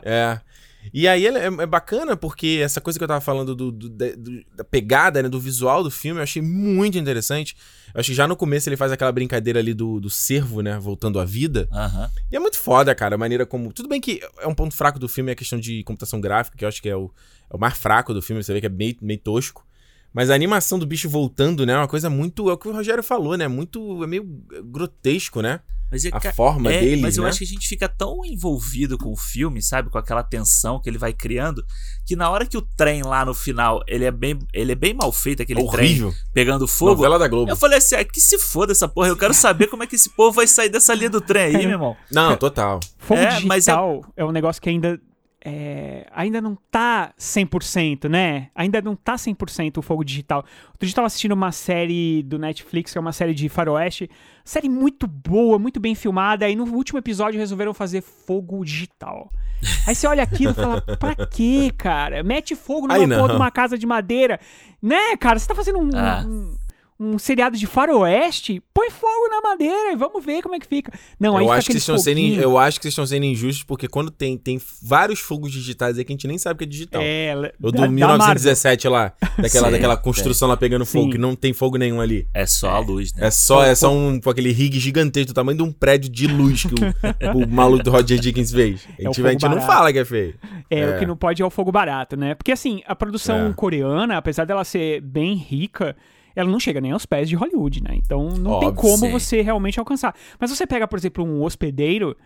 É. 0.05 0.39
E 0.93 1.09
aí 1.09 1.27
é, 1.27 1.45
é 1.47 1.67
bacana 1.67 2.15
porque 2.17 2.61
essa 2.63 2.79
coisa 2.81 2.99
que 2.99 3.03
eu 3.03 3.09
tava 3.09 3.21
falando 3.21 3.55
do, 3.55 3.73
do- 3.73 3.89
da, 3.89 4.07
do- 4.15 4.45
da 4.55 4.63
pegada, 4.63 5.23
né, 5.23 5.29
do 5.29 5.41
visual 5.41 5.83
do 5.83 5.91
filme, 5.91 6.21
eu 6.21 6.23
achei 6.23 6.43
muito 6.43 6.99
interessante. 6.99 7.57
Eu 7.95 8.01
acho 8.01 8.11
que 8.11 8.15
já 8.15 8.29
no 8.29 8.37
começo 8.37 8.69
ele 8.69 8.77
faz 8.77 8.93
aquela 8.93 9.11
brincadeira 9.11 9.59
ali 9.59 9.73
do, 9.73 9.99
do 9.99 10.11
cervo, 10.11 10.61
né, 10.61 10.79
voltando 10.79 11.19
à 11.19 11.25
vida. 11.25 11.67
Aham. 11.73 12.11
E 12.31 12.37
é 12.37 12.39
muito 12.39 12.59
foda, 12.59 12.95
cara, 12.95 13.15
a 13.15 13.19
maneira 13.19 13.47
como... 13.47 13.73
Tudo 13.73 13.89
bem 13.89 14.01
que 14.01 14.21
é 14.39 14.47
um 14.47 14.55
ponto 14.55 14.75
fraco 14.75 14.99
do 14.99 15.09
filme 15.09 15.31
é 15.31 15.33
a 15.33 15.37
questão 15.37 15.59
de 15.59 15.83
computação 15.85 16.21
gráfica, 16.21 16.59
que 16.59 16.65
eu 16.65 16.69
acho 16.69 16.83
que 16.83 16.89
é 16.91 16.97
o, 16.97 17.11
é 17.51 17.57
o 17.57 17.59
mais 17.59 17.75
fraco 17.77 18.13
do 18.13 18.21
filme, 18.21 18.43
você 18.43 18.53
vê 18.53 18.61
que 18.61 18.67
é 18.67 18.71
meio, 18.71 18.97
meio 19.01 19.19
tosco. 19.21 19.67
Mas 20.13 20.29
a 20.29 20.35
animação 20.35 20.79
do 20.79 20.85
bicho 20.85 21.09
voltando, 21.09 21.65
né, 21.65 21.73
é 21.73 21.77
uma 21.79 21.89
coisa 21.89 22.11
muito... 22.11 22.51
É 22.51 22.53
o 22.53 22.59
que 22.59 22.69
o 22.69 22.73
Rogério 22.73 23.03
falou, 23.03 23.35
né, 23.35 23.49
muito... 23.49 24.05
É 24.05 24.07
meio 24.07 24.25
grotesco, 24.65 25.41
né? 25.41 25.61
Mas, 25.93 26.05
é, 26.07 26.09
A 26.11 26.19
ca- 26.19 26.33
forma 26.33 26.73
é, 26.73 26.81
deles, 26.81 27.01
Mas 27.03 27.17
eu 27.19 27.23
né? 27.25 27.29
acho 27.29 27.39
que 27.39 27.45
a 27.45 27.49
gente 27.49 27.69
fica 27.69 27.87
tão 27.87 28.25
envolvido 28.25 28.97
com 28.97 29.13
o 29.13 29.17
filme, 29.17 29.61
sabe? 29.61 29.91
Com 29.91 29.99
aquela 29.99 30.23
tensão 30.23 30.81
que 30.81 30.89
ele 30.89 30.97
vai 30.97 31.13
criando, 31.13 31.63
que 32.07 32.17
na 32.17 32.31
hora 32.31 32.47
que 32.47 32.57
o 32.57 32.63
trem 32.63 33.03
lá 33.03 33.25
no 33.27 33.35
final, 33.35 33.83
ele 33.87 34.05
é 34.07 34.11
bem, 34.11 34.39
ele 34.55 34.73
é 34.73 34.75
bem 34.75 34.95
mal 34.95 35.13
feito, 35.13 35.43
aquele 35.43 35.61
trem 35.69 35.85
Horrível. 35.91 36.15
pegando 36.33 36.67
fogo. 36.67 36.95
Novela 36.95 37.19
da 37.19 37.29
Globo. 37.29 37.51
Eu 37.51 37.57
falei 37.57 37.77
assim, 37.79 37.95
ah, 37.95 38.05
que 38.05 38.21
se 38.21 38.39
foda 38.39 38.73
essa 38.73 38.89
porra, 38.89 39.09
eu 39.09 39.17
quero 39.17 39.35
saber 39.35 39.67
como 39.67 39.83
é 39.83 39.87
que 39.87 39.95
esse 39.97 40.09
povo 40.09 40.33
vai 40.33 40.47
sair 40.47 40.71
dessa 40.71 40.95
linha 40.95 41.11
do 41.11 41.21
trem 41.21 41.57
aí, 41.57 41.63
meu 41.67 41.73
irmão. 41.73 41.97
Não, 42.11 42.35
total. 42.37 42.81
Fogo 42.99 43.21
É, 43.21 43.39
mas 43.41 43.65
digital 43.67 44.03
é... 44.17 44.25
um 44.25 44.33
negócio 44.33 44.63
que 44.63 44.71
ainda. 44.71 44.99
É, 45.45 46.07
ainda 46.15 46.41
não 46.41 46.57
tá 46.71 47.13
100%, 47.19 48.09
né? 48.09 48.49
Ainda 48.55 48.81
não 48.81 48.95
tá 48.95 49.15
100% 49.17 49.79
o 49.79 49.83
fogo 49.83 50.05
digital. 50.05 50.39
Outro 50.69 50.87
dia 50.87 50.91
eu 50.91 50.95
tava 50.95 51.07
assistindo 51.07 51.33
uma 51.33 51.51
série 51.51 52.23
do 52.23 52.39
Netflix, 52.39 52.93
que 52.93 52.99
é 52.99 53.01
uma 53.01 53.13
série 53.13 53.35
de 53.35 53.49
faroeste. 53.49 54.09
Série 54.45 54.69
muito 54.69 55.07
boa, 55.07 55.59
muito 55.59 55.81
bem 55.81 55.95
filmada. 55.95 56.47
Aí 56.47 56.55
no 56.55 56.65
último 56.65 56.99
episódio 56.99 57.41
resolveram 57.41 57.75
fazer 57.75 58.03
fogo 58.03 58.65
digital. 58.65 59.31
Aí 59.87 59.95
você 59.95 60.07
olha 60.07 60.23
aquilo 60.23 60.53
e 60.53 60.55
fala, 60.55 60.81
pra 60.81 61.15
quê, 61.15 61.73
cara? 61.77 62.23
Mete 62.23 62.55
fogo 62.55 62.87
numa 62.87 63.17
porra 63.17 63.29
de 63.31 63.37
uma 63.37 63.51
casa 63.51 63.77
de 63.77 63.87
madeira. 63.87 64.39
Né, 64.81 65.17
cara? 65.17 65.39
Você 65.39 65.47
tá 65.47 65.55
fazendo 65.55 65.79
um, 65.79 65.91
Ah. 65.95 66.25
um, 66.27 66.57
um 67.05 67.19
seriado 67.19 67.57
de 67.57 67.67
faroeste? 67.67 68.63
Põe 68.73 68.91
fogo 68.91 69.29
na 69.31 69.41
madeira 69.41 69.93
e 69.93 69.97
vamos 69.97 70.25
ver 70.25 70.43
como 70.43 70.55
é 70.55 70.61
que 70.61 70.67
fica. 70.67 70.93
Não, 71.19 71.37
aí 71.37 71.45
eu 71.45 71.49
fica 71.49 71.59
acho, 71.59 71.71
que 71.71 71.77
estão 71.77 71.99
sendo, 71.99 72.19
in- 72.19 72.37
eu 72.37 72.57
acho 72.59 72.79
que 72.79 72.85
vocês 72.85 72.93
estão 72.93 73.07
sendo 73.07 73.25
injustos, 73.25 73.65
porque 73.65 73.89
quando 73.89 74.11
tem, 74.11 74.37
tem 74.39 74.61
vários 74.83 75.21
fogos 75.21 75.51
digitais 75.53 75.99
aí 75.99 76.05
que 76.05 76.13
a 76.13 76.15
gente 76.15 76.27
nem 76.29 76.39
sabe 76.39 76.59
que 76.59 76.65
é 76.65 76.67
digital. 76.67 77.03
É, 77.05 77.35
O 77.61 77.71
da- 77.71 77.79
do 77.79 77.83
da 77.83 77.89
1917 77.89 78.89
lá, 78.89 79.13
daquela, 79.39 79.67
Sim, 79.67 79.73
daquela 79.73 79.97
construção 79.97 80.49
lá 80.49 80.57
pegando 80.57 80.87
fogo, 80.87 81.05
Sim. 81.07 81.11
que 81.11 81.19
não 81.19 81.35
tem 81.35 81.53
fogo 81.53 81.77
nenhum 81.77 82.01
ali. 82.01 82.27
É 82.33 82.47
só 82.47 82.71
a 82.71 82.79
luz, 82.79 83.13
né? 83.15 83.27
É 83.27 83.31
só, 83.31 83.63
é 83.65 83.75
só 83.75 83.93
um, 83.93 84.21
com 84.21 84.31
aquele 84.31 84.53
rig 84.53 84.79
gigantesco, 84.79 85.29
do 85.33 85.35
tamanho 85.35 85.57
de 85.59 85.65
um 85.65 85.73
prédio 85.73 86.11
de 86.11 86.27
luz 86.27 86.63
que 86.65 86.75
o, 86.75 87.39
o 87.45 87.49
maluco 87.49 87.83
do 87.85 87.91
Roger 87.91 88.19
Dickens 88.19 88.51
fez. 88.53 88.87
A 88.99 89.03
É 89.03 89.09
o 89.09 89.13
gente, 89.13 89.27
a 89.27 89.31
gente 89.31 89.49
não 89.49 89.61
fala 89.61 89.93
que 89.93 89.99
é 89.99 90.05
feio. 90.05 90.35
É, 90.71 90.81
É. 90.81 90.97
o 90.97 90.99
que 90.99 91.07
não 91.07 91.17
pode 91.17 91.43
é 91.43 91.45
o 91.45 91.51
fogo 91.51 91.71
barato, 91.73 92.17
né? 92.17 92.35
Porque 92.35 92.53
assim, 92.53 92.83
a 92.87 92.95
produção 92.95 93.49
É. 93.49 93.53
coreana, 93.53 94.17
apesar 94.17 94.45
dela 94.45 94.65
ser 94.65 95.01
bem 95.01 95.35
rica, 95.35 95.97
ela 96.35 96.51
não 96.51 96.59
chega 96.61 96.81
nem 96.81 96.93
aos 96.93 97.07
pés 97.07 97.29
de 97.29 97.37
Hollywood, 97.37 97.83
né? 97.83 97.95
Então 97.97 98.29
não 98.31 98.59
tem 98.59 98.69
Óbvio, 98.69 98.75
como 98.75 99.07
sim. 99.07 99.11
você 99.11 99.41
realmente 99.43 99.79
alcançar. 99.79 100.15
Mas 100.39 100.51
você 100.51 100.67
pega, 100.67 100.87
por 100.89 100.99
exemplo, 100.99 101.25
um 101.25 101.43
Hospedeiro, 101.43 102.17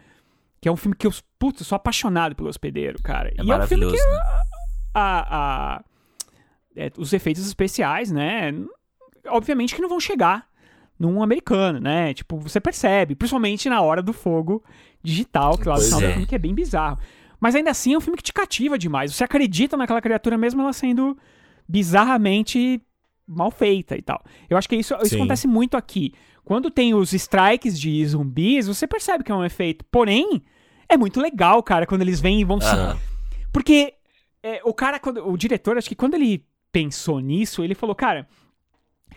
que 0.60 0.68
é 0.68 0.72
um 0.72 0.76
filme 0.76 0.96
que 0.96 1.06
eu, 1.06 1.12
putz, 1.38 1.60
eu 1.60 1.66
sou 1.66 1.76
apaixonado 1.76 2.34
pelo 2.34 2.48
Hospedeiro, 2.48 3.00
cara. 3.02 3.30
É 3.36 3.42
e 3.42 3.50
é 3.50 3.56
um 3.56 3.66
filme 3.66 3.86
que 3.90 3.96
né? 3.96 4.20
a, 4.94 5.36
a- 5.76 5.84
é, 6.76 6.90
os 6.98 7.12
efeitos 7.12 7.46
especiais, 7.46 8.10
né? 8.10 8.54
Obviamente 9.28 9.74
que 9.74 9.82
não 9.82 9.88
vão 9.88 9.98
chegar 10.00 10.46
num 10.98 11.22
americano, 11.22 11.80
né? 11.80 12.14
Tipo, 12.14 12.38
você 12.38 12.60
percebe, 12.60 13.14
principalmente 13.14 13.68
na 13.68 13.80
hora 13.82 14.02
do 14.02 14.12
fogo 14.12 14.62
digital, 15.02 15.58
que 15.58 15.68
lá 15.68 15.76
no 15.76 15.82
final 15.82 16.00
do 16.00 16.06
é. 16.06 16.10
filme 16.12 16.26
que 16.26 16.34
é 16.34 16.38
bem 16.38 16.54
bizarro. 16.54 16.98
Mas 17.38 17.54
ainda 17.54 17.70
assim 17.70 17.94
é 17.94 17.98
um 17.98 18.00
filme 18.00 18.16
que 18.16 18.22
te 18.22 18.32
cativa 18.32 18.78
demais. 18.78 19.14
Você 19.14 19.22
acredita 19.24 19.76
naquela 19.76 20.00
criatura 20.00 20.38
mesmo 20.38 20.62
ela 20.62 20.72
sendo 20.72 21.16
bizarramente 21.68 22.80
mal 23.26 23.50
feita 23.50 23.96
e 23.96 24.02
tal. 24.02 24.22
Eu 24.48 24.56
acho 24.56 24.68
que 24.68 24.76
isso, 24.76 24.94
isso 25.02 25.14
acontece 25.16 25.46
muito 25.46 25.76
aqui. 25.76 26.12
Quando 26.44 26.70
tem 26.70 26.94
os 26.94 27.12
strikes 27.12 27.78
de 27.78 28.06
zumbis, 28.06 28.66
você 28.68 28.86
percebe 28.86 29.24
que 29.24 29.32
é 29.32 29.34
um 29.34 29.44
efeito. 29.44 29.84
Porém, 29.90 30.42
é 30.88 30.96
muito 30.96 31.20
legal, 31.20 31.62
cara, 31.62 31.86
quando 31.86 32.02
eles 32.02 32.20
vêm 32.20 32.40
e 32.40 32.44
vão 32.44 32.58
porque 33.52 33.94
é, 34.42 34.60
o 34.64 34.72
cara, 34.72 34.98
quando, 35.00 35.26
o 35.28 35.36
diretor, 35.36 35.76
acho 35.78 35.88
que 35.88 35.94
quando 35.94 36.14
ele 36.14 36.44
pensou 36.70 37.18
nisso, 37.20 37.64
ele 37.64 37.74
falou, 37.74 37.94
cara, 37.96 38.28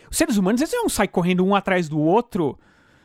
os 0.10 0.18
seres 0.18 0.38
humanos 0.38 0.62
eles 0.62 0.74
não 0.74 0.88
saem 0.90 1.10
correndo 1.10 1.46
um 1.46 1.54
atrás 1.54 1.88
do 1.90 2.00
outro 2.00 2.58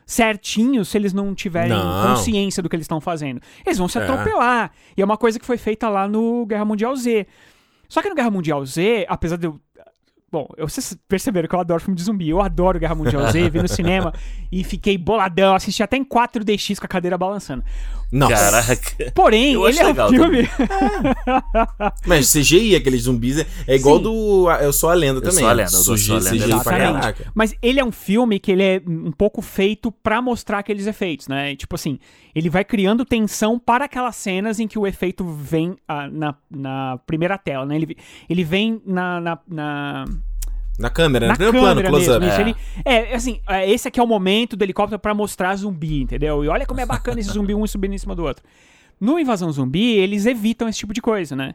certinho 0.06 0.84
se 0.84 0.96
eles 0.96 1.12
não 1.12 1.34
tiverem 1.34 1.70
Não. 1.76 2.08
consciência 2.08 2.62
do 2.62 2.68
que 2.68 2.76
eles 2.76 2.84
estão 2.84 3.00
fazendo. 3.00 3.40
Eles 3.64 3.78
vão 3.78 3.88
se 3.88 3.98
É. 3.98 4.02
atropelar. 4.02 4.70
E 4.96 5.02
é 5.02 5.04
uma 5.04 5.16
coisa 5.16 5.38
que 5.38 5.46
foi 5.46 5.56
feita 5.56 5.88
lá 5.88 6.06
no 6.06 6.46
Guerra 6.46 6.64
Mundial 6.64 6.94
Z. 6.94 7.26
Só 7.88 8.00
que 8.02 8.08
no 8.08 8.14
Guerra 8.14 8.30
Mundial 8.30 8.64
Z, 8.64 9.06
apesar 9.08 9.36
de 9.36 9.46
eu. 9.46 9.60
Bom, 10.34 10.48
eu- 10.56 10.68
vocês 10.68 10.98
perceberam 11.06 11.46
que 11.48 11.54
eu 11.54 11.60
adoro 11.60 11.80
filme 11.80 11.94
de 11.96 12.02
zumbi. 12.02 12.28
Eu 12.28 12.40
adoro 12.42 12.76
Guerra 12.76 12.96
Mundial 12.96 13.30
Z, 13.30 13.50
vi 13.50 13.62
no 13.62 13.68
cinema 13.68 14.12
e 14.50 14.64
fiquei 14.64 14.98
boladão. 14.98 15.54
Assisti 15.54 15.80
até 15.80 15.96
em 15.96 16.02
4DX 16.04 16.80
com 16.80 16.86
a 16.86 16.88
cadeira 16.88 17.16
balançando. 17.16 17.62
Nossa. 18.12 18.34
Caraca. 18.34 19.12
Porém, 19.14 19.54
ele 19.54 19.78
é 19.78 19.84
um 19.84 19.86
legal 19.88 20.08
filme. 20.10 20.48
Mas 22.06 22.32
CGI, 22.32 22.76
aqueles 22.76 23.02
zumbis, 23.02 23.38
é- 23.38 23.46
é 23.66 23.76
igual 23.76 23.96
Sim. 23.98 24.02
do 24.04 24.50
Eu 24.60 24.72
Sou 24.72 24.90
a 24.90 24.94
Lenda 24.94 25.18
Eu 25.18 25.22
também. 25.22 25.38
Sou 25.40 25.48
a 25.48 25.52
Lenda, 25.52 25.70
eu 25.72 25.82
Sugi- 25.82 26.06
Sou 26.06 26.16
a 26.16 26.18
Lenda, 26.18 26.30
CGI 26.30 26.46
pra 26.48 26.56
Exatamente. 26.56 27.00
caraca. 27.00 27.32
Mas 27.34 27.54
ele 27.62 27.80
é 27.80 27.84
um 27.84 27.92
filme 27.92 28.38
que 28.38 28.52
ele 28.52 28.62
é 28.62 28.82
um 28.86 29.12
pouco 29.12 29.42
feito 29.42 29.90
pra 29.90 30.20
mostrar 30.22 30.58
aqueles 30.60 30.86
efeitos, 30.86 31.28
né? 31.28 31.56
Tipo 31.56 31.74
assim, 31.74 31.98
ele 32.34 32.48
vai 32.48 32.64
criando 32.64 33.04
tensão 33.04 33.58
para 33.58 33.84
aquelas 33.86 34.16
cenas 34.16 34.58
em 34.60 34.66
que 34.68 34.78
o 34.78 34.86
efeito 34.86 35.24
vem 35.26 35.76
ah, 35.88 36.08
na, 36.08 36.34
na 36.50 36.98
primeira 37.06 37.36
tela, 37.38 37.64
né? 37.66 37.76
Ele, 37.76 37.96
ele 38.28 38.44
vem 38.44 38.80
na, 38.86 39.20
na, 39.20 39.38
na, 39.48 40.04
Na 40.78 40.90
câmera, 40.90 41.26
na 41.26 41.32
no 41.32 41.36
primeiro 41.36 41.58
plano, 41.58 41.82
câmera 41.82 41.88
close-up. 41.88 42.20
mesmo. 42.20 42.40
É. 42.40 42.40
ele, 42.40 42.56
é, 42.84 43.14
assim, 43.14 43.40
é, 43.48 43.70
esse 43.70 43.86
aqui 43.86 44.00
é 44.00 44.02
o 44.02 44.06
momento 44.06 44.56
do 44.56 44.64
helicóptero 44.64 44.98
pra 44.98 45.14
mostrar 45.14 45.54
zumbi, 45.56 46.02
entendeu? 46.02 46.44
E 46.44 46.48
olha 46.48 46.66
como 46.66 46.80
é 46.80 46.86
bacana 46.86 47.20
esse 47.20 47.30
zumbi 47.30 47.54
um 47.56 47.66
subindo 47.66 47.94
em 47.94 47.98
cima 47.98 48.14
do 48.14 48.24
outro. 48.24 48.44
No 49.00 49.18
Invasão 49.18 49.50
Zumbi, 49.50 49.96
eles 49.96 50.24
evitam 50.24 50.68
esse 50.68 50.78
tipo 50.78 50.94
de 50.94 51.02
coisa, 51.02 51.34
né? 51.34 51.54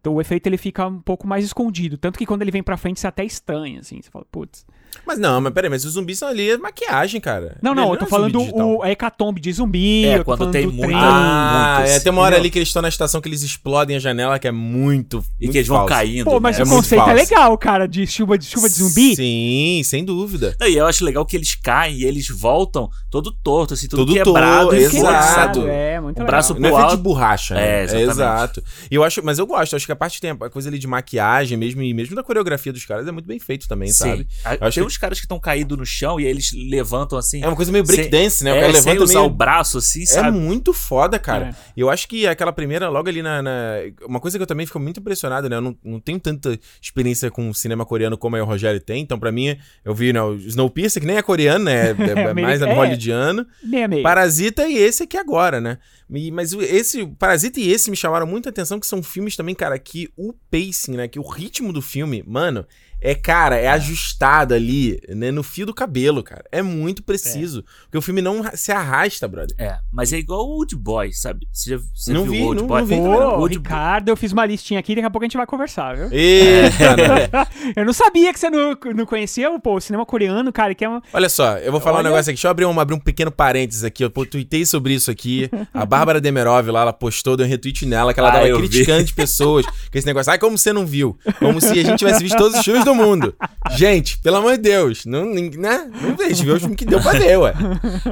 Então 0.00 0.14
o 0.14 0.20
efeito 0.20 0.46
ele 0.46 0.56
fica 0.56 0.86
um 0.86 1.00
pouco 1.00 1.26
mais 1.26 1.44
escondido. 1.44 1.96
Tanto 1.96 2.18
que 2.18 2.26
quando 2.26 2.42
ele 2.42 2.50
vem 2.50 2.62
pra 2.62 2.76
frente, 2.76 3.00
você 3.00 3.06
até 3.06 3.24
estranha, 3.24 3.80
assim. 3.80 4.00
Você 4.00 4.10
fala, 4.10 4.24
putz. 4.30 4.66
Mas 5.06 5.18
não, 5.18 5.40
mas 5.40 5.52
peraí, 5.52 5.68
mas 5.70 5.84
os 5.84 5.92
zumbis 5.94 6.18
são 6.18 6.28
ali 6.28 6.50
é 6.50 6.56
maquiagem, 6.58 7.20
cara. 7.20 7.56
Não, 7.62 7.72
Ele 7.72 7.80
não, 7.80 7.92
eu 7.92 7.98
tô 7.98 8.04
é 8.04 8.08
falando 8.08 8.40
o 8.54 8.82
a 8.82 8.90
hecatombe 8.90 9.40
de 9.40 9.52
zumbi. 9.52 10.04
É, 10.04 10.14
eu 10.14 10.18
tô 10.18 10.36
quando 10.36 10.50
tem 10.50 10.66
muito- 10.66 10.80
trem. 10.82 10.96
Ah, 10.96 11.76
muitos, 11.78 11.96
é, 11.96 12.00
tem 12.00 12.12
uma 12.12 12.22
hora 12.22 12.30
entendeu? 12.30 12.40
ali 12.42 12.50
que 12.50 12.58
eles 12.58 12.68
estão 12.68 12.82
na 12.82 12.88
estação 12.88 13.20
que 13.20 13.28
eles 13.28 13.42
explodem 13.42 13.96
a 13.96 13.98
janela, 13.98 14.38
que 14.38 14.46
é 14.46 14.52
muito. 14.52 15.24
E 15.40 15.44
muito 15.46 15.52
que 15.52 15.58
eles 15.58 15.68
vão 15.68 15.78
falso. 15.78 15.94
caindo. 15.94 16.24
Pô, 16.24 16.38
mas 16.40 16.56
né? 16.56 16.62
É 16.62 16.64
o 16.64 16.68
muito 16.68 16.82
conceito 16.82 17.08
é 17.08 17.12
legal, 17.14 17.58
cara, 17.58 17.86
de 17.88 18.06
chuva 18.06 18.38
de, 18.38 18.44
chuva 18.46 18.68
de 18.68 18.74
zumbi. 18.76 19.16
Sim, 19.16 19.82
sem 19.84 20.04
dúvida. 20.04 20.54
Não, 20.60 20.68
E 20.68 20.76
eu 20.76 20.86
acho 20.86 21.04
legal 21.04 21.24
que 21.26 21.36
eles 21.36 21.54
caem 21.54 21.96
e 21.98 22.04
eles 22.04 22.28
voltam 22.28 22.88
todo 23.10 23.32
torto, 23.32 23.74
assim, 23.74 23.88
tudo 23.88 24.06
Tudo 24.06 24.14
quebrado, 24.14 24.68
torto, 24.70 24.76
e 24.76 24.84
exato. 24.84 25.66
É, 25.66 26.00
muito 26.00 26.16
legal. 26.16 26.26
braço 26.26 26.54
Não 26.58 26.68
é 26.68 26.72
feito 26.80 26.96
de 26.96 27.02
borracha, 27.02 27.54
né? 27.54 27.80
É, 27.80 27.82
exatamente. 27.84 28.10
exato. 28.10 28.64
E 28.90 28.94
eu 28.94 29.02
acho, 29.04 29.24
mas 29.24 29.38
eu 29.38 29.46
gosto, 29.46 29.76
acho 29.76 29.86
que 29.86 29.92
a 29.92 29.96
parte 29.96 30.20
tem 30.20 30.30
a 30.30 30.50
coisa 30.50 30.68
ali 30.68 30.78
de 30.78 30.86
maquiagem 30.86 31.56
mesmo, 31.58 31.82
e 31.82 31.92
mesmo 31.92 32.14
da 32.14 32.22
coreografia 32.22 32.72
dos 32.72 32.84
caras 32.84 33.06
é 33.06 33.12
muito 33.12 33.26
bem 33.26 33.38
feito 33.38 33.66
também, 33.68 33.88
Sim. 33.88 33.94
sabe? 33.94 34.26
Eu 34.60 34.66
acho 34.66 34.79
Tem 34.80 34.86
uns 34.86 34.96
caras 34.96 35.18
que 35.18 35.24
estão 35.24 35.38
caídos 35.38 35.76
no 35.78 35.84
chão 35.86 36.18
e 36.20 36.24
eles 36.24 36.50
levantam 36.52 37.18
assim. 37.18 37.42
É 37.42 37.46
uma 37.46 37.56
coisa 37.56 37.70
meio 37.72 37.84
breakdance, 37.84 38.42
né? 38.44 38.52
O 38.52 38.56
é, 38.56 38.60
cara 38.60 38.72
sem 38.74 38.82
levanta 38.92 39.04
usar 39.04 39.18
meio... 39.20 39.26
o 39.26 39.34
braço 39.34 39.78
assim, 39.78 40.02
É 40.02 40.06
sabe? 40.06 40.38
muito 40.38 40.72
foda, 40.72 41.18
cara. 41.18 41.48
É. 41.48 41.54
E 41.76 41.80
Eu 41.80 41.90
acho 41.90 42.08
que 42.08 42.26
aquela 42.26 42.52
primeira, 42.52 42.88
logo 42.88 43.08
ali 43.08 43.22
na, 43.22 43.42
na- 43.42 43.76
Uma 44.06 44.20
coisa 44.20 44.38
que 44.38 44.42
eu 44.42 44.46
também 44.46 44.66
fico 44.66 44.78
muito 44.80 45.00
impressionado, 45.00 45.48
né? 45.48 45.56
Eu 45.56 45.60
não, 45.60 45.76
não 45.84 46.00
tenho 46.00 46.18
tanta 46.18 46.58
experiência 46.80 47.30
com 47.30 47.52
cinema 47.54 47.84
coreano 47.86 48.16
como 48.18 48.36
aí 48.36 48.42
o 48.42 48.44
Rogério 48.44 48.80
tem. 48.80 49.02
Então, 49.02 49.18
pra 49.18 49.30
mim, 49.30 49.56
eu 49.84 49.94
vi 49.94 50.12
né, 50.12 50.22
o 50.22 50.34
Snowpiercer, 50.34 51.00
que 51.00 51.06
nem 51.06 51.16
é 51.16 51.22
coreano, 51.22 51.64
né? 51.66 51.90
É, 52.00 52.30
é 52.30 52.34
mais 52.34 52.60
É. 52.62 52.64
hollywoodiano. 52.66 53.46
Meia 53.62 53.86
meia. 53.88 54.02
Parasita 54.02 54.66
e 54.68 54.76
esse 54.76 55.02
aqui 55.04 55.16
agora, 55.16 55.60
né? 55.60 55.78
E- 56.12 56.30
mas 56.30 56.52
esse, 56.52 57.06
Parasita 57.06 57.60
e 57.60 57.70
esse 57.70 57.90
me 57.90 57.96
chamaram 57.96 58.26
muita 58.26 58.48
atenção, 58.48 58.80
que 58.80 58.86
são 58.86 59.02
filmes 59.02 59.36
também, 59.36 59.54
cara, 59.54 59.78
que 59.78 60.08
o 60.16 60.32
pacing, 60.50 60.96
né? 60.96 61.06
Que 61.08 61.18
o 61.18 61.22
ritmo 61.28 61.72
do 61.72 61.80
filme, 61.80 62.24
mano, 62.26 62.66
é, 63.00 63.14
cara, 63.14 63.56
é 63.56 63.68
ajustado 63.68 64.54
ali, 64.54 65.00
né? 65.08 65.30
No 65.30 65.42
fio 65.42 65.66
do 65.66 65.74
cabelo, 65.74 66.22
cara. 66.22 66.44
É 66.52 66.62
muito 66.62 67.02
preciso. 67.02 67.64
Porque 67.84 67.98
o 67.98 68.02
filme 68.02 68.20
não 68.22 68.42
se 68.54 68.72
arrasta, 68.72 69.26
brother. 69.28 69.54
É, 69.58 69.78
mas 69.92 70.12
é 70.12 70.18
igual 70.18 70.46
o 70.46 70.58
Old 70.58 70.76
Boy, 70.76 71.12
sabe? 71.12 71.46
Você, 71.52 71.70
já, 71.70 71.78
você 71.94 72.12
Não 72.12 72.22
viu 72.24 72.32
vi, 72.32 72.40
o 72.42 72.46
Old 72.46 72.60
não- 72.62 72.68
Boy? 72.68 72.80
não 72.80 72.86
vi. 72.86 72.96
Pô, 72.96 73.38
Old 73.40 73.56
Ricardo, 73.58 74.08
eu 74.08 74.16
fiz 74.16 74.32
uma 74.32 74.44
listinha 74.46 74.78
aqui, 74.80 74.94
daqui 74.94 75.06
a 75.06 75.10
pouco 75.10 75.24
a 75.24 75.26
gente 75.26 75.36
vai 75.36 75.46
conversar, 75.46 75.96
viu? 75.96 76.08
Eita, 76.12 76.96
né? 76.96 77.72
Eu 77.76 77.84
não 77.84 77.92
sabia 77.92 78.32
que 78.32 78.38
você 78.38 78.50
não, 78.50 78.76
não 78.94 79.06
conhecia 79.06 79.50
pô, 79.60 79.76
o 79.76 79.80
cinema 79.80 80.04
coreano, 80.06 80.52
cara, 80.52 80.74
que 80.74 80.84
é 80.84 80.88
uma... 80.88 81.02
Olha 81.12 81.28
só, 81.28 81.58
eu 81.58 81.72
vou 81.72 81.80
falar 81.80 81.98
Olha. 81.98 82.08
um 82.08 82.10
negócio 82.12 82.30
aqui. 82.30 82.36
Deixa 82.36 82.46
eu 82.46 82.50
abrir 82.50 82.64
um, 82.66 82.78
abrir 82.80 82.94
um 82.94 82.98
pequeno 83.00 83.30
parênteses 83.30 83.84
aqui. 83.84 84.04
Eu 84.04 84.10
tuitei 84.10 84.64
sobre 84.64 84.94
isso 84.94 85.10
aqui. 85.10 85.48
A 85.72 85.84
Bárbara 85.84 86.20
Demerov 86.20 86.68
lá, 86.70 86.82
ela 86.82 86.92
postou, 86.92 87.36
deu 87.36 87.46
um 87.46 87.48
retweet 87.48 87.84
nela, 87.86 88.12
que 88.14 88.20
ela 88.20 88.28
Ah, 88.28 88.32
tava 88.32 88.46
vi. 88.46 88.52
criticando 88.56 89.02
as 89.02 89.10
pessoas. 89.12 89.66
Com 89.66 89.98
esse 89.98 90.06
negócio, 90.06 90.30
ai, 90.32 90.38
como 90.38 90.56
você 90.56 90.72
não 90.72 90.86
viu? 90.86 91.18
Como 91.38 91.60
se 91.60 91.70
a 91.72 91.74
gente 91.84 91.96
tivesse 91.98 92.22
visto 92.22 92.36
todos 92.36 92.58
os 92.58 92.64
filmes 92.64 92.84
do 92.84 92.89
todo 92.90 92.94
mundo. 92.94 93.34
Gente, 93.72 94.18
pelo 94.18 94.36
amor 94.36 94.56
de 94.56 94.62
Deus, 94.62 95.04
não, 95.04 95.26
né? 95.34 95.90
não 96.02 96.16
vejo, 96.16 96.44
vê 96.44 96.52
o 96.52 96.60
filme 96.60 96.76
que 96.76 96.84
deu 96.84 97.00
pra 97.00 97.12
ver, 97.12 97.38
ué. 97.38 97.54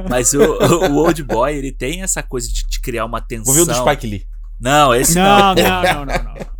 Mas 0.09 0.33
o, 0.33 0.41
o 0.41 0.95
Old 0.95 1.23
Boy, 1.23 1.55
ele 1.55 1.71
tem 1.71 2.01
essa 2.01 2.23
coisa 2.23 2.47
de, 2.47 2.65
de 2.67 2.79
criar 2.79 3.05
uma 3.05 3.21
tensão. 3.21 3.45
Vou 3.45 3.53
ver 3.53 3.61
o 3.61 3.65
do 3.65 3.73
Spike 3.73 4.07
Lee. 4.07 4.25
Não, 4.59 4.93
esse 4.93 5.15
não. 5.15 5.55
Não, 5.55 5.55
não, 5.55 5.83
não, 5.83 6.05
não, 6.05 6.23
não. 6.23 6.59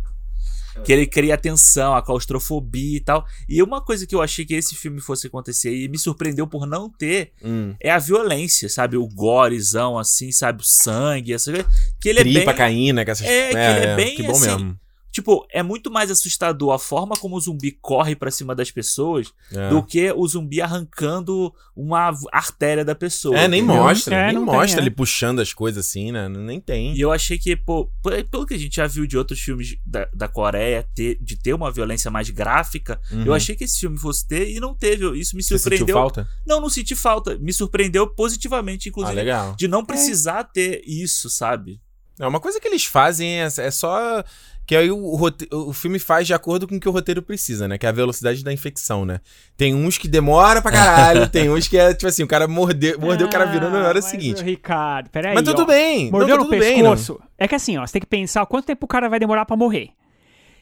que 0.82 0.92
ele 0.92 1.06
cria 1.06 1.34
a 1.34 1.38
tensão, 1.38 1.94
a 1.94 2.02
claustrofobia 2.02 2.96
e 2.96 3.00
tal. 3.00 3.24
E 3.48 3.62
uma 3.62 3.82
coisa 3.82 4.06
que 4.06 4.14
eu 4.14 4.22
achei 4.22 4.44
que 4.46 4.54
esse 4.54 4.74
filme 4.74 5.00
fosse 5.00 5.26
acontecer 5.26 5.74
e 5.74 5.88
me 5.88 5.98
surpreendeu 5.98 6.46
por 6.46 6.66
não 6.66 6.88
ter 6.88 7.32
Hum. 7.44 7.74
é 7.80 7.90
a 7.90 7.98
violência, 7.98 8.68
sabe? 8.68 8.96
O 8.96 9.06
gorezão, 9.06 9.98
assim, 9.98 10.32
sabe? 10.32 10.62
O 10.62 10.64
sangue, 10.66 11.34
essa 11.34 11.52
Que 12.00 12.08
ele 12.08 12.20
é 12.20 12.22
Tripa 12.22 12.46
bem. 12.46 12.56
caindo, 12.56 13.04
que 13.04 13.10
essas... 13.10 13.26
É, 13.26 13.50
que 13.50 13.56
ele 13.56 13.86
é 13.86 13.96
bem 13.96 14.16
Que 14.16 14.22
bom 14.22 14.32
assim, 14.32 14.46
mesmo. 14.46 14.79
Tipo, 15.12 15.46
é 15.50 15.62
muito 15.62 15.90
mais 15.90 16.10
assustador 16.10 16.72
a 16.72 16.78
forma 16.78 17.16
como 17.16 17.36
o 17.36 17.40
zumbi 17.40 17.72
corre 17.72 18.14
pra 18.14 18.30
cima 18.30 18.54
das 18.54 18.70
pessoas 18.70 19.32
É. 19.52 19.68
do 19.68 19.82
que 19.82 20.12
o 20.12 20.26
zumbi 20.28 20.60
arrancando 20.60 21.52
uma 21.74 22.12
artéria 22.32 22.84
da 22.84 22.94
pessoa. 22.94 23.36
É, 23.38 23.48
nem 23.48 23.60
entendeu? 23.62 23.82
mostra, 23.82 24.16
É, 24.16 24.26
nem 24.26 24.34
não 24.36 24.46
tem, 24.46 24.54
mostra 24.54 24.80
é. 24.80 24.82
ele 24.82 24.90
puxando 24.90 25.40
as 25.40 25.52
coisas 25.52 25.86
assim, 25.86 26.12
né? 26.12 26.28
Nem 26.28 26.60
tem. 26.60 26.94
E 26.94 27.00
eu 27.00 27.10
achei 27.10 27.38
que, 27.38 27.56
pô, 27.56 27.90
pelo 28.30 28.46
que 28.46 28.54
a 28.54 28.58
gente 28.58 28.76
já 28.76 28.86
viu 28.86 29.06
de 29.06 29.16
outros 29.18 29.40
filmes 29.40 29.76
da, 29.84 30.08
da 30.14 30.28
Coreia, 30.28 30.86
ter- 30.94 31.18
de 31.20 31.36
ter 31.36 31.54
uma 31.54 31.70
violência 31.72 32.10
mais 32.10 32.30
gráfica, 32.30 33.00
Uhum. 33.10 33.24
eu 33.26 33.34
achei 33.34 33.56
que 33.56 33.64
esse 33.64 33.80
filme 33.80 33.98
fosse 33.98 34.26
ter 34.26 34.48
e 34.50 34.60
não 34.60 34.74
teve. 34.74 35.06
Isso 35.18 35.34
me 35.36 35.42
Você 35.42 35.58
sentiu 35.58 35.60
surpreendeu. 35.78 35.96
falta? 35.96 36.28
Não, 36.46 36.60
não 36.60 36.68
senti 36.68 36.94
falta. 36.94 37.36
Me 37.38 37.52
surpreendeu 37.52 38.06
positivamente, 38.06 38.88
Ah, 38.88 38.90
inclusive, 38.90 39.16
legal. 39.16 39.54
de 39.56 39.66
não 39.66 39.84
precisar 39.84 40.44
ter 40.44 40.82
isso, 40.86 41.28
sabe? 41.28 41.80
É 42.18 42.26
uma 42.26 42.38
coisa 42.40 42.60
que 42.60 42.68
eles 42.68 42.84
fazem 42.84 43.40
é, 43.40 43.46
é 43.46 43.70
só 43.70 44.22
que 44.70 44.76
aí 44.76 44.88
o, 44.88 45.16
rote- 45.16 45.48
o 45.52 45.72
filme 45.72 45.98
faz 45.98 46.28
de 46.28 46.32
acordo 46.32 46.68
com 46.68 46.76
o 46.76 46.80
que 46.80 46.88
o 46.88 46.92
roteiro 46.92 47.20
precisa, 47.20 47.66
né? 47.66 47.76
Que 47.76 47.86
é 47.86 47.88
a 47.88 47.92
velocidade 47.92 48.44
da 48.44 48.52
infecção, 48.52 49.04
né? 49.04 49.18
Tem 49.56 49.74
uns 49.74 49.98
que 49.98 50.06
demora 50.06 50.62
pra 50.62 50.70
caralho, 50.70 51.26
tem 51.28 51.50
uns 51.50 51.66
que 51.66 51.76
é 51.76 51.92
tipo 51.92 52.06
assim, 52.06 52.22
o 52.22 52.28
cara 52.28 52.46
mordeu, 52.46 52.96
mordeu 53.00 53.26
o 53.26 53.30
cara 53.30 53.46
virando 53.46 53.72
na 53.72 53.80
hora 53.88 53.90
Ah, 53.90 53.94
mas, 53.94 54.04
seguinte. 54.04 54.44
Ricardo, 54.44 55.10
peraí. 55.10 55.34
Mas 55.34 55.42
tudo 55.42 55.62
ó. 55.62 55.64
bem. 55.64 56.08
Mordeu 56.12 56.36
não, 56.36 56.44
no 56.44 56.50
tá 56.50 56.54
tudo 56.56 56.60
bem, 56.64 56.74
pescoço. 56.84 57.18
é 57.36 57.48
que 57.48 57.54
assim, 57.56 57.78
ó, 57.78 57.84
você 57.84 57.94
tem 57.94 58.00
que 58.00 58.06
pensar 58.06 58.46
quanto 58.46 58.66
tempo 58.66 58.84
o 58.84 58.88
cara 58.88 59.08
vai 59.08 59.18
demorar 59.18 59.44
pra 59.44 59.56
morrer. 59.56 59.88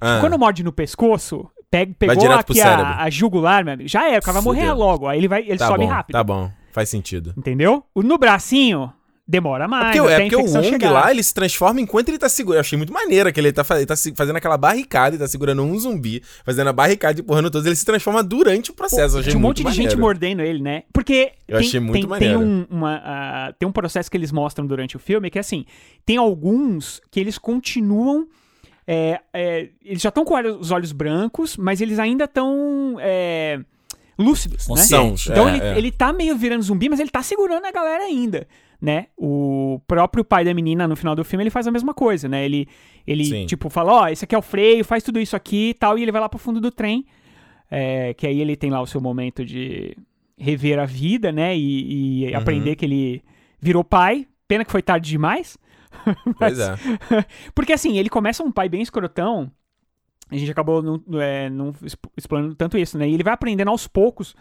Ah, 0.00 0.18
Quando 0.22 0.38
morde 0.38 0.62
no 0.64 0.72
pescoço, 0.72 1.46
pega, 1.70 1.92
pegou 1.98 2.32
aqui 2.32 2.62
a, 2.62 3.02
a 3.02 3.10
jugular, 3.10 3.62
meu 3.62 3.74
amigo, 3.74 3.90
já 3.90 4.08
é, 4.10 4.16
o 4.18 4.22
cara 4.22 4.32
vai 4.40 4.42
morrer 4.42 4.60
Fudeu. 4.68 4.74
logo. 4.76 5.06
Aí 5.06 5.18
ele 5.18 5.28
vai, 5.28 5.42
ele 5.42 5.58
tá 5.58 5.66
sobe 5.66 5.84
bom, 5.84 5.90
rápido. 5.90 6.14
Tá 6.14 6.24
bom, 6.24 6.50
faz 6.72 6.88
sentido. 6.88 7.34
Entendeu? 7.36 7.84
O- 7.94 8.02
No 8.02 8.16
bracinho, 8.16 8.90
demora 9.28 9.64
É 9.64 9.68
mais. 9.68 9.96
porque, 9.96 9.98
é 10.10 10.14
até 10.14 10.16
a 10.16 10.20
porque 10.30 10.36
o 10.36 10.54
Wong 10.54 10.68
chegar. 10.70 10.90
lá, 10.90 11.10
ele 11.10 11.22
se 11.22 11.34
transforma 11.34 11.80
enquanto 11.80 12.08
ele 12.08 12.16
tá 12.18 12.28
segurando. 12.28 12.56
Eu 12.56 12.60
achei 12.62 12.78
muito 12.78 12.92
maneiro 12.92 13.30
que 13.32 13.38
ele 13.38 13.52
tá, 13.52 13.64
ele 13.76 13.84
tá 13.86 13.94
fazendo 14.16 14.36
aquela 14.36 14.56
barricada, 14.56 15.10
ele 15.14 15.22
tá 15.22 15.28
segurando 15.28 15.62
um 15.62 15.78
zumbi, 15.78 16.22
fazendo 16.44 16.68
a 16.68 16.72
barricada 16.72 17.20
e 17.20 17.22
empurrando 17.22 17.50
todos. 17.50 17.66
Ele 17.66 17.76
se 17.76 17.84
transforma 17.84 18.22
durante 18.22 18.70
o 18.70 18.74
processo. 18.74 19.16
Eu 19.16 19.20
achei 19.20 19.36
um 19.36 19.40
monte 19.40 19.62
de 19.62 19.70
gente 19.72 19.94
mordendo 19.96 20.40
ele, 20.40 20.62
né? 20.62 20.84
Porque 20.92 21.32
Eu 21.46 21.58
tem, 21.58 21.66
achei 21.68 21.78
muito 21.80 21.92
tem, 21.92 22.18
tem 22.18 22.34
maneiro. 22.34 22.40
um, 22.40 22.66
uma, 22.70 23.02
ah, 23.04 23.52
tem 23.58 23.68
um 23.68 23.72
processo 23.72 24.10
que 24.10 24.16
eles 24.16 24.32
mostram 24.32 24.66
durante 24.66 24.96
o 24.96 24.98
filme 24.98 25.28
que, 25.30 25.38
assim, 25.38 25.66
tem 26.06 26.16
alguns 26.16 27.00
que 27.10 27.20
eles 27.20 27.36
continuam. 27.36 28.26
é, 28.86 29.20
é, 29.34 29.68
eles 29.84 30.00
já 30.00 30.08
estão 30.08 30.24
com 30.24 30.34
os 30.58 30.70
olhos 30.70 30.92
brancos, 30.92 31.58
mas 31.58 31.82
eles 31.82 31.98
ainda 31.98 32.24
estão 32.24 32.96
é, 32.98 33.60
lúcidos, 34.18 34.66
né? 34.68 34.82
Então 34.82 35.46
É, 35.48 35.56
ele, 35.56 35.60
é. 35.66 35.78
ele 35.78 35.92
tá 35.92 36.10
meio 36.12 36.34
virando 36.36 36.62
zumbi, 36.62 36.88
mas 36.88 36.98
ele 36.98 37.10
tá 37.10 37.22
segurando 37.22 37.66
a 37.66 37.70
galera 37.70 38.04
ainda, 38.04 38.48
né? 38.80 39.06
O 39.16 39.80
próprio 39.86 40.24
pai 40.24 40.44
da 40.44 40.54
menina, 40.54 40.86
no 40.86 40.94
final 40.96 41.14
do 41.16 41.24
filme, 41.24 41.42
ele 41.42 41.50
faz 41.50 41.66
a 41.66 41.70
mesma 41.70 41.92
coisa, 41.92 42.28
né? 42.28 42.44
Ele, 42.44 42.68
ele 43.06 43.24
Sim. 43.24 43.46
tipo, 43.46 43.68
fala, 43.68 43.92
ó, 43.92 44.08
esse 44.08 44.24
aqui 44.24 44.34
é 44.34 44.38
o 44.38 44.42
freio, 44.42 44.84
faz 44.84 45.02
tudo 45.02 45.18
isso 45.20 45.34
aqui 45.34 45.70
e 45.70 45.74
tal, 45.74 45.98
e 45.98 46.02
ele 46.02 46.12
vai 46.12 46.20
lá 46.20 46.28
pro 46.28 46.38
fundo 46.38 46.60
do 46.60 46.70
trem, 46.70 47.04
é, 47.70 48.14
que 48.14 48.26
aí 48.26 48.40
ele 48.40 48.56
tem 48.56 48.70
lá 48.70 48.80
o 48.80 48.86
seu 48.86 49.00
momento 49.00 49.44
de 49.44 49.96
rever 50.38 50.78
a 50.78 50.84
vida, 50.86 51.32
né? 51.32 51.56
E, 51.56 52.24
e 52.24 52.30
Uhum. 52.30 52.36
aprender 52.38 52.76
que 52.76 52.84
ele 52.84 53.22
virou 53.60 53.82
pai. 53.82 54.26
Pena 54.46 54.64
que 54.64 54.70
foi 54.70 54.82
tarde 54.82 55.10
demais. 55.10 55.58
Pois 56.38 56.58
é. 56.58 56.74
Porque 57.54 57.72
assim, 57.72 57.98
ele 57.98 58.08
começa 58.08 58.42
um 58.44 58.52
pai 58.52 58.68
bem 58.68 58.80
escrotão. 58.82 59.50
A 60.30 60.36
gente 60.36 60.50
acabou 60.50 60.82
não, 60.82 61.20
é, 61.20 61.48
não 61.50 61.74
exp- 61.82 62.04
explorando 62.16 62.54
tanto 62.54 62.76
isso, 62.78 62.96
né? 62.98 63.08
E 63.08 63.14
ele 63.14 63.22
vai 63.24 63.32
aprendendo 63.32 63.70
aos 63.70 63.86
poucos. 63.88 64.34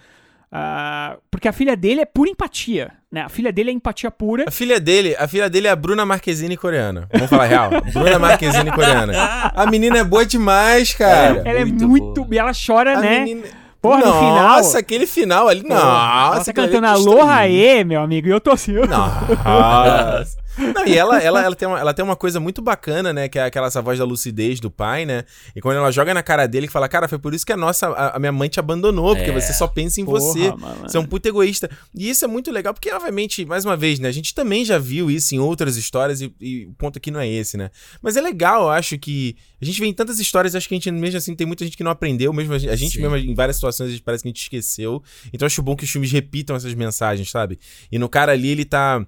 Ah, 0.51 1.17
porque 1.29 1.47
a 1.47 1.51
filha 1.53 1.75
dele 1.75 2.01
é 2.01 2.05
pura 2.05 2.29
empatia, 2.29 2.93
né? 3.11 3.21
A 3.21 3.29
filha 3.29 3.51
dele 3.51 3.69
é 3.69 3.73
empatia 3.73 4.09
pura. 4.09 4.45
A 4.47 4.51
filha 4.51 4.79
dele, 4.79 5.15
a 5.17 5.27
filha 5.27 5.49
dele 5.49 5.67
é 5.67 5.71
a 5.71 5.75
Bruna 5.75 6.05
Marquezine 6.05 6.55
coreana. 6.55 7.07
Vamos 7.11 7.29
falar 7.29 7.45
real. 7.45 7.69
Bruna 7.93 8.17
Marquezine 8.17 8.71
coreana. 8.71 9.13
A 9.53 9.65
menina 9.65 9.99
é 9.99 10.03
boa 10.03 10.25
demais, 10.25 10.93
cara. 10.93 11.41
Ela 11.43 11.59
é 11.59 11.65
muito 11.65 11.87
muito. 11.87 12.23
boa. 12.23 12.35
E 12.35 12.37
ela 12.37 12.51
chora, 12.53 12.97
a 12.97 13.01
né? 13.01 13.19
menina... 13.19 13.47
Porra, 13.81 13.99
no 13.99 14.13
final. 14.13 14.57
Nossa, 14.57 14.79
aquele 14.79 15.05
final 15.05 15.47
ali, 15.47 15.61
nossa. 15.61 15.81
ela 15.81 16.31
tá 16.31 16.41
ali 16.41 16.53
cantando 16.53 16.87
é 16.87 16.89
Aloha. 16.89 17.47
E, 17.47 17.83
meu 17.83 18.01
amigo. 18.01 18.27
E 18.27 18.31
eu 18.31 18.41
tô 18.41 18.51
assim. 18.51 18.73
Nossa. 18.73 20.37
Não, 20.73 20.85
e 20.87 20.95
ela, 20.97 21.19
ela, 21.21 21.43
ela, 21.43 21.55
tem 21.55 21.67
uma, 21.67 21.79
ela 21.79 21.93
tem 21.93 22.03
uma 22.03 22.15
coisa 22.15 22.39
muito 22.39 22.61
bacana, 22.61 23.13
né? 23.13 23.27
Que 23.29 23.37
é 23.39 23.43
aquela 23.43 23.67
essa 23.67 23.81
voz 23.81 23.99
da 23.99 24.05
lucidez 24.05 24.59
do 24.59 24.71
pai, 24.71 25.05
né? 25.05 25.23
E 25.55 25.61
quando 25.61 25.77
ela 25.77 25.91
joga 25.91 26.13
na 26.13 26.23
cara 26.23 26.47
dele, 26.47 26.67
que 26.67 26.73
fala, 26.73 26.87
cara, 26.89 27.07
foi 27.07 27.19
por 27.19 27.33
isso 27.33 27.45
que 27.45 27.51
a 27.53 27.57
nossa, 27.57 27.87
a, 27.87 28.15
a 28.15 28.19
minha 28.19 28.31
mãe 28.31 28.49
te 28.49 28.59
abandonou, 28.59 29.15
porque 29.15 29.29
É. 29.29 29.33
você 29.33 29.53
só 29.53 29.67
pensa 29.67 30.01
em 30.01 30.05
Porra, 30.05 30.19
você. 30.19 30.51
mano. 30.51 30.81
Você 30.89 30.97
é 30.97 30.99
um 30.99 31.05
puto 31.05 31.27
egoísta. 31.27 31.69
E 31.93 32.09
isso 32.09 32.25
é 32.25 32.27
muito 32.27 32.51
legal, 32.51 32.73
porque, 32.73 32.91
obviamente, 32.91 33.45
mais 33.45 33.65
uma 33.65 33.77
vez, 33.77 33.99
né? 33.99 34.07
A 34.09 34.11
gente 34.11 34.33
também 34.33 34.65
já 34.65 34.77
viu 34.77 35.11
isso 35.11 35.35
em 35.35 35.39
outras 35.39 35.77
histórias 35.77 36.21
e, 36.21 36.33
e 36.41 36.65
o 36.65 36.73
ponto 36.73 36.97
aqui 36.97 37.11
não 37.11 37.19
é 37.19 37.27
esse, 37.27 37.57
né? 37.57 37.69
Mas 38.01 38.15
é 38.17 38.21
legal, 38.21 38.63
eu 38.63 38.69
acho 38.69 38.97
que. 38.97 39.35
A 39.61 39.65
gente 39.65 39.79
vê 39.79 39.87
em 39.87 39.93
tantas 39.93 40.19
histórias, 40.19 40.53
acho 40.55 40.67
que 40.67 40.75
a 40.75 40.77
gente, 40.77 40.91
mesmo 40.91 41.17
assim, 41.17 41.35
tem 41.35 41.47
muita 41.47 41.65
gente 41.65 41.75
que 41.75 41.83
não 41.83 41.91
aprendeu, 41.91 42.31
mesmo 42.31 42.53
a 42.53 42.57
gente, 42.59 42.69
a 42.71 42.75
gente 42.75 42.99
mesmo, 43.01 43.15
em 43.17 43.33
várias 43.33 43.55
situações, 43.57 43.87
a 43.89 43.91
gente 43.91 44.03
parece 44.03 44.21
que 44.23 44.27
a 44.27 44.31
gente 44.31 44.41
esqueceu. 44.41 45.01
Então, 45.33 45.45
eu 45.45 45.47
acho 45.47 45.61
bom 45.63 45.75
que 45.75 45.83
os 45.83 45.89
filmes 45.89 46.11
repitam 46.11 46.55
essas 46.55 46.73
mensagens, 46.75 47.29
sabe? 47.29 47.57
E 47.91 47.97
no 47.97 48.07
cara 48.07 48.31
ali, 48.33 48.49
ele 48.49 48.65
tá. 48.65 49.05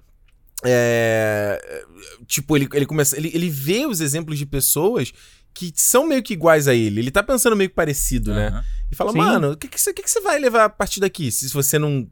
É, 0.64 1.84
tipo, 2.26 2.56
ele, 2.56 2.68
ele 2.72 2.86
começa. 2.86 3.16
Ele, 3.16 3.30
ele 3.34 3.48
vê 3.48 3.86
os 3.86 4.00
exemplos 4.00 4.38
de 4.38 4.46
pessoas 4.46 5.12
que 5.52 5.72
são 5.74 6.06
meio 6.06 6.22
que 6.22 6.32
iguais 6.32 6.68
a 6.68 6.74
ele. 6.74 7.00
Ele 7.00 7.10
tá 7.10 7.22
pensando 7.22 7.56
meio 7.56 7.70
que 7.70 7.76
parecido, 7.76 8.34
né? 8.34 8.48
Aham. 8.48 8.64
E 8.90 8.94
fala, 8.94 9.12
Sim. 9.12 9.18
mano, 9.18 9.52
o 9.52 9.56
que, 9.56 9.68
que, 9.68 9.80
você, 9.80 9.92
que, 9.92 10.02
que 10.02 10.10
você 10.10 10.20
vai 10.20 10.38
levar 10.38 10.64
a 10.64 10.68
partir 10.68 11.00
daqui? 11.00 11.30
Se 11.30 11.48
você 11.48 11.78
não. 11.78 12.08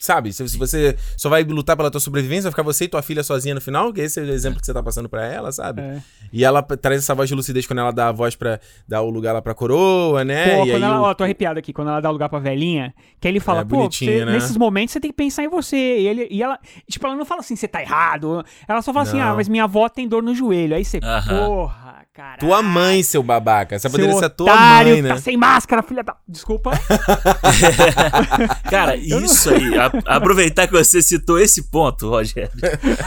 Sabe? 0.00 0.32
Se, 0.32 0.48
se 0.48 0.56
você 0.56 0.96
só 1.16 1.28
vai 1.28 1.44
lutar 1.44 1.76
pela 1.76 1.90
tua 1.90 2.00
sobrevivência, 2.00 2.44
vai 2.44 2.52
ficar 2.52 2.62
você 2.62 2.86
e 2.86 2.88
tua 2.88 3.02
filha 3.02 3.22
sozinha 3.22 3.54
no 3.54 3.60
final, 3.60 3.92
que 3.92 4.00
esse 4.00 4.18
é 4.18 4.22
o 4.22 4.30
exemplo 4.30 4.58
que 4.58 4.64
você 4.64 4.72
tá 4.72 4.82
passando 4.82 5.10
pra 5.10 5.26
ela, 5.26 5.52
sabe? 5.52 5.82
É. 5.82 5.98
E 6.32 6.42
ela 6.42 6.62
traz 6.62 7.02
essa 7.02 7.14
voz 7.14 7.28
de 7.28 7.34
lucidez 7.34 7.66
quando 7.66 7.80
ela 7.80 7.90
dá 7.92 8.08
a 8.08 8.12
voz 8.12 8.34
pra 8.34 8.58
dar 8.88 9.02
o 9.02 9.10
lugar 9.10 9.34
lá 9.34 9.42
pra 9.42 9.52
coroa, 9.54 10.24
né? 10.24 10.56
Pô, 10.56 10.64
e 10.64 10.70
quando 10.70 10.84
aí 10.84 10.90
ela, 10.90 11.00
o- 11.00 11.04
ó, 11.04 11.14
tô 11.14 11.22
arrepiado 11.22 11.58
aqui, 11.58 11.70
quando 11.72 11.88
ela 11.88 12.00
dá 12.00 12.10
lugar 12.10 12.30
pra 12.30 12.38
velhinha, 12.38 12.94
que 13.20 13.28
aí 13.28 13.32
ele 13.32 13.40
fala, 13.40 13.60
É, 13.60 13.64
pô, 13.64 13.76
bonitinho, 13.76 14.10
você- 14.20 14.24
né? 14.24 14.32
nesses 14.32 14.56
momentos 14.56 14.92
você 14.94 15.00
tem 15.00 15.10
que 15.10 15.16
pensar 15.16 15.44
em 15.44 15.48
você. 15.48 15.76
E, 15.76 16.06
ele, 16.08 16.28
e 16.30 16.42
ela, 16.42 16.58
tipo, 16.88 17.06
ela 17.06 17.14
não 17.14 17.26
fala 17.26 17.40
assim, 17.40 17.54
você 17.54 17.68
tá 17.68 17.82
errado. 17.82 18.42
Ela 18.66 18.80
só 18.80 18.92
fala 18.94 19.02
assim, 19.02 19.18
Não. 19.18 19.32
ah, 19.32 19.34
mas 19.34 19.48
minha 19.48 19.64
avó 19.64 19.86
tem 19.88 20.08
dor 20.08 20.22
no 20.22 20.34
joelho. 20.34 20.74
Aí 20.74 20.84
você, 20.84 20.98
Aham. 21.02 21.46
porra, 21.46 21.96
cara. 22.14 22.38
Tua 22.38 22.62
mãe, 22.62 23.02
seu 23.02 23.22
babaca. 23.22 23.74
Essa 23.76 23.90
poderia 23.90 24.14
ser 24.14 24.24
a 24.24 24.30
tua 24.30 24.56
mãe, 24.56 25.02
né? 25.02 25.10
Tá 25.10 25.18
sem 25.18 25.36
máscara, 25.36 25.82
filha 25.82 26.02
da. 26.02 26.16
Desculpa. 26.26 26.70
Cara, 28.70 28.96
isso 28.96 29.50
aí, 29.50 29.78
a- 29.78 29.89
aproveitar 30.06 30.66
que 30.66 30.72
você 30.72 31.02
citou 31.02 31.38
esse 31.38 31.70
ponto, 31.70 32.08
Rogério. 32.08 32.50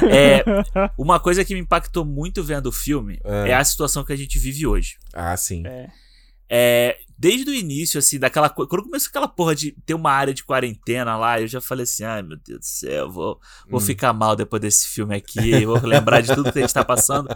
É, 0.10 0.44
uma 0.98 1.20
coisa 1.20 1.44
que 1.44 1.54
me 1.54 1.62
impactou 1.62 2.06
muito 2.06 2.44
vendo 2.44 2.68
o 2.68 2.72
filme 2.72 3.20
É. 3.24 3.50
é, 3.50 3.54
a 3.54 3.64
situação 3.64 4.04
que 4.04 4.14
a 4.14 4.16
gente 4.16 4.38
vive 4.38 4.66
hoje. 4.68 4.98
Ah, 5.14 5.36
sim. 5.38 5.64
É. 5.66 5.88
É, 6.50 6.98
desde 7.24 7.50
o 7.50 7.54
início, 7.54 7.98
assim, 8.00 8.20
daquela 8.20 8.50
coisa. 8.50 8.70
Quando 8.70 8.84
começou 8.84 9.08
aquela 9.08 9.30
porra 9.30 9.56
de 9.56 9.72
ter 9.86 9.94
uma 9.94 10.12
área 10.12 10.34
de 10.34 10.44
quarentena 10.44 11.16
lá, 11.16 11.40
eu 11.40 11.48
já 11.48 11.62
falei 11.62 11.84
assim: 11.84 12.04
ai 12.04 12.22
meu 12.22 12.38
Deus 12.46 12.60
do 12.60 12.66
céu, 12.66 13.10
vou, 13.10 13.40
vou 13.70 13.80
Hum. 13.80 13.84
ficar 13.84 14.12
mal 14.12 14.36
depois 14.36 14.62
desse 14.62 14.90
filme 14.90 15.16
aqui, 15.16 15.66
vou 15.66 15.80
lembrar 15.86 16.20
de 16.20 16.36
tudo 16.36 16.52
que 16.52 16.60
a 16.60 16.62
gente 16.64 16.74
tá 16.74 16.84
passando. 16.84 17.30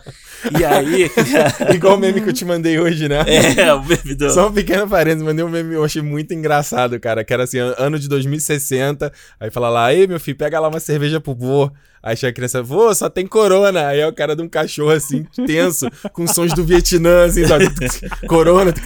E 0.59 0.65
aí. 0.65 1.09
Igual 1.73 1.95
o 1.95 1.97
meme 1.99 2.19
que 2.21 2.27
eu 2.29 2.33
te 2.33 2.43
mandei 2.43 2.77
hoje, 2.77 3.07
né? 3.07 3.23
é, 3.57 3.73
o 3.73 3.81
meme 3.81 4.13
do. 4.13 4.29
Só 4.29 4.49
um 4.49 4.53
pequeno 4.53 4.87
parênteses, 4.89 5.23
mandei 5.25 5.45
um 5.45 5.49
meme, 5.49 5.73
eu 5.75 5.83
achei 5.85 6.01
muito 6.01 6.33
engraçado, 6.33 6.99
cara. 6.99 7.23
Que 7.23 7.33
era 7.33 7.43
assim, 7.43 7.59
an- 7.59 7.75
ano 7.77 7.97
de 7.97 8.09
2060. 8.09 9.11
Aí 9.39 9.49
fala 9.49 9.69
lá, 9.69 9.93
ei, 9.93 10.05
meu 10.05 10.19
filho, 10.19 10.35
pega 10.37 10.59
lá 10.59 10.67
uma 10.67 10.79
cerveja 10.81 11.21
pro 11.21 11.33
vô. 11.33 11.71
Aí 12.01 12.15
chega 12.15 12.31
a 12.31 12.33
criança, 12.33 12.63
vô, 12.63 12.93
só 12.95 13.09
tem 13.09 13.27
corona. 13.27 13.87
Aí 13.87 13.99
é 13.99 14.07
o 14.07 14.13
cara 14.13 14.35
de 14.35 14.41
um 14.41 14.47
cachorro 14.49 14.91
assim, 14.91 15.23
tenso, 15.45 15.87
com 16.13 16.25
sons 16.27 16.53
do 16.53 16.63
Vietnã, 16.63 17.25
assim, 17.25 17.45
sabe? 17.45 17.65
corona. 18.27 18.73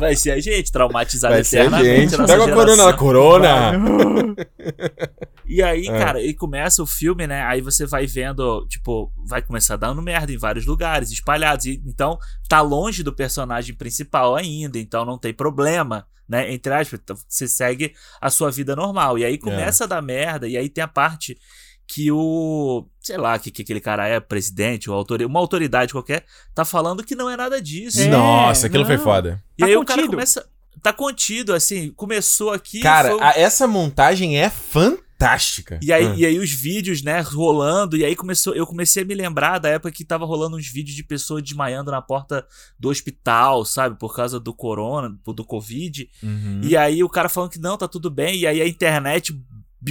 Vai 0.00 0.16
ser 0.16 0.32
a 0.32 0.40
gente, 0.40 0.72
traumatizado 0.72 1.34
Vai 1.34 1.44
ser 1.44 1.58
a 1.58 1.64
eternamente. 1.66 2.00
gente. 2.10 2.16
nossa 2.16 2.32
Pega 2.32 2.44
a 2.44 2.48
corona 2.54 2.70
geração. 2.70 2.86
lá, 2.86 2.92
corona. 2.96 3.72
E 5.46 5.62
aí, 5.62 5.86
É. 5.86 5.98
cara, 5.98 6.22
e 6.22 6.32
começa 6.32 6.82
o 6.82 6.86
filme, 6.86 7.26
né? 7.26 7.42
Aí 7.42 7.60
você 7.60 7.84
vai 7.84 8.06
vendo, 8.06 8.66
tipo, 8.66 9.12
vai 9.28 9.42
começar 9.42 9.76
dando 9.76 10.00
merda 10.00 10.32
em 10.32 10.38
vários 10.38 10.64
lugares, 10.64 11.10
espalhados. 11.12 11.66
E, 11.66 11.82
então, 11.86 12.18
tá 12.48 12.62
longe 12.62 13.02
do 13.02 13.12
personagem 13.12 13.74
principal 13.74 14.34
ainda, 14.34 14.78
então 14.78 15.04
não 15.04 15.18
tem 15.18 15.34
problema, 15.34 16.06
né? 16.28 16.52
Entre 16.52 16.72
aspas, 16.72 17.00
então 17.02 17.16
você 17.28 17.46
segue 17.48 17.94
a 18.20 18.30
sua 18.30 18.50
vida 18.50 18.74
normal. 18.76 19.18
E 19.18 19.24
aí 19.24 19.38
começa 19.38 19.84
a 19.84 19.86
dar 19.86 20.02
merda, 20.02 20.46
e 20.48 20.56
aí 20.56 20.68
tem 20.68 20.82
a 20.84 20.88
parte 20.88 21.36
que 21.86 22.10
o. 22.10 22.86
Sei 23.00 23.16
lá, 23.18 23.38
que, 23.38 23.50
que 23.50 23.60
aquele 23.62 23.80
cara 23.80 24.08
é, 24.08 24.18
presidente, 24.18 24.88
ou 24.90 24.96
autor, 24.96 25.20
uma 25.22 25.38
autoridade 25.38 25.92
qualquer, 25.92 26.24
tá 26.54 26.64
falando 26.64 27.04
que 27.04 27.14
não 27.14 27.28
é 27.28 27.36
nada 27.36 27.60
disso. 27.60 28.00
É, 28.00 28.06
Nossa, 28.08 28.66
aquilo 28.68 28.86
foi 28.86 28.96
não. 28.96 29.04
foda. 29.04 29.42
E 29.58 29.60
Tá 29.60 29.66
aí 29.66 29.76
o 29.76 29.84
cara 29.84 29.98
contido. 30.00 30.10
começa. 30.16 30.48
Tá 30.82 30.92
contido, 30.92 31.54
assim, 31.54 31.90
começou 31.92 32.50
aqui. 32.52 32.80
Cara, 32.80 33.10
foi- 33.10 33.20
a- 33.22 33.32
essa 33.38 33.66
montagem 33.66 34.38
é 34.38 34.50
fantástica. 34.50 35.03
E 35.82 35.92
aí, 35.92 36.06
Ah. 36.06 36.14
e 36.16 36.26
aí 36.26 36.38
os 36.38 36.50
vídeos, 36.50 37.02
né, 37.02 37.20
rolando, 37.20 37.96
e 37.96 38.04
aí 38.04 38.14
começou, 38.16 38.54
eu 38.54 38.66
comecei 38.66 39.02
a 39.02 39.06
me 39.06 39.14
lembrar 39.14 39.58
da 39.58 39.68
época 39.68 39.92
que 39.92 40.04
tava 40.04 40.24
rolando 40.24 40.56
uns 40.56 40.66
vídeos 40.68 40.96
de 40.96 41.02
pessoas 41.04 41.42
desmaiando 41.42 41.90
na 41.90 42.02
porta 42.02 42.46
do 42.78 42.88
hospital, 42.88 43.64
sabe, 43.64 43.98
por 43.98 44.14
causa 44.14 44.38
do 44.40 44.52
corona, 44.52 45.16
do 45.24 45.44
covid. 45.44 46.08
Uhum. 46.22 46.60
E 46.62 46.76
aí 46.76 47.02
o 47.02 47.08
cara 47.08 47.28
falando 47.28 47.50
que 47.50 47.60
não, 47.60 47.78
tá 47.78 47.86
tudo 47.88 48.10
bem, 48.10 48.38
e 48.40 48.46
aí 48.46 48.60
a 48.60 48.68
internet 48.68 49.32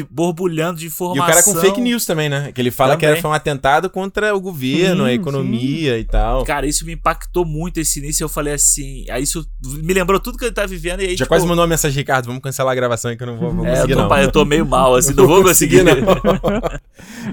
borbulhando 0.10 0.80
de 0.80 0.86
E 0.86 0.88
informação. 0.88 1.24
o 1.24 1.28
cara 1.28 1.44
com 1.44 1.56
fake 1.56 1.80
news 1.82 2.06
também, 2.06 2.30
né? 2.30 2.52
Que 2.52 2.60
ele 2.62 2.72
fala 2.72 2.96
que 2.96 3.02
Também. 3.02 3.14
era, 3.14 3.22
foi 3.22 3.30
um 3.30 3.34
atentado 3.34 3.90
contra 3.90 4.36
o 4.36 4.40
governo, 4.42 5.04
Sim, 5.04 5.10
a 5.10 5.14
economia 5.14 6.00
e 6.00 6.04
tal. 6.04 6.44
Cara, 6.46 6.66
isso 6.66 6.86
me 6.86 6.94
impactou 6.94 7.46
muito 7.46 7.80
esse 7.80 8.00
início. 8.00 8.24
Eu 8.24 8.30
falei 8.30 8.54
assim. 8.54 9.06
Aí 9.10 9.24
isso 9.24 9.46
me 9.64 9.94
lembrou 9.94 10.20
tudo 10.20 10.38
que 10.38 10.46
ele 10.46 10.52
tá 10.52 10.66
vivendo. 10.66 11.02
E 11.02 11.06
aí, 11.06 11.10
Já 11.12 11.18
tipo, 11.18 11.28
quase 11.28 11.46
mandou 11.46 11.62
uma 11.64 11.68
mensagem, 11.70 11.98
Ricardo, 11.98 12.26
vamos 12.26 12.42
cancelar 12.42 12.72
a 12.72 12.76
gravação 12.76 13.12
aí 13.12 13.18
que 13.18 13.24
eu 13.24 13.28
não 13.28 13.38
vou, 13.38 13.52
vou 13.54 13.66
É, 13.66 13.70
conseguir, 13.76 13.92
eu, 13.94 13.98
tô, 13.98 14.08
não. 14.10 14.18
eu 14.18 14.32
tô 14.32 14.46
meio 14.46 14.66
mal, 14.66 14.96
assim, 14.96 15.14
não 15.14 15.28
vou 15.28 15.44
conseguir. 15.44 15.84
não. 15.84 15.94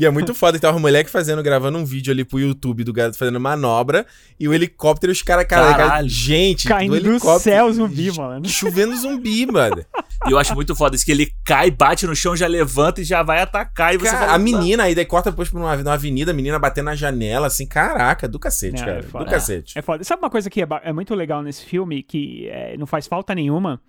e 0.00 0.04
é 0.04 0.10
muito 0.10 0.34
foda 0.34 0.58
que 0.58 0.62
tava 0.62 0.76
o 0.76 0.80
moleque 0.80 1.10
fazendo, 1.10 1.42
gravando 1.42 1.78
um 1.78 1.84
vídeo 1.84 2.12
ali 2.12 2.24
pro 2.24 2.38
YouTube 2.38 2.84
do 2.84 2.92
gato 2.92 3.16
fazendo 3.16 3.40
manobra 3.40 4.06
e 4.38 4.48
o 4.48 4.54
helicóptero, 4.54 5.12
os 5.12 5.22
caras, 5.22 5.46
cara, 5.46 5.74
Caralho. 5.74 6.08
gente, 6.08 6.68
Caindo 6.68 6.94
do 6.96 7.00
do 7.02 7.10
helicóptero. 7.10 7.56
céu 7.56 7.72
zumbi, 7.72 8.10
mano. 8.12 8.48
Chovendo 8.48 8.96
zumbi, 8.96 9.46
mano. 9.46 9.84
E 10.26 10.32
eu 10.32 10.38
acho 10.38 10.54
muito 10.54 10.76
foda 10.76 10.94
isso, 10.94 11.04
que 11.04 11.12
ele 11.12 11.32
cai, 11.44 11.70
bate 11.70 12.06
no 12.06 12.14
chão, 12.14 12.36
já 12.36 12.46
levanta 12.46 13.00
e 13.00 13.04
já 13.04 13.22
vai 13.22 13.40
atacar. 13.40 13.94
E 13.94 13.98
você 13.98 14.10
Cara, 14.10 14.18
fala, 14.18 14.32
a 14.34 14.38
menina, 14.38 14.82
aí 14.82 14.94
daí 14.94 15.06
corta 15.06 15.30
depois 15.30 15.48
pra 15.48 15.58
uma, 15.58 15.76
numa 15.76 15.94
avenida, 15.94 16.30
a 16.30 16.34
menina 16.34 16.58
batendo 16.58 16.86
na 16.86 16.94
janela, 16.94 17.46
assim, 17.46 17.66
caraca, 17.66 18.28
do 18.28 18.38
cacete, 18.38 18.80
Não, 18.80 18.84
cara. 18.84 18.98
é 18.98 19.02
foda. 19.02 19.24
do 19.24 19.30
cacete. 19.30 19.78
É 19.78 19.82
foda. 19.82 20.04
Sabe 20.04 20.22
uma 20.22 20.30
coisa 20.30 20.50
que 20.50 20.62
é, 20.62 20.66
é 20.82 20.92
muito 20.92 21.14
legal 21.14 21.42
nesse 21.42 21.64
filme, 21.64 22.02
que 22.02 22.48
é, 22.48 22.76
não 22.76 22.86
faz 22.86 23.06
falta 23.06 23.34
nenhuma, 23.34 23.80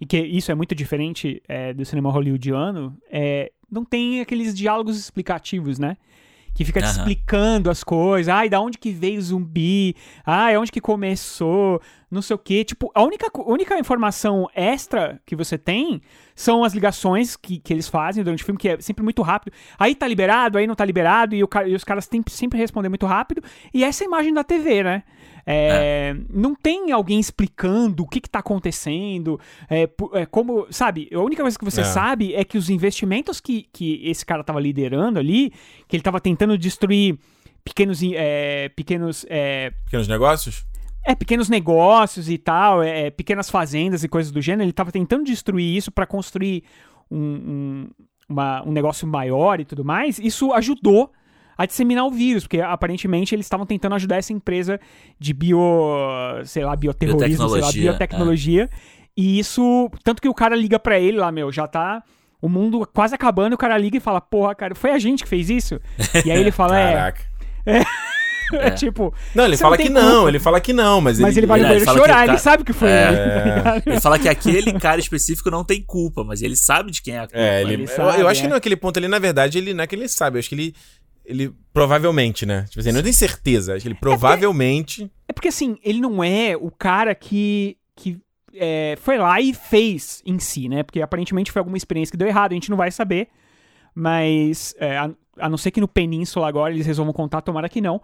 e 0.00 0.06
que 0.06 0.18
isso 0.18 0.52
é 0.52 0.54
muito 0.54 0.74
diferente 0.74 1.42
é, 1.48 1.72
do 1.72 1.84
cinema 1.84 2.10
hollywoodiano, 2.10 2.96
é, 3.10 3.50
não 3.70 3.84
tem 3.84 4.20
aqueles 4.20 4.54
diálogos 4.54 4.98
explicativos, 4.98 5.78
né? 5.78 5.96
Que 6.58 6.64
fica 6.64 6.82
te 6.82 6.88
explicando 6.88 7.70
as 7.70 7.84
coisas. 7.84 8.28
Ai, 8.28 8.48
da 8.48 8.60
onde 8.60 8.78
que 8.78 8.90
veio 8.90 9.20
o 9.20 9.22
zumbi? 9.22 9.94
Ai, 10.26 10.56
onde 10.56 10.72
que 10.72 10.80
começou? 10.80 11.80
Não 12.10 12.20
sei 12.20 12.34
o 12.34 12.38
quê. 12.38 12.64
Tipo, 12.64 12.90
a 12.96 13.04
única, 13.04 13.30
única 13.46 13.78
informação 13.78 14.50
extra 14.52 15.20
que 15.24 15.36
você 15.36 15.56
tem 15.56 16.02
são 16.34 16.64
as 16.64 16.74
ligações 16.74 17.36
que, 17.36 17.60
que 17.60 17.72
eles 17.72 17.86
fazem 17.86 18.24
durante 18.24 18.42
o 18.42 18.44
filme, 18.44 18.58
que 18.58 18.70
é 18.70 18.80
sempre 18.80 19.04
muito 19.04 19.22
rápido. 19.22 19.54
Aí 19.78 19.94
tá 19.94 20.08
liberado, 20.08 20.58
aí 20.58 20.66
não 20.66 20.74
tá 20.74 20.84
liberado, 20.84 21.32
e, 21.32 21.44
o 21.44 21.48
e 21.64 21.76
os 21.76 21.84
caras 21.84 22.08
têm 22.08 22.24
sempre 22.26 22.58
responder 22.58 22.88
muito 22.88 23.06
rápido. 23.06 23.40
E 23.72 23.84
essa 23.84 24.02
é 24.02 24.06
imagem 24.06 24.34
da 24.34 24.42
TV, 24.42 24.82
né? 24.82 25.04
É, 25.50 26.14
Não 26.28 26.54
tem 26.54 26.92
alguém 26.92 27.18
explicando 27.18 28.02
o 28.02 28.06
que, 28.08 28.20
que 28.20 28.28
tá 28.28 28.40
acontecendo, 28.40 29.40
é, 29.68 29.88
é, 30.12 30.26
como, 30.26 30.66
sabe? 30.70 31.08
A 31.12 31.18
única 31.20 31.42
coisa 31.42 31.58
que 31.58 31.64
você 31.64 31.80
É. 31.80 31.84
sabe 31.84 32.34
é 32.34 32.44
que 32.44 32.58
os 32.58 32.68
investimentos 32.68 33.40
que, 33.40 33.66
que 33.72 34.00
esse 34.04 34.26
cara 34.26 34.44
tava 34.44 34.60
liderando 34.60 35.18
ali, 35.18 35.52
que 35.88 35.96
ele 35.96 36.02
tava 36.02 36.20
tentando 36.20 36.58
destruir 36.58 37.18
pequenos, 37.64 38.00
é, 38.02 38.68
pequenos, 38.70 39.24
é, 39.28 39.70
Pequenos 39.84 40.06
negócios? 40.08 40.66
é, 41.06 41.14
pequenos 41.14 41.48
negócios 41.48 42.28
e 42.28 42.36
tal, 42.36 42.82
é, 42.82 43.10
pequenas 43.10 43.48
fazendas 43.48 44.04
e 44.04 44.08
coisas 44.08 44.30
do 44.30 44.42
gênero. 44.42 44.64
Ele 44.64 44.72
tava 44.72 44.92
tentando 44.92 45.24
destruir 45.24 45.74
isso 45.76 45.90
para 45.90 46.06
construir 46.06 46.62
um, 47.10 47.18
um, 47.18 47.90
uma- 48.28 48.62
um 48.66 48.72
negócio 48.72 49.06
maior 49.08 49.58
e 49.60 49.64
tudo 49.64 49.82
mais. 49.84 50.18
Isso 50.18 50.52
ajudou 50.52 51.10
a 51.58 51.66
disseminar 51.66 52.06
o 52.06 52.10
vírus, 52.10 52.44
porque 52.44 52.60
aparentemente 52.60 53.34
eles 53.34 53.44
estavam 53.44 53.66
tentando 53.66 53.96
ajudar 53.96 54.16
essa 54.16 54.32
empresa 54.32 54.78
de 55.18 55.34
bio, 55.34 55.58
sei 56.44 56.64
lá, 56.64 56.76
bioterrorismo, 56.76 57.26
sei 57.48 57.60
lá, 57.60 57.72
Biotecnologia, 57.72 57.82
biotecnologia. 57.90 58.70
E 59.16 59.38
isso, 59.40 59.90
tanto 60.04 60.22
que 60.22 60.28
o 60.28 60.34
cara 60.34 60.54
liga 60.54 60.78
pra 60.78 60.98
ele 61.00 61.18
lá, 61.18 61.32
meu, 61.32 61.50
já 61.50 61.66
tá 61.66 62.02
o 62.40 62.48
mundo 62.48 62.88
quase 62.94 63.16
acabando, 63.16 63.54
o 63.54 63.58
cara 63.58 63.76
liga 63.76 63.96
e 63.96 64.00
fala, 64.00 64.20
porra, 64.20 64.54
cara, 64.54 64.72
foi 64.76 64.92
a 64.92 64.98
gente 65.00 65.24
que 65.24 65.28
fez 65.28 65.50
isso? 65.50 65.80
E 66.24 66.30
aí 66.30 66.38
ele 66.38 66.52
fala, 66.52 66.78
é, 66.78 66.92
Caraca. 66.92 67.22
é 68.52 68.70
tipo, 68.78 69.12
Não, 69.34 69.44
ele 69.44 69.56
fala 69.56 69.72
não 69.72 69.76
que 69.76 69.82
tem 69.82 69.92
não, 69.92 70.12
culpa. 70.14 70.28
ele 70.28 70.38
fala 70.38 70.60
que 70.60 70.72
não, 70.72 71.00
mas, 71.00 71.18
mas 71.18 71.36
ele 71.36 71.46
vai 71.48 71.58
no 71.58 71.64
ele 71.66 71.68
banheiro 71.70 71.84
fala 71.84 71.98
que 71.98 72.04
chorar, 72.06 72.16
o 72.16 72.20
ele 72.20 72.26
cara- 72.28 72.38
sabe 72.38 72.62
que 72.64 72.72
foi 72.72 72.88
É. 72.88 73.08
ele, 73.08 73.16
tá 73.16 73.44
ligado? 73.44 73.82
Ele 73.88 74.00
fala 74.00 74.18
que 74.20 74.28
aquele 74.28 74.72
cara 74.78 75.00
específico 75.00 75.50
não 75.50 75.64
tem 75.64 75.82
culpa, 75.82 76.22
mas 76.22 76.40
ele 76.40 76.54
sabe 76.54 76.92
de 76.92 77.02
quem 77.02 77.14
é 77.14 77.18
a 77.18 77.22
culpa. 77.22 77.36
É, 77.38 77.60
ele, 77.62 77.72
Ele 77.74 77.82
eu, 77.82 77.88
sabe, 77.88 78.20
eu 78.22 78.28
acho 78.28 78.40
é. 78.40 78.42
que 78.44 78.48
naquele 78.48 78.76
ponto 78.76 78.96
ali, 78.98 79.08
na 79.08 79.18
verdade, 79.18 79.58
ele 79.58 79.74
não 79.74 79.82
é 79.82 79.86
que 79.88 79.96
ele 79.96 80.08
sabe, 80.08 80.36
eu 80.36 80.38
acho 80.38 80.48
que 80.48 80.54
ele. 80.54 80.74
Ele 81.28 81.54
provavelmente, 81.72 82.46
né? 82.46 82.64
Tipo 82.68 82.80
assim, 82.80 82.90
não 82.90 83.02
tem 83.02 83.12
certeza. 83.12 83.74
Acho 83.74 83.82
que 83.82 83.88
ele 83.88 83.94
provavelmente. 83.94 85.10
É 85.28 85.32
porque 85.32 85.48
assim, 85.48 85.78
ele 85.84 86.00
não 86.00 86.24
é 86.24 86.56
o 86.56 86.70
cara 86.70 87.14
que, 87.14 87.76
que 87.94 88.18
é, 88.54 88.96
foi 89.00 89.18
lá 89.18 89.40
e 89.40 89.52
fez 89.52 90.22
em 90.24 90.38
si, 90.38 90.68
né? 90.68 90.82
Porque 90.82 91.02
aparentemente 91.02 91.52
foi 91.52 91.60
alguma 91.60 91.76
experiência 91.76 92.10
que 92.10 92.16
deu 92.16 92.26
errado, 92.26 92.52
a 92.52 92.54
gente 92.54 92.70
não 92.70 92.76
vai 92.76 92.90
saber. 92.90 93.28
Mas, 93.94 94.74
é, 94.78 94.96
a, 94.96 95.10
a 95.38 95.48
não 95.48 95.58
ser 95.58 95.70
que 95.70 95.80
no 95.80 95.88
Península 95.88 96.48
agora 96.48 96.72
eles 96.72 96.86
resolvam 96.86 97.12
contar, 97.12 97.42
tomara 97.42 97.68
que 97.68 97.80
não. 97.80 98.00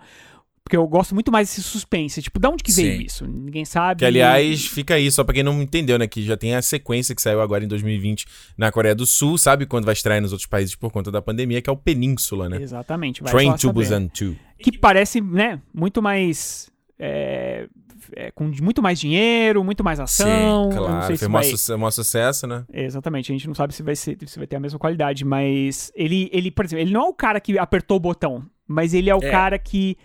Porque 0.64 0.76
eu 0.78 0.86
gosto 0.88 1.12
muito 1.14 1.30
mais 1.30 1.48
desse 1.48 1.62
suspense. 1.62 2.22
Tipo, 2.22 2.40
de 2.40 2.48
onde 2.48 2.62
que 2.62 2.72
veio 2.72 2.96
Sim. 2.98 3.04
isso? 3.04 3.26
Ninguém 3.26 3.66
sabe. 3.66 3.98
Que, 3.98 4.04
aliás, 4.06 4.64
fica 4.64 4.94
aí, 4.94 5.10
só 5.10 5.22
pra 5.22 5.34
quem 5.34 5.42
não 5.42 5.60
entendeu, 5.60 5.98
né? 5.98 6.06
Que 6.06 6.22
já 6.22 6.38
tem 6.38 6.54
a 6.54 6.62
sequência 6.62 7.14
que 7.14 7.20
saiu 7.20 7.42
agora 7.42 7.62
em 7.62 7.68
2020 7.68 8.24
na 8.56 8.72
Coreia 8.72 8.94
do 8.94 9.04
Sul, 9.04 9.36
sabe? 9.36 9.66
Quando 9.66 9.84
vai 9.84 9.92
estrear 9.92 10.22
nos 10.22 10.32
outros 10.32 10.46
países 10.48 10.74
por 10.74 10.90
conta 10.90 11.10
da 11.10 11.20
pandemia, 11.20 11.60
que 11.60 11.68
é 11.68 11.72
o 11.72 11.76
Península, 11.76 12.48
né? 12.48 12.62
Exatamente. 12.62 13.22
Vai 13.22 13.30
Train 13.30 13.52
to 13.52 13.58
saber. 13.58 13.72
Busan 13.74 14.06
2. 14.18 14.36
Que 14.58 14.78
parece, 14.78 15.20
né, 15.20 15.60
muito 15.74 16.00
mais... 16.00 16.70
é, 16.98 17.68
é, 18.16 18.30
com 18.30 18.50
muito 18.62 18.82
mais 18.82 18.98
dinheiro, 18.98 19.62
muito 19.62 19.84
mais 19.84 20.00
ação. 20.00 20.70
não 20.70 20.70
Claro, 20.70 21.06
foi 21.06 21.16
se 21.18 21.28
vai... 21.28 21.76
maior 21.76 21.90
sucesso, 21.90 22.46
né? 22.46 22.64
Exatamente, 22.72 23.30
a 23.30 23.34
gente 23.34 23.46
não 23.46 23.54
sabe 23.54 23.74
se 23.74 23.82
vai, 23.82 23.94
ser, 23.96 24.16
se 24.26 24.38
vai 24.38 24.46
ter 24.46 24.56
a 24.56 24.60
mesma 24.60 24.78
qualidade, 24.78 25.24
mas 25.26 25.92
ele, 25.94 26.30
ele, 26.32 26.50
por 26.50 26.64
exemplo, 26.64 26.82
ele 26.82 26.92
não 26.92 27.02
é 27.02 27.08
o 27.08 27.14
cara 27.14 27.38
que 27.38 27.58
apertou 27.58 27.98
o 27.98 28.00
botão, 28.00 28.44
mas 28.66 28.94
ele 28.94 29.10
é 29.10 29.14
o 29.14 29.22
É. 29.22 29.30
cara 29.30 29.58
que 29.58 29.96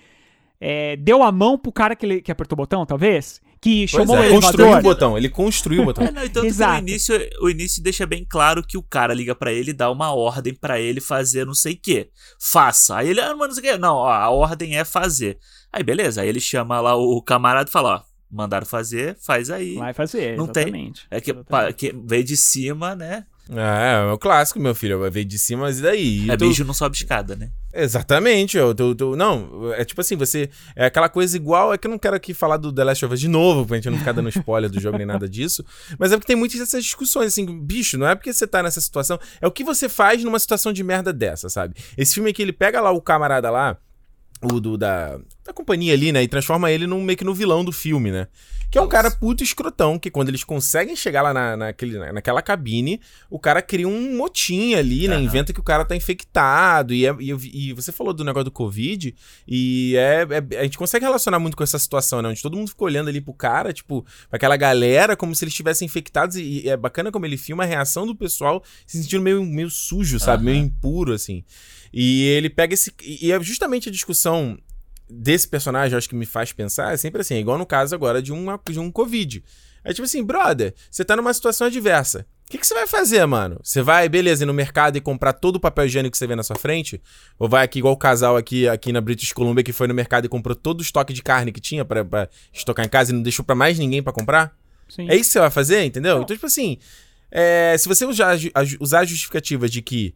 é, 0.62 0.96
deu 0.98 1.24
a 1.24 1.32
mão 1.32 1.58
pro 1.58 1.72
cara 1.72 1.96
que, 1.96 2.06
ele- 2.06 2.22
que 2.22 2.32
apertou 2.32 2.56
o 2.56 2.62
botão, 2.62 2.86
talvez? 2.86 3.42
Que 3.62 3.80
Pois 3.80 3.92
chamou 3.92 4.18
é, 4.18 4.30
o 4.30 4.32
construiu 4.36 4.66
o 4.66 4.70
elevador. 4.70 4.94
botão, 4.94 5.18
ele 5.18 5.30
construiu 5.30 5.82
o 5.82 5.86
botão. 5.86 6.04
É, 6.08 6.12
não, 6.12 6.24
e 6.24 6.30
tanto 6.30 6.42
que 6.44 6.48
Exato. 6.48 6.76
o 6.76 6.88
início, 6.88 7.30
o 7.42 7.50
início 7.50 7.84
deixa 7.84 8.06
bem 8.06 8.26
claro 8.28 8.64
que 8.66 8.78
o 8.78 8.84
cara 8.84 9.14
liga 9.14 9.36
pra 9.36 9.52
ele 9.52 9.72
e 9.72 9.74
dá 9.74 9.92
uma 9.92 10.14
ordem 10.14 10.54
pra 10.54 10.80
ele 10.80 11.02
fazer 11.02 11.46
não 11.46 11.54
sei 11.54 11.74
o 11.74 11.78
que. 11.82 12.10
Faça. 12.40 12.96
Aí 12.98 13.10
ele, 13.10 13.20
ah, 13.20 13.36
não 13.36 13.52
sei 13.52 13.60
o 13.70 13.74
que. 13.74 13.78
Não, 13.78 13.96
ó, 13.96 14.10
a 14.10 14.30
ordem 14.30 14.78
é 14.78 14.86
fazer. 14.86 15.38
Aí 15.74 15.84
beleza, 15.84 16.22
aí 16.22 16.30
ele 16.30 16.40
chama 16.40 16.80
lá 16.80 16.96
o 16.96 17.22
camarada 17.22 17.70
e 17.70 17.74
fala, 17.74 17.96
ó, 17.98 18.02
mandaram 18.32 18.66
fazer, 18.66 19.18
faz 19.26 19.50
aí. 19.50 19.76
Vai 19.76 19.94
fazer, 19.94 20.38
Não 20.38 20.48
tem. 20.48 20.64
exatamente. 20.64 21.06
É 21.12 21.20
que, 21.20 21.32
Exatamente. 21.32 21.50
pa- 21.50 21.74
que 21.74 21.94
veio 22.06 22.24
de 22.24 22.38
cima, 22.38 22.96
né? 22.96 23.26
É, 23.52 24.08
é 24.10 24.12
o 24.12 24.18
clássico, 24.18 24.60
meu 24.60 24.76
filho. 24.76 25.10
Veio 25.10 25.26
de 25.26 25.40
cima, 25.40 25.64
mas 25.64 25.80
e 25.80 25.82
daí? 25.82 26.26
E 26.28 26.32
É 26.32 26.38
tu- 26.38 26.48
bicho 26.48 26.64
não 26.64 26.74
sobe 26.74 26.96
escada, 26.96 27.36
né? 27.36 27.50
Exatamente. 27.74 28.58
Eu, 28.58 28.76
tu- 28.76 29.16
não, 29.16 29.74
é 29.74 29.84
tipo 29.84 30.00
assim, 30.02 30.16
você. 30.16 30.50
É 30.76 30.86
aquela 30.86 31.10
coisa 31.10 31.36
igual. 31.36 31.74
É 31.74 31.78
que 31.78 31.88
eu 31.88 31.92
não 31.92 31.98
quero 31.98 32.16
aqui 32.16 32.34
falar 32.34 32.58
do 32.58 32.72
The 32.72 32.84
Last 32.84 33.06
of 33.06 33.14
Us 33.14 33.20
de 33.20 33.28
novo, 33.28 33.66
pra 33.66 33.76
gente 33.78 33.90
não 33.90 33.98
ficar 33.98 34.12
dando 34.12 34.30
spoiler 34.30 34.70
do 34.70 34.80
jogo 34.80 34.98
nem 34.98 35.06
nada 35.08 35.28
disso. 35.28 35.66
Mas 35.98 36.12
é 36.12 36.16
porque 36.18 36.28
tem 36.28 36.36
muitas 36.36 36.60
dessas 36.60 36.84
discussões, 36.84 37.28
assim, 37.34 37.46
bicho, 37.60 37.98
não 37.98 38.08
é 38.08 38.14
porque 38.16 38.32
você 38.32 38.46
tá 38.46 38.62
nessa 38.62 38.80
situação. 38.82 39.20
É 39.42 39.48
o 39.48 39.52
que 39.52 39.64
você 39.64 39.90
faz 39.90 40.24
numa 40.24 40.38
situação 40.40 40.72
de 40.72 40.84
merda 40.84 41.12
dessa, 41.12 41.50
sabe? 41.50 41.76
Esse 41.98 42.14
filme 42.14 42.30
aqui, 42.30 42.42
ele 42.44 42.54
pega 42.54 42.80
lá 42.82 42.92
o 42.92 43.02
camarada 43.02 43.50
lá, 43.50 43.78
o 44.44 44.60
do, 44.60 44.78
da, 44.78 45.20
da 45.50 45.54
companhia 45.54 45.94
ali, 45.94 46.12
né? 46.12 46.24
E 46.24 46.28
transforma 46.28 46.72
ele 46.72 46.86
num, 46.88 47.02
meio 47.04 47.18
que 47.18 47.24
no 47.26 47.34
vilão 47.34 47.66
do 47.66 47.72
filme, 47.72 48.12
né? 48.12 48.28
Que 48.72 48.78
é 48.78 48.82
um 48.82 48.88
cara 48.88 49.10
puto 49.10 49.44
escrotão, 49.44 49.98
que 49.98 50.12
quando 50.12 50.30
eles 50.30 50.44
conseguem 50.44 50.96
chegar 50.96 51.24
lá 51.24 51.34
na, 51.34 51.58
naquele, 51.58 51.98
na- 51.98 52.14
naquela 52.14 52.40
cabine, 52.40 53.02
o 53.28 53.40
cara 53.40 53.64
cria 53.64 53.88
um 53.88 54.16
motim 54.16 54.76
ali, 54.76 55.08
né? 55.08 55.16
Aham. 55.16 55.24
Inventa 55.24 55.52
que 55.52 55.60
o 55.60 55.64
cara 55.64 55.84
tá 55.84 55.96
infectado. 55.96 56.94
E, 56.94 57.04
é- 57.06 57.16
e, 57.20 57.70
e 57.70 57.74
você 57.74 57.92
falou 57.92 58.14
do 58.14 58.24
negócio 58.24 58.46
do 58.46 58.52
Covid, 58.52 59.16
e 59.48 59.96
é, 59.98 60.28
é- 60.54 60.60
a 60.60 60.64
gente 60.64 60.78
consegue 60.78 61.04
relacionar 61.04 61.40
muito 61.40 61.58
com 61.58 61.64
essa 61.64 61.80
situação, 61.80 62.22
né? 62.22 62.30
Onde 62.30 62.42
todo 62.44 62.56
mundo 62.56 62.70
ficou 62.70 62.86
olhando 62.88 63.08
ali 63.10 63.20
pro 63.20 63.34
cara, 63.34 63.74
tipo, 63.74 64.04
pra 64.30 64.38
aquela 64.38 64.56
galera, 64.56 65.16
como 65.18 65.34
se 65.34 65.44
eles 65.44 65.54
estivessem 65.54 65.88
infectados. 65.88 66.36
E, 66.36 66.62
e 66.66 66.70
é 66.70 66.78
bacana 66.78 67.12
como 67.12 67.26
ele 67.26 67.38
filma 67.38 67.64
a 67.64 67.68
reação 67.68 68.06
do 68.06 68.16
pessoal 68.16 68.64
se 68.86 69.02
sentindo 69.02 69.24
meio, 69.24 69.44
meio 69.44 69.72
sujo, 69.72 70.20
sabe? 70.20 70.44
Meio 70.46 70.58
Aham. 70.58 70.66
impuro, 70.68 71.14
assim. 71.14 71.44
E 71.92 72.24
ele 72.26 72.52
pega 72.52 72.76
esse. 72.76 72.94
E 73.02 73.30
e 73.30 73.32
é 73.32 73.42
justamente 73.42 73.90
a 73.90 73.92
discussão 73.92 74.60
desse 75.10 75.48
personagem, 75.48 75.98
acho 75.98 76.10
que 76.10 76.16
me 76.16 76.26
faz 76.26 76.54
pensar, 76.54 76.94
é 76.94 76.98
sempre 76.98 77.22
assim, 77.22 77.36
é 77.36 77.40
igual 77.40 77.58
no 77.58 77.66
caso 77.66 77.96
agora 77.96 78.22
de, 78.22 78.32
uma, 78.32 78.60
de 78.70 78.80
um 78.80 78.92
Covid. 78.92 79.44
É 79.84 79.94
tipo 79.94 80.06
assim, 80.06 80.24
brother, 80.24 80.74
você 80.92 81.06
tá 81.06 81.16
numa 81.16 81.34
situação 81.34 81.68
adversa. 81.68 82.26
O 82.46 82.52
que, 82.52 82.58
que 82.58 82.66
você 82.66 82.74
vai 82.74 82.88
fazer, 82.88 83.24
mano? 83.26 83.60
Você 83.64 83.82
vai, 83.82 84.10
beleza, 84.10 84.44
ir 84.44 84.48
no 84.48 84.54
mercado 84.54 84.98
e 84.98 85.02
comprar 85.02 85.34
todo 85.34 85.58
o 85.58 85.60
papel 85.60 85.86
higiênico 85.86 86.12
que 86.12 86.18
você 86.18 86.26
vê 86.26 86.36
na 86.36 86.44
sua 86.44 86.56
frente? 86.56 87.00
Ou 87.38 87.48
vai 87.48 87.64
aqui, 87.64 87.80
igual 87.80 87.94
o 87.94 87.98
casal 87.98 88.36
aqui, 88.36 88.68
aqui 88.68 88.92
na 88.92 89.00
British 89.00 89.32
Columbia, 89.32 89.64
que 89.64 89.72
foi 89.72 89.88
no 89.88 89.94
mercado 89.94 90.26
e 90.26 90.28
comprou 90.30 90.56
todo 90.56 90.80
o 90.80 90.82
estoque 90.82 91.14
de 91.14 91.22
carne 91.22 91.52
que 91.52 91.62
tinha 91.62 91.86
pra, 91.86 92.04
pra 92.04 92.28
estocar 92.52 92.84
em 92.86 92.90
casa 92.90 93.12
e 93.12 93.16
não 93.16 93.22
deixou 93.22 93.46
pra 93.46 93.56
mais 93.56 93.78
ninguém 93.78 94.02
pra 94.02 94.12
comprar? 94.12 94.52
Sim. 94.90 95.08
É 95.10 95.16
isso 95.16 95.30
que 95.30 95.34
você 95.34 95.40
vai 95.40 95.52
fazer, 95.52 95.84
entendeu? 95.86 96.16
Não. 96.16 96.24
Então, 96.24 96.36
tipo 96.36 96.48
assim, 96.48 96.78
é, 97.32 97.76
se 97.78 97.88
você 97.88 98.04
usar, 98.04 98.36
usar 98.80 99.00
a 99.02 99.06
justificativa 99.06 99.70
de 99.70 99.84
que 99.84 100.16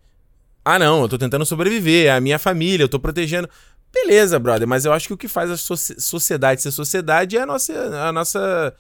Ah, 0.66 0.80
não, 0.80 1.04
eu 1.04 1.10
tô 1.10 1.18
tentando 1.18 1.46
sobreviver, 1.46 2.08
é 2.08 2.12
a 2.12 2.22
minha 2.22 2.40
família, 2.40 2.84
eu 2.84 2.90
tô 2.90 3.00
protegendo. 3.00 3.48
Beleza, 3.94 4.40
brother, 4.40 4.68
mas 4.68 4.86
eu 4.86 4.92
acho 4.94 5.08
que 5.08 5.14
o 5.14 5.18
que 5.18 5.28
faz 5.28 5.52
a 5.52 5.58
soci- 5.58 6.00
sociedade 6.02 6.62
ser 6.62 6.72
sociedade 6.72 7.38
é 7.38 7.42
a 7.42 7.46
nossa, 7.46 7.74
a 8.08 8.12
nossa 8.12 8.76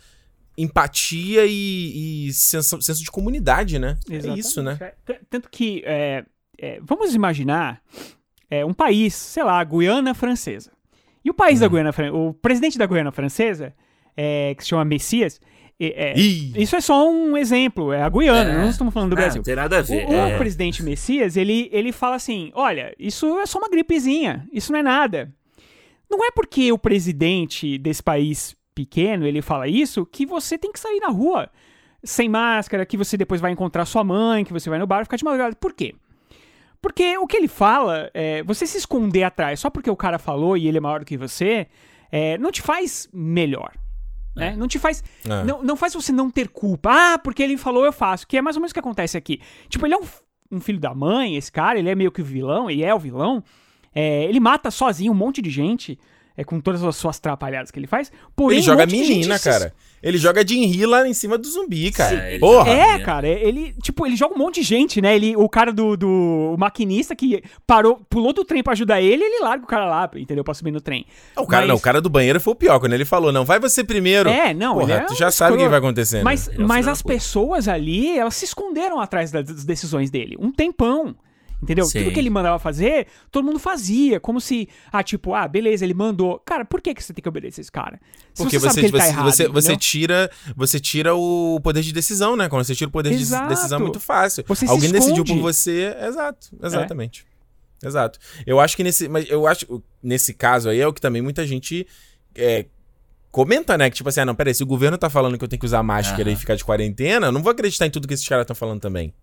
empatia 0.57 1.45
e, 1.45 2.27
e 2.27 2.33
senso, 2.33 2.81
senso 2.81 3.03
de 3.03 3.11
comunidade, 3.11 3.77
né? 3.79 3.97
É 4.09 4.17
isso, 4.37 4.61
né? 4.61 4.71
Exatamente. 4.71 4.95
É, 5.07 5.19
Tanto 5.29 5.49
que, 5.49 5.83
é, 5.85 6.25
é, 6.57 6.79
vamos 6.81 7.13
imaginar 7.13 7.81
é, 8.49 8.65
um 8.65 8.73
país, 8.73 9.13
sei 9.13 9.43
lá, 9.43 9.59
a 9.59 9.63
Guiana 9.63 10.13
Francesa. 10.13 10.71
E 11.23 11.29
o 11.29 11.33
país 11.33 11.59
da 11.61 11.67
Guiana 11.67 11.93
Francesa, 11.93 12.15
o 12.17 12.33
presidente 12.33 12.77
da 12.77 12.85
Guiana 12.85 13.11
Francesa, 13.11 13.73
é, 14.17 14.53
que 14.55 14.63
se 14.63 14.69
chama 14.69 14.83
Messias, 14.83 15.39
é, 15.95 16.13
isso 16.17 16.75
é 16.75 16.81
só 16.81 17.09
um 17.09 17.35
exemplo, 17.35 17.91
é 17.91 18.01
a 18.03 18.09
Guiana, 18.09 18.51
É. 18.51 18.57
não 18.61 18.69
estamos 18.69 18.93
falando 18.93 19.09
do 19.11 19.13
Ah, 19.13 19.21
Brasil. 19.21 19.39
não 19.39 19.43
tem 19.43 19.55
nada 19.55 19.79
a 19.79 19.81
ver. 19.81 20.05
O, 20.07 20.11
o 20.11 20.13
é. 20.13 20.37
presidente 20.37 20.81
Messias, 20.83 21.35
ele, 21.37 21.69
ele 21.71 21.91
fala 21.91 22.15
assim: 22.15 22.51
olha, 22.53 22.93
isso 22.97 23.39
é 23.39 23.45
só 23.45 23.59
uma 23.59 23.69
gripezinha, 23.69 24.47
isso 24.51 24.71
não 24.71 24.79
é 24.79 24.83
nada. 24.83 25.31
Não 26.09 26.23
é 26.23 26.31
porque 26.31 26.71
o 26.71 26.77
presidente 26.77 27.77
desse 27.77 28.03
país 28.03 28.55
pequeno 28.75 29.25
ele 29.27 29.41
fala 29.41 29.67
isso 29.67 30.05
que 30.05 30.25
você 30.25 30.57
tem 30.57 30.71
que 30.71 30.79
sair 30.79 30.99
na 30.99 31.09
rua 31.09 31.49
sem 32.03 32.27
máscara, 32.27 32.85
que 32.85 32.97
você 32.97 33.15
depois 33.15 33.39
vai 33.39 33.51
encontrar 33.51 33.85
sua 33.85 34.03
mãe, 34.03 34.43
que 34.43 34.51
você 34.53 34.69
vai 34.69 34.77
no 34.77 34.85
bar 34.85 35.01
e 35.01 35.05
ficar 35.05 35.17
de 35.17 35.23
madrugada. 35.23 35.55
Por 35.55 35.73
quê? 35.73 35.95
Porque 36.81 37.17
o 37.17 37.25
que 37.25 37.37
ele 37.37 37.47
fala, 37.47 38.11
é, 38.13 38.43
você 38.43 38.67
se 38.67 38.77
esconder 38.77 39.23
atrás 39.23 39.59
só 39.61 39.69
porque 39.69 39.89
o 39.89 39.95
cara 39.95 40.19
falou 40.19 40.57
e 40.57 40.67
ele 40.67 40.77
é 40.77 40.81
maior 40.81 40.99
do 40.99 41.05
que 41.05 41.17
você, 41.17 41.67
é, 42.11 42.37
não 42.37 42.51
te 42.51 42.61
faz 42.61 43.07
melhor. 43.13 43.71
Né? 44.35 44.55
Não 44.55 44.67
te 44.67 44.79
faz. 44.79 45.03
É. 45.25 45.43
Não, 45.43 45.63
não 45.63 45.75
faz 45.75 45.93
você 45.93 46.11
não 46.11 46.29
ter 46.29 46.47
culpa. 46.47 46.89
Ah, 46.91 47.17
porque 47.17 47.43
ele 47.43 47.57
falou, 47.57 47.85
eu 47.85 47.93
faço. 47.93 48.27
Que 48.27 48.37
é 48.37 48.41
mais 48.41 48.55
ou 48.55 48.61
menos 48.61 48.71
o 48.71 48.73
que 48.73 48.79
acontece 48.79 49.17
aqui. 49.17 49.39
Tipo, 49.69 49.85
ele 49.85 49.93
é 49.93 49.97
um, 49.97 50.05
um 50.51 50.59
filho 50.59 50.79
da 50.79 50.93
mãe, 50.93 51.35
esse 51.35 51.51
cara, 51.51 51.77
ele 51.77 51.89
é 51.89 51.95
meio 51.95 52.11
que 52.11 52.21
o 52.21 52.25
vilão, 52.25 52.69
e 52.69 52.83
é 52.83 52.93
o 52.93 52.99
vilão. 52.99 53.43
É, 53.93 54.23
ele 54.25 54.39
mata 54.39 54.71
sozinho 54.71 55.11
um 55.11 55.15
monte 55.15 55.41
de 55.41 55.49
gente, 55.49 55.99
é, 56.37 56.43
com 56.43 56.59
todas 56.59 56.83
as 56.83 56.95
suas 56.95 57.19
trapalhadas 57.19 57.69
que 57.71 57.79
ele 57.79 57.87
faz. 57.87 58.11
Porém, 58.35 58.57
ele 58.57 58.63
um 58.63 58.65
joga 58.65 58.87
de 58.87 58.97
gente 58.97 59.09
menina, 59.09 59.37
se- 59.37 59.49
cara. 59.49 59.73
Ele 60.01 60.17
joga 60.17 60.45
Jin 60.45 60.85
lá 60.85 61.07
em 61.07 61.13
cima 61.13 61.37
do 61.37 61.47
zumbi, 61.47 61.89
cara. 61.89 62.31
Sim, 62.33 62.39
Porra! 62.39 62.69
É, 62.69 62.99
cara, 62.99 63.25
ele, 63.25 63.73
tipo, 63.81 64.05
ele 64.05 64.17
joga 64.17 64.35
um 64.35 64.37
monte 64.37 64.55
de 64.55 64.63
gente, 64.63 65.01
né? 65.01 65.15
Ele, 65.15 65.33
o 65.37 65.47
cara 65.47 65.71
do, 65.71 65.95
do 65.95 66.53
o 66.53 66.57
maquinista 66.57 67.15
que 67.15 67.41
parou, 67.65 68.01
pulou 68.09 68.33
do 68.33 68.43
trem 68.43 68.61
pra 68.61 68.73
ajudar 68.73 68.99
ele, 69.01 69.23
ele 69.23 69.41
larga 69.41 69.63
o 69.63 69.67
cara 69.67 69.85
lá, 69.85 70.11
entendeu? 70.17 70.43
Pra 70.43 70.53
subir 70.53 70.71
no 70.71 70.81
trem. 70.81 71.05
O 71.37 71.47
cara, 71.47 71.61
Mas- 71.61 71.69
não, 71.69 71.75
o 71.77 71.79
cara 71.79 72.01
do 72.01 72.09
banheiro 72.09 72.37
foi 72.41 72.51
o 72.51 72.55
pior. 72.55 72.81
Quando 72.81 72.91
ele 72.91 73.05
falou, 73.05 73.31
não, 73.31 73.45
vai 73.45 73.61
você 73.61 73.81
primeiro. 73.81 74.29
É, 74.29 74.53
não, 74.53 74.73
Porra, 74.73 74.83
ele 74.83 74.91
é 75.03 75.05
tu 75.05 75.13
um 75.13 75.15
já 75.15 75.31
sabe 75.31 75.55
o 75.55 75.57
que 75.57 75.69
vai 75.69 75.79
acontecer, 75.79 76.17
né? 76.17 76.23
Mas, 76.23 76.49
é 76.49 76.61
um 76.61 76.67
mas 76.67 76.85
as 76.85 77.01
pessoas 77.01 77.69
ali, 77.69 78.17
elas 78.17 78.35
se 78.35 78.43
esconderam 78.43 78.99
atrás 78.99 79.31
das 79.31 79.63
decisões 79.63 80.11
dele. 80.11 80.35
Um 80.37 80.51
tempão. 80.51 81.15
Entendeu? 81.63 81.85
Sim. 81.85 82.03
Tudo 82.03 82.13
que 82.13 82.19
ele 82.19 82.29
mandava 82.29 82.59
fazer, 82.59 83.07
todo 83.31 83.45
mundo 83.45 83.57
fazia. 83.57 84.19
Como 84.19 84.39
se, 84.41 84.67
ah, 84.91 85.01
tipo, 85.01 85.33
ah, 85.33 85.47
beleza, 85.47 85.85
ele 85.85 85.93
mandou. 85.93 86.39
Cara, 86.45 86.65
por 86.65 86.81
que, 86.81 86.93
que 86.93 87.01
você 87.01 87.13
tem 87.13 87.23
que 87.23 87.29
obedecer 87.29 87.61
esse 87.61 87.71
cara? 87.71 87.99
Se 88.33 88.43
Porque 88.43 88.59
você, 88.59 88.67
você, 88.67 88.69
sabe 88.69 88.79
que 88.81 88.85
ele 88.87 88.97
tá 88.97 89.03
você, 89.03 89.09
errado, 89.09 89.25
você, 89.25 89.47
você 89.47 89.77
tira, 89.77 90.31
você 90.55 90.79
tira 90.79 91.15
o 91.15 91.59
poder 91.63 91.81
de 91.81 91.93
decisão, 91.93 92.35
né? 92.35 92.49
Quando 92.49 92.65
você 92.65 92.75
tira 92.75 92.89
o 92.89 92.91
poder 92.91 93.13
Exato. 93.13 93.47
de 93.47 93.55
decisão 93.55 93.79
é 93.79 93.81
muito 93.81 93.99
fácil. 93.99 94.43
Alguém 94.67 94.91
decidiu 94.91 95.23
por 95.23 95.37
você, 95.37 95.95
exato, 96.01 96.49
exatamente. 96.61 97.25
Exato. 97.81 98.19
Eu 98.45 98.59
acho 98.59 98.77
que 98.77 98.83
nesse, 98.83 99.07
mas 99.07 99.29
eu 99.29 99.45
acho 99.47 99.83
nesse 100.01 100.33
caso 100.33 100.69
aí 100.69 100.79
é 100.79 100.87
o 100.87 100.93
que 100.93 101.01
também 101.01 101.21
muita 101.21 101.45
gente 101.45 101.85
é, 102.35 102.65
comenta, 103.31 103.77
né? 103.77 103.89
Que 103.89 103.95
tipo 103.97 104.09
assim, 104.09 104.21
ah, 104.21 104.25
não, 104.25 104.35
peraí, 104.35 104.53
se 104.53 104.63
o 104.63 104.65
governo 104.65 104.97
tá 104.97 105.09
falando 105.09 105.37
que 105.37 105.43
eu 105.43 105.47
tenho 105.47 105.59
que 105.59 105.65
usar 105.65 105.83
máscara 105.83 106.23
Aham. 106.23 106.31
e 106.31 106.35
ficar 106.35 106.55
de 106.55 106.63
quarentena, 106.63 107.27
eu 107.27 107.31
não 107.31 107.41
vou 107.41 107.51
acreditar 107.51 107.85
em 107.85 107.89
tudo 107.89 108.07
que 108.07 108.13
esses 108.13 108.27
caras 108.27 108.43
estão 108.43 108.55
falando 108.55 108.79
também. 108.79 109.13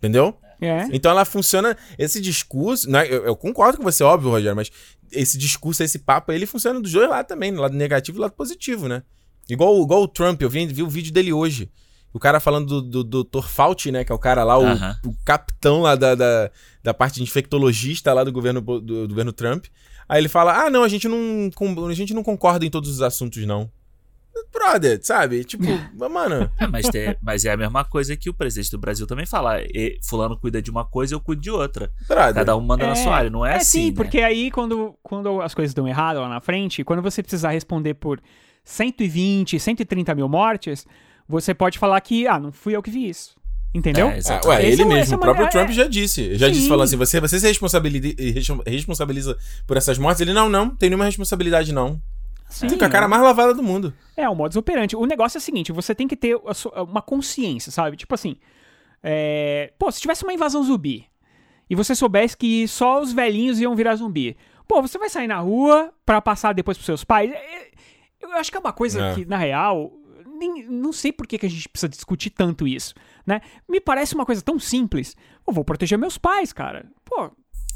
Entendeu? 0.00 0.36
É. 0.60 0.88
Então 0.92 1.10
ela 1.10 1.24
funciona. 1.24 1.76
Esse 1.98 2.20
discurso. 2.20 2.90
Né, 2.90 3.06
eu, 3.06 3.24
eu 3.26 3.36
concordo 3.36 3.78
com 3.78 3.84
você, 3.84 4.02
óbvio, 4.02 4.30
Rogério, 4.30 4.56
mas 4.56 4.72
esse 5.12 5.36
discurso, 5.36 5.82
esse 5.82 5.98
papo, 5.98 6.32
ele 6.32 6.46
funciona 6.46 6.80
dos 6.80 6.92
dois 6.92 7.08
lados 7.08 7.28
também, 7.28 7.50
no 7.50 7.60
lado 7.60 7.76
negativo 7.76 8.16
e 8.16 8.18
no 8.18 8.22
lado 8.22 8.32
positivo, 8.32 8.88
né? 8.88 9.02
Igual, 9.48 9.80
igual 9.82 10.02
o 10.02 10.08
Trump, 10.08 10.40
eu 10.40 10.48
vi, 10.48 10.66
vi 10.66 10.82
o 10.82 10.88
vídeo 10.88 11.12
dele 11.12 11.32
hoje. 11.32 11.70
O 12.12 12.18
cara 12.18 12.40
falando 12.40 12.80
do, 12.82 13.04
do, 13.04 13.24
Dr. 13.24 13.46
Fauci, 13.46 13.92
né? 13.92 14.04
Que 14.04 14.10
é 14.10 14.14
o 14.14 14.18
cara 14.18 14.42
lá, 14.42 14.58
o, 14.58 14.64
Aham. 14.64 14.96
o 15.04 15.14
capitão 15.24 15.82
lá 15.82 15.94
da, 15.94 16.14
da, 16.14 16.50
da 16.82 16.94
parte 16.94 17.16
de 17.16 17.22
infectologista 17.22 18.12
lá 18.12 18.24
do 18.24 18.32
governo, 18.32 18.60
do, 18.60 18.80
do 18.80 19.08
governo 19.08 19.32
Trump. 19.32 19.66
Aí 20.08 20.20
ele 20.20 20.28
fala: 20.28 20.64
Ah, 20.64 20.70
não, 20.70 20.82
a 20.82 20.88
gente 20.88 21.06
não, 21.06 21.50
a 21.88 21.94
gente 21.94 22.12
não 22.12 22.22
concorda 22.22 22.66
em 22.66 22.70
todos 22.70 22.90
os 22.90 23.02
assuntos, 23.02 23.44
não. 23.46 23.70
Brother, 24.52 24.98
sabe? 25.02 25.44
Tipo, 25.44 25.64
mano. 26.10 26.50
É, 26.58 26.66
mas, 26.66 26.88
tem- 26.88 27.16
mas 27.22 27.44
é 27.44 27.52
a 27.52 27.56
mesma 27.56 27.84
coisa 27.84 28.16
que 28.16 28.28
o 28.30 28.34
presidente 28.34 28.70
do 28.70 28.78
Brasil 28.78 29.06
também 29.06 29.26
fala. 29.26 29.60
E 29.62 29.98
fulano 30.02 30.36
cuida 30.36 30.60
de 30.62 30.70
uma 30.70 30.84
coisa, 30.84 31.14
eu 31.14 31.20
cuido 31.20 31.42
de 31.42 31.50
outra. 31.50 31.90
Brother. 32.08 32.34
Cada 32.34 32.56
um 32.56 32.60
manda 32.60 32.86
na 32.86 32.94
sua 32.94 33.14
área, 33.16 33.30
não 33.30 33.44
é, 33.44 33.56
assim. 33.56 33.64
sim, 33.84 33.86
né? 33.90 33.96
porque 33.96 34.20
aí 34.20 34.50
quando, 34.50 34.94
quando 35.02 35.40
as 35.40 35.54
coisas 35.54 35.74
dão 35.74 35.86
errado 35.88 36.20
lá 36.20 36.28
na 36.28 36.40
frente, 36.40 36.84
quando 36.84 37.02
você 37.02 37.22
precisar 37.22 37.50
responder 37.50 37.94
por 37.94 38.20
120, 38.64 39.58
130 39.58 40.14
mil 40.14 40.28
mortes, 40.28 40.86
você 41.28 41.52
pode 41.54 41.78
falar 41.78 42.00
que, 42.00 42.26
ah, 42.26 42.38
não 42.38 42.52
fui 42.52 42.74
eu 42.76 42.82
que 42.82 42.90
vi 42.90 43.08
isso. 43.08 43.38
Entendeu? 43.72 44.08
É, 44.08 44.18
Ah, 44.28 44.40
ué, 44.48 44.66
ele 44.66 44.82
é 44.82 44.84
mesmo, 44.84 45.14
é 45.14 45.16
o 45.16 45.20
próprio 45.20 45.46
é- 45.46 45.48
Trump 45.48 45.70
já 45.70 45.86
disse. 45.86 46.34
Já 46.36 46.48
disse, 46.48 46.62
Sim. 46.62 46.68
falou 46.68 46.82
assim: 46.82 46.96
você, 46.96 47.20
você 47.20 47.38
se 47.38 47.46
responsabiliza, 47.46 48.14
responsabiliza 48.66 49.38
por 49.64 49.76
essas 49.76 49.96
mortes? 49.96 50.20
Ele, 50.20 50.32
não, 50.32 50.48
não, 50.48 50.70
tem 50.70 50.90
nenhuma 50.90 51.04
responsabilidade, 51.04 51.72
não. 51.72 52.00
Sim, 52.50 52.68
Fica 52.68 52.86
a 52.86 52.90
cara 52.90 53.06
mais 53.08 53.22
lavada 53.22 53.54
do 53.54 53.62
mundo. 53.62 53.94
É, 54.16 54.28
o 54.28 54.34
modus 54.34 54.56
operandi. 54.56 54.96
O 54.96 55.06
negócio 55.06 55.38
é 55.38 55.40
o 55.40 55.42
seguinte, 55.42 55.72
você 55.72 55.94
tem 55.94 56.06
que 56.08 56.16
ter 56.16 56.36
uma 56.88 57.00
consciência, 57.00 57.70
sabe? 57.72 57.96
Tipo 57.96 58.14
assim, 58.14 58.36
é, 59.02 59.72
pô, 59.78 59.90
se 59.90 60.00
tivesse 60.00 60.24
uma 60.24 60.32
invasão 60.32 60.62
zumbi 60.62 61.06
e 61.68 61.74
você 61.74 61.94
soubesse 61.94 62.36
que 62.36 62.66
só 62.68 63.00
os 63.00 63.12
velhinhos 63.12 63.60
iam 63.60 63.74
virar 63.76 63.94
zumbi, 63.96 64.36
pô, 64.66 64.82
você 64.82 64.98
vai 64.98 65.08
sair 65.08 65.26
na 65.28 65.38
rua 65.38 65.92
pra 66.04 66.20
passar 66.20 66.52
depois 66.52 66.76
pros 66.76 66.86
seus 66.86 67.04
pais? 67.04 67.30
É, 67.30 67.70
Eu 68.22 68.32
acho 68.32 68.50
que 68.50 68.56
é 68.56 68.60
uma 68.60 68.72
coisa 68.72 69.02
É. 69.02 69.14
que, 69.14 69.24
na 69.24 69.38
real, 69.38 69.90
nem- 70.38 70.66
não 70.68 70.92
sei 70.92 71.10
por 71.10 71.26
que, 71.26 71.38
que 71.38 71.46
a 71.46 71.48
gente 71.48 71.68
precisa 71.68 71.88
discutir 71.88 72.28
tanto 72.30 72.68
isso, 72.68 72.94
né? 73.26 73.40
Me 73.68 73.80
parece 73.80 74.14
uma 74.14 74.26
coisa 74.26 74.42
tão 74.42 74.58
simples. 74.58 75.16
Eu 75.46 75.54
vou 75.54 75.64
proteger 75.64 75.96
meus 75.98 76.18
pais, 76.18 76.52
cara. 76.52 76.84
Pô, 77.04 77.30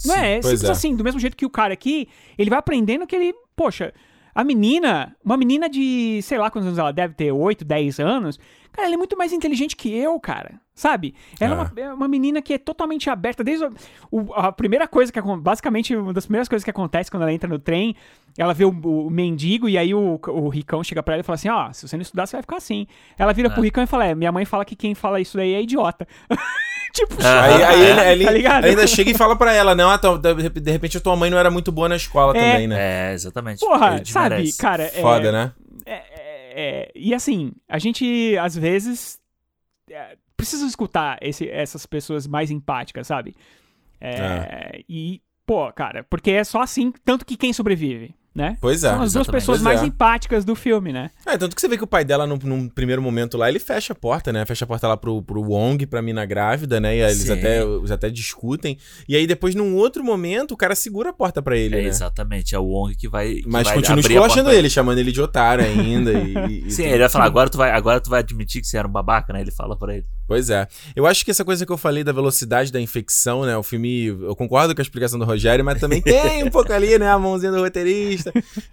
não 0.05 0.15
é? 0.15 0.35
É 0.37 0.41
pois 0.43 0.53
simples 0.59 0.69
é. 0.69 0.73
assim, 0.73 0.95
do 0.95 1.03
mesmo 1.03 1.19
jeito 1.19 1.35
que 1.37 1.47
o 1.47 1.51
cara 1.51 1.73
aqui, 1.73 2.09
ele 2.37 2.51
vai 2.51 2.59
aprendendo 2.59 3.07
que 3.07 3.17
ele, 3.17 3.35
poxa, 3.57 3.95
a 4.35 4.43
menina, 4.45 5.15
uma 5.25 5.37
menina 5.37 5.69
de, 5.69 6.21
sei 6.23 6.39
lá 6.39 6.51
quantos 6.51 6.67
anos 6.67 6.79
ela 6.79 6.93
deve 6.93 7.15
ter, 7.15 7.31
8, 7.33 7.65
10 7.65 8.01
anos, 8.01 8.39
cara, 8.73 8.89
ela 8.89 8.95
é 8.95 8.99
muito 8.99 9.17
mais 9.17 9.33
inteligente 9.33 9.77
que 9.77 9.95
eu, 9.95 10.19
cara. 10.19 10.61
Sabe? 10.75 11.15
Ela 11.39 11.55
é, 11.55 11.57
uma, 11.57 11.73
é 11.91 11.95
uma 11.95 12.09
menina 12.09 12.43
que 12.43 12.53
é 12.53 12.59
totalmente 12.59 13.09
aberta. 13.09 13.45
Desde 13.45 13.65
o- 14.11 14.35
a 14.35 14.51
primeira 14.51 14.89
coisa 14.89 15.13
que 15.13 15.21
basicamente, 15.39 15.95
uma 15.95 16.13
das 16.13 16.27
primeiras 16.27 16.49
coisas 16.49 16.65
que 16.65 16.71
acontece 16.71 17.09
quando 17.13 17.23
ela 17.23 17.33
entra 17.33 17.49
no 17.49 17.61
trem, 17.61 17.95
ela 18.37 18.53
vê 18.53 18.65
o, 18.65 18.71
o 18.71 19.09
mendigo 19.09 19.69
e 19.69 19.79
aí 19.79 19.95
o, 19.95 20.19
o 20.27 20.49
Ricão 20.49 20.83
chega 20.83 21.01
pra 21.01 21.15
ela 21.15 21.21
e 21.21 21.25
fala 21.25 21.35
assim: 21.37 21.49
Ó, 21.49 21.73
se 21.73 21.87
você 21.87 21.97
não 21.97 22.03
estudar, 22.03 22.27
você 22.27 22.35
vai 22.35 22.43
ficar 22.43 22.57
assim. 22.57 22.89
Ela 23.17 23.33
vira 23.33 23.49
pro 23.51 23.63
Ricão 23.63 23.85
e 23.85 23.87
fala: 23.87 24.05
É, 24.07 24.17
minha 24.17 24.33
mãe 24.33 24.45
fala 24.45 24.65
que 24.65 24.75
quem 24.75 24.97
fala 24.97 25.21
isso 25.21 25.37
daí 25.37 25.55
é 25.55 25.63
idiota. 25.63 26.09
tipo, 26.93 27.15
Ah, 27.25 27.43
Aí, 27.45 27.63
aí 27.63 27.81
ele, 27.83 28.01
ele 28.11 28.25
Tá 28.25 28.31
ligado? 28.33 28.65
ainda 28.65 28.87
chega 28.87 29.11
e 29.11 29.15
fala 29.15 29.37
pra 29.37 29.53
ela: 29.53 29.75
não, 29.75 29.91
a 29.91 29.99
tua- 29.99 30.19
de 30.19 30.71
repente 30.71 30.97
a 30.99 31.01
tua 31.01 31.17
mãe 31.17 31.31
não 31.31 31.39
era 31.39 31.51
muito 31.51 31.71
boa 31.73 31.89
na 31.89 31.97
escola 31.97 32.37
É. 32.37 32.41
também, 32.53 32.67
né? 32.67 33.11
É, 33.11 33.13
exatamente. 33.15 33.61
porra, 33.61 33.91
sabe, 34.05 34.37
desmerece. 34.37 34.59
cara. 34.59 34.83
é- 34.85 34.89
Foda, 35.01 35.33
né? 35.33 35.53
É, 35.87 35.93
é, 35.93 36.03
é, 36.57 36.93
e 36.95 37.13
assim, 37.15 37.53
a 37.69 37.79
gente, 37.79 38.37
às 38.39 38.57
vezes, 38.57 39.19
é, 39.91 40.17
precisa 40.37 40.67
escutar 40.67 41.19
esse- 41.21 41.49
essas 41.49 41.85
pessoas 41.87 42.27
mais 42.27 42.51
empáticas, 42.51 43.07
sabe? 43.07 43.35
É, 44.01 44.81
E, 44.89 45.21
pô, 45.47 45.73
cara, 45.73 46.05
porque 46.09 46.31
é 46.31 46.45
só 46.45 46.61
assim, 46.63 46.93
tanto 47.05 47.25
que 47.25 47.37
quem 47.37 47.53
sobrevive, 47.53 48.15
né? 48.35 48.57
Pois 48.61 48.83
é. 48.83 48.91
São 48.91 49.03
as 49.03 49.13
duas 49.13 49.27
pessoas 49.27 49.59
Pois 49.59 49.63
mais 49.63 49.83
é. 49.83 49.87
empáticas 49.87 50.45
do 50.45 50.55
filme, 50.57 50.93
né? 50.93 51.11
É, 51.25 51.37
tanto 51.39 51.55
que 51.55 51.61
você 51.61 51.69
vê 51.69 51.77
que 51.77 51.85
o 51.85 51.87
pai 51.87 52.05
dela, 52.05 52.27
num, 52.27 52.37
num 52.43 52.69
primeiro 52.69 53.01
momento 53.01 53.37
lá, 53.37 53.49
ele 53.49 53.59
fecha 53.61 53.93
a 53.93 53.97
porta, 53.97 54.33
né? 54.33 54.45
Fecha 54.45 54.65
a 54.65 54.69
porta 54.69 54.89
lá 54.89 54.97
pro, 54.97 55.23
pro 55.23 55.41
Wong, 55.43 55.87
pra 55.87 56.03
mina 56.03 56.25
grávida, 56.27 56.81
né? 56.81 56.97
E 56.97 57.03
aí 57.03 57.11
eles 57.13 57.23
Sim. 57.23 57.33
até, 57.33 57.63
eles 57.63 57.91
até 57.91 58.11
discutem. 58.11 58.77
E 59.09 59.15
aí 59.15 59.27
depois, 59.27 59.55
num 59.55 59.77
outro 59.77 60.03
momento, 60.03 60.53
o 60.53 60.57
cara 60.57 60.75
segura 60.75 61.11
a 61.11 61.13
porta 61.13 61.41
pra 61.41 61.57
ele, 61.57 61.77
É, 61.79 61.83
né? 61.83 61.89
exatamente, 61.89 62.55
é 62.55 62.59
o 62.59 62.65
Wong 62.65 62.95
que 62.97 63.09
vai. 63.09 63.35
que 63.35 63.49
Mas 63.49 63.65
vai 63.69 63.75
continua 63.77 64.01
esculachando 64.01 64.51
ele, 64.51 64.69
chamando 64.69 64.99
ele 64.99 65.13
de 65.13 65.21
otário 65.21 65.65
ainda. 65.65 66.13
e, 66.13 66.35
e- 66.67 66.71
Sim, 66.71 66.83
e- 66.83 66.87
ele 66.87 66.99
vai 66.99 67.09
falar, 67.09 67.27
agora 67.27 67.49
tu 67.49 67.57
vai, 67.59 67.71
agora 67.71 68.01
tu 68.01 68.11
vai 68.11 68.21
admitir 68.21 68.61
que 68.61 68.67
você 68.67 68.77
era 68.79 68.89
um 68.89 68.91
babaca, 68.91 69.33
né? 69.33 69.41
Ele 69.41 69.51
fala 69.53 69.77
pra 69.77 69.95
ele. 69.95 70.07
Pois 70.27 70.49
é. 70.49 70.67
Eu 70.97 71.07
acho 71.07 71.23
que 71.25 71.31
essa 71.31 71.45
coisa 71.45 71.67
que 71.67 71.71
eu 71.73 71.77
falei 71.77 72.03
da 72.03 72.11
velocidade 72.13 72.73
da 72.73 72.81
infecção, 72.81 73.45
né? 73.45 73.55
O 73.59 73.63
filme. 73.63 74.07
Eu 74.07 74.35
concordo 74.35 74.75
com 74.75 74.81
a 74.81 74.83
explicação 74.83 75.19
do 75.19 75.25
Rogério, 75.27 75.63
mas 75.63 75.79
também 75.79 76.01
tem 76.03 76.43
um 76.43 76.49
pouco 76.51 76.73
ali, 76.73 76.99
né? 76.99 77.11
A 77.11 77.19
mãozinha 77.19 77.53
do 77.53 77.61
roteirista. 77.61 78.24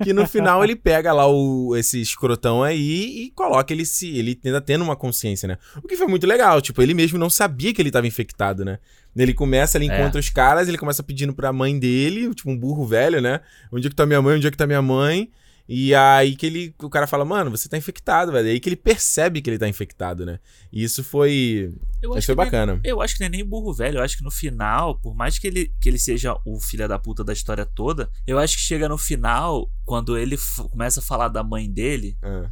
Que 0.03 0.13
no 0.13 0.27
final 0.27 0.63
ele 0.63 0.75
pega 0.75 1.11
lá 1.13 1.27
o, 1.27 1.75
esse 1.75 1.99
escrotão 2.01 2.63
aí 2.63 3.25
e 3.25 3.31
coloca 3.31 3.73
ele 3.73 3.85
se. 3.85 4.09
Ele 4.17 4.39
ainda 4.43 4.61
tendo 4.61 4.83
uma 4.83 4.95
consciência, 4.95 5.47
né? 5.47 5.57
O 5.83 5.87
que 5.87 5.95
foi 5.97 6.07
muito 6.07 6.27
legal. 6.27 6.61
Tipo, 6.61 6.81
ele 6.81 6.93
mesmo 6.93 7.17
não 7.17 7.29
sabia 7.29 7.73
que 7.73 7.81
ele 7.81 7.91
tava 7.91 8.07
infectado, 8.07 8.63
né? 8.65 8.79
Ele 9.15 9.33
começa, 9.33 9.77
ele 9.77 9.89
É. 9.89 9.99
encontra 9.99 10.19
os 10.19 10.29
caras, 10.29 10.67
ele 10.67 10.77
começa 10.77 11.03
pedindo 11.03 11.33
pra 11.33 11.51
mãe 11.51 11.77
dele, 11.77 12.33
tipo 12.33 12.49
um 12.49 12.57
burro 12.57 12.85
velho, 12.85 13.21
né? 13.21 13.41
Onde 13.71 13.87
é 13.87 13.89
que 13.89 13.95
tá 13.95 14.05
minha 14.05 14.21
mãe? 14.21 14.37
Onde 14.37 14.47
é 14.47 14.51
que 14.51 14.57
tá 14.57 14.65
minha 14.65 14.81
mãe? 14.81 15.29
E 15.73 15.95
aí 15.95 16.35
que 16.35 16.45
ele, 16.45 16.75
o 16.83 16.89
cara 16.89 17.07
fala, 17.07 17.23
mano, 17.23 17.49
você 17.49 17.69
tá 17.69 17.77
infectado, 17.77 18.31
velho. 18.31 18.47
E 18.49 18.51
aí 18.51 18.59
que 18.59 18.67
ele 18.67 18.75
percebe 18.75 19.41
que 19.41 19.49
ele 19.49 19.57
tá 19.57 19.69
infectado, 19.69 20.25
né? 20.25 20.37
E 20.71 20.83
isso 20.83 21.01
foi. 21.01 21.73
Eu 22.01 22.13
acho 22.13 22.25
foi 22.25 22.35
que 22.35 22.41
nem- 22.41 22.51
bacana. 22.51 22.81
eu 22.83 23.01
acho 23.01 23.13
que 23.15 23.21
não 23.21 23.27
é 23.27 23.29
nem 23.29 23.45
burro 23.45 23.73
velho. 23.73 23.99
Eu 23.99 24.03
acho 24.03 24.17
que 24.17 24.23
no 24.23 24.31
final, 24.31 24.99
por 24.99 25.15
mais 25.15 25.39
que 25.39 25.47
ele, 25.47 25.71
que 25.79 25.87
ele 25.87 25.97
seja 25.97 26.35
o 26.45 26.59
filho 26.59 26.87
da 26.89 26.99
puta 26.99 27.23
da 27.23 27.31
história 27.31 27.65
toda, 27.65 28.09
eu 28.27 28.37
acho 28.37 28.57
que 28.57 28.63
chega 28.63 28.89
no 28.89 28.97
final, 28.97 29.69
quando 29.85 30.17
ele 30.17 30.37
começa 30.71 30.99
a 30.99 31.03
falar 31.03 31.29
da 31.29 31.41
mãe 31.43 31.71
dele, 31.71 32.17
Ah, 32.21 32.49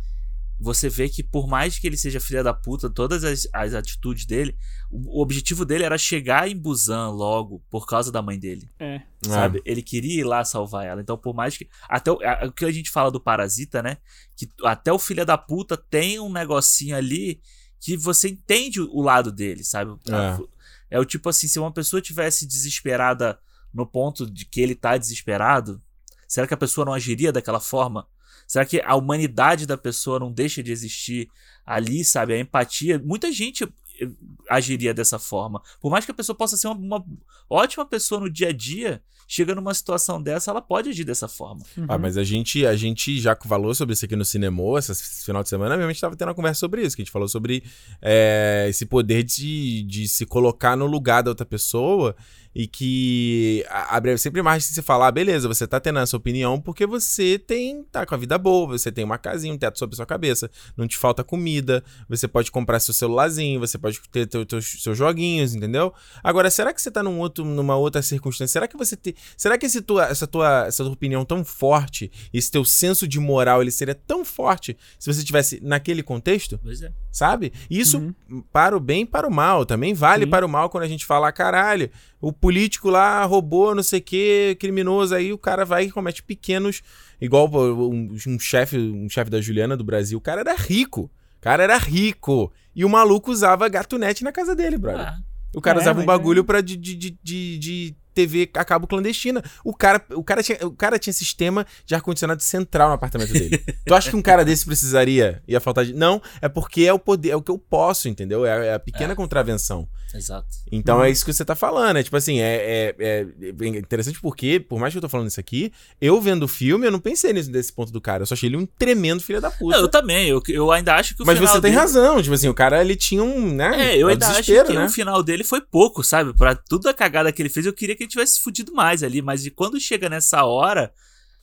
você 0.60 0.90
vê 0.90 1.08
que 1.08 1.24
por 1.24 1.48
mais 1.48 1.80
que 1.80 1.88
ele 1.88 1.96
seja 1.96 2.20
filha 2.20 2.44
da 2.44 2.54
puta, 2.54 2.90
todas 2.90 3.24
as, 3.24 3.48
as 3.54 3.74
atitudes 3.74 4.26
dele, 4.26 4.58
o, 4.92 5.20
o 5.20 5.22
objetivo 5.22 5.64
dele 5.66 5.86
era 5.86 5.98
chegar 5.98 6.50
em 6.50 6.58
Busan 6.58 7.10
logo 7.12 7.64
por 7.70 7.86
causa 7.88 8.12
da 8.12 8.22
mãe 8.22 8.38
dele, 8.38 8.70
É. 8.78 9.02
sabe? 9.22 9.62
Ele 9.66 9.82
queria 9.82 10.20
ir 10.20 10.24
lá 10.26 10.44
salvar 10.44 10.86
ela. 10.86 11.00
Então, 11.02 11.18
por 11.18 11.34
mais 11.34 11.56
que 11.58 11.70
até 11.88 12.12
o, 12.12 12.20
a- 12.22 12.48
o 12.48 12.52
que 12.52 12.66
a 12.66 12.72
gente 12.72 12.90
fala 12.92 13.10
do 13.10 13.20
parasita, 13.22 13.82
né? 13.82 13.98
Que 14.36 14.50
até 14.64 14.92
o 14.92 15.00
filho 15.00 15.26
da 15.26 15.38
puta 15.38 15.78
tem 15.78 16.20
um 16.20 16.32
negocinho 16.32 16.96
ali 16.96 17.42
que 17.80 17.96
você 17.96 18.28
entende 18.30 18.82
o 18.82 19.02
lado 19.02 19.32
dele, 19.32 19.64
sabe? 19.64 19.92
É. 20.10 20.98
É 20.98 21.00
o 21.00 21.06
tipo 21.06 21.30
assim, 21.30 21.48
se 21.48 21.58
uma 21.60 21.72
pessoa 21.72 22.02
tivesse 22.02 22.46
desesperada 22.46 23.40
no 23.74 23.86
ponto 23.86 24.30
de 24.30 24.44
que 24.46 24.60
ele 24.60 24.76
tá 24.76 24.98
desesperado, 24.98 25.80
será 26.28 26.46
que 26.48 26.54
a 26.54 26.58
pessoa 26.58 26.84
não 26.84 26.94
agiria 26.94 27.32
daquela 27.32 27.60
forma? 27.60 28.06
Será 28.50 28.66
que 28.66 28.82
a 28.84 28.96
humanidade 28.96 29.68
da 29.68 29.78
pessoa 29.78 30.20
não 30.20 30.32
deixa 30.32 30.64
de 30.64 30.72
existir 30.72 31.30
ali, 31.64 32.04
sabe? 32.04 32.34
A 32.34 32.40
empatia. 32.40 32.98
Muita 32.98 33.32
gente 33.32 33.64
eh, 33.64 34.10
agiria 34.50 34.92
dessa 34.92 35.20
forma. 35.20 35.62
Por 35.80 35.92
mais 35.92 36.04
que 36.04 36.10
a 36.10 36.16
pessoa 36.16 36.36
possa 36.36 36.58
ser 36.58 36.68
uma, 36.68 36.98
uma 36.98 37.06
ótima 37.48 37.86
pessoa 37.86 38.22
no 38.22 38.28
dia 38.28 38.48
a 38.48 38.52
dia, 38.52 39.04
chega 39.28 39.54
numa 39.54 39.72
situação 39.72 40.20
dessa, 40.20 40.50
ela 40.50 40.64
pode 40.64 40.90
agir 40.90 41.04
dessa 41.04 41.28
forma. 41.28 41.64
Ah, 41.88 42.00
mas 42.00 42.18
a 42.18 42.24
gente, 42.24 42.66
a 42.66 42.76
gente 42.76 43.20
já 43.20 43.38
falou 43.48 43.76
sobre 43.76 43.94
isso 43.94 44.04
aqui 44.04 44.16
no 44.16 44.26
cinema 44.26 44.64
esse 44.80 45.24
final 45.24 45.44
de 45.44 45.50
semana, 45.50 45.78
mesmo 45.78 45.88
a 45.88 45.94
gente 45.94 46.02
tava 46.02 46.16
tendo 46.16 46.30
uma 46.30 46.34
conversa 46.34 46.60
sobre 46.60 46.82
isso, 46.82 46.96
que 46.96 47.04
a 47.04 47.06
gente 47.06 47.12
falou 47.12 47.28
sobre 47.28 47.64
é, 48.02 48.66
esse 48.68 48.88
poder 48.88 49.22
de, 49.22 49.84
de 49.84 50.08
se 50.08 50.26
colocar 50.26 50.76
no 50.76 50.88
lugar 50.88 51.22
da 51.22 51.30
outra 51.30 51.46
pessoa 51.46 52.16
e 52.54 52.68
que 52.68 53.66
abre 53.70 54.18
sempre 54.18 54.42
mais 54.42 54.66
se 54.66 54.82
falar, 54.82 55.08
ah, 55.08 55.12
beleza, 55.12 55.48
você 55.48 55.68
tá 55.68 55.80
tendo 55.80 56.00
essa 56.00 56.18
opinião 56.18 56.60
porque 56.60 56.86
você 56.86 57.38
tem, 57.38 57.84
tá 57.84 58.06
com 58.06 58.16
a 58.16 58.18
vida 58.18 58.38
boa, 58.38 58.68
você 58.78 58.92
tem 58.92 59.04
uma 59.04 59.18
casinha, 59.18 59.54
um 59.54 59.58
teto 59.58 59.78
sobre 59.78 59.94
a 59.94 59.98
sua 59.98 60.06
cabeça, 60.06 60.50
não 60.76 60.88
te 60.88 60.98
falta 60.98 61.24
comida, 61.24 61.84
você 62.08 62.28
pode 62.28 62.52
comprar 62.52 62.80
seu 62.80 62.94
celularzinho, 62.94 63.60
você 63.60 63.78
pode 63.78 64.00
ter 64.12 64.28
teu- 64.28 64.62
seus 64.62 64.98
joguinhos, 64.98 65.54
entendeu? 65.54 65.94
Agora, 66.24 66.50
será 66.50 66.74
que 66.74 66.82
você 66.82 66.90
tá 66.92 67.04
num 67.04 67.20
outro, 67.20 67.46
numa 67.46 67.76
outra 67.76 68.02
circunstância? 68.02 68.54
Será 68.54 68.68
que 68.68 68.78
você 68.78 68.96
tem, 68.96 69.14
será 69.38 69.58
que 69.58 69.66
esse 69.66 69.82
tua, 69.82 70.06
essa, 70.06 70.26
tua, 70.26 70.66
essa 70.68 70.84
tua 70.84 70.94
opinião 70.94 71.24
tão 71.24 71.46
forte, 71.46 72.12
esse 72.34 72.50
teu 72.50 72.66
senso 72.66 73.08
de 73.08 73.20
moral, 73.20 73.62
ele 73.62 73.72
seria 73.72 73.96
tão 73.96 74.26
forte 74.26 74.78
se 74.98 75.12
você 75.14 75.24
tivesse 75.24 75.60
naquele 75.62 76.02
contexto? 76.04 76.60
Pois 76.64 76.82
é. 76.82 76.92
Sabe? 77.12 77.52
Isso 77.70 78.14
para 78.54 78.78
o 78.78 78.80
bem 78.80 79.02
e 79.02 79.06
para 79.06 79.28
o 79.28 79.32
mal. 79.34 79.66
Também 79.66 79.94
vale 79.94 80.26
Sim. 80.26 80.30
para 80.30 80.46
o 80.46 80.50
mal 80.50 80.70
quando 80.70 80.84
a 80.84 80.88
gente 80.88 81.06
fala, 81.06 81.28
"Ah, 81.28 81.32
caralho, 81.32 81.90
o 82.22 82.32
político 82.32 82.90
lá 82.90 83.24
roubou 83.26 83.74
não 83.74 83.82
sei 83.84 84.00
o 84.00 84.04
que, 84.04 84.56
criminoso, 84.60 85.16
aí 85.16 85.34
o 85.34 85.38
cara 85.38 85.66
vai 85.66 85.86
e 85.86 85.92
comete 85.92 86.22
pequenos. 86.22 86.82
Igual 87.20 87.50
um, 87.52 88.16
um 88.28 88.40
chefe 88.40 88.78
um 88.78 89.10
chefe 89.10 89.30
da 89.32 89.42
Juliana 89.42 89.76
do 89.76 89.84
Brasil, 89.84 90.18
o 90.18 90.22
cara 90.22 90.42
era 90.42 90.56
rico. 90.56 91.10
O 91.38 91.42
cara 91.42 91.64
era 91.64 91.78
rico. 91.78 92.52
E 92.76 92.86
o 92.86 92.90
maluco 92.90 93.32
usava 93.32 93.68
gatunete 93.68 94.24
na 94.24 94.32
casa 94.32 94.56
dele, 94.56 94.78
brother. 94.78 95.08
Ah, 95.08 95.18
O 95.56 95.62
cara 95.62 95.80
É, 95.80 95.82
usava 95.82 96.00
um 96.02 96.06
bagulho 96.06 96.42
é. 96.42 96.44
pra 96.44 96.62
de, 96.62 96.78
de, 96.78 96.96
de, 96.96 97.58
de 97.58 97.96
TV 98.20 98.50
a 98.54 98.66
cabo 98.66 98.88
clandestina. 98.88 99.44
O 99.64 99.74
cara, 99.74 100.04
o, 100.12 100.24
cara 100.24 100.44
tinha, 100.44 100.58
o 100.66 100.72
cara 100.72 101.00
tinha 101.00 101.14
sistema 101.14 101.66
de 101.86 101.96
ar-condicionado 101.96 102.44
central 102.44 102.90
no 102.90 102.96
apartamento 102.96 103.32
dele. 103.32 103.58
tu 103.86 103.94
acha 103.94 104.10
que 104.10 104.16
um 104.16 104.22
cara 104.22 104.44
desse 104.44 104.66
precisaria? 104.66 105.42
Ia 105.48 105.60
faltar 105.60 105.86
de. 105.86 105.94
Não, 105.94 106.22
é 106.42 106.50
porque 106.50 106.84
é 106.84 106.94
o 106.94 107.00
poder, 107.00 107.30
é 107.30 107.36
o 107.36 107.42
que 107.42 107.52
eu 107.52 107.58
posso, 107.58 108.10
entendeu? 108.10 108.46
É, 108.46 108.68
é 108.68 108.74
a 108.74 108.80
pequena 108.80 109.16
contravenção. 109.16 109.88
Exato. 110.18 110.48
Então 110.72 111.04
é 111.04 111.10
isso 111.10 111.24
que 111.26 111.32
você 111.34 111.44
tá 111.46 111.56
falando. 111.56 111.98
É 111.98 112.04
tipo 112.04 112.16
assim, 112.18 112.40
é, 112.40 112.96
é, 113.00 113.26
é 113.62 113.68
interessante 113.68 114.20
porque, 114.22 114.60
por 114.60 114.80
mais 114.80 114.94
que 114.94 114.98
eu 114.98 115.02
tô 115.02 115.10
falando 115.10 115.28
isso 115.28 115.40
aqui, 115.40 115.72
eu 116.02 116.20
vendo 116.22 116.44
o 116.44 116.48
filme, 116.48 116.86
eu 116.88 116.92
não 116.92 117.00
pensei 117.00 117.32
nisso 117.34 117.52
desse 117.52 117.72
ponto 117.72 117.92
do 117.92 118.02
cara. 118.02 118.24
Eu 118.24 118.26
só 118.26 118.34
achei 118.34 118.50
ele 118.50 118.58
um 118.58 118.66
tremendo 118.66 119.22
filho 119.22 119.40
da 119.42 119.52
puta. 119.52 119.76
Não, 119.78 119.84
eu 119.84 119.90
também, 119.90 120.28
eu, 120.30 120.42
eu 120.48 120.72
ainda 120.72 120.96
acho 120.96 121.16
que 121.16 121.24
o 121.24 121.26
Mas 121.26 121.38
final 121.38 121.54
você 121.54 121.62
tem 121.62 121.72
dele- 121.72 121.82
razão, 121.82 122.22
tipo 122.22 122.34
assim, 122.36 122.48
o 122.48 122.54
cara 122.54 122.82
ele 122.82 122.96
tinha 122.96 123.24
um, 123.24 123.54
né? 123.54 123.94
É, 123.94 123.98
eu 123.98 124.08
um 124.08 124.10
ainda 124.10 124.28
acho 124.28 124.44
que 124.44 124.74
né? 124.74 124.86
o 124.86 124.90
final 124.90 125.22
dele 125.24 125.44
foi 125.44 125.62
pouco, 125.62 126.04
sabe? 126.04 126.34
Pra 126.34 126.56
toda 126.56 126.90
a 126.90 126.94
cagada 126.94 127.32
que 127.32 127.42
ele 127.42 127.50
fez, 127.50 127.66
eu 127.66 127.74
queria 127.74 127.96
que 127.96 128.04
ele 128.04 128.10
tivesse 128.10 128.40
fudido 128.42 128.74
mais 128.74 129.04
ali. 129.04 129.22
Mas 129.22 129.46
e 129.46 129.52
quando 129.52 129.80
chega 129.80 130.10
nessa 130.10 130.44
hora, 130.44 130.92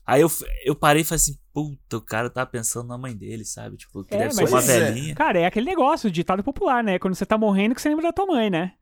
aí 0.06 0.20
eu, 0.20 0.28
eu 0.64 0.74
parei 0.74 1.02
e 1.02 1.04
falei 1.04 1.16
assim, 1.16 1.36
puta, 1.52 1.96
o 1.96 2.00
cara 2.00 2.30
tá 2.30 2.44
pensando 2.46 2.88
na 2.88 2.96
mãe 2.98 3.14
dele, 3.16 3.44
sabe? 3.44 3.76
Tipo, 3.76 4.04
que 4.04 4.14
É, 4.14 4.18
deve 4.18 4.34
ser 4.34 4.44
uma 4.48 4.58
é- 4.62 4.62
velhinha. 4.62 5.14
Cara, 5.14 5.38
é 5.40 5.46
aquele 5.46 5.66
negócio, 5.66 6.10
ditado 6.10 6.42
popular, 6.44 6.82
né? 6.84 6.98
Quando 6.98 7.14
você 7.14 7.26
tá 7.26 7.36
morrendo, 7.36 7.74
que 7.74 7.82
você 7.82 7.88
lembra 7.88 8.04
da 8.04 8.12
tua 8.12 8.26
mãe, 8.26 8.48
né? 8.50 8.72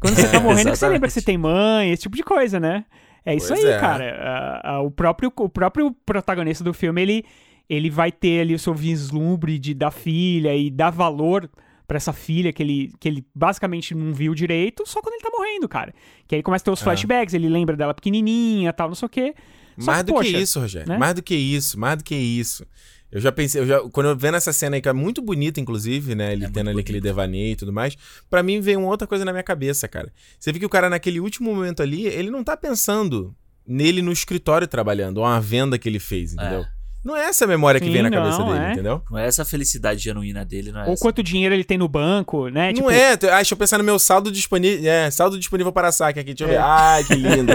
Quando 0.00 0.14
você 0.16 0.28
tá 0.30 0.40
morrendo, 0.40 0.70
que 0.70 0.76
você 0.76 0.88
lembra 0.88 1.08
que 1.08 1.14
você 1.14 1.22
tem 1.22 1.36
mãe, 1.38 1.90
esse 1.92 2.02
tipo 2.02 2.16
de 2.16 2.22
coisa, 2.22 2.58
né? 2.58 2.84
É 3.24 3.34
isso 3.36 3.48
Pois 3.48 3.64
aí, 3.64 3.70
é. 3.70 3.78
cara. 3.78 4.16
Ah, 4.20 4.60
ah, 4.74 4.80
o, 4.80 4.90
próprio, 4.90 5.32
o 5.36 5.48
próprio 5.48 5.92
protagonista 6.04 6.64
do 6.64 6.74
filme, 6.74 7.00
ele, 7.02 7.24
ele 7.68 7.88
vai 7.88 8.10
ter 8.10 8.40
ali 8.40 8.54
o 8.54 8.58
seu 8.58 8.74
vislumbre 8.74 9.58
de, 9.58 9.74
da 9.74 9.90
filha 9.92 10.54
e 10.56 10.70
dar 10.70 10.90
valor 10.90 11.48
pra 11.86 11.96
essa 11.98 12.12
filha 12.12 12.52
que 12.52 12.62
ele, 12.62 12.92
que 12.98 13.06
ele 13.06 13.24
basicamente 13.34 13.94
não 13.94 14.12
viu 14.14 14.34
direito 14.34 14.82
só 14.86 15.00
quando 15.00 15.14
ele 15.14 15.22
tá 15.22 15.30
morrendo, 15.32 15.68
cara. 15.68 15.94
Que 16.26 16.36
aí 16.36 16.42
começa 16.42 16.62
a 16.62 16.66
ter 16.66 16.70
os 16.72 16.80
É. 16.80 16.84
flashbacks, 16.84 17.34
ele 17.34 17.48
lembra 17.48 17.76
dela 17.76 17.94
pequenininha 17.94 18.72
tal, 18.72 18.88
não 18.88 18.94
sei 18.94 19.06
o 19.06 19.08
quê. 19.10 19.34
Só 19.78 19.86
Mais 19.86 20.00
que, 20.02 20.06
do 20.06 20.12
poxa, 20.14 20.30
que 20.30 20.38
isso, 20.38 20.60
Rogério. 20.60 20.88
né? 20.88 20.98
Mais 20.98 21.14
do 21.14 21.22
que 21.22 21.34
isso, 21.34 21.78
mais 21.78 21.98
do 21.98 22.04
que 22.04 22.14
isso. 22.14 22.66
Eu 23.10 23.20
já 23.20 23.30
pensei, 23.30 23.60
eu 23.60 23.66
já, 23.66 23.80
quando 23.90 24.08
eu 24.08 24.16
vendo 24.16 24.36
essa 24.38 24.54
cena 24.54 24.76
aí, 24.76 24.80
que 24.80 24.88
é 24.88 24.92
muito 24.92 25.20
bonita, 25.20 25.60
inclusive, 25.60 26.14
né? 26.14 26.32
Ele 26.32 26.46
É 26.46 26.50
tendo 26.50 26.70
ali 26.70 26.80
aquele 26.80 27.00
devaneio 27.00 27.52
e 27.52 27.56
tudo 27.56 27.70
mais. 27.70 27.94
Pra 28.30 28.42
mim 28.42 28.58
veio 28.60 28.78
uma 28.80 28.88
outra 28.88 29.06
coisa 29.06 29.22
na 29.22 29.32
minha 29.32 29.42
cabeça, 29.42 29.86
cara. 29.86 30.10
Você 30.38 30.50
vê 30.50 30.58
que 30.58 30.64
o 30.64 30.68
cara, 30.68 30.88
naquele 30.88 31.20
último 31.20 31.54
momento 31.54 31.82
ali, 31.82 32.06
ele 32.06 32.30
não 32.30 32.42
tá 32.42 32.56
pensando 32.56 33.36
nele 33.66 34.00
no 34.00 34.10
escritório 34.10 34.66
trabalhando, 34.66 35.18
ou 35.18 35.24
uma 35.24 35.40
venda 35.40 35.78
que 35.78 35.88
ele 35.88 35.98
fez, 35.98 36.32
entendeu? 36.32 36.64
Não 37.04 37.16
é 37.16 37.24
essa 37.24 37.44
a 37.44 37.48
memória 37.48 37.80
que 37.80 37.86
Sim, 37.86 37.92
vem 37.92 38.02
na 38.02 38.10
cabeça 38.10 38.38
não, 38.38 38.52
dele, 38.52 38.64
é. 38.64 38.72
entendeu? 38.72 39.02
Não 39.10 39.18
é 39.18 39.26
essa 39.26 39.44
felicidade 39.44 40.00
genuína 40.00 40.44
dele, 40.44 40.70
não 40.70 40.80
é 40.80 40.86
Ou 40.86 40.92
essa. 40.92 41.02
quanto 41.02 41.22
dinheiro 41.22 41.52
ele 41.54 41.64
tem 41.64 41.76
no 41.76 41.88
banco, 41.88 42.48
né? 42.48 42.68
não 42.68 42.74
Tipo, 42.74 42.90
é, 42.90 43.12
ah, 43.12 43.16
deixa 43.16 43.54
eu 43.54 43.58
pensar 43.58 43.78
no 43.78 43.84
meu 43.84 43.98
saldo 43.98 44.30
disponível, 44.30 44.88
é, 44.88 45.10
saldo 45.10 45.38
disponível 45.38 45.72
para 45.72 45.90
saque 45.90 46.20
aqui, 46.20 46.32
deixa 46.32 46.44
eu 46.44 46.48
ver. 46.48 46.54
É. 46.54 46.58
Ai, 46.58 47.02
que 47.02 47.14
lindo. 47.14 47.52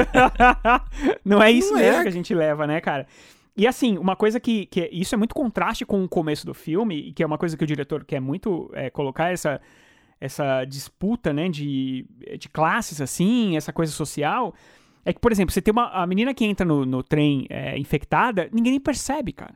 não 1.23 1.41
é 1.41 1.49
isso 1.49 1.71
Não 1.71 1.79
mesmo 1.79 1.99
é. 1.99 2.03
que 2.03 2.09
a 2.09 2.11
gente 2.11 2.33
leva, 2.33 2.67
né, 2.67 2.81
cara? 2.81 3.07
E 3.55 3.65
assim, 3.65 3.97
uma 3.97 4.15
coisa 4.15 4.39
que, 4.39 4.67
que. 4.67 4.87
Isso 4.91 5.15
é 5.15 5.17
muito 5.17 5.33
contraste 5.33 5.83
com 5.85 6.03
o 6.03 6.09
começo 6.09 6.45
do 6.45 6.53
filme, 6.53 7.09
e 7.09 7.11
que 7.13 7.23
é 7.23 7.25
uma 7.25 7.39
coisa 7.39 7.57
que 7.57 7.63
o 7.63 7.67
diretor 7.67 8.05
quer 8.05 8.19
muito 8.19 8.69
é, 8.73 8.89
colocar 8.89 9.31
essa, 9.31 9.59
essa 10.21 10.63
disputa, 10.65 11.33
né, 11.33 11.49
de, 11.49 12.05
de 12.37 12.49
classes, 12.49 13.01
assim, 13.01 13.57
essa 13.57 13.73
coisa 13.73 13.91
social. 13.91 14.53
É 15.07 15.13
que, 15.13 15.21
por 15.21 15.31
exemplo, 15.31 15.53
você 15.53 15.61
tem 15.61 15.71
uma. 15.71 15.87
A 15.87 16.05
menina 16.05 16.33
que 16.33 16.43
entra 16.43 16.65
no, 16.65 16.85
no 16.85 17.01
trem 17.01 17.47
é, 17.49 17.79
infectada, 17.79 18.49
ninguém 18.51 18.71
nem 18.71 18.79
percebe, 18.79 19.31
cara. 19.31 19.55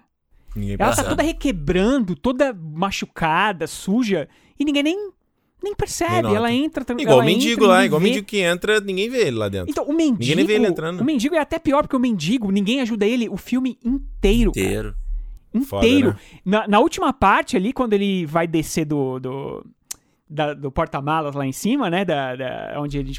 Ninguém 0.56 0.78
Ela 0.80 0.92
tá 0.92 0.96
percebe. 0.96 1.10
toda 1.10 1.24
requebrando, 1.24 2.16
toda 2.16 2.54
machucada, 2.54 3.68
suja, 3.68 4.30
e 4.58 4.64
ninguém 4.64 4.82
nem, 4.82 5.12
nem 5.62 5.76
percebe. 5.76 6.30
Nem 6.30 6.36
ela 6.38 6.54
entra. 6.54 6.86
Igual 6.98 7.20
o 7.20 7.24
mendigo 7.26 7.64
entra, 7.64 7.68
lá, 7.68 7.86
igual 7.86 8.00
o 8.00 8.04
mendigo 8.04 8.26
que 8.26 8.38
entra, 8.38 8.80
ninguém 8.80 9.10
vê 9.10 9.28
ele 9.28 9.38
lá 9.38 9.50
dentro. 9.50 9.70
Então, 9.70 9.84
o 9.84 9.92
mendigo. 9.94 10.20
Ninguém 10.20 10.36
nem 10.38 10.46
vê 10.46 10.54
ele 10.54 10.68
entrando. 10.68 11.02
O 11.02 11.04
mendigo 11.04 11.36
é 11.36 11.40
até 11.40 11.60
pior, 11.60 11.82
porque 11.82 11.98
o 11.98 12.00
mendigo, 12.00 12.50
ninguém 12.50 12.80
ajuda 12.80 13.06
ele 13.06 13.28
o 13.28 13.36
filme 13.36 13.78
inteiro. 13.84 14.54
cara. 14.54 14.66
Inteiro. 14.66 14.96
Foda, 15.66 15.86
Inteiro. 15.86 16.10
né? 16.12 16.16
na, 16.46 16.66
na 16.66 16.80
última 16.80 17.12
parte 17.12 17.58
ali, 17.58 17.74
quando 17.74 17.92
ele 17.92 18.26
vai 18.26 18.48
descer 18.48 18.86
do. 18.86 19.20
do 19.20 19.66
da- 20.32 20.54
do 20.54 20.72
porta-malas 20.72 21.36
lá 21.36 21.46
em 21.46 21.52
cima, 21.52 21.90
né? 21.90 22.06
Da, 22.06 22.36
da- 22.36 22.74
onde 22.78 22.98
ele 22.98 23.14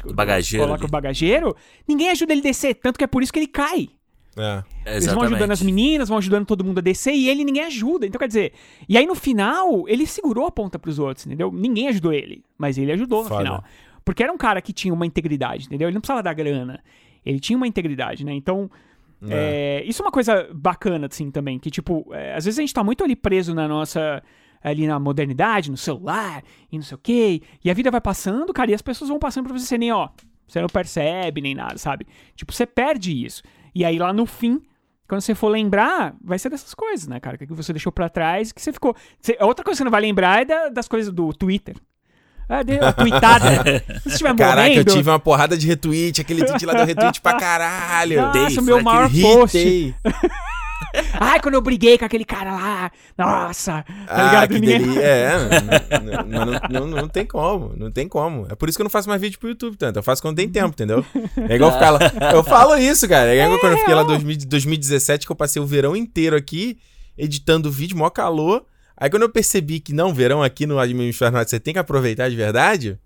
coloca 0.59 0.73
ali. 0.81 0.85
o 0.85 0.91
bagageiro. 0.91 1.55
Ninguém 1.87 2.09
ajuda 2.09 2.33
ele 2.33 2.41
a 2.41 2.43
descer, 2.43 2.73
tanto 2.75 2.97
que 2.97 3.03
é 3.03 3.07
por 3.07 3.21
isso 3.21 3.31
que 3.31 3.39
ele 3.39 3.47
cai. 3.47 3.89
É. 4.35 4.63
Eles 4.93 5.05
vão 5.13 5.23
ajudando 5.35 5.51
as 5.51 5.61
meninas, 5.61 6.09
vão 6.09 6.17
ajudando 6.17 6.45
todo 6.45 6.63
mundo 6.63 6.79
a 6.79 6.81
descer 6.81 7.13
e 7.13 7.29
ele 7.29 7.43
ninguém 7.45 7.63
ajuda. 7.65 8.07
Então, 8.07 8.17
quer 8.17 8.27
dizer, 8.27 8.51
e 8.89 8.97
aí 8.97 9.05
no 9.05 9.13
final, 9.13 9.87
ele 9.87 10.07
segurou 10.07 10.47
a 10.47 10.51
ponta 10.51 10.79
pros 10.79 10.97
outros, 10.97 11.27
entendeu? 11.27 11.51
Ninguém 11.51 11.87
ajudou 11.89 12.11
ele, 12.11 12.43
mas 12.57 12.77
ele 12.79 12.91
ajudou 12.91 13.19
no 13.23 13.29
final. 13.43 13.63
Porque 14.03 14.23
era 14.23 14.33
um 14.33 14.37
cara 14.37 14.59
que 14.61 14.73
tinha 14.73 14.91
uma 14.93 15.05
integridade, 15.05 15.67
entendeu? 15.67 15.87
Ele 15.87 15.93
não 15.93 16.01
precisava 16.01 16.23
dar 16.23 16.33
grana. 16.33 16.83
Ele 17.23 17.39
tinha 17.39 17.55
uma 17.55 17.67
integridade, 17.67 18.25
né? 18.25 18.33
Então, 18.33 18.69
é, 19.29 19.83
isso 19.85 20.01
é 20.01 20.05
uma 20.05 20.11
coisa 20.11 20.49
bacana, 20.53 21.07
assim, 21.09 21.31
também. 21.31 21.57
Que, 21.59 21.69
tipo, 21.69 22.05
é, 22.11 22.35
às 22.35 22.43
vezes 22.43 22.57
a 22.59 22.61
gente 22.63 22.73
tá 22.73 22.83
muito 22.83 23.03
ali 23.03 23.15
preso 23.15 23.53
na 23.53 23.67
nossa. 23.67 24.21
Ali 24.63 24.87
na 24.87 24.97
modernidade, 24.99 25.69
no 25.69 25.75
celular 25.77 26.41
e 26.71 26.77
não 26.77 26.83
sei 26.83 26.95
o 26.95 26.99
quê. 27.01 27.41
E 27.63 27.69
a 27.69 27.73
vida 27.73 27.91
vai 27.91 27.99
passando, 28.01 28.53
cara, 28.53 28.71
e 28.71 28.73
as 28.73 28.81
pessoas 28.81 29.09
vão 29.09 29.19
passando 29.19 29.45
pra 29.47 29.57
você, 29.57 29.65
você 29.65 29.77
nem, 29.77 29.91
ó. 29.91 30.09
Você 30.47 30.61
não 30.61 30.67
percebe 30.67 31.41
nem 31.41 31.53
nada, 31.55 31.77
sabe? 31.77 32.05
Tipo, 32.35 32.53
você 32.53 32.65
perde 32.65 33.11
isso. 33.25 33.41
E 33.75 33.83
aí 33.83 33.97
lá 33.97 34.13
no 34.13 34.25
fim, 34.25 34.61
quando 35.07 35.21
você 35.21 35.33
for 35.35 35.49
lembrar, 35.49 36.15
vai 36.23 36.37
ser 36.39 36.49
dessas 36.49 36.73
coisas, 36.73 37.07
né, 37.07 37.19
cara? 37.19 37.37
Que 37.37 37.45
você 37.47 37.73
deixou 37.73 37.91
pra 37.91 38.07
trás, 38.07 38.51
que 38.51 38.61
você 38.61 38.71
ficou. 38.71 38.95
Você- 39.19 39.35
a 39.39 39.45
outra 39.45 39.63
coisa 39.65 39.75
que 39.75 39.79
você 39.79 39.83
não 39.83 39.91
vai 39.91 40.01
lembrar 40.01 40.41
é 40.41 40.45
da- 40.45 40.69
das 40.69 40.87
coisas 40.87 41.11
do 41.11 41.33
Twitter. 41.33 41.75
Ah, 42.47 42.61
deu 42.61 42.85
a 42.85 42.91
tweetada. 42.93 43.47
Se 44.03 44.09
estiver 44.09 44.35
Caraca, 44.35 44.67
eu 44.67 44.73
morrendo. 44.73 44.93
tive 44.93 45.09
uma 45.09 45.19
porrada 45.19 45.57
de 45.57 45.65
retweet, 45.65 46.19
aquele 46.21 46.43
tweet 46.45 46.65
lá 46.65 46.73
deu 46.73 46.85
retweet 46.85 47.21
pra 47.21 47.33
caralho. 47.39 48.21
Nossa, 48.21 48.47
Dei, 48.47 48.57
o 48.59 48.61
meu 48.61 48.83
maior 48.83 49.09
post. 49.09 49.95
Ai, 51.19 51.39
quando 51.39 51.55
eu 51.55 51.61
briguei 51.61 51.97
com 51.97 52.05
aquele 52.05 52.25
cara 52.25 52.51
lá, 52.53 52.91
nossa, 53.17 53.83
tá 53.83 53.85
Ah, 54.07 54.23
ligado? 54.25 54.47
que 54.49 54.59
Ninguém- 54.59 54.79
delícia. 54.79 55.01
É, 55.03 55.99
não, 55.99 56.23
não, 56.45 56.51
mas 56.51 56.61
não, 56.69 56.87
não, 56.87 57.01
não 57.01 57.07
tem 57.07 57.25
como, 57.25 57.73
não 57.75 57.91
tem 57.91 58.07
como. 58.07 58.45
É 58.49 58.55
por 58.55 58.69
isso 58.69 58.77
que 58.77 58.81
eu 58.81 58.85
não 58.85 58.89
faço 58.91 59.09
mais 59.09 59.19
vídeo 59.21 59.39
pro 59.39 59.49
YouTube 59.49 59.75
tanto. 59.77 59.97
Eu 59.99 60.03
faço 60.03 60.21
quando 60.21 60.35
tem 60.37 60.47
tempo, 60.49 60.69
entendeu? 60.69 61.05
É 61.49 61.55
igual 61.55 61.71
ficar 61.71 61.89
lá. 61.91 61.99
Eu 62.33 62.43
falo 62.43 62.75
isso, 62.77 63.07
cara. 63.07 63.33
É 63.33 63.43
igual 63.43 63.59
quando 63.59 63.73
eu 63.73 63.79
fiquei 63.79 63.93
lá 63.93 64.03
em 64.03 64.07
2000 64.07 64.37
2017, 64.47 65.25
que 65.25 65.31
eu 65.31 65.35
passei 65.35 65.61
o 65.61 65.65
verão 65.65 65.95
inteiro 65.95 66.35
aqui, 66.35 66.77
editando 67.17 67.71
vídeo, 67.71 67.97
mó 67.97 68.09
calor. 68.09 68.65
Aí 68.97 69.09
quando 69.09 69.23
eu 69.23 69.29
percebi 69.29 69.79
que 69.79 69.93
não, 69.93 70.13
verão 70.13 70.41
aqui 70.43 70.65
no 70.65 70.81
Hemisfério 70.83 71.33
Norte 71.33 71.49
você 71.49 71.59
tem 71.59 71.73
que 71.73 71.79
aproveitar 71.79 72.29
de 72.29 72.35
verdade, 72.35 72.99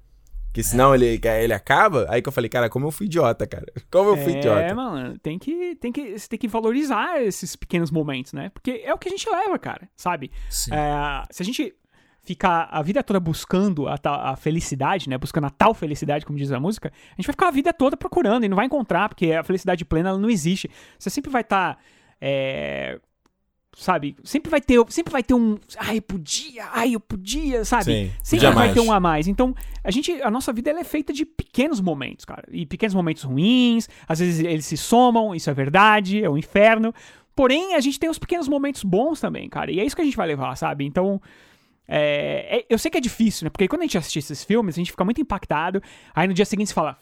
que 0.58 0.64
senão 0.64 0.96
ele, 0.96 1.22
ele 1.24 1.54
acaba, 1.54 2.08
aí 2.10 2.20
que 2.20 2.28
eu 2.28 2.34
falei, 2.34 2.50
cara, 2.50 2.68
como 2.68 2.88
eu 2.88 2.92
fui 2.92 3.06
idiota, 3.06 3.46
cara. 3.46 3.68
Como 3.92 4.10
eu 4.10 4.18
fui 4.18 4.34
É, 4.34 4.38
idiota. 4.40 4.74
mano, 4.74 5.20
tem 5.20 5.38
que, 5.38 5.76
tem 5.76 5.92
que, 5.92 6.18
você 6.18 6.28
tem 6.28 6.40
que 6.40 6.48
valorizar 6.48 7.22
esses 7.22 7.56
pequenos 7.56 7.92
momentos, 7.92 8.34
né? 8.34 8.50
Porque 8.50 8.82
é 8.84 8.92
o 8.92 8.98
que 8.98 9.08
a 9.08 9.12
gente 9.12 9.30
leva, 9.30 9.60
cara, 9.60 9.88
sabe? 9.96 10.32
Sim. 10.50 10.74
É, 10.74 11.24
se 11.30 11.44
a 11.44 11.46
gente 11.46 11.76
ficar 12.24 12.68
a 12.72 12.82
vida 12.82 13.04
toda 13.04 13.20
buscando 13.20 13.88
a, 13.88 14.00
a 14.04 14.36
felicidade, 14.36 15.08
né? 15.08 15.16
Buscando 15.20 15.46
a 15.46 15.52
tal 15.52 15.76
felicidade, 15.76 16.26
como 16.26 16.40
diz 16.40 16.52
a 16.52 16.60
música, 16.60 16.92
a 16.92 17.22
gente 17.22 17.28
vai 17.28 17.34
ficar 17.34 17.50
a 17.50 17.52
vida 17.52 17.72
toda 17.72 17.96
procurando 17.96 18.44
e 18.44 18.50
não 18.50 18.56
vai 18.56 18.66
encontrar, 18.66 19.10
porque 19.10 19.34
a 19.34 19.44
felicidade 19.44 19.86
plena 19.86 20.10
ela 20.10 20.18
não 20.18 20.30
existe. 20.30 20.72
Você 20.98 21.12
sempre 21.12 21.30
vai 21.30 21.42
estar. 21.42 21.78
Sabe? 23.78 24.16
Sempre 24.24 24.50
vai 24.50 24.60
ter, 24.60 24.84
sempre 24.90 25.12
vai 25.12 25.22
ter 25.22 25.36
um. 25.36 25.58
Ai, 25.78 25.98
eu 25.98 26.02
podia, 26.02 26.66
ai, 26.74 26.96
eu 26.96 27.00
podia, 27.00 27.64
sabe? 27.64 27.84
Sim, 27.86 28.12
Sempre 28.24 28.48
vai 28.48 28.56
mais. 28.56 28.74
ter 28.74 28.80
um 28.80 28.92
a 28.92 29.00
mais. 29.00 29.28
Então, 29.28 29.54
a 29.84 29.92
gente, 29.92 30.12
a 30.24 30.32
nossa 30.32 30.52
vida 30.52 30.72
ela 30.72 30.80
é 30.80 30.84
feita 30.84 31.14
de 31.14 31.24
pequenos 31.26 31.80
momentos, 31.80 32.26
cara. 32.26 32.44
E 32.52 32.66
pequenos 32.66 32.96
momentos 32.96 33.22
ruins, 33.24 33.88
às 34.08 34.20
vezes 34.20 34.40
eles 34.40 34.66
se 34.66 34.76
somam, 34.76 35.36
isso 35.36 35.50
é 35.50 35.54
verdade, 35.54 36.24
é 36.24 36.30
o 36.30 36.38
inferno. 36.38 36.92
Porém, 37.36 37.76
a 37.76 37.80
gente 37.80 38.00
tem 38.00 38.10
os 38.10 38.18
pequenos 38.18 38.48
momentos 38.48 38.84
bons 38.84 39.22
também, 39.22 39.48
cara. 39.48 39.72
E 39.72 39.80
é 39.80 39.86
isso 39.86 39.96
que 39.96 40.02
a 40.02 40.06
gente 40.06 40.18
vai 40.18 40.28
levar, 40.28 40.56
sabe? 40.56 40.84
Então, 40.84 41.22
é, 41.88 42.58
é- 42.60 42.66
eu 42.68 42.80
sei 42.80 42.90
que 42.90 42.98
é 42.98 43.02
difícil, 43.02 43.46
né? 43.46 43.50
Porque 43.52 43.68
quando 43.68 43.82
a 43.82 43.86
gente 43.86 43.98
assiste 43.98 44.18
esses 44.18 44.44
filmes, 44.44 44.76
a 44.76 44.80
gente 44.80 44.92
fica 44.92 45.06
muito 45.06 45.22
impactado. 45.22 45.82
Aí 46.16 46.28
no 46.28 46.34
dia 46.34 46.46
seguinte 46.46 46.70
você 46.70 46.74
fala. 46.74 46.98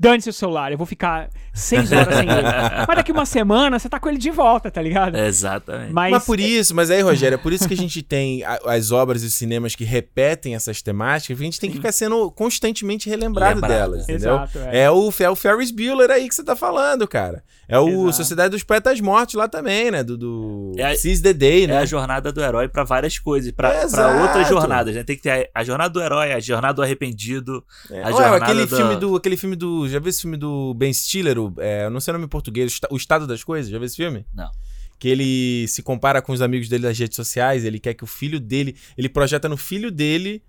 Dane-se 0.00 0.30
o 0.30 0.32
celular, 0.32 0.72
eu 0.72 0.78
vou 0.78 0.86
ficar 0.86 1.28
seis 1.52 1.92
horas 1.92 2.14
sem 2.16 2.26
ele. 2.26 2.40
Mas 2.88 2.96
daqui 2.96 3.12
uma 3.12 3.26
semana 3.26 3.78
você 3.78 3.86
tá 3.86 4.00
com 4.00 4.08
ele 4.08 4.16
de 4.16 4.30
volta, 4.30 4.70
tá 4.70 4.80
ligado? 4.80 5.14
Exatamente. 5.18 5.92
Mas, 5.92 6.10
Mas 6.12 6.24
por 6.24 6.40
isso, 6.40 6.74
mas 6.74 6.90
aí, 6.90 7.02
Rogério, 7.02 7.34
é 7.34 7.38
por 7.38 7.52
isso 7.52 7.68
que 7.68 7.74
a 7.74 7.76
gente 7.76 8.02
tem 8.02 8.42
as 8.64 8.92
obras 8.92 9.22
e 9.22 9.26
os 9.26 9.34
cinemas 9.34 9.74
que 9.74 9.84
repetem 9.84 10.54
essas 10.54 10.80
temáticas, 10.80 11.36
porque 11.36 11.42
a 11.42 11.50
gente 11.50 11.60
tem 11.60 11.68
que 11.70 11.76
ficar 11.76 11.92
sendo 11.92 12.30
constantemente 12.30 13.10
relembrado 13.10 13.56
Lembrado. 13.56 13.70
delas, 13.70 14.02
entendeu? 14.04 14.34
Exato, 14.36 14.58
é. 14.70 14.80
é. 14.84 14.90
o, 14.90 15.12
é 15.20 15.28
o 15.30 15.36
Ferris 15.36 15.70
Bueller 15.70 16.10
aí 16.10 16.26
que 16.28 16.34
você 16.34 16.42
tá 16.42 16.56
falando, 16.56 17.06
cara. 17.06 17.42
É 17.68 17.78
o 17.78 17.88
Exato. 17.88 18.12
Sociedade 18.14 18.50
dos 18.50 18.62
Poetas 18.64 19.00
Mortos 19.00 19.34
lá 19.34 19.46
também, 19.48 19.90
né? 19.90 20.02
Do, 20.02 20.16
do 20.16 20.72
É 20.78 20.92
a- 20.92 20.96
Seize 20.96 21.22
the 21.22 21.32
Day, 21.34 21.64
É 21.64 21.66
né? 21.68 21.78
a 21.78 21.84
jornada 21.84 22.32
do 22.32 22.40
herói 22.42 22.68
pra 22.68 22.84
várias 22.84 23.18
coisas, 23.18 23.52
Exato. 23.84 24.22
outras 24.22 24.48
jornadas, 24.48 24.94
né? 24.94 25.04
Tem 25.04 25.14
que 25.14 25.22
ter 25.22 25.50
a, 25.54 25.60
a 25.60 25.62
jornada 25.64 25.90
do 25.90 26.00
herói, 26.02 26.32
a 26.32 26.40
jornada 26.40 26.74
do 26.74 26.82
arrependido, 26.82 27.62
É. 27.90 28.02
a 28.02 28.06
Olha, 28.06 28.12
jornada 28.16 28.44
aquele 28.44 28.66
do- 28.66 28.76
filme 28.76 28.96
do. 28.96 29.16
Aquele 29.16 29.36
filme 29.36 29.56
do. 29.56 29.89
Já 29.90 29.98
viu 29.98 30.08
esse 30.10 30.22
filme 30.22 30.36
do 30.36 30.72
Ben 30.74 30.92
Stiller? 30.92 31.38
O, 31.38 31.54
é, 31.58 31.84
eu 31.86 31.90
não 31.90 32.00
sei 32.00 32.12
o 32.12 32.14
nome 32.14 32.26
em 32.26 32.28
português, 32.28 32.72
o 32.72 32.74
Esta- 32.74 32.88
O 32.90 32.96
Estado 32.96 33.26
das 33.26 33.42
Coisas? 33.44 33.70
Já 33.70 33.78
viu 33.78 33.86
esse 33.86 33.96
filme? 33.96 34.24
Não. 34.34 34.50
Que 34.98 35.08
ele 35.08 35.66
se 35.68 35.82
compara 35.82 36.20
com 36.20 36.32
os 36.32 36.42
amigos 36.42 36.68
dele 36.68 36.82
das 36.82 36.98
redes 36.98 37.16
sociais, 37.16 37.64
ele 37.64 37.78
quer 37.80 37.94
que 37.94 38.04
o 38.04 38.06
filho 38.06 38.38
dele. 38.38 38.76
Ele 38.98 39.08
projeta 39.08 39.48
no 39.48 39.56
filho 39.56 39.90
dele. 39.90 40.42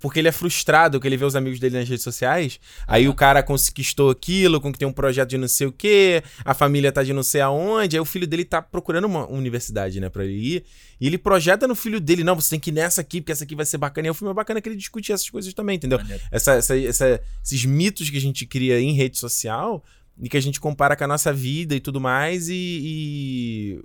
Porque 0.00 0.18
ele 0.18 0.28
é 0.28 0.32
frustrado 0.32 1.00
que 1.00 1.06
ele 1.08 1.16
vê 1.16 1.24
os 1.24 1.34
amigos 1.36 1.58
dele 1.58 1.78
nas 1.78 1.88
redes 1.88 2.02
sociais. 2.04 2.58
Aí 2.86 3.08
o 3.08 3.14
cara 3.14 3.42
conquistou 3.42 4.10
aquilo, 4.10 4.60
com 4.60 4.72
que 4.72 4.78
tem 4.78 4.86
um 4.88 4.92
projeto 4.92 5.30
de 5.30 5.38
não 5.38 5.48
sei 5.48 5.66
o 5.66 5.72
quê, 5.72 6.22
a 6.44 6.54
família 6.54 6.90
tá 6.92 7.02
de 7.02 7.12
não 7.12 7.22
sei 7.22 7.40
aonde. 7.40 7.96
Aí 7.96 8.00
o 8.00 8.04
filho 8.04 8.26
dele 8.26 8.44
tá 8.44 8.60
procurando 8.60 9.04
uma 9.06 9.26
universidade, 9.30 9.98
né, 10.00 10.08
pra 10.08 10.24
ele 10.24 10.34
ir. 10.34 10.64
E 11.00 11.06
ele 11.06 11.18
projeta 11.18 11.66
no 11.68 11.74
filho 11.74 12.00
dele: 12.00 12.24
não, 12.24 12.34
você 12.34 12.50
tem 12.50 12.60
que 12.60 12.70
ir 12.70 12.72
nessa 12.72 13.00
aqui, 13.00 13.20
porque 13.20 13.32
essa 13.32 13.44
aqui 13.44 13.54
vai 13.54 13.66
ser 13.66 13.78
bacana. 13.78 14.06
E 14.08 14.10
o 14.10 14.14
filme 14.14 14.30
é 14.30 14.34
bacana 14.34 14.60
que 14.60 14.68
ele 14.68 14.76
discute 14.76 15.12
essas 15.12 15.28
coisas 15.30 15.52
também, 15.54 15.76
entendeu? 15.76 15.98
Essa, 16.30 16.52
essa- 16.54 16.78
essa- 16.78 17.20
esses 17.44 17.64
mitos 17.64 18.08
que 18.10 18.16
a 18.16 18.20
gente 18.20 18.46
cria 18.46 18.80
em 18.80 18.92
rede 18.92 19.18
social 19.18 19.84
e 20.20 20.28
que 20.28 20.36
a 20.36 20.40
gente 20.40 20.58
compara 20.58 20.96
com 20.96 21.04
a 21.04 21.08
nossa 21.08 21.32
vida 21.32 21.74
e 21.74 21.80
tudo 21.80 22.00
mais 22.00 22.48
e. 22.48 22.54
e- 22.54 23.80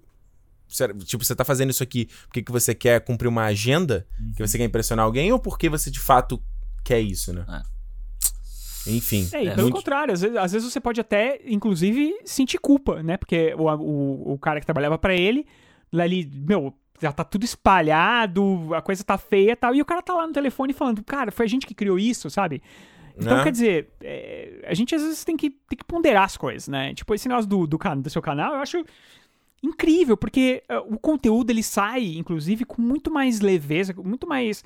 Tipo, 1.05 1.23
você 1.23 1.35
tá 1.35 1.43
fazendo 1.45 1.69
isso 1.69 1.83
aqui 1.83 2.07
porque 2.27 2.41
que 2.41 2.51
você 2.51 2.73
quer 2.73 3.01
cumprir 3.01 3.27
uma 3.27 3.43
agenda, 3.45 4.07
Uhum. 4.19 4.33
que 4.35 4.47
você 4.47 4.57
quer 4.57 4.65
impressionar 4.65 5.05
alguém, 5.05 5.31
ou 5.31 5.39
porque 5.39 5.69
você 5.69 5.89
de 5.91 5.99
fato 5.99 6.41
quer 6.83 6.99
isso, 6.99 7.33
né? 7.33 7.45
Enfim. 8.87 9.27
É, 9.33 9.43
e 9.43 9.47
É, 9.47 9.51
pelo 9.51 9.63
muito- 9.63 9.75
contrário, 9.75 10.13
às 10.13 10.21
vezes, 10.21 10.37
às 10.37 10.51
vezes 10.51 10.71
você 10.71 10.79
pode 10.79 10.99
até, 10.99 11.39
inclusive, 11.45 12.15
sentir 12.25 12.57
culpa, 12.57 13.03
né? 13.03 13.15
Porque 13.17 13.53
o, 13.55 13.69
o, 13.69 14.33
o 14.33 14.39
cara 14.39 14.59
que 14.59 14.65
trabalhava 14.65 14.97
pra 14.97 15.13
ele, 15.13 15.45
lá 15.93 16.03
ali, 16.03 16.25
meu, 16.25 16.73
já 16.99 17.11
tá 17.11 17.23
tudo 17.23 17.43
espalhado, 17.43 18.73
a 18.73 18.81
coisa 18.81 19.03
tá 19.03 19.17
feia 19.17 19.51
e 19.51 19.55
tal, 19.55 19.75
e 19.75 19.81
o 19.81 19.85
cara 19.85 20.01
tá 20.01 20.13
lá 20.15 20.25
no 20.25 20.33
telefone 20.33 20.73
falando, 20.73 21.03
cara, 21.03 21.31
foi 21.31 21.45
a 21.45 21.49
gente 21.49 21.65
que 21.67 21.75
criou 21.75 21.99
isso, 21.99 22.29
sabe? 22.29 22.61
Então, 23.17 23.37
Né? 23.37 23.43
quer 23.43 23.51
dizer, 23.51 23.89
é, 24.01 24.65
a 24.67 24.73
gente 24.73 24.95
às 24.95 25.01
vezes 25.03 25.23
tem 25.23 25.37
que, 25.37 25.49
tem 25.51 25.77
que 25.77 25.83
ponderar 25.83 26.23
as 26.23 26.35
coisas, 26.37 26.67
né? 26.67 26.93
Tipo, 26.95 27.13
esse 27.13 27.27
negócio 27.27 27.47
do, 27.49 27.67
do, 27.67 27.77
do 27.77 28.09
seu 28.09 28.21
canal, 28.21 28.53
eu 28.55 28.61
acho 28.61 28.83
incrível, 29.63 30.17
porque 30.17 30.63
é, 30.67 30.77
o 30.79 30.97
conteúdo 30.97 31.49
ele 31.51 31.63
sai, 31.63 32.15
inclusive, 32.17 32.65
com 32.65 32.81
muito 32.81 33.11
mais 33.11 33.39
leveza, 33.39 33.93
muito 33.93 34.27
mais 34.27 34.63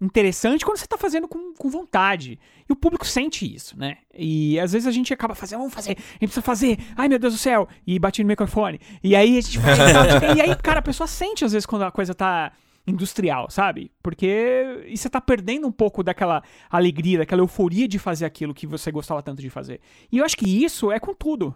interessante 0.00 0.64
quando 0.64 0.76
você 0.76 0.86
tá 0.86 0.98
fazendo 0.98 1.26
com, 1.26 1.54
com 1.54 1.68
vontade. 1.70 2.38
E 2.68 2.72
o 2.72 2.76
público 2.76 3.06
sente 3.06 3.52
isso, 3.52 3.78
né? 3.78 3.98
E 4.12 4.58
às 4.60 4.72
vezes 4.72 4.86
a 4.86 4.90
gente 4.90 5.12
acaba 5.12 5.34
fazendo, 5.34 5.60
vamos 5.60 5.74
fazer, 5.74 5.92
a 5.92 5.94
gente 5.94 6.18
precisa 6.18 6.42
fazer, 6.42 6.78
ai 6.96 7.08
meu 7.08 7.18
Deus 7.18 7.34
do 7.34 7.38
céu, 7.38 7.68
e 7.86 7.98
bate 7.98 8.22
no 8.22 8.28
microfone. 8.28 8.80
E 9.02 9.16
aí 9.16 9.38
a 9.38 9.40
gente 9.40 9.58
faz, 9.58 9.78
e 10.36 10.40
aí, 10.40 10.56
cara, 10.56 10.80
a 10.80 10.82
pessoa 10.82 11.06
sente 11.06 11.44
às 11.44 11.52
vezes 11.52 11.66
quando 11.66 11.82
a 11.82 11.90
coisa 11.90 12.14
tá 12.14 12.52
industrial, 12.86 13.50
sabe? 13.50 13.90
Porque 14.02 14.84
e 14.86 14.96
você 14.96 15.08
tá 15.08 15.20
perdendo 15.20 15.66
um 15.66 15.72
pouco 15.72 16.02
daquela 16.02 16.42
alegria, 16.70 17.18
daquela 17.18 17.40
euforia 17.40 17.88
de 17.88 17.98
fazer 17.98 18.26
aquilo 18.26 18.52
que 18.52 18.66
você 18.66 18.90
gostava 18.90 19.22
tanto 19.22 19.40
de 19.40 19.48
fazer. 19.48 19.80
E 20.12 20.18
eu 20.18 20.24
acho 20.24 20.36
que 20.36 20.64
isso 20.64 20.92
é 20.92 20.98
com 20.98 21.14
tudo. 21.14 21.54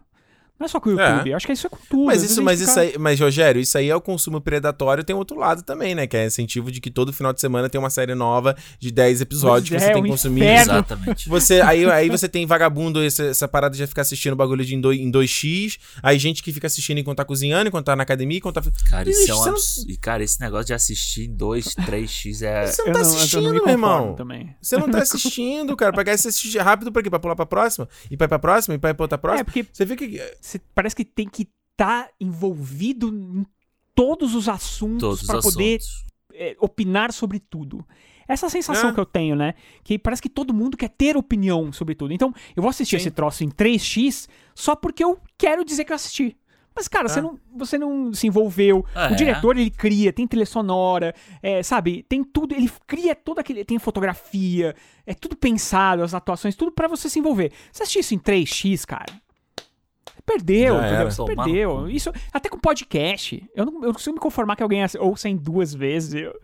Não 0.58 0.64
é 0.64 0.68
só 0.68 0.80
com 0.80 0.90
o 0.90 1.00
É. 1.00 1.10
YouTube, 1.12 1.30
eu 1.30 1.36
acho 1.36 1.46
que 1.46 1.52
isso 1.52 1.66
é 1.66 1.70
com 1.70 1.78
tudo. 1.88 2.04
Mas 2.06 2.22
isso, 2.22 2.42
mas 2.42 2.58
gente 2.58 2.68
isso 2.68 2.80
fica- 2.80 2.92
aí, 2.96 2.98
mas 2.98 3.20
Rogério, 3.20 3.60
isso 3.60 3.78
aí 3.78 3.88
é 3.88 3.94
o 3.94 4.00
consumo 4.00 4.40
predatório, 4.40 5.04
tem 5.04 5.14
outro 5.14 5.38
lado 5.38 5.62
também, 5.62 5.94
né? 5.94 6.06
Que 6.06 6.16
é 6.16 6.26
incentivo 6.26 6.70
de 6.72 6.80
que 6.80 6.90
todo 6.90 7.12
final 7.12 7.32
de 7.32 7.40
semana 7.40 7.68
tem 7.68 7.78
uma 7.80 7.90
série 7.90 8.14
nova 8.14 8.56
de 8.80 8.90
10 8.90 9.20
episódios 9.20 9.68
Pois 9.68 9.80
que 9.80 9.84
você 9.86 9.90
é, 9.90 9.92
tem 9.92 10.02
um 10.02 10.04
que 10.04 10.10
consumir. 10.10 10.40
inferno. 10.42 10.72
Exatamente. 10.72 11.28
Você, 11.28 11.60
aí, 11.60 11.84
aí 11.88 12.08
você 12.08 12.28
tem 12.28 12.44
vagabundo, 12.44 13.02
essa, 13.02 13.24
essa 13.24 13.46
parada 13.46 13.76
de 13.76 13.86
ficar 13.86 14.02
assistindo 14.02 14.34
bagulho 14.34 14.64
de 14.64 14.74
em, 14.74 14.80
dois, 14.80 14.98
em 14.98 15.10
2x, 15.10 15.78
aí 16.02 16.18
gente 16.18 16.42
que 16.42 16.52
fica 16.52 16.66
assistindo 16.66 16.98
enquanto 16.98 17.18
tá 17.18 17.24
cozinhando, 17.24 17.68
enquanto 17.68 17.86
tá 17.86 17.94
na 17.94 18.02
academia, 18.02 18.38
enquanto 18.38 18.60
tá. 18.60 18.62
Cara, 18.90 19.08
isso 19.08 19.30
é 19.30 19.34
um 19.34 19.38
você 19.38 19.48
não- 19.50 19.56
absurdo. 19.56 19.90
E, 19.92 19.96
cara, 19.96 20.24
esse 20.24 20.40
negócio 20.40 20.66
de 20.66 20.74
assistir 20.74 21.26
em 21.28 21.34
2, 21.36 21.66
3x 21.74 22.42
é. 22.42 22.66
Você 22.66 22.82
não 22.82 22.88
Eu 22.88 22.92
tá 22.94 22.98
não- 23.00 23.06
eu 23.06 23.12
não 23.12 23.16
assistindo, 23.18 23.42
me 23.52 23.60
meu 23.60 23.68
irmão. 23.68 24.14
Também. 24.14 24.56
Você 24.60 24.76
não 24.76 24.88
tá 24.90 24.98
assistindo, 25.02 25.76
cara. 25.76 25.92
Pra 25.92 26.02
que 26.04 26.16
você 26.16 26.28
assistir 26.28 26.58
rápido 26.58 26.90
pra 26.90 27.02
quê? 27.02 27.08
Pra 27.10 27.18
pular 27.20 27.36
pra 27.36 27.46
próxima? 27.46 27.88
E 28.10 28.16
pra 28.16 28.24
ir 28.24 28.28
pra 28.28 28.38
próxima? 28.38 28.74
E 28.74 28.78
pra 28.78 28.90
ir 28.90 28.94
pra 28.94 29.04
outra 29.04 29.16
É, 29.16 29.18
próxima? 29.18 29.44
porque 29.44 29.64
Você 29.72 29.84
vê 29.84 29.94
que. 29.96 30.20
Você 30.48 30.58
parece 30.74 30.96
que 30.96 31.04
tem 31.04 31.28
que 31.28 31.48
estar 31.72 32.08
envolvido 32.20 33.08
em 33.08 33.46
todos 33.94 34.34
os 34.34 34.48
assuntos 34.48 35.22
para 35.24 35.40
poder 35.40 35.78
é, 36.34 36.56
opinar 36.60 37.12
sobre 37.12 37.38
tudo. 37.38 37.84
Essa 38.26 38.48
sensação 38.50 38.90
É. 38.90 38.92
que 38.92 39.00
eu 39.00 39.06
tenho, 39.06 39.34
né? 39.34 39.54
Que 39.82 39.98
parece 39.98 40.20
que 40.20 40.28
todo 40.28 40.52
mundo 40.52 40.76
quer 40.76 40.90
ter 40.90 41.16
opinião 41.16 41.72
sobre 41.72 41.94
tudo. 41.94 42.12
Então, 42.12 42.32
eu 42.54 42.62
vou 42.62 42.68
assistir 42.70 42.96
Sim. 42.96 43.06
esse 43.08 43.10
troço 43.10 43.42
em 43.42 43.48
3x 43.50 44.28
só 44.54 44.76
porque 44.76 45.02
eu 45.02 45.18
quero 45.36 45.64
dizer 45.64 45.84
que 45.84 45.92
eu 45.92 45.96
assisti. 45.96 46.36
Mas, 46.76 46.86
cara, 46.86 47.08
você, 47.08 47.18
É. 47.18 47.22
não, 47.22 47.38
você 47.56 47.76
não 47.78 48.12
se 48.14 48.26
envolveu. 48.28 48.84
Ah, 48.94 49.08
o 49.08 49.12
é? 49.12 49.16
diretor, 49.16 49.56
ele 49.56 49.70
cria, 49.70 50.12
tem 50.12 50.28
trilha 50.28 50.46
sonora, 50.46 51.12
é, 51.42 51.60
sabe? 51.62 52.04
Tem 52.08 52.22
tudo, 52.22 52.54
ele 52.54 52.70
cria 52.86 53.16
todo 53.16 53.38
aquele. 53.40 53.64
Tem 53.64 53.78
fotografia, 53.78 54.76
é 55.04 55.14
tudo 55.14 55.34
pensado, 55.34 56.02
as 56.04 56.14
atuações, 56.14 56.54
tudo 56.54 56.70
pra 56.70 56.86
você 56.86 57.08
se 57.08 57.18
envolver. 57.18 57.50
Você 57.72 57.82
assistir 57.82 57.98
isso 58.00 58.14
em 58.14 58.18
3x, 58.18 58.84
cara. 58.84 59.12
Perdeu, 60.26 60.76
entendeu? 60.76 61.24
perdeu. 61.26 61.88
Isso, 61.90 62.12
até 62.32 62.48
com 62.48 62.58
podcast. 62.58 63.42
Eu 63.54 63.66
não, 63.66 63.74
eu 63.74 63.86
não 63.86 63.92
consigo 63.92 64.14
me 64.14 64.20
conformar 64.20 64.56
que 64.56 64.62
alguém 64.62 64.84
ouça 65.00 65.28
em 65.28 65.36
duas 65.36 65.74
vezes. 65.74 66.14
Eu, 66.14 66.38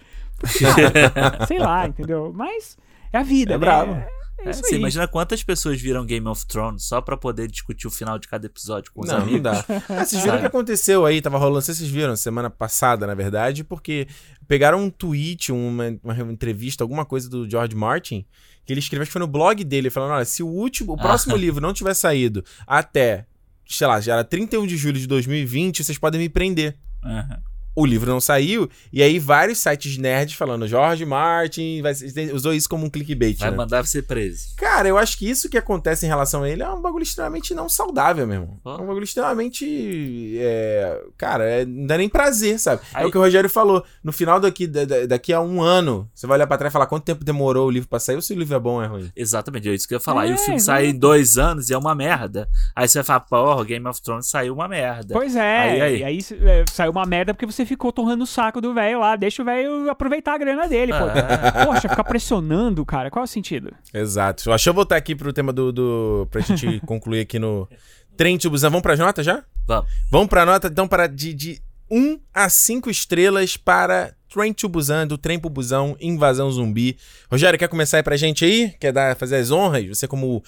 cara, 0.59 1.47
sei 1.47 1.59
lá, 1.59 1.87
entendeu? 1.87 2.33
Mas 2.35 2.77
é 3.13 3.19
a 3.19 3.23
vida, 3.23 3.55
É 3.55 3.59
né? 3.59 3.59
brabo. 3.59 3.93
É, 3.93 4.09
é 4.39 4.49
É, 4.49 4.53
você 4.53 4.77
imagina 4.77 5.07
quantas 5.07 5.43
pessoas 5.43 5.81
viram 5.81 6.05
Game 6.05 6.27
of 6.27 6.45
Thrones 6.47 6.85
só 6.85 7.01
pra 7.01 7.17
poder 7.17 7.47
discutir 7.49 7.87
o 7.87 7.91
final 7.91 8.19
de 8.19 8.27
cada 8.29 8.47
episódio 8.47 8.93
com 8.93 9.03
os 9.03 9.09
Não, 9.09 9.19
não 9.19 9.23
amigos? 9.25 9.43
dá. 9.43 9.65
Ah, 9.89 10.05
vocês 10.05 10.23
viram 10.23 10.37
o 10.37 10.41
que 10.41 10.47
aconteceu 10.47 11.07
aí? 11.07 11.21
Tava 11.23 11.39
rolando, 11.39 11.55
não 11.57 11.61
vocês 11.63 11.81
viram, 11.81 12.17
semana 12.17 12.51
passada, 12.51 13.07
na 13.07 13.15
verdade, 13.15 13.63
porque 13.65 14.07
pegaram 14.49 14.81
um 14.81 14.91
tweet, 14.91 15.53
uma, 15.53 15.85
uma 16.03 16.33
entrevista, 16.33 16.83
alguma 16.83 17.05
coisa 17.05 17.29
do 17.31 17.49
George 17.49 17.75
Martin, 17.77 18.27
que 18.67 18.73
ele 18.73 18.81
escreveu, 18.81 19.03
acho 19.03 19.11
que 19.11 19.13
foi 19.13 19.21
no 19.21 19.27
blog 19.29 19.63
dele, 19.63 19.89
falando: 19.91 20.13
olha, 20.13 20.25
se 20.25 20.43
o 20.43 20.49
último, 20.49 20.95
o 20.95 20.97
próximo 20.97 21.37
livro 21.39 21.61
não 21.61 21.73
tiver 21.73 21.95
saído 21.95 22.45
até, 22.67 23.27
sei 23.67 23.87
lá, 23.87 24.01
já 24.01 24.15
era 24.15 24.25
31 24.25 24.67
de 24.67 24.77
julho 24.77 24.99
de 24.99 25.07
2020, 25.07 25.83
vocês 25.85 25.99
podem 25.99 26.21
me 26.21 26.29
prender. 26.29 26.77
Aham. 27.03 27.43
O 27.75 27.85
livro 27.87 28.11
não 28.11 28.21
saiu, 28.21 28.69
e 28.93 29.03
aí 29.03 29.19
vários 29.19 29.59
sites 29.59 29.97
nerds 29.99 30.35
falando 30.37 30.67
George 30.69 31.05
Martin 31.05 31.83
vai, 31.83 31.93
usou 32.33 32.53
isso 32.53 32.69
como 32.69 32.87
um 32.87 32.91
clickbait. 32.91 33.39
Vai 33.39 33.51
né? 33.51 33.57
mandar 33.57 33.85
você 33.85 34.01
preso. 34.03 34.55
Cara, 34.57 34.89
eu 34.89 34.97
acho 34.99 35.19
que 35.19 35.29
isso 35.29 35.49
que 35.49 35.59
acontece 35.59 36.07
em 36.07 36.09
relação 36.09 36.43
a 36.43 36.49
ele 36.49 36.63
é 36.63 36.69
um 36.69 36.81
bagulho 36.81 37.03
extremamente 37.03 37.55
não 37.55 37.69
saudável, 37.69 38.27
meu 38.27 38.41
irmão. 38.41 38.61
Oh. 38.65 38.71
É 38.71 38.75
um 38.83 38.87
bagulho 38.87 39.05
extremamente. 39.05 40.37
É, 40.39 41.03
cara, 41.17 41.45
é, 41.45 41.65
não 41.65 41.87
dá 41.87 41.97
nem 41.99 42.09
prazer, 42.09 42.59
sabe? 42.59 42.83
É 42.95 42.99
Aí- 43.01 43.07
o 43.07 43.11
que 43.11 43.19
o 43.19 43.21
Rogério 43.21 43.49
falou. 43.51 43.85
No 44.03 44.13
final 44.13 44.39
daqui, 44.41 44.67
da- 44.67 44.85
da- 44.85 45.07
daqui 45.07 45.33
a 45.33 45.41
um 45.41 45.63
ano, 45.63 46.09
você 46.15 46.27
vai 46.27 46.37
olhar 46.39 46.47
pra 46.47 46.57
trás 46.59 46.71
e 46.71 46.73
falar 46.73 46.87
quanto 46.87 47.05
tempo 47.05 47.25
demorou 47.25 47.67
o 47.69 47.71
livro 47.71 47.89
pra 47.89 47.99
sair 47.99 48.17
ou 48.17 48.23
se 48.23 48.33
o 48.33 48.39
livro 48.39 48.55
é 48.55 48.61
bom 48.61 48.75
ou 48.75 48.83
é 48.83 48.87
ruim. 48.87 49.11
Exatamente, 49.17 49.69
é 49.69 49.75
isso 49.75 49.87
que 49.89 49.95
eu 49.95 49.97
ia 49.97 50.01
falar. 50.01 50.27
e 50.27 50.31
o 50.31 50.35
É, 50.35 50.39
filme 50.39 50.55
exato. 50.57 50.79
sai 50.79 50.87
em 50.87 50.99
dois 50.99 51.37
anos 51.39 51.71
e 51.71 51.75
é 51.75 51.79
uma 51.79 51.95
merda. 51.95 52.49
Aí 52.75 52.89
você 52.89 52.99
vai 52.99 53.05
falar, 53.05 53.21
porra, 53.21 53.65
Game 53.65 53.87
of 53.89 54.01
Thrones 54.03 54.27
saiu 54.29 54.55
uma 54.55 54.69
merda. 54.69 55.13
Pois 55.15 55.37
é, 55.37 55.59
Aí, 55.59 55.81
aí. 55.81 55.99
e 56.01 56.05
aí 56.05 56.19
é, 56.43 56.65
saiu 56.71 56.91
uma 56.93 57.05
merda 57.05 57.35
porque 57.35 57.47
você 57.47 57.64
ficou 57.65 57.93
torrando 57.93 58.25
o 58.25 58.27
saco 58.27 58.61
do 58.61 58.75
velho 58.75 59.01
lá. 59.01 59.17
Deixa 59.17 59.43
o 59.43 59.45
velho 59.45 59.91
aproveitar 59.91 60.35
a 60.35 60.39
grana 60.39 60.69
dele, 60.69 60.93
pô. 60.93 61.05
Ah. 61.05 61.65
Poxa, 61.67 61.89
ficar 61.89 62.05
pressionando, 62.05 62.85
cara, 62.85 63.11
qual 63.11 63.23
é 63.23 63.25
o 63.25 63.29
sentido? 63.29 63.73
Exato. 63.93 64.45
Deixa 64.49 64.71
eu 64.71 64.75
voltar 64.75 64.97
aqui 64.97 65.15
pro 65.15 65.33
tema 65.33 65.53
do. 65.53 65.73
do 65.73 66.29
pra 66.31 66.41
gente 66.41 66.81
concluir 66.87 67.21
aqui 67.21 67.39
no 67.39 67.69
Trem 68.17 68.39
Tubuzão. 68.39 68.71
Vamos 68.71 68.83
pra 68.83 68.97
nota 68.97 69.23
já? 69.23 69.43
Vamos. 69.67 69.91
Vamos 70.11 70.29
pra 70.29 70.47
nota, 70.47 70.69
então, 70.69 70.87
para 70.87 71.07
de, 71.07 71.33
de 71.33 71.63
1 71.91 72.19
a 72.33 72.49
5 72.49 72.91
estrelas 72.91 73.57
para 73.57 74.15
Train 74.33 74.53
to 74.53 74.69
Busan, 74.69 75.07
do 75.07 75.17
Trem 75.17 75.39
pro 75.39 75.49
Busão, 75.49 75.97
Invasão 76.01 76.51
Zumbi. 76.51 76.97
Rogério, 77.31 77.59
quer 77.59 77.69
começar 77.69 77.99
aí 77.99 78.03
pra 78.03 78.17
gente 78.17 78.45
aí? 78.45 78.75
Quer 78.81 78.93
dar, 78.93 79.17
fazer 79.17 79.37
as 79.37 79.51
honras? 79.51 79.87
Você 79.87 80.09
como 80.09 80.43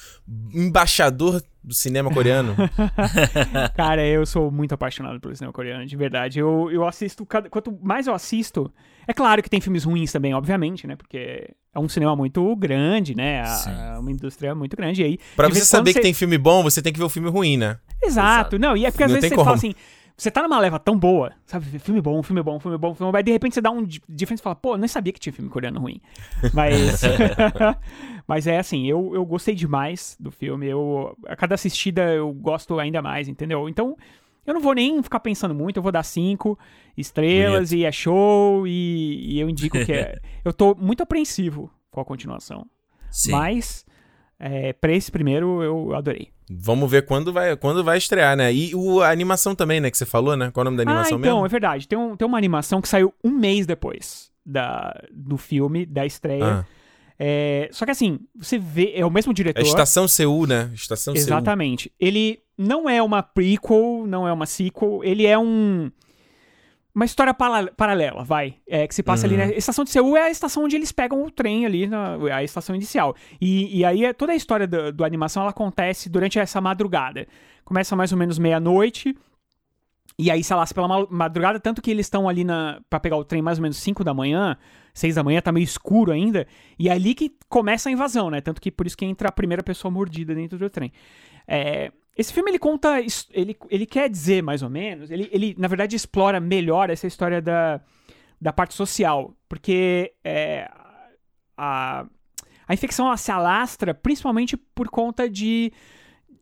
embaixador 0.53 1.43
do 1.67 1.75
cinema 1.75 2.11
coreano. 2.12 2.55
Cara, 3.75 4.07
eu 4.07 4.25
sou 4.25 4.51
muito 4.51 4.73
apaixonado 4.73 5.21
pelo 5.21 5.35
cinema 5.35 5.53
coreano, 5.53 5.85
de 5.85 5.97
verdade. 5.97 6.39
Eu, 6.39 6.71
eu 6.71 6.87
assisto, 6.87 7.27
cada- 7.27 7.51
quanto 7.51 7.77
mais 7.83 8.07
eu 8.07 8.14
assisto. 8.14 8.73
É 9.07 9.12
claro 9.12 9.43
que 9.43 9.51
tem 9.51 9.61
filmes 9.61 9.85
ruins 9.85 10.12
também, 10.12 10.33
obviamente, 10.35 10.87
né? 10.87 10.97
Porque 10.97 11.51
é 11.75 11.79
um 11.79 11.89
cinema 11.89 12.14
muito 12.17 12.55
grande, 12.57 13.14
né? 13.17 13.43
A- 13.43 13.97
uma 13.99 14.11
indústria 14.11 14.55
muito 14.55 14.77
grande. 14.77 15.03
E 15.03 15.05
aí, 15.05 15.19
Pra 15.35 15.49
você 15.49 15.64
saber 15.64 15.93
que 15.93 16.01
tem 16.01 16.14
filme 16.14 16.39
bom, 16.39 16.62
você 16.62 16.81
tem 16.81 16.93
que 16.93 16.99
ver 16.99 17.05
o 17.05 17.09
filme 17.09 17.29
ruim, 17.29 17.57
né? 17.57 17.79
Exato, 18.03 18.59
não, 18.59 18.77
e 18.77 18.85
é 18.87 18.91
porque 18.91 19.03
às 19.05 19.11
Não 19.11 19.17
vezes 19.21 19.29
você 19.31 19.35
fala 19.35 19.45
como. 19.47 19.57
assim, 19.57 19.75
você 20.17 20.31
tá 20.31 20.43
numa 20.43 20.59
leva 20.59 20.79
tão 20.79 20.99
boa, 20.99 21.33
sabe, 21.45 21.79
filme 21.79 22.01
bom, 22.01 22.23
filme 22.23 22.43
bom, 22.43 22.59
filme 22.59 22.79
bom, 22.79 22.95
filme 22.95 23.12
bom, 23.12 23.19
aí 23.19 23.23
de 23.23 23.33
repente 23.33 23.55
você 23.55 23.61
dá 23.61 23.71
um 23.71 23.85
di- 23.85 24.03
diferente 24.09 24.41
e 24.41 24.43
fala, 24.43 24.57
pô, 24.57 24.77
nem 24.77 24.89
sabia 24.89 25.12
que 25.12 25.21
tinha 25.21 25.33
filme 25.33 25.51
coreano 25.51 25.81
ruim. 25.81 26.01
Mas, 26.55 27.03
mas 28.27 28.47
é 28.47 28.59
assim, 28.59 28.87
eu, 28.87 29.14
eu 29.14 29.25
gostei 29.27 29.55
demais 29.55 30.17
do 30.19 30.31
filme, 30.31 30.67
eu, 30.67 31.17
a 31.27 31.37
cada 31.37 31.55
assistida 31.55 32.03
eu 32.14 32.33
gosto 32.33 32.79
ainda 32.79 33.03
mais, 33.03 33.29
entendeu? 33.29 33.69
Então, 33.69 33.97
eu 34.47 34.55
não 34.55 34.61
vou 34.61 34.75
nem 34.75 35.03
ficar 35.03 35.21
pensando 35.21 35.55
muito, 35.55 35.77
eu 35.77 35.83
vou 35.83 35.93
dar 35.93 36.03
cinco 36.03 36.59
estrelas 36.97 37.73
e 37.73 37.85
é 37.85 37.93
show 37.93 38.67
e, 38.67 39.35
e 39.35 39.41
eu 39.41 39.51
indico 39.51 39.85
que 39.85 39.93
é... 39.93 40.19
eu 40.45 40.53
tô 40.53 40.75
muito 40.75 41.03
apreensivo 41.03 41.71
com 41.91 42.01
a 42.01 42.05
continuação, 42.05 42.67
Sim. 43.11 43.33
mas 43.33 43.86
é, 44.39 44.72
pra 44.72 44.93
esse 44.93 45.11
primeiro 45.11 45.62
eu 45.62 45.95
adorei. 45.95 46.30
Vamos 46.51 46.91
ver 46.91 47.05
quando 47.05 47.32
vai, 47.32 47.57
quando 47.57 47.82
vai 47.82 47.99
estrear, 47.99 48.37
né? 48.37 48.53
E 48.53 48.74
o, 48.74 49.01
a 49.01 49.11
animação 49.11 49.55
também, 49.55 49.80
né? 49.80 49.91
Que 49.91 49.99
você 49.99 50.07
falou, 50.07 50.37
né? 50.37 50.51
Qual 50.53 50.62
é 50.62 50.68
o 50.68 50.70
nome 50.70 50.76
da 50.76 50.91
animação 50.91 51.16
ah, 51.16 51.20
então, 51.20 51.34
mesmo? 51.34 51.47
é 51.47 51.49
verdade. 51.49 51.89
Tem, 51.89 51.99
um, 51.99 52.16
tem 52.16 52.26
uma 52.26 52.39
animação 52.39 52.80
que 52.80 52.89
saiu 52.89 53.12
um 53.24 53.30
mês 53.30 53.66
depois 53.66 54.30
da, 54.45 54.95
do 55.12 55.37
filme, 55.37 55.84
da 55.84 56.07
estreia. 56.07 56.61
Ah, 56.61 56.64
É, 57.18 57.68
só 57.72 57.84
que 57.84 57.91
assim, 57.91 58.20
você 58.37 58.59
vê, 58.59 58.93
é 58.95 59.05
o 59.05 59.11
mesmo 59.11 59.32
é 59.32 59.34
diretor. 59.34 59.62
Estação 59.62 60.07
Seul, 60.07 60.47
né? 60.47 60.70
Estação 60.72 61.14
Seul. 61.14 61.26
Exatamente. 61.26 61.91
Ele 61.99 62.39
não 62.57 62.89
é 62.89 63.03
uma 63.03 63.22
prequel, 63.22 64.05
não 64.07 64.28
é 64.28 64.32
uma 64.32 64.47
sequel, 64.47 65.01
ele 65.03 65.26
é 65.26 65.39
um. 65.39 65.91
Uma 66.97 67.05
história 67.05 67.34
paralela, 67.34 68.24
vai. 68.24 68.57
É, 68.66 68.86
que 68.88 68.94
se 68.94 69.03
passa 69.03 69.26
ali 69.26 69.34
Uhum. 69.36 69.47
na 69.49 69.53
estação 69.55 69.84
de 69.84 69.90
Seul 69.90 70.16
é 70.16 70.22
a 70.22 70.30
estação 70.30 70.64
onde 70.64 70.76
eles 70.76 70.90
pegam 70.90 71.22
o 71.22 71.30
trem 71.30 71.66
ali, 71.66 71.86
na, 71.86 72.16
a 72.34 72.42
estação 72.42 72.74
inicial. 72.74 73.14
E, 73.38 73.80
e 73.80 73.84
aí 73.84 74.03
é- 74.07 74.14
toda 74.14 74.32
a 74.32 74.34
história 74.34 74.66
do, 74.66 74.90
do 74.90 75.05
animação 75.05 75.42
ela 75.42 75.51
acontece 75.51 76.09
durante 76.09 76.38
essa 76.38 76.59
madrugada. 76.59 77.28
Começa 77.66 77.94
mais 77.94 78.12
ou 78.12 78.18
menos 78.18 78.38
meia-noite. 78.38 79.14
E 80.18 80.30
aí 80.30 80.42
se 80.42 80.55
lasca 80.55 80.74
pela 80.74 80.88
ma- 80.88 81.07
madrugada, 81.11 81.61
tanto 81.61 81.82
que 81.82 81.90
eles 81.90 82.07
estão 82.07 82.26
ali 82.26 82.44
na 82.44 82.80
para 82.88 82.99
pegar 82.99 83.18
o 83.18 83.24
trem 83.24 83.42
mais 83.42 83.59
ou 83.59 83.62
menos 83.62 83.76
5 83.76 84.03
da 84.03 84.14
manhã, 84.14 84.57
6 84.94 85.16
da 85.16 85.22
manhã, 85.22 85.42
tá 85.42 85.53
meio 85.53 85.64
escuro 85.64 86.12
ainda. 86.12 86.47
E 86.78 86.88
é 86.88 86.92
ali 86.92 87.14
que 87.14 87.30
começa 87.47 87.90
a 87.90 87.92
invasão, 87.92 88.30
né? 88.30 88.40
Tanto 88.40 88.59
que 88.59 88.70
por 88.70 88.86
isso 88.86 88.97
que 88.97 89.05
entra 89.05 89.28
a 89.28 89.32
primeira 89.32 89.62
pessoa 89.62 89.92
mordida 89.92 90.34
dentro 90.34 90.57
do 90.59 90.70
trem. 90.70 90.90
É, 91.47 91.92
esse 92.17 92.33
filme 92.33 92.51
ele 92.51 92.59
conta, 92.59 92.99
ele, 93.33 93.57
ele 93.69 93.87
quer 93.87 94.09
dizer 94.09 94.43
mais 94.43 94.62
ou 94.62 94.71
menos, 94.71 95.11
ele, 95.11 95.29
ele 95.31 95.55
na 95.59 95.69
verdade 95.69 95.95
explora 95.95 96.41
melhor 96.41 96.89
essa 96.89 97.07
história 97.07 97.43
da, 97.43 97.81
da 98.41 98.53
parte 98.53 98.75
social, 98.75 99.35
porque 99.49 100.14
é, 100.25 100.71
a, 101.57 102.07
a 102.67 102.75
infecção 102.75 103.07
ela 103.07 103.17
se 103.17 103.31
alastra 103.31 103.93
principalmente 103.93 104.57
por 104.57 104.89
conta 104.89 105.29
de 105.29 105.73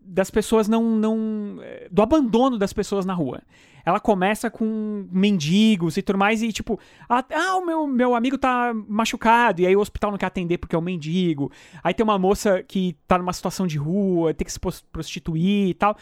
das 0.06 0.30
pessoas 0.30 0.68
não, 0.68 0.82
não 0.96 1.58
é, 1.62 1.88
do 1.90 2.02
abandono 2.02 2.58
das 2.58 2.72
pessoas 2.72 3.06
na 3.06 3.14
rua. 3.14 3.42
Ela 3.84 4.00
começa 4.00 4.50
com 4.50 5.06
mendigos 5.10 5.96
e 5.96 6.02
tudo 6.02 6.18
mais 6.18 6.42
e 6.42 6.52
tipo, 6.52 6.78
ah, 7.08 7.56
o 7.56 7.64
meu, 7.64 7.86
meu 7.86 8.14
amigo 8.14 8.38
tá 8.38 8.72
machucado 8.88 9.60
e 9.60 9.66
aí 9.66 9.76
o 9.76 9.80
hospital 9.80 10.10
não 10.10 10.18
quer 10.18 10.26
atender 10.26 10.58
porque 10.58 10.74
é 10.74 10.78
um 10.78 10.82
mendigo. 10.82 11.52
Aí 11.82 11.92
tem 11.92 12.02
uma 12.02 12.18
moça 12.18 12.62
que 12.62 12.96
tá 13.06 13.18
numa 13.18 13.32
situação 13.32 13.66
de 13.66 13.76
rua, 13.76 14.32
tem 14.32 14.44
que 14.44 14.52
se 14.52 14.60
prostituir 14.90 15.68
e 15.68 15.74
tal. 15.74 15.96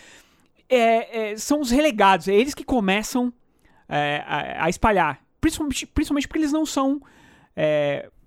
É, 0.68 1.32
é, 1.32 1.36
são 1.36 1.60
os 1.60 1.70
relegados, 1.70 2.28
é 2.28 2.34
eles 2.34 2.54
que 2.54 2.64
começam 2.64 3.32
é, 3.88 4.22
a, 4.26 4.66
a 4.66 4.70
espalhar. 4.70 5.20
Principalmente, 5.40 5.86
principalmente 5.86 6.28
porque 6.28 6.38
eles 6.38 6.52
não 6.52 6.64
são. 6.64 7.02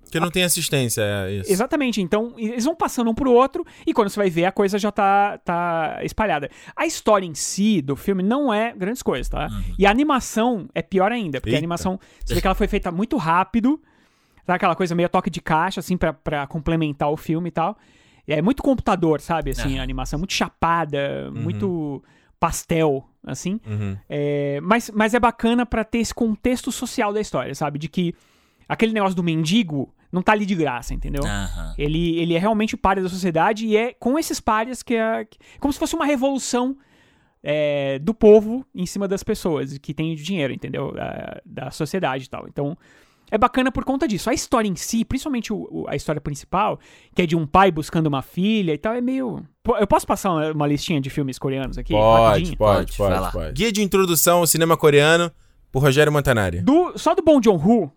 É, 0.07 0.11
Que 0.11 0.19
não 0.19 0.29
tem 0.29 0.43
assistência, 0.43 1.01
é 1.01 1.33
isso. 1.33 1.51
Exatamente, 1.51 2.01
então 2.01 2.33
eles 2.37 2.65
vão 2.65 2.75
passando 2.75 3.09
um 3.09 3.13
pro 3.13 3.31
outro 3.31 3.65
e 3.85 3.93
quando 3.93 4.09
você 4.09 4.19
vai 4.19 4.29
ver 4.29 4.45
a 4.45 4.51
coisa 4.51 4.77
já 4.77 4.91
tá, 4.91 5.37
tá 5.39 5.99
espalhada. 6.03 6.49
A 6.75 6.85
história 6.85 7.25
em 7.25 7.33
si 7.33 7.81
do 7.81 7.95
filme 7.95 8.23
não 8.23 8.53
é 8.53 8.73
grandes 8.73 9.01
coisas, 9.01 9.29
tá? 9.29 9.47
E 9.77 9.85
a 9.85 9.91
animação 9.91 10.67
é 10.73 10.81
pior 10.81 11.11
ainda, 11.11 11.39
porque 11.39 11.49
Eita. 11.49 11.57
a 11.57 11.61
animação, 11.61 11.99
você 12.23 12.35
vê 12.35 12.41
que 12.41 12.47
ela 12.47 12.55
foi 12.55 12.67
feita 12.67 12.91
muito 12.91 13.17
rápido, 13.17 13.81
tá? 14.45 14.55
Aquela 14.55 14.75
coisa 14.75 14.95
meio 14.95 15.09
toque 15.09 15.29
de 15.29 15.41
caixa, 15.41 15.79
assim, 15.79 15.97
pra, 15.97 16.13
pra 16.13 16.47
complementar 16.47 17.09
o 17.11 17.17
filme 17.17 17.49
e 17.49 17.51
tal. 17.51 17.77
E 18.27 18.33
é 18.33 18.41
muito 18.41 18.63
computador, 18.63 19.21
sabe? 19.21 19.51
Assim, 19.51 19.79
a 19.79 19.83
animação 19.83 20.17
muito 20.17 20.33
chapada, 20.33 21.29
muito 21.31 22.03
pastel, 22.39 23.07
assim. 23.25 23.59
Uhum. 23.65 23.97
É, 24.09 24.59
mas, 24.61 24.91
mas 24.93 25.13
é 25.13 25.19
bacana 25.19 25.65
pra 25.65 25.83
ter 25.83 25.99
esse 25.99 26.13
contexto 26.13 26.71
social 26.71 27.13
da 27.13 27.21
história, 27.21 27.53
sabe? 27.55 27.79
De 27.79 27.87
que 27.87 28.13
aquele 28.67 28.93
negócio 28.93 29.15
do 29.15 29.23
mendigo 29.23 29.93
não 30.11 30.21
tá 30.21 30.31
ali 30.31 30.45
de 30.45 30.55
graça, 30.55 30.93
entendeu? 30.93 31.23
Aham. 31.25 31.73
Ele, 31.77 32.17
ele 32.19 32.33
é 32.35 32.39
realmente 32.39 32.75
párea 32.77 33.03
da 33.03 33.09
sociedade 33.09 33.65
e 33.65 33.75
é 33.77 33.93
com 33.93 34.17
esses 34.17 34.39
párias 34.39 34.81
que 34.83 34.93
é 34.95 35.25
que- 35.25 35.37
como 35.59 35.71
se 35.73 35.79
fosse 35.79 35.95
uma 35.95 36.05
revolução 36.05 36.77
é, 37.43 37.99
do 37.99 38.13
povo 38.13 38.65
em 38.73 38.85
cima 38.85 39.07
das 39.07 39.21
pessoas 39.23 39.77
que 39.77 39.93
têm 39.93 40.15
dinheiro, 40.15 40.51
entendeu? 40.53 40.91
Da, 40.93 41.41
da 41.45 41.71
sociedade 41.71 42.25
e 42.25 42.29
tal. 42.29 42.47
Então, 42.47 42.75
é 43.29 43.37
bacana 43.37 43.71
por 43.71 43.83
conta 43.83 44.07
disso. 44.07 44.29
A 44.29 44.33
história 44.33 44.67
em 44.67 44.75
si, 44.75 45.05
principalmente 45.05 45.53
o- 45.53 45.67
o- 45.71 45.85
a 45.87 45.95
história 45.95 46.19
principal, 46.21 46.79
que 47.13 47.21
é 47.21 47.25
de 47.25 47.35
um 47.35 47.45
pai 47.45 47.71
buscando 47.71 48.07
uma 48.07 48.21
filha 48.21 48.73
e 48.73 48.77
tal, 48.77 48.93
é 48.93 49.01
meio. 49.01 49.45
Eu 49.79 49.85
posso 49.87 50.07
passar 50.07 50.31
uma, 50.31 50.51
uma 50.53 50.67
listinha 50.67 50.99
de 51.01 51.09
filmes 51.09 51.37
coreanos 51.37 51.77
aqui? 51.77 51.93
Pode, 51.93 52.55
pode, 52.57 52.97
Pode, 52.97 52.97
pode, 52.97 53.31
pode. 53.31 53.53
Guia 53.53 53.71
de 53.71 53.81
introdução 53.83 54.39
ao 54.39 54.47
cinema 54.47 54.75
coreano 54.77 55.31
por 55.71 55.81
Rogério 55.83 56.11
Montanari. 56.11 56.61
Do, 56.61 56.97
só 56.97 57.13
do 57.13 57.21
Bong 57.23 57.43
Joon-ho, 57.43 57.91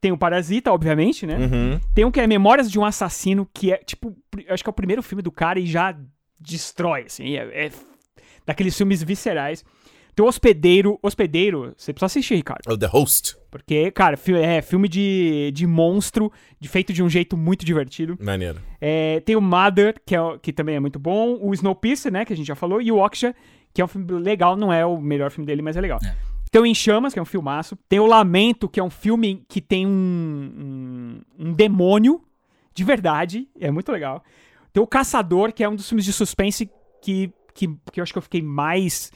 tem 0.00 0.12
o 0.12 0.18
Parasita, 0.18 0.72
obviamente, 0.72 1.26
né? 1.26 1.36
Uhum. 1.36 1.80
Tem 1.94 2.04
um 2.04 2.10
que 2.10 2.20
é 2.20 2.26
Memórias 2.26 2.70
de 2.70 2.78
um 2.78 2.84
Assassino, 2.84 3.48
que 3.52 3.72
é, 3.72 3.78
tipo, 3.78 4.16
acho 4.48 4.62
que 4.62 4.68
é 4.68 4.72
o 4.72 4.74
primeiro 4.74 5.02
filme 5.02 5.22
do 5.22 5.32
cara 5.32 5.58
e 5.58 5.66
já 5.66 5.96
destrói, 6.38 7.04
assim. 7.06 7.36
É, 7.36 7.66
é 7.66 7.70
daqueles 8.46 8.76
filmes 8.76 9.02
viscerais. 9.02 9.64
Tem 10.14 10.24
o 10.24 10.28
Hospedeiro. 10.28 10.98
Hospedeiro, 11.02 11.74
você 11.76 11.92
precisa 11.92 12.06
assistir, 12.06 12.34
Ricardo. 12.34 12.62
É 12.68 12.72
o 12.72 12.76
The 12.76 12.86
Host. 12.86 13.36
Porque, 13.50 13.90
cara, 13.92 14.18
é 14.42 14.60
filme 14.60 14.88
de, 14.88 15.52
de 15.54 15.66
monstro, 15.66 16.32
de, 16.58 16.68
feito 16.68 16.92
de 16.92 17.02
um 17.02 17.08
jeito 17.08 17.36
muito 17.36 17.64
divertido. 17.64 18.16
Maneiro. 18.20 18.60
É, 18.80 19.20
tem 19.20 19.36
o 19.36 19.40
Mother, 19.40 19.94
que, 20.04 20.16
é, 20.16 20.18
que 20.42 20.52
também 20.52 20.74
é 20.74 20.80
muito 20.80 20.98
bom. 20.98 21.38
O 21.40 21.54
Snowpiercer, 21.54 22.12
né, 22.12 22.24
que 22.24 22.32
a 22.32 22.36
gente 22.36 22.46
já 22.46 22.56
falou. 22.56 22.82
E 22.82 22.90
o 22.90 22.98
Oksha, 22.98 23.34
que 23.72 23.80
é 23.80 23.84
um 23.84 23.88
filme 23.88 24.10
legal. 24.12 24.56
Não 24.56 24.72
é 24.72 24.84
o 24.84 25.00
melhor 25.00 25.30
filme 25.30 25.46
dele, 25.46 25.62
mas 25.62 25.76
é 25.76 25.80
legal. 25.80 26.00
É. 26.04 26.14
Tem 26.50 26.60
o 26.62 26.66
Em 26.66 26.74
Chamas, 26.74 27.12
que 27.12 27.18
é 27.18 27.22
um 27.22 27.26
filmaço. 27.26 27.76
Tem 27.88 27.98
o 28.00 28.06
Lamento, 28.06 28.68
que 28.68 28.80
é 28.80 28.82
um 28.82 28.90
filme 28.90 29.44
que 29.48 29.60
tem 29.60 29.86
um, 29.86 31.20
um, 31.38 31.46
um 31.48 31.52
demônio 31.52 32.22
de 32.74 32.84
verdade. 32.84 33.48
É 33.60 33.70
muito 33.70 33.90
legal. 33.92 34.22
Tem 34.72 34.82
o 34.82 34.86
Caçador, 34.86 35.52
que 35.52 35.62
é 35.64 35.68
um 35.68 35.74
dos 35.76 35.88
filmes 35.88 36.04
de 36.04 36.12
suspense 36.12 36.70
que, 37.02 37.32
que, 37.54 37.68
que 37.92 38.00
eu 38.00 38.02
acho 38.02 38.12
que 38.12 38.18
eu 38.18 38.22
fiquei 38.22 38.42
mais 38.42 39.10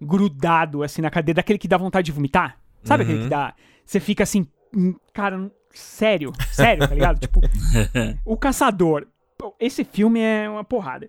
grudado, 0.00 0.82
assim, 0.82 1.02
na 1.02 1.10
cadeira. 1.10 1.36
Daquele 1.36 1.58
que 1.58 1.68
dá 1.68 1.76
vontade 1.76 2.06
de 2.06 2.12
vomitar. 2.12 2.58
Sabe 2.82 3.04
aquele 3.04 3.18
Uhum. 3.18 3.24
que 3.24 3.30
dá... 3.30 3.54
Você 3.84 4.00
fica 4.00 4.22
assim... 4.24 4.46
hum, 4.74 4.94
Cara, 5.12 5.50
sério? 5.70 6.32
Sério, 6.50 6.88
tá 6.88 6.94
ligado? 6.94 7.18
tipo... 7.20 7.40
O 8.24 8.36
Caçador. 8.36 9.06
Esse 9.58 9.84
filme 9.84 10.20
é 10.20 10.48
uma 10.48 10.64
porrada. 10.64 11.08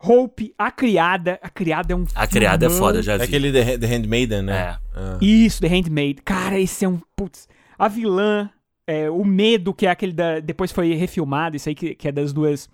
Hope, 0.00 0.54
A 0.56 0.70
Criada. 0.70 1.38
A 1.42 1.48
Criada 1.48 1.92
é 1.92 1.96
um 1.96 2.04
A 2.14 2.26
criada 2.26 2.66
é 2.66 2.70
foda, 2.70 3.02
já 3.02 3.14
É 3.14 3.18
vi. 3.18 3.24
aquele 3.24 3.52
The, 3.52 3.78
The 3.78 3.86
Handmaiden, 3.86 4.42
né? 4.42 4.56
É. 4.56 4.78
Ah. 4.94 5.18
Isso, 5.20 5.60
The 5.60 5.68
Handmaid. 5.68 6.22
Cara, 6.22 6.58
esse 6.58 6.84
é 6.84 6.88
um. 6.88 7.00
Putz. 7.16 7.48
A 7.78 7.88
vilã, 7.88 8.48
é, 8.86 9.10
o 9.10 9.24
medo, 9.24 9.74
que 9.74 9.86
é 9.86 9.90
aquele 9.90 10.12
da. 10.12 10.40
Depois 10.40 10.70
foi 10.72 10.94
refilmado, 10.94 11.56
isso 11.56 11.68
aí 11.68 11.74
que, 11.74 11.94
que 11.94 12.08
é 12.08 12.12
das 12.12 12.32
duas 12.32 12.68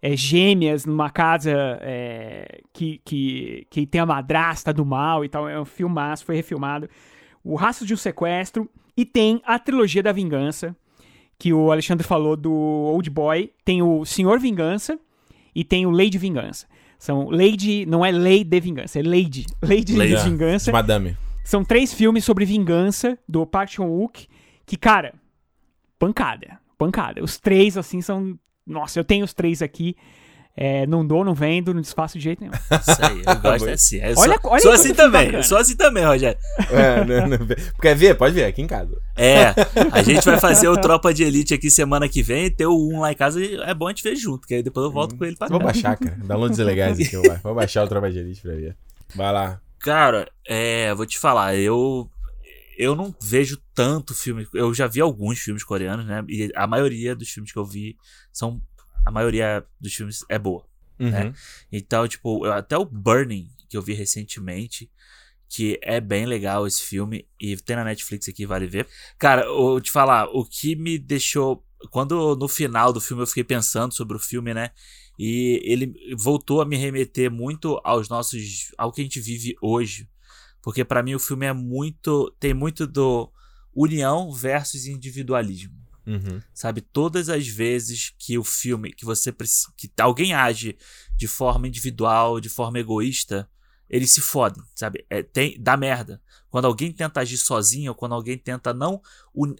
é, 0.00 0.16
gêmeas 0.16 0.84
numa 0.86 1.10
casa 1.10 1.52
é, 1.82 2.60
que, 2.72 3.00
que, 3.04 3.66
que 3.70 3.86
tem 3.86 4.00
a 4.00 4.06
madrasta 4.06 4.72
do 4.72 4.84
mal 4.84 5.24
e 5.24 5.28
tal. 5.28 5.48
É 5.48 5.60
um 5.60 5.64
filmaço, 5.64 6.24
foi 6.24 6.36
refilmado. 6.36 6.88
O 7.44 7.54
Rastro 7.54 7.86
de 7.86 7.94
um 7.94 7.96
Sequestro. 7.96 8.68
E 8.96 9.04
tem 9.04 9.42
a 9.44 9.58
trilogia 9.58 10.02
da 10.02 10.10
vingança, 10.10 10.74
que 11.38 11.52
o 11.52 11.70
Alexandre 11.70 12.02
falou 12.06 12.34
do 12.34 12.50
Old 12.50 13.10
Boy. 13.10 13.52
Tem 13.62 13.82
o 13.82 14.06
Senhor 14.06 14.40
Vingança 14.40 14.98
e 15.56 15.64
tem 15.64 15.86
o 15.86 15.90
Lady 15.90 16.18
Vingança. 16.18 16.66
São 16.98 17.30
Lady, 17.30 17.86
não 17.86 18.04
é 18.04 18.12
Lei 18.12 18.44
de 18.44 18.60
Vingança, 18.60 18.98
é 18.98 19.02
Lady. 19.02 19.46
Lady, 19.62 19.96
Lady. 19.96 20.14
de 20.14 20.30
Vingança. 20.30 20.66
De 20.66 20.72
Madame. 20.72 21.16
São 21.42 21.64
três 21.64 21.94
filmes 21.94 22.26
sobre 22.26 22.44
vingança 22.44 23.18
do 23.26 23.46
Park 23.46 23.70
Chan-wook, 23.70 24.28
que, 24.66 24.76
cara, 24.76 25.14
pancada, 25.98 26.58
pancada. 26.76 27.24
Os 27.24 27.38
três, 27.38 27.78
assim, 27.78 28.02
são... 28.02 28.38
Nossa, 28.66 29.00
eu 29.00 29.04
tenho 29.04 29.24
os 29.24 29.32
três 29.32 29.62
aqui. 29.62 29.96
É, 30.56 30.86
não 30.86 31.06
dou, 31.06 31.22
não 31.22 31.34
vendo, 31.34 31.74
não 31.74 31.82
desfaço 31.82 32.16
de 32.16 32.24
jeito 32.24 32.40
nenhum. 32.40 32.52
Isso 32.80 33.04
aí, 33.04 33.22
eu 33.26 33.40
gosto 33.42 33.68
assim. 33.68 33.96
Eu 33.98 34.14
Olha- 34.16 34.16
sou, 34.16 34.22
olha 34.22 34.38
sou 34.40 34.50
quanto 34.50 34.70
assim 34.70 34.94
também, 34.94 35.42
sou 35.42 35.58
assim 35.58 35.76
também, 35.76 36.04
Rogério. 36.04 36.38
É, 36.70 37.04
não, 37.04 37.28
não, 37.28 37.46
quer 37.80 37.94
ver? 37.94 38.14
Pode 38.16 38.34
ver, 38.34 38.44
aqui 38.44 38.62
em 38.62 38.66
casa. 38.66 38.98
É, 39.14 39.48
a 39.92 40.02
gente 40.02 40.24
vai 40.24 40.40
fazer 40.40 40.68
o 40.68 40.80
Tropa 40.80 41.12
de 41.12 41.24
Elite 41.24 41.52
aqui 41.52 41.70
semana 41.70 42.08
que 42.08 42.22
vem, 42.22 42.50
ter 42.50 42.66
o 42.66 42.74
um 42.90 43.00
lá 43.00 43.12
em 43.12 43.14
casa, 43.14 43.38
é 43.44 43.74
bom 43.74 43.86
a 43.86 43.90
gente 43.90 44.02
ver 44.02 44.16
junto, 44.16 44.46
que 44.48 44.54
aí 44.54 44.62
depois 44.62 44.86
eu 44.86 44.92
volto 44.92 45.14
com 45.16 45.24
ele 45.26 45.36
pra 45.36 45.48
Vou 45.48 45.58
cá. 45.58 45.64
baixar, 45.66 45.96
cara. 45.98 46.16
Downloads 46.24 46.58
legais 46.58 46.98
aqui, 46.98 47.14
eu. 47.14 47.22
Vou 47.42 47.54
baixar 47.54 47.84
o 47.84 47.88
Tropa 47.88 48.10
de 48.10 48.18
Elite 48.18 48.40
pra 48.40 48.52
ver. 48.54 48.74
Vai 49.14 49.32
lá. 49.32 49.60
Cara, 49.78 50.26
é, 50.48 50.94
vou 50.94 51.04
te 51.04 51.18
falar, 51.18 51.54
eu 51.54 52.08
eu 52.78 52.94
não 52.94 53.14
vejo 53.22 53.58
tanto 53.74 54.14
filme, 54.14 54.46
eu 54.54 54.72
já 54.74 54.86
vi 54.86 55.00
alguns 55.00 55.38
filmes 55.38 55.64
coreanos, 55.64 56.06
né? 56.06 56.22
E 56.28 56.50
a 56.54 56.66
maioria 56.66 57.14
dos 57.14 57.28
filmes 57.28 57.52
que 57.52 57.58
eu 57.58 57.64
vi 57.64 57.96
são 58.32 58.60
a 59.06 59.10
maioria 59.10 59.64
dos 59.80 59.94
filmes 59.94 60.24
é 60.28 60.36
boa. 60.36 60.66
Uhum. 60.98 61.14
É. 61.14 61.32
Então, 61.70 62.06
tipo, 62.08 62.44
até 62.46 62.76
o 62.76 62.84
Burning, 62.84 63.48
que 63.68 63.76
eu 63.76 63.82
vi 63.82 63.94
recentemente, 63.94 64.90
que 65.48 65.78
é 65.80 66.00
bem 66.00 66.26
legal 66.26 66.66
esse 66.66 66.82
filme, 66.82 67.24
e 67.40 67.56
tem 67.56 67.76
na 67.76 67.84
Netflix 67.84 68.28
aqui, 68.28 68.44
vale 68.44 68.66
ver. 68.66 68.88
Cara, 69.16 69.44
eu 69.44 69.56
vou 69.56 69.80
te 69.80 69.92
falar, 69.92 70.26
o 70.26 70.44
que 70.44 70.74
me 70.74 70.98
deixou. 70.98 71.64
Quando 71.92 72.34
no 72.34 72.48
final 72.48 72.92
do 72.92 73.00
filme 73.00 73.22
eu 73.22 73.26
fiquei 73.28 73.44
pensando 73.44 73.94
sobre 73.94 74.16
o 74.16 74.20
filme, 74.20 74.52
né? 74.52 74.70
E 75.16 75.62
ele 75.64 75.94
voltou 76.18 76.60
a 76.60 76.66
me 76.66 76.76
remeter 76.76 77.30
muito 77.30 77.80
aos 77.84 78.08
nossos. 78.08 78.72
ao 78.76 78.92
que 78.92 79.02
a 79.02 79.04
gente 79.04 79.20
vive 79.20 79.54
hoje. 79.62 80.08
Porque 80.60 80.84
pra 80.84 81.02
mim 81.02 81.14
o 81.14 81.20
filme 81.20 81.46
é 81.46 81.52
muito. 81.52 82.34
tem 82.40 82.52
muito 82.52 82.86
do 82.86 83.30
união 83.72 84.32
versus 84.32 84.86
individualismo 84.86 85.85
Uhum. 86.06 86.40
sabe? 86.54 86.80
Todas 86.80 87.28
as 87.28 87.46
vezes 87.48 88.14
que 88.18 88.38
o 88.38 88.44
filme, 88.44 88.92
que 88.92 89.04
você 89.04 89.32
que 89.76 89.90
alguém 89.98 90.32
age 90.34 90.76
de 91.16 91.26
forma 91.26 91.66
individual, 91.66 92.40
de 92.40 92.48
forma 92.48 92.78
egoísta, 92.78 93.48
eles 93.88 94.12
se 94.12 94.20
fodem, 94.20 94.62
sabe? 94.74 95.04
É, 95.10 95.22
tem, 95.22 95.56
dá 95.60 95.76
merda. 95.76 96.20
Quando 96.50 96.66
alguém 96.66 96.92
tenta 96.92 97.20
agir 97.20 97.38
sozinho, 97.38 97.94
quando 97.94 98.14
alguém 98.14 98.38
tenta 98.38 98.72
não. 98.72 99.00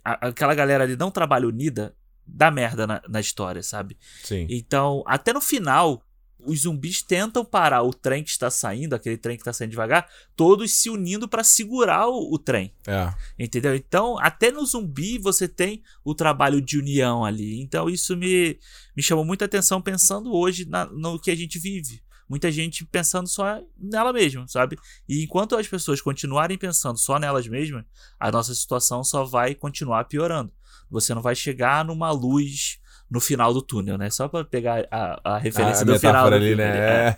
a- 0.05 0.29
aquela 0.29 0.55
galera 0.55 0.85
ali 0.85 0.97
não 0.97 1.11
trabalha 1.11 1.47
unida, 1.49 1.95
dá 2.27 2.51
merda 2.51 2.87
na, 2.87 3.03
na 3.09 3.21
história, 3.21 3.63
sabe? 3.63 3.97
Sim. 4.23 4.47
Então, 4.51 5.03
até 5.07 5.33
no 5.33 5.41
final, 5.41 6.03
os 6.39 6.61
zumbis 6.61 7.03
tentam 7.03 7.45
parar 7.45 7.83
o 7.83 7.93
trem 7.93 8.23
que 8.23 8.31
está 8.31 8.51
saindo, 8.51 8.95
aquele 8.95 9.17
trem 9.17 9.37
que 9.37 9.41
está 9.43 9.53
saindo 9.53 9.71
devagar, 9.71 10.09
todos 10.37 10.71
se 10.73 10.89
unindo 10.91 11.27
para 11.29 11.43
segurar 11.43 12.07
o- 12.09 12.33
o 12.35 12.39
trem. 12.39 12.73
É. 12.87 13.13
Entendeu? 13.39 13.75
Então, 13.75 14.19
até 14.19 14.51
no 14.51 14.65
zumbi 14.65 15.19
você 15.19 15.49
tem 15.49 15.83
o 16.05 16.15
trabalho 16.15 16.61
de 16.61 16.79
união 16.79 17.25
ali. 17.25 17.61
Então, 17.61 17.89
isso 17.89 18.17
me, 18.17 18.59
me 18.97 19.03
chamou 19.03 19.25
muita 19.25 19.45
atenção 19.47 19.81
pensando 19.81 20.33
hoje 20.33 20.65
na- 20.67 20.87
no 20.87 21.19
que 21.19 21.31
a 21.31 21.37
gente 21.37 21.59
vive. 21.59 22.03
Muita 22.29 22.51
gente 22.51 22.85
pensando 22.85 23.29
só 23.29 23.63
nela 23.79 24.13
mesma, 24.13 24.47
sabe? 24.49 24.77
E 25.09 25.23
enquanto 25.23 25.57
as 25.57 25.69
pessoas 25.69 26.01
continuarem 26.01 26.59
pensando 26.59 26.99
só 26.99 27.19
nelas 27.21 27.47
mesmas, 27.47 27.85
a 28.19 28.33
nossa 28.33 28.53
situação 28.55 29.05
só 29.05 29.25
vai 29.25 29.55
continuar 29.55 30.05
piorando. 30.05 30.53
Você 30.91 31.15
não 31.15 31.23
vai 31.23 31.35
chegar 31.37 31.85
numa 31.85 32.11
luz 32.11 32.79
no 33.11 33.21
final 33.21 33.55
do 33.55 33.63
túnel, 33.63 33.97
né? 33.97 34.11
Só 34.11 34.29
pra 34.29 34.45
pegar 34.45 34.87
a, 34.91 35.21
a 35.35 35.39
referência 35.39 35.83
a 35.83 35.85
do 35.85 35.99
final 35.99 36.29
do 36.29 36.35
ali, 36.35 36.49
filme, 36.49 36.63
né? 36.63 36.79
é. 36.79 37.15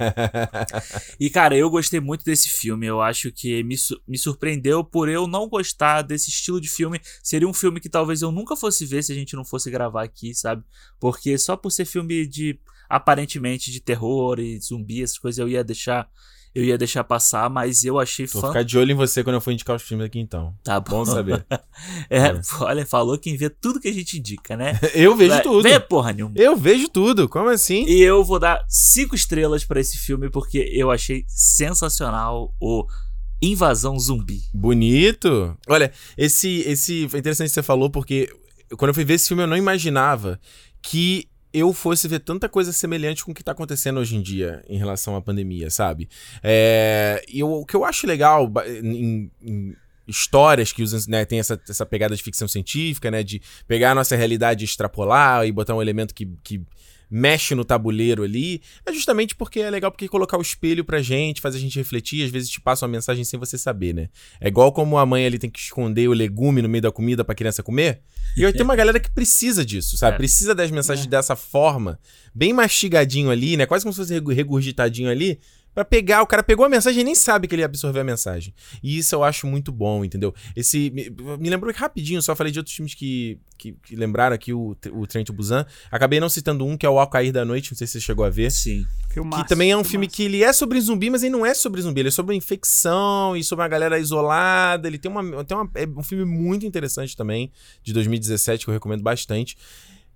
E, 1.19 1.31
cara, 1.31 1.56
eu 1.56 1.70
gostei 1.70 1.98
muito 1.98 2.24
desse 2.24 2.51
filme. 2.51 2.86
Eu 2.86 3.01
acho 3.01 3.32
que 3.32 3.62
me, 3.65 3.74
me 4.06 4.19
surpreendeu 4.19 4.85
por 4.85 5.09
eu 5.09 5.27
não 5.27 5.48
gostar 5.48 6.02
desse 6.02 6.28
estilo 6.28 6.60
de 6.60 6.69
filme. 6.69 7.01
Seria 7.23 7.48
um 7.48 7.55
filme 7.55 7.81
que 7.81 7.89
talvez 7.89 8.20
eu 8.20 8.31
nunca 8.31 8.55
fosse 8.55 8.85
ver 8.85 9.02
se 9.02 9.12
a 9.12 9.15
gente 9.15 9.35
não 9.35 9.44
fosse 9.44 9.70
gravar 9.70 10.02
aqui, 10.02 10.35
sabe? 10.35 10.62
Porque 11.01 11.39
só 11.39 11.56
por 11.56 11.70
ser 11.70 11.86
filme 11.86 12.27
de 12.27 12.59
aparentemente 12.89 13.70
de 13.70 13.81
terror 13.81 14.39
e 14.40 14.59
zumbi, 14.60 15.02
essas 15.02 15.19
coisas, 15.19 15.39
eu 15.39 15.48
ia 15.48 15.65
deixar. 15.65 16.09
Eu 16.55 16.65
ia 16.65 16.77
deixar 16.79 17.05
passar, 17.05 17.49
mas 17.49 17.85
eu 17.85 17.99
achei 17.99 18.27
Vou 18.27 18.43
fã. 18.43 18.49
ficar 18.49 18.62
de 18.65 18.77
olho 18.79 18.93
em 18.93 18.95
você 18.95 19.23
quando 19.23 19.35
eu 19.35 19.41
for 19.41 19.53
indicar 19.53 19.77
os 19.77 19.83
filmes 19.83 20.07
aqui, 20.07 20.19
então. 20.19 20.55
Tá 20.65 20.81
Bom 20.81 21.05
bom. 21.05 21.05
saber. 21.05 21.45
É, 22.11 22.19
É. 22.19 22.41
olha, 22.61 22.85
falou 22.85 23.16
quem 23.19 23.37
vê 23.37 23.49
tudo 23.49 23.79
que 23.81 23.87
a 23.89 23.93
gente 23.93 24.19
indica, 24.19 24.57
né? 24.57 24.79
Eu 24.95 25.15
vejo 25.15 25.35
Vai- 25.35 25.43
tudo. 25.43 25.62
Vê 25.62 25.79
porra 25.79 26.12
nenhuma. 26.12 26.35
Eu 26.37 26.57
vejo 26.57 26.89
tudo. 26.89 27.29
Como 27.29 27.49
assim? 27.49 27.85
E 27.87 28.01
eu 28.03 28.25
vou 28.25 28.39
dar 28.41 28.65
cinco 28.69 29.15
estrelas 29.15 29.65
pra 29.65 29.79
esse 29.81 29.97
filme 29.99 30.29
porque 30.31 30.59
eu 30.73 30.91
achei 30.91 31.25
sensacional 31.29 32.55
o 32.61 32.85
Invasão 33.41 33.97
Zumbi. 33.99 34.41
Bonito. 34.53 35.57
Olha, 35.69 35.93
esse, 36.16 36.61
esse 36.66 37.09
foi 37.09 37.20
interessante 37.20 37.49
que 37.49 37.55
você 37.55 37.62
falou, 37.62 37.89
porque 37.91 38.29
quando 38.77 38.89
eu 38.89 38.95
fui 38.95 39.05
ver 39.05 39.15
esse 39.15 39.29
filme, 39.29 39.43
eu 39.43 39.47
não 39.47 39.57
imaginava 39.57 40.41
que 40.83 41.29
eu 41.53 41.73
fosse 41.73 42.07
ver 42.07 42.20
tanta 42.20 42.49
coisa 42.49 42.73
semelhante 42.73 43.25
com 43.25 43.33
o 43.33 43.35
que 43.35 43.43
tá 43.43 43.53
acontecendo 43.53 43.99
hoje 43.99 44.16
em 44.16 44.23
dia 44.23 44.62
em 44.69 44.79
relação 44.79 45.16
à 45.16 45.20
pandemia, 45.20 45.70
sabe? 45.70 46.09
É, 46.43 47.25
e 47.29 47.43
o 47.43 47.65
que 47.65 47.75
eu 47.75 47.85
acho 47.85 48.07
legal 48.07 48.51
em, 48.83 49.31
em 49.43 49.77
histórias 50.07 50.73
que 50.73 50.83
usam, 50.83 51.01
né, 51.09 51.25
tem 51.25 51.39
essa, 51.39 51.61
essa 51.69 51.85
pegada 51.85 52.16
de 52.16 52.23
ficção 52.23 52.49
científica, 52.49 53.11
né, 53.11 53.23
de 53.23 53.43
pegar 53.66 53.93
a 53.93 53.95
nossa 53.95 54.16
realidade 54.16 54.65
e 54.65 54.66
extrapolar 54.66 55.47
e 55.47 55.53
botar 55.53 55.75
um 55.75 55.83
elemento 55.83 56.15
que, 56.15 56.27
que 56.43 56.62
mexe 57.11 57.55
no 57.55 57.65
tabuleiro 57.65 58.23
ali, 58.23 58.61
é 58.87 58.93
justamente 58.93 59.35
porque 59.35 59.61
é 59.61 59.71
legal 59.71 59.91
porque 59.91 60.09
colocar 60.09 60.37
o 60.37 60.43
espelho 60.43 60.85
pra 60.85 61.01
gente, 61.01 61.41
faz 61.41 61.55
a 61.55 61.59
gente 61.59 61.79
refletir, 61.79 62.25
às 62.25 62.31
vezes 62.31 62.51
te 62.51 62.61
passa 62.61 62.85
uma 62.87 62.93
mensagem 62.93 63.25
sem 63.25 63.39
você 63.39 63.57
saber, 63.57 63.95
né? 63.95 64.09
É 64.41 64.49
igual 64.49 64.73
como 64.73 64.99
a 64.99 65.07
mãe 65.07 65.25
ali 65.25 65.39
tem 65.39 65.49
que 65.51 65.59
esconder 65.59 66.09
o 66.09 66.13
legume 66.13 66.61
no 66.63 66.69
meio 66.69 66.83
da 66.83 66.93
comida 66.93 67.25
pra 67.25 67.35
criança 67.35 67.63
comer. 67.63 68.03
E 68.37 68.45
aí 68.45 68.53
tem 68.53 68.63
uma 68.63 68.77
galera 68.77 69.01
que 69.01 69.11
precisa 69.11 69.65
disso, 69.65 69.97
sabe? 69.97 70.15
É. 70.15 70.19
Precisa 70.19 70.55
das 70.55 70.71
mensagens 70.71 71.07
dessa 71.07 71.35
forma, 71.35 71.99
bem 72.35 72.53
mastigadinho 72.53 73.31
ali, 73.31 73.57
né? 73.57 73.65
Quase 73.67 73.85
como 73.85 73.93
se 73.93 74.01
fosse 74.01 74.13
regu- 74.15 74.33
regurgitadinho 74.33 75.09
ali, 75.11 75.41
pra 75.74 75.85
pegar. 75.85 76.23
O 76.23 76.27
cara 76.27 76.43
pegou 76.43 76.65
a 76.65 76.69
mensagem 76.69 77.01
e 77.01 77.05
nem 77.05 77.15
sabe 77.15 77.47
que 77.47 77.55
ele 77.55 77.65
absorveu 77.65 78.03
a 78.03 78.05
mensagem. 78.05 78.55
E 78.82 78.99
isso 78.99 79.15
eu 79.15 79.23
acho 79.23 79.47
muito 79.47 79.70
bom, 79.70 80.05
entendeu? 80.05 80.35
Esse. 80.57 80.90
Me, 80.90 81.11
me 81.39 81.51
lembrou 81.51 81.73
que 81.73 81.81
rapidinho, 81.81 82.20
só 82.23 82.35
falei 82.35 82.53
de 82.53 82.59
outros 82.59 82.74
filmes 82.74 82.95
que, 82.95 83.39
que, 83.57 83.73
que 83.73 83.97
lembraram 83.97 84.35
aqui 84.35 84.53
o, 84.53 84.77
o 84.93 85.07
Trem 85.07 85.24
to 85.24 85.32
Busan. 85.32 85.65
Acabei 85.90 86.20
não 86.20 86.28
citando 86.28 86.65
um, 86.66 86.77
que 86.77 86.85
é 86.85 86.90
o 86.90 86.99
Ao 86.99 87.09
Cair 87.09 87.32
da 87.32 87.45
Noite, 87.45 87.73
não 87.73 87.78
sei 87.78 87.86
se 87.86 87.95
você 87.95 88.01
chegou 88.01 88.24
a 88.24 88.31
ver. 88.31 88.51
Sim. 88.51 88.86
Filmaço, 89.11 89.43
Que 89.43 89.49
também 89.49 89.70
é 89.70 89.77
um 89.77 89.78
filmaço. 89.78 89.90
filme 89.90 90.09
que 90.09 90.23
ele 90.24 90.43
é 90.43 90.53
sobre 90.53 90.81
zumbi, 90.81 91.11
mas 91.11 91.23
ele 91.23 91.32
não 91.32 91.47
é 91.47 91.55
sobre 91.55 91.81
zumbi, 91.81 92.01
ele 92.01 92.09
é 92.09 92.12
sobre 92.12 92.35
infecção 92.35 93.36
e 93.36 93.43
sobre 93.45 93.62
uma 93.62 93.69
galera 93.69 93.99
isolada. 93.99 94.89
Ele 94.89 94.99
tem 94.99 95.11
uma. 95.11 95.45
Tem 95.45 95.57
uma 95.57 95.70
é 95.74 95.86
um 95.86 96.03
filme 96.03 96.24
muito 96.24 96.66
interessante 96.66 97.16
também, 97.16 97.51
de 97.82 97.93
2017, 97.93 98.65
que 98.65 98.70
eu 98.70 98.74
recomendo 98.74 99.03
bastante. 99.03 99.57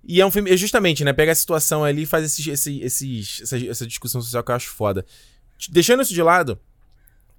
E 0.05 0.19
é 0.19 0.25
um 0.25 0.31
filme, 0.31 0.51
é 0.51 0.57
justamente, 0.57 1.03
né? 1.05 1.13
Pega 1.13 1.31
a 1.31 1.35
situação 1.35 1.83
ali 1.83 2.01
e 2.01 2.05
faz 2.05 2.25
esses, 2.25 2.45
esse, 2.45 2.81
esses, 2.81 3.41
essa, 3.41 3.57
essa 3.65 3.87
discussão 3.87 4.21
social 4.21 4.43
que 4.43 4.51
eu 4.51 4.55
acho 4.55 4.69
foda. 4.69 5.05
Deixando 5.71 6.01
isso 6.01 6.13
de 6.13 6.21
lado, 6.21 6.59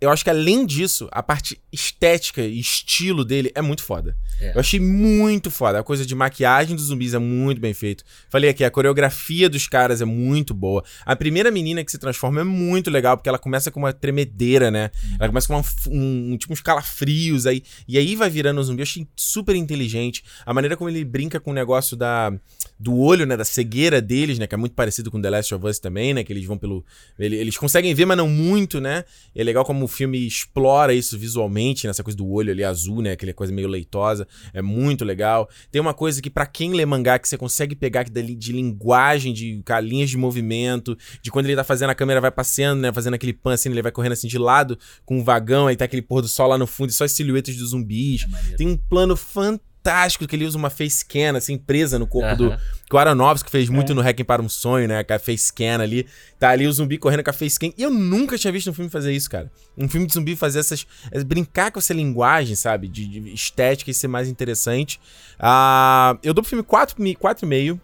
eu 0.04 0.10
acho 0.10 0.22
que 0.24 0.30
além 0.30 0.64
disso, 0.66 1.08
a 1.12 1.22
parte 1.22 1.60
estética 1.72 2.42
e 2.42 2.58
estilo 2.60 3.24
dele 3.24 3.50
é 3.54 3.62
muito 3.62 3.82
foda. 3.82 4.16
É. 4.40 4.52
Eu 4.54 4.60
achei 4.60 4.78
muito 4.80 5.50
foda. 5.50 5.78
A 5.80 5.82
coisa 5.82 6.04
de 6.06 6.14
maquiagem 6.14 6.74
dos 6.76 6.86
zumbis 6.86 7.14
é 7.14 7.18
muito 7.18 7.60
bem 7.60 7.72
feito. 7.74 8.04
Falei 8.28 8.50
aqui, 8.50 8.64
a 8.64 8.70
coreografia 8.70 9.48
dos 9.48 9.66
caras 9.68 10.00
é 10.00 10.04
muito 10.04 10.52
boa. 10.54 10.84
A 11.04 11.14
primeira 11.16 11.50
menina 11.50 11.84
que 11.84 11.90
se 11.90 11.98
transforma 11.98 12.40
é 12.40 12.44
muito 12.44 12.90
legal, 12.90 13.16
porque 13.16 13.28
ela 13.28 13.38
começa 13.38 13.70
com 13.70 13.80
uma 13.80 13.92
tremedeira, 13.92 14.70
né? 14.70 14.90
Ela 15.18 15.28
começa 15.28 15.46
com 15.46 15.54
uma 15.54 15.62
f- 15.62 15.88
um, 15.90 16.36
tipo 16.38 16.52
uns 16.52 16.60
calafrios 16.60 17.46
aí. 17.46 17.62
E 17.88 17.96
aí 17.98 18.14
vai 18.16 18.28
virando 18.30 18.60
um 18.60 18.64
zumbi. 18.64 18.80
Eu 18.80 18.84
achei 18.84 19.06
super 19.16 19.54
inteligente. 19.56 20.22
A 20.44 20.52
maneira 20.54 20.76
como 20.76 20.90
ele 20.90 21.04
brinca 21.04 21.40
com 21.40 21.50
o 21.50 21.54
negócio 21.54 21.96
da, 21.96 22.32
do 22.78 22.96
olho, 22.98 23.26
né? 23.26 23.36
Da 23.36 23.44
cegueira 23.44 24.00
deles, 24.02 24.38
né? 24.38 24.46
Que 24.46 24.54
é 24.54 24.58
muito 24.58 24.74
parecido 24.74 25.10
com 25.10 25.20
The 25.20 25.30
Last 25.30 25.54
of 25.54 25.66
Us 25.66 25.78
também, 25.78 26.12
né? 26.14 26.24
Que 26.24 26.32
eles 26.32 26.44
vão 26.44 26.58
pelo. 26.58 26.84
ele- 27.18 27.36
eles 27.36 27.56
conseguem 27.56 27.94
ver, 27.94 28.04
mas 28.04 28.16
não 28.16 28.28
muito, 28.28 28.80
né? 28.80 29.04
E 29.34 29.40
é 29.40 29.44
legal 29.44 29.64
como 29.64 29.86
filme 29.94 30.26
explora 30.26 30.92
isso 30.92 31.18
visualmente, 31.18 31.86
nessa 31.86 32.02
coisa 32.02 32.16
do 32.16 32.28
olho 32.28 32.50
ali 32.50 32.64
azul, 32.64 33.00
né? 33.00 33.12
Aquela 33.12 33.32
coisa 33.32 33.52
meio 33.52 33.68
leitosa. 33.68 34.26
É 34.52 34.60
muito 34.60 35.04
legal. 35.04 35.48
Tem 35.70 35.80
uma 35.80 35.94
coisa 35.94 36.20
que, 36.20 36.28
pra 36.28 36.46
quem 36.46 36.72
lê 36.72 36.84
mangá, 36.84 37.18
que 37.18 37.28
você 37.28 37.38
consegue 37.38 37.74
pegar 37.74 38.02
de, 38.04 38.34
de 38.34 38.52
linguagem, 38.52 39.32
de 39.32 39.62
cara, 39.64 39.80
linhas 39.80 40.10
de 40.10 40.16
movimento, 40.16 40.96
de 41.22 41.30
quando 41.30 41.46
ele 41.46 41.56
tá 41.56 41.64
fazendo, 41.64 41.90
a 41.90 41.94
câmera 41.94 42.20
vai 42.20 42.30
passeando, 42.30 42.82
né? 42.82 42.92
Fazendo 42.92 43.14
aquele 43.14 43.32
pan 43.32 43.54
assim, 43.54 43.68
ele 43.70 43.82
vai 43.82 43.92
correndo 43.92 44.12
assim 44.12 44.28
de 44.28 44.38
lado 44.38 44.78
com 45.04 45.18
um 45.18 45.24
vagão, 45.24 45.66
aí 45.66 45.76
tá 45.76 45.84
aquele 45.84 46.02
pôr 46.02 46.20
do 46.20 46.28
sol 46.28 46.48
lá 46.48 46.58
no 46.58 46.66
fundo 46.66 46.90
e 46.90 46.92
só 46.92 47.04
as 47.04 47.12
silhuetas 47.12 47.56
dos 47.56 47.70
zumbis. 47.70 48.26
Tem 48.56 48.66
um 48.68 48.76
plano 48.76 49.16
fantástico 49.16 49.73
fantástico 49.84 50.26
que 50.26 50.34
ele 50.34 50.46
usa 50.46 50.56
uma 50.56 50.70
face 50.70 51.04
cam, 51.04 51.36
assim, 51.36 51.58
presa 51.58 51.98
no 51.98 52.06
corpo 52.06 52.34
do. 52.36 52.56
Que 52.88 52.96
o 52.96 52.98
Aronofsky 52.98 53.50
fez 53.50 53.68
muito 53.68 53.92
É. 53.92 53.94
no 53.94 54.00
Hacking 54.00 54.24
para 54.24 54.40
um 54.40 54.48
Sonho, 54.48 54.88
né? 54.88 55.04
Com 55.04 55.12
a 55.12 55.18
face 55.18 55.52
cam 55.52 55.80
ali. 55.82 56.06
Tá 56.38 56.50
ali 56.50 56.66
o 56.66 56.72
zumbi 56.72 56.96
correndo 56.96 57.22
com 57.22 57.30
a 57.30 57.32
face 57.34 57.58
cam. 57.58 57.70
E 57.76 57.82
eu 57.82 57.90
nunca 57.90 58.38
tinha 58.38 58.52
visto 58.52 58.70
um 58.70 58.74
filme 58.74 58.90
fazer 58.90 59.12
isso, 59.12 59.28
cara. 59.30 59.50
Um 59.76 59.88
filme 59.88 60.06
de 60.06 60.14
zumbi 60.14 60.34
fazer 60.36 60.60
essas. 60.60 60.86
é, 61.12 61.22
brincar 61.22 61.70
com 61.70 61.78
essa 61.78 61.92
linguagem, 61.92 62.54
sabe? 62.56 62.88
De, 62.88 63.06
de 63.06 63.34
estética 63.34 63.90
e 63.90 63.94
ser 63.94 64.08
mais 64.08 64.28
interessante. 64.28 64.98
Ah, 65.38 66.16
eu 66.22 66.32
dou 66.32 66.42
pro 66.42 66.48
filme 66.48 66.64
4,5. 66.64 67.78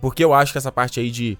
Porque 0.00 0.22
eu 0.24 0.34
acho 0.34 0.52
que 0.52 0.58
essa 0.58 0.72
parte 0.72 1.00
aí 1.00 1.10
de. 1.10 1.38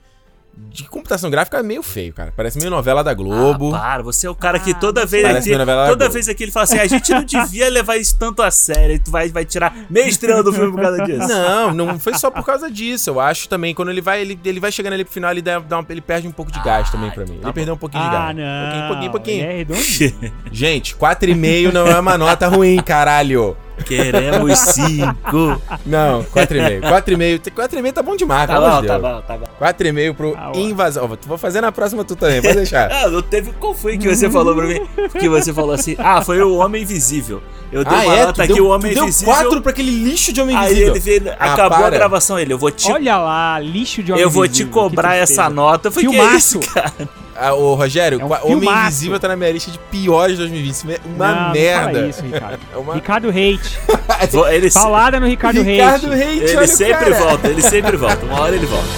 De 0.57 0.85
computação 0.89 1.31
gráfica 1.31 1.59
é 1.59 1.63
meio 1.63 1.83
feio, 1.85 2.13
cara. 2.13 2.33
Parece 2.37 2.59
meio 2.59 2.69
novela 2.71 3.05
da 3.05 3.15
Globo. 3.15 3.73
Ah, 3.75 3.79
para, 3.79 4.03
você 4.03 4.27
é 4.27 4.31
o 4.31 4.35
cara 4.35 4.59
que 4.59 4.73
Ah, 4.73 4.75
toda 4.75 5.07
vez 5.07 5.23
Parece 5.23 5.39
aqui, 5.41 5.49
meio 5.51 5.59
novela 5.61 5.85
da 5.85 5.89
toda 5.89 6.09
vez 6.09 6.29
aqui 6.29 6.43
ele 6.43 6.51
fala 6.51 6.65
assim, 6.65 6.79
a 6.81 6.87
gente 6.87 7.13
não 7.13 7.23
devia 7.23 7.69
levar 7.71 7.97
isso 7.97 8.19
tanto 8.19 8.43
a 8.43 8.51
sério, 8.51 8.97
e 8.97 8.99
tu 8.99 9.09
vai, 9.11 9.29
vai 9.29 9.45
tirar 9.45 9.73
meia 9.89 10.09
estrela 10.09 10.43
do 10.43 10.53
filme 10.53 10.73
por 10.73 10.81
causa 10.81 11.05
disso. 11.05 11.29
Não, 11.29 11.73
não 11.73 11.99
foi 11.99 12.15
só 12.19 12.29
por 12.31 12.45
causa 12.45 12.69
disso. 12.71 13.09
Eu 13.11 13.21
acho 13.21 13.49
também, 13.49 13.73
quando 13.73 13.91
ele 13.91 14.01
vai, 14.01 14.21
ele, 14.21 14.39
ele 14.45 14.59
vai 14.59 14.73
chegando 14.73 14.95
ali 14.95 15.05
pro 15.05 15.13
final, 15.15 15.31
ele, 15.31 15.43
dá, 15.43 15.61
dá 15.61 15.79
uma- 15.79 15.87
ele 15.89 16.01
perde 16.01 16.27
um 16.27 16.33
pouco 16.33 16.51
de 16.51 16.61
gás 16.65 16.91
também 16.91 17.11
pra 17.11 17.25
mim. 17.25 17.39
tá 17.39 17.47
ele 17.49 17.53
perdeu 17.53 17.75
um 17.75 17.79
pouquinho 17.79 18.03
de 18.03 18.09
Ah, 18.09 18.13
gás. 18.33 18.37
não. 18.37 18.45
Pouquinho, 18.65 18.89
pouquinho, 18.89 19.11
pouquinho. 19.13 19.45
Ele 19.45 19.53
é 19.53 19.57
redondinho. 19.59 20.33
Gente, 20.51 20.97
4,5 20.97 21.73
não 21.73 21.87
é 21.87 22.01
uma 22.01 22.19
nota 22.19 22.49
ruim, 22.49 22.83
caralho. 22.83 23.57
Queremos 23.85 24.59
cinco. 24.59 25.61
Não, 25.85 26.23
4,5. 26.25 26.81
4,5. 26.81 27.51
4,5 27.51 27.93
tá 27.93 28.03
bom 28.03 28.17
demais, 28.17 28.47
Tá 28.47 28.55
pelo 28.55 28.67
amor 28.67 28.77
bom, 28.77 28.81
de 28.83 28.87
tá 28.89 28.99
Deus. 28.99 29.15
bom, 29.15 29.23
tá 29.23 29.37
bom. 29.39 29.47
4,5 29.59 30.15
pro 30.15 30.35
Ah, 30.39 30.53
ó. 30.55 30.59
invasão. 30.59 31.05
Ó, 31.11 31.17
Vou 31.27 31.37
fazer 31.39 31.61
na 31.61 31.73
próxima 31.73 32.05
tu 32.05 32.15
também, 32.17 32.41
pode 32.41 32.55
deixar. 32.55 32.91
Ah, 32.95 33.09
não 33.09 33.23
teve. 33.23 33.53
Qual 33.59 33.75
foi 33.75 33.99
que 33.99 34.09
você 34.15 34.31
falou 34.31 34.55
pra 34.55 34.67
mim? 34.67 34.81
Que 35.19 35.29
você 35.29 35.53
falou 35.53 35.73
assim. 35.73 35.97
Ah, 35.99 36.23
foi 36.23 36.41
o 36.43 36.57
Homem 36.57 36.83
Invisível. 36.83 37.43
Eu 37.73 37.85
dei 37.85 37.99
ah, 37.99 38.03
uma 38.03 38.15
é? 38.17 38.27
nota 38.27 38.43
aqui, 38.45 38.61
o 38.61 38.69
Homem 38.69 38.93
tu 38.93 38.95
deu 38.95 39.05
Invisível. 39.05 39.35
4 39.35 39.63
pra 39.63 39.71
aquele 39.73 39.91
lixo 39.91 40.33
de 40.33 40.41
Homem 40.41 40.57
Aí 40.57 40.67
Invisível. 40.67 40.91
ele 40.93 41.01
veio, 41.01 41.23
Ah, 41.39 41.53
acabou 41.55 41.79
a 41.79 41.83
para. 41.83 41.91
gravação. 41.97 42.39
Ele, 42.39 42.53
eu 42.53 42.59
vou 42.59 42.71
te, 42.71 42.91
Olha 42.91 43.17
lá, 43.19 43.59
lixo 43.59 44.03
de 44.03 44.13
homem 44.13 44.23
eu 44.23 44.31
vou 44.31 44.45
te 44.47 44.63
invisível, 44.63 44.73
que 44.73 44.79
cobrar 44.79 45.17
essa 45.17 45.51
nota. 45.51 45.89
Eu 45.89 45.93
falei, 45.93 46.09
que 46.09 46.17
é 46.17 46.35
isso, 46.37 46.61
cara? 46.61 46.93
Ah, 47.37 47.53
ô, 47.55 47.75
Rogério, 47.75 48.21
É 48.21 48.25
um 48.25 48.29
Homem 48.33 48.41
filmaço. 48.61 48.87
Invisível 48.87 49.19
tá 49.21 49.29
na 49.29 49.37
minha 49.37 49.51
lista 49.51 49.71
de 49.71 49.79
piores 49.79 50.33
de 50.37 50.43
2020. 50.43 50.73
Isso 50.73 50.91
é 50.91 51.01
uma 51.05 51.35
não, 51.35 51.53
merda. 51.53 51.87
Não 51.87 51.95
fala 51.95 52.09
isso, 52.09 52.23
Ricardo. 52.23 52.61
É 52.73 52.77
uma- 52.77 52.95
Ricardo 52.95 53.29
Hate. 53.31 53.79
Ele, 54.53 54.71
se- 54.71 54.79
Paulada 54.79 55.19
no 55.21 55.27
Ricardo, 55.27 55.63
Ricardo 55.63 56.07
Hate. 56.13 56.23
Hate, 56.23 56.39
ele 56.45 56.57
olha 56.57 56.65
o 56.65 56.69
sempre 56.69 57.11
cara. 57.11 57.15
volta, 57.25 57.49
ele 57.49 57.63
sempre 57.63 57.97
volta. 57.97 58.25
Uma 58.27 58.41
hora 58.41 58.55
ele 58.55 58.67
volta. 58.67 58.89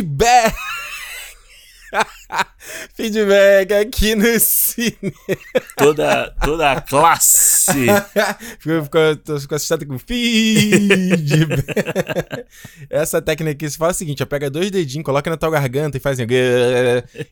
Feedback! 0.00 0.56
Feedback 2.94 3.72
aqui 3.74 4.14
no 4.14 4.40
cine. 4.40 5.12
Toda, 5.76 6.30
toda 6.42 6.72
a 6.72 6.80
classe. 6.80 7.86
Ficou, 8.58 8.84
ficou, 8.84 9.40
ficou 9.40 9.56
assustado 9.56 9.84
com 9.84 9.98
feedback. 9.98 11.66
Essa 12.88 13.20
técnica 13.20 13.52
aqui, 13.52 13.68
você 13.68 13.76
fala 13.76 13.90
o 13.90 13.94
seguinte: 13.94 14.22
ó, 14.22 14.26
pega 14.26 14.48
dois 14.48 14.70
dedinhos, 14.70 15.04
coloca 15.04 15.28
na 15.28 15.36
tua 15.36 15.50
garganta 15.50 15.98
e 15.98 16.00
faz 16.00 16.18
assim. 16.18 16.32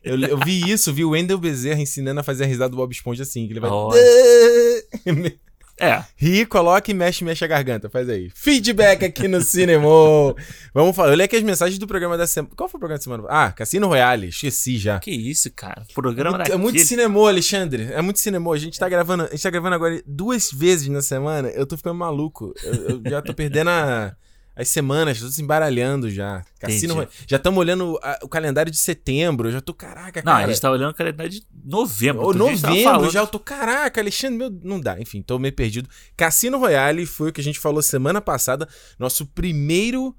Eu, 0.03 0.19
eu 0.19 0.37
vi 0.37 0.69
isso, 0.69 0.93
vi 0.93 1.03
o 1.03 1.11
Wendel 1.11 1.39
Bezerra 1.39 1.81
ensinando 1.81 2.19
a 2.19 2.23
fazer 2.23 2.43
a 2.43 2.47
risada 2.47 2.69
do 2.69 2.77
Bob 2.77 2.91
Esponja 2.91 3.23
assim, 3.23 3.47
que 3.47 3.53
ele 3.53 3.59
vai. 3.59 3.71
É, 5.79 6.03
Ri, 6.17 6.45
coloca 6.45 6.91
e 6.91 6.93
mexe, 6.93 7.23
mexe 7.23 7.43
a 7.43 7.47
garganta. 7.47 7.89
Faz 7.89 8.09
aí. 8.09 8.29
Feedback 8.35 9.05
aqui 9.05 9.27
no 9.27 9.41
cinema. 9.41 9.87
Vamos 10.73 10.95
falar. 10.95 11.09
Eu 11.11 11.15
li 11.15 11.23
aqui 11.23 11.35
as 11.37 11.43
mensagens 11.43 11.77
do 11.79 11.87
programa 11.87 12.17
da 12.17 12.27
semana. 12.27 12.53
Qual 12.55 12.67
foi 12.67 12.77
o 12.77 12.79
programa 12.79 12.97
da 12.97 13.03
semana? 13.03 13.23
Ah, 13.29 13.51
Cassino 13.51 13.87
Royale. 13.87 14.27
Esqueci 14.27 14.77
já. 14.77 14.99
que 14.99 15.11
isso, 15.11 15.49
cara. 15.53 15.83
Programa 15.95 16.37
Muito- 16.37 16.51
é 16.51 16.57
muito 16.57 16.79
cinema, 16.79 17.19
Alexandre. 17.27 17.89
É 17.93 18.01
muito 18.01 18.19
cinema. 18.19 18.53
A 18.53 18.57
gente 18.57 18.77
tá 18.77 18.89
gravando, 18.89 19.23
a 19.23 19.27
gente 19.29 19.41
tá 19.43 19.49
gravando 19.49 19.75
agora 19.75 20.01
duas 20.05 20.51
vezes 20.51 20.87
na 20.89 21.01
semana. 21.01 21.47
Eu 21.49 21.65
tô 21.65 21.77
ficando 21.77 21.95
maluco. 21.95 22.53
Eu, 22.63 22.73
eu 22.89 23.01
já 23.09 23.21
tô 23.21 23.33
perdendo 23.33 23.69
a- 23.69 24.13
as 24.61 24.67
semanas, 24.67 25.17
se 25.17 25.41
embaralhando 25.41 26.09
já. 26.09 26.43
Cassino, 26.59 26.95
Entendi. 27.01 27.11
Já 27.27 27.37
estamos 27.37 27.57
olhando 27.57 27.97
a- 28.03 28.19
o 28.21 28.27
calendário 28.27 28.69
de 28.71 28.77
setembro. 28.77 29.47
Eu 29.47 29.53
já 29.53 29.61
tô, 29.61 29.73
caraca, 29.73 30.21
Não, 30.25 30.33
cara. 30.33 30.45
a 30.45 30.47
gente 30.49 30.59
tá 30.59 30.69
olhando 30.69 30.91
o 30.91 30.93
calendário 30.93 31.31
de 31.31 31.43
novembro. 31.63 32.21
Tava 32.33 32.37
novembro 32.37 33.09
já, 33.09 33.21
eu 33.21 33.27
tô, 33.27 33.39
caraca, 33.39 34.01
Alexandre, 34.01 34.37
meu, 34.37 34.49
não 34.61 34.79
dá, 34.81 34.99
enfim, 34.99 35.21
tô 35.21 35.39
meio 35.39 35.53
perdido. 35.53 35.89
Cassino 36.17 36.57
Royale 36.59 37.05
foi 37.05 37.29
o 37.29 37.33
que 37.33 37.39
a 37.39 37.43
gente 37.43 37.57
falou 37.57 37.81
semana 37.81 38.19
passada, 38.19 38.67
nosso 38.99 39.25
primeiro 39.25 40.13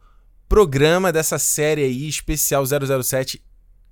programa 0.49 1.13
dessa 1.13 1.39
série 1.39 1.85
aí, 1.85 2.09
especial 2.09 2.65
007, 2.67 3.43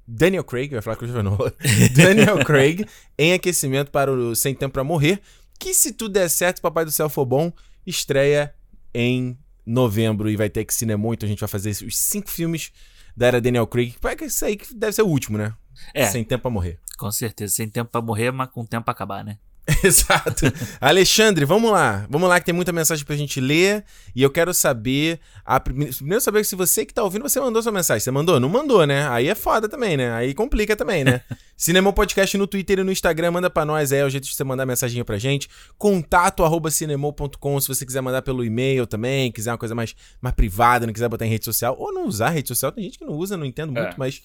Daniel 0.06 0.42
Craig, 0.44 0.70
vai 0.72 0.80
falar 0.80 0.96
o 1.02 1.22
Nolan, 1.22 1.52
Daniel 1.94 2.42
Craig, 2.44 2.86
em 3.18 3.34
aquecimento 3.34 3.90
para 3.90 4.10
o 4.10 4.34
Sem 4.34 4.54
Tempo 4.54 4.72
Pra 4.72 4.82
Morrer, 4.82 5.20
que 5.58 5.74
se 5.74 5.92
tudo 5.92 6.14
der 6.14 6.30
certo, 6.30 6.62
Papai 6.62 6.84
do 6.86 6.90
Céu 6.90 7.10
for 7.10 7.26
bom, 7.26 7.52
estreia 7.86 8.54
em 8.94 9.36
novembro 9.68 10.30
e 10.30 10.36
vai 10.36 10.48
ter 10.48 10.64
que 10.64 10.74
cinema, 10.74 11.12
então 11.12 11.26
a 11.26 11.30
gente 11.30 11.40
vai 11.40 11.48
fazer 11.48 11.70
os 11.70 11.96
cinco 11.96 12.30
filmes 12.30 12.72
da 13.16 13.26
era 13.26 13.40
Daniel 13.40 13.66
Craig, 13.66 13.94
que 14.16 14.24
isso 14.24 14.44
aí 14.44 14.56
que 14.56 14.74
deve 14.74 14.92
ser 14.92 15.02
o 15.02 15.08
último, 15.08 15.36
né? 15.36 15.54
É. 15.94 16.06
Sem 16.06 16.24
Tempo 16.24 16.42
Pra 16.42 16.50
Morrer. 16.50 16.78
Com 16.96 17.10
certeza. 17.10 17.54
Sem 17.54 17.68
tempo 17.68 17.90
pra 17.90 18.02
morrer, 18.02 18.32
mas 18.32 18.50
com 18.50 18.64
tempo 18.64 18.84
pra 18.84 18.92
acabar, 18.92 19.24
né? 19.24 19.38
Exato. 19.84 20.46
Alexandre, 20.80 21.44
vamos 21.44 21.70
lá. 21.70 22.06
Vamos 22.08 22.28
lá 22.28 22.40
que 22.40 22.46
tem 22.46 22.54
muita 22.54 22.72
mensagem 22.72 23.04
pra 23.04 23.14
gente 23.16 23.40
ler. 23.40 23.84
E 24.16 24.22
eu 24.22 24.30
quero 24.30 24.52
saber. 24.54 25.20
A, 25.44 25.60
prime- 25.60 25.92
primeiro 25.92 26.20
saber 26.22 26.44
se 26.44 26.56
você 26.56 26.86
que 26.86 26.94
tá 26.94 27.02
ouvindo, 27.02 27.22
você 27.22 27.38
mandou 27.38 27.62
sua 27.62 27.70
mensagem. 27.72 28.00
Você 28.00 28.10
mandou? 28.10 28.40
Não 28.40 28.48
mandou, 28.48 28.86
né? 28.86 29.06
Aí 29.08 29.28
é 29.28 29.34
foda 29.34 29.68
também, 29.68 29.96
né? 29.96 30.12
Aí 30.12 30.32
complica 30.32 30.74
também, 30.74 31.04
né? 31.04 31.20
Cinema 31.56 31.92
Podcast 31.92 32.36
no 32.38 32.46
Twitter 32.46 32.78
e 32.78 32.82
no 32.84 32.90
Instagram. 32.92 33.30
Manda 33.30 33.50
pra 33.50 33.64
nós 33.64 33.92
aí, 33.92 33.98
é 34.00 34.04
o 34.04 34.10
jeito 34.10 34.24
de 34.26 34.34
você 34.34 34.42
mandar 34.44 34.64
mensagem 34.64 35.04
pra 35.04 35.18
gente. 35.18 35.48
Contato 35.76 36.42
arroba 36.44 36.70
se 36.70 36.86
você 37.68 37.84
quiser 37.84 38.00
mandar 38.00 38.22
pelo 38.22 38.44
e-mail 38.44 38.86
também. 38.86 39.30
Quiser 39.30 39.52
uma 39.52 39.58
coisa 39.58 39.74
mais, 39.74 39.94
mais 40.20 40.34
privada, 40.34 40.86
não 40.86 40.92
quiser 40.92 41.08
botar 41.08 41.26
em 41.26 41.30
rede 41.30 41.44
social. 41.44 41.76
Ou 41.78 41.92
não 41.92 42.06
usar 42.06 42.30
rede 42.30 42.48
social. 42.48 42.72
Tem 42.72 42.84
gente 42.84 42.98
que 42.98 43.04
não 43.04 43.12
usa, 43.12 43.36
não 43.36 43.44
entendo 43.44 43.72
muito, 43.72 43.88
É. 43.88 43.94
mas. 43.98 44.22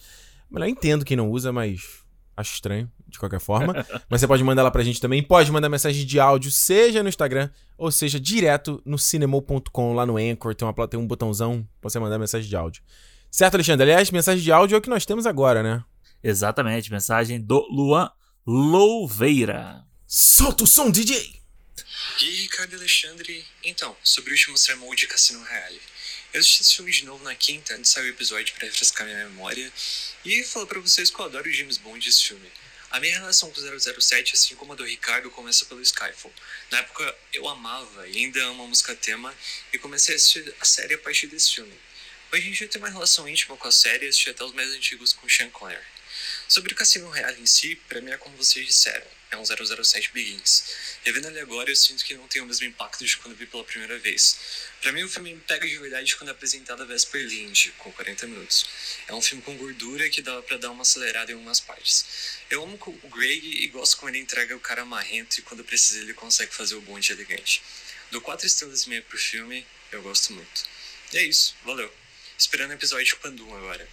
Melhor 0.50 0.68
entendo 0.68 1.04
quem 1.04 1.16
não 1.16 1.30
usa, 1.30 1.52
mas. 1.52 2.03
Acho 2.36 2.54
estranho, 2.54 2.90
de 3.06 3.18
qualquer 3.18 3.40
forma. 3.40 3.74
Mas 4.08 4.20
você 4.20 4.26
pode 4.26 4.42
mandar 4.42 4.62
lá 4.62 4.70
pra 4.70 4.82
gente 4.82 5.00
também. 5.00 5.22
Pode 5.22 5.52
mandar 5.52 5.68
mensagem 5.68 6.04
de 6.04 6.18
áudio, 6.18 6.50
seja 6.50 7.02
no 7.02 7.08
Instagram, 7.08 7.48
ou 7.78 7.92
seja, 7.92 8.18
direto 8.18 8.82
no 8.84 8.98
cinemol.com, 8.98 9.94
lá 9.94 10.04
no 10.04 10.16
Anchor. 10.16 10.54
Tem, 10.54 10.66
uma, 10.66 10.88
tem 10.88 10.98
um 10.98 11.06
botãozão 11.06 11.66
pra 11.80 11.90
você 11.90 11.98
mandar 11.98 12.18
mensagem 12.18 12.48
de 12.48 12.56
áudio. 12.56 12.82
Certo, 13.30 13.54
Alexandre? 13.54 13.84
Aliás, 13.84 14.10
mensagem 14.10 14.42
de 14.42 14.52
áudio 14.52 14.74
é 14.74 14.78
o 14.78 14.82
que 14.82 14.90
nós 14.90 15.06
temos 15.06 15.26
agora, 15.26 15.62
né? 15.62 15.84
Exatamente. 16.22 16.90
Mensagem 16.90 17.40
do 17.40 17.66
Luan 17.70 18.10
Louveira. 18.46 19.84
Solta 20.06 20.64
o 20.64 20.66
som, 20.66 20.90
DJ! 20.90 21.42
E 22.20 22.24
aí, 22.24 22.36
Ricardo 22.42 22.76
Alexandre, 22.76 23.44
então, 23.64 23.96
sobre 24.04 24.30
o 24.30 24.34
último 24.34 24.56
sermão 24.56 24.94
de 24.94 25.06
Cassino 25.06 25.40
Royale. 25.40 25.80
Eu 26.34 26.40
assisti 26.40 26.62
esse 26.62 26.74
filme 26.74 26.90
de 26.90 27.04
novo 27.04 27.22
na 27.22 27.32
quinta, 27.36 27.74
antes 27.74 27.90
de 27.90 27.94
sair 27.94 28.06
o 28.06 28.08
episódio 28.08 28.52
pra 28.56 28.66
refrescar 28.66 29.06
minha 29.06 29.28
memória, 29.28 29.72
e 30.24 30.42
falar 30.42 30.66
pra 30.66 30.80
vocês 30.80 31.08
que 31.08 31.16
eu 31.16 31.24
adoro 31.26 31.48
o 31.48 31.52
James 31.52 31.76
Bond 31.76 32.04
desse 32.04 32.24
filme. 32.24 32.50
A 32.90 32.98
minha 32.98 33.20
relação 33.20 33.52
com 33.52 33.60
o 33.60 34.00
007, 34.00 34.34
assim 34.34 34.56
como 34.56 34.72
a 34.72 34.74
do 34.74 34.84
Ricardo, 34.84 35.30
começa 35.30 35.64
pelo 35.66 35.80
Skyfall. 35.80 36.34
Na 36.72 36.78
época 36.78 37.16
eu 37.32 37.48
amava 37.48 38.08
e 38.08 38.18
ainda 38.18 38.42
amo 38.46 38.64
a 38.64 38.66
música 38.66 38.96
tema, 38.96 39.32
e 39.72 39.78
comecei 39.78 40.12
a 40.12 40.16
assistir 40.16 40.52
a 40.58 40.64
série 40.64 40.94
a 40.94 40.98
partir 40.98 41.28
desse 41.28 41.54
filme. 41.54 41.72
Hoje 42.32 42.48
em 42.48 42.50
dia 42.50 42.66
eu 42.66 42.68
tenho 42.68 42.84
uma 42.84 42.90
relação 42.90 43.28
íntima 43.28 43.56
com 43.56 43.68
a 43.68 43.72
série 43.72 44.06
e 44.06 44.08
assisti 44.08 44.30
até 44.30 44.42
os 44.42 44.52
mais 44.54 44.70
antigos 44.70 45.12
com 45.12 45.28
Sean 45.28 45.50
Connery. 45.50 45.86
Sobre 46.48 46.72
o 46.72 46.76
Cassino 46.76 47.06
Royale 47.10 47.40
em 47.40 47.46
si, 47.46 47.76
pra 47.88 48.00
mim 48.00 48.10
é 48.10 48.16
como 48.16 48.36
vocês 48.36 48.66
disseram, 48.66 49.06
é 49.34 49.38
um 49.38 49.44
007 49.44 50.12
Begins. 50.12 50.64
Revendo 51.02 51.28
ele 51.28 51.40
agora, 51.40 51.70
eu 51.70 51.76
sinto 51.76 52.04
que 52.04 52.14
não 52.14 52.26
tem 52.28 52.40
o 52.40 52.46
mesmo 52.46 52.66
impacto 52.66 53.04
de 53.04 53.16
quando 53.18 53.36
vi 53.36 53.46
pela 53.46 53.64
primeira 53.64 53.98
vez. 53.98 54.38
Pra 54.80 54.92
mim, 54.92 55.02
o 55.02 55.08
filme 55.08 55.34
me 55.34 55.40
pega 55.40 55.66
de 55.66 55.76
verdade 55.78 56.16
quando 56.16 56.28
é 56.28 56.32
apresentado 56.32 56.82
a 56.82 56.86
Vesper 56.86 57.26
Lind, 57.26 57.70
com 57.78 57.92
40 57.92 58.26
minutos. 58.26 58.66
É 59.08 59.14
um 59.14 59.20
filme 59.20 59.42
com 59.42 59.56
gordura 59.56 60.08
que 60.08 60.22
dá 60.22 60.40
pra 60.42 60.56
dar 60.56 60.70
uma 60.70 60.82
acelerada 60.82 61.32
em 61.32 61.34
algumas 61.34 61.60
partes. 61.60 62.06
Eu 62.48 62.62
amo 62.62 62.78
o 63.02 63.08
Greg 63.08 63.64
e 63.64 63.66
gosto 63.68 63.96
como 63.96 64.10
ele 64.10 64.18
entrega 64.18 64.56
o 64.56 64.60
cara 64.60 64.84
marrento 64.84 65.38
e 65.38 65.42
quando 65.42 65.64
precisa 65.64 66.00
ele 66.00 66.14
consegue 66.14 66.54
fazer 66.54 66.74
o 66.76 66.80
bonde 66.80 67.12
elegante. 67.12 67.62
Dou 68.10 68.20
4 68.20 68.46
estrelas 68.46 68.82
e 68.82 68.88
meia 68.88 69.02
pro 69.02 69.18
filme, 69.18 69.66
eu 69.90 70.02
gosto 70.02 70.32
muito. 70.32 70.64
E 71.12 71.18
é 71.18 71.22
isso, 71.24 71.54
valeu. 71.64 71.92
Esperando 72.38 72.70
o 72.70 72.74
episódio 72.74 73.14
o 73.16 73.18
Pandum 73.18 73.54
agora. 73.56 73.88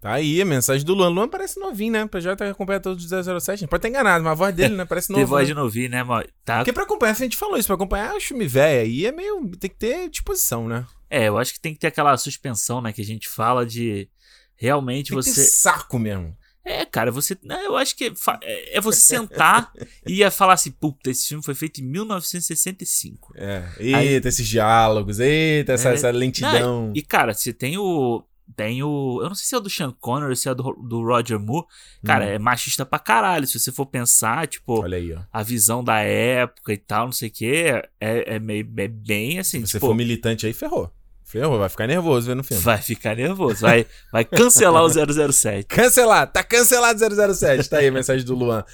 Tá 0.00 0.12
aí, 0.12 0.40
a 0.40 0.44
mensagem 0.44 0.84
do 0.84 0.94
Luan. 0.94 1.08
Luan 1.08 1.28
parece 1.28 1.58
novinho, 1.58 1.92
né? 1.92 2.06
Pra 2.06 2.20
já 2.20 2.36
tá 2.36 2.48
acompanhando 2.50 2.82
todos 2.82 3.04
os 3.10 3.42
007. 3.44 3.66
Pode 3.66 3.78
estar 3.80 3.88
enganado, 3.88 4.22
mas 4.22 4.32
a 4.32 4.34
voz 4.34 4.54
dele, 4.54 4.76
né? 4.76 4.84
Parece 4.84 5.10
novo. 5.10 5.20
Tem 5.20 5.26
voz 5.26 5.42
né? 5.48 5.54
de 5.54 5.54
novinho, 5.54 5.88
né, 5.90 6.02
mano? 6.04 6.28
Tá... 6.44 6.58
Porque 6.58 6.72
pra 6.72 6.82
acompanhar, 6.84 7.14
se 7.14 7.22
a 7.22 7.26
gente 7.26 7.36
falou 7.36 7.56
isso, 7.56 7.66
pra 7.66 7.74
acompanhar 7.76 8.14
o 8.14 8.20
filme 8.20 8.46
velho 8.46 8.82
aí 8.82 9.06
é 9.06 9.12
meio. 9.12 9.48
Tem 9.58 9.70
que 9.70 9.76
ter 9.76 10.08
disposição, 10.10 10.68
né? 10.68 10.84
É, 11.08 11.28
eu 11.28 11.38
acho 11.38 11.52
que 11.54 11.60
tem 11.60 11.72
que 11.72 11.80
ter 11.80 11.86
aquela 11.86 12.16
suspensão, 12.16 12.80
né? 12.80 12.92
Que 12.92 13.00
a 13.00 13.04
gente 13.04 13.28
fala 13.28 13.64
de 13.64 14.08
realmente 14.54 15.10
Tem 15.10 15.18
que 15.18 15.24
ter 15.24 15.30
você. 15.32 15.44
saco 15.44 15.98
mesmo. 15.98 16.36
É, 16.64 16.84
cara, 16.84 17.10
você. 17.12 17.36
Não, 17.44 17.60
eu 17.60 17.76
acho 17.76 17.96
que 17.96 18.12
fa- 18.16 18.40
é 18.42 18.76
é 18.78 18.80
você 18.80 19.00
sentar 19.00 19.72
e 20.04 20.14
ia 20.16 20.30
falar 20.32 20.54
assim, 20.54 20.72
puta, 20.72 21.10
esse 21.10 21.28
filme 21.28 21.42
foi 21.44 21.54
feito 21.54 21.80
em 21.80 21.84
1965. 21.84 23.32
É. 23.36 23.64
Eita, 23.78 24.28
esses 24.28 24.46
diálogos, 24.46 25.20
eita, 25.20 25.72
essa, 25.74 25.90
É. 25.90 25.94
essa 25.94 26.10
lentidão. 26.10 26.92
E, 26.94 27.02
cara, 27.02 27.32
você 27.32 27.52
tem 27.52 27.78
o. 27.78 28.22
Tem 28.54 28.82
o. 28.82 29.18
Eu 29.22 29.28
não 29.28 29.34
sei 29.34 29.46
se 29.46 29.54
é 29.54 29.58
o 29.58 29.60
do 29.60 29.68
Sean 29.68 29.92
Connery 30.00 30.30
ou 30.30 30.36
se 30.36 30.48
é 30.48 30.54
do, 30.54 30.62
do 30.74 31.02
Roger 31.02 31.38
Moore. 31.40 31.66
Cara, 32.04 32.24
Hum. 32.26 32.28
é 32.28 32.38
machista 32.38 32.86
pra 32.86 32.98
caralho. 32.98 33.46
Se 33.46 33.58
você 33.58 33.72
for 33.72 33.86
pensar, 33.86 34.46
tipo, 34.46 34.82
Olha 34.82 34.96
aí, 34.98 35.12
ó. 35.12 35.18
a 35.32 35.42
visão 35.42 35.82
da 35.82 35.98
época 36.00 36.72
e 36.72 36.76
tal, 36.76 37.06
não 37.06 37.12
sei 37.12 37.28
o 37.28 37.32
quê, 37.32 37.82
é, 38.00 38.36
é, 38.36 38.38
meio, 38.38 38.66
é 38.78 38.88
bem 38.88 39.38
assim, 39.40 39.60
Se 39.62 39.66
você 39.66 39.78
tipo. 39.78 39.86
for 39.88 39.94
militante 39.94 40.46
aí, 40.46 40.52
ferrou. 40.52 40.92
Ferrou, 41.24 41.58
vai 41.58 41.68
ficar 41.68 41.88
nervoso 41.88 42.28
vendo 42.28 42.38
o 42.38 42.44
filme. 42.44 42.62
Vai 42.62 42.78
ficar 42.78 43.16
nervoso, 43.16 43.60
vai, 43.62 43.84
vai 44.12 44.24
cancelar 44.24 44.84
o 44.84 44.88
007. 45.32 45.66
Cancelar, 45.66 46.30
tá 46.30 46.44
cancelado 46.44 47.00
007. 47.34 47.68
Tá 47.68 47.78
aí 47.78 47.88
a 47.88 47.92
mensagem 47.92 48.24
do 48.24 48.36
Luan. 48.36 48.64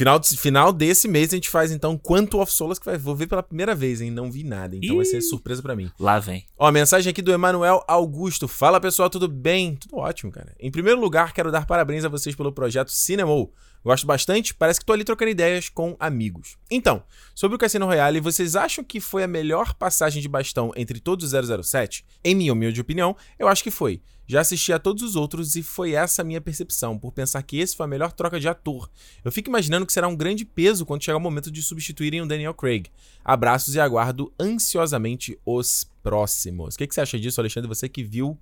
Final, 0.00 0.18
de- 0.18 0.36
final 0.36 0.72
desse 0.72 1.06
mês 1.06 1.30
a 1.30 1.36
gente 1.36 1.50
faz 1.50 1.70
então 1.70 1.98
Quanto 1.98 2.40
of 2.40 2.50
Solace, 2.50 2.80
que 2.80 2.86
vai, 2.86 2.96
vou 2.96 3.14
ver 3.14 3.26
pela 3.26 3.42
primeira 3.42 3.74
vez, 3.74 4.00
hein? 4.00 4.10
Não 4.10 4.30
vi 4.32 4.42
nada, 4.42 4.74
então 4.74 4.96
vai 4.96 5.04
ser 5.04 5.18
Ih. 5.18 5.22
surpresa 5.22 5.60
pra 5.60 5.76
mim. 5.76 5.90
Lá 6.00 6.18
vem. 6.18 6.46
Ó, 6.58 6.70
mensagem 6.72 7.10
aqui 7.10 7.20
do 7.20 7.30
Emanuel 7.30 7.84
Augusto. 7.86 8.48
Fala 8.48 8.80
pessoal, 8.80 9.10
tudo 9.10 9.28
bem? 9.28 9.76
Tudo 9.76 9.96
ótimo, 9.98 10.32
cara. 10.32 10.54
Em 10.58 10.70
primeiro 10.70 10.98
lugar, 10.98 11.34
quero 11.34 11.52
dar 11.52 11.66
parabéns 11.66 12.02
a 12.04 12.08
vocês 12.08 12.34
pelo 12.34 12.50
projeto 12.50 12.90
Cinemou. 12.90 13.52
Gosto 13.82 14.06
bastante, 14.06 14.54
parece 14.54 14.78
que 14.78 14.84
tô 14.84 14.92
ali 14.92 15.04
trocando 15.04 15.30
ideias 15.30 15.68
com 15.68 15.96
amigos. 15.98 16.58
Então, 16.70 17.02
sobre 17.34 17.56
o 17.56 17.58
Cassino 17.58 17.86
Royale, 17.86 18.20
vocês 18.20 18.54
acham 18.54 18.84
que 18.84 19.00
foi 19.00 19.22
a 19.22 19.28
melhor 19.28 19.74
passagem 19.74 20.20
de 20.20 20.28
bastão 20.28 20.70
entre 20.76 21.00
todos 21.00 21.32
os 21.32 21.66
007? 21.66 22.04
Em 22.22 22.34
minha 22.34 22.52
humilde 22.52 22.80
opinião, 22.80 23.16
eu 23.38 23.48
acho 23.48 23.62
que 23.62 23.70
foi. 23.70 24.02
Já 24.26 24.42
assisti 24.42 24.72
a 24.72 24.78
todos 24.78 25.02
os 25.02 25.16
outros 25.16 25.56
e 25.56 25.62
foi 25.62 25.94
essa 25.94 26.22
a 26.22 26.24
minha 26.24 26.40
percepção, 26.40 26.96
por 26.96 27.10
pensar 27.10 27.42
que 27.42 27.58
esse 27.58 27.76
foi 27.76 27.84
a 27.84 27.88
melhor 27.88 28.12
troca 28.12 28.38
de 28.38 28.48
ator. 28.48 28.88
Eu 29.24 29.32
fico 29.32 29.48
imaginando 29.48 29.84
que 29.84 29.92
será 29.92 30.06
um 30.06 30.14
grande 30.14 30.44
peso 30.44 30.86
quando 30.86 31.02
chegar 31.02 31.16
o 31.16 31.20
momento 31.20 31.50
de 31.50 31.60
substituírem 31.60 32.20
o 32.20 32.26
Daniel 32.26 32.54
Craig. 32.54 32.86
Abraços 33.24 33.74
e 33.74 33.80
aguardo 33.80 34.32
ansiosamente 34.38 35.36
os 35.44 35.90
próximos. 36.00 36.74
O 36.76 36.78
que, 36.78 36.86
que 36.86 36.94
você 36.94 37.00
acha 37.00 37.18
disso, 37.18 37.40
Alexandre? 37.40 37.66
Você 37.66 37.88
que 37.88 38.04
viu 38.04 38.38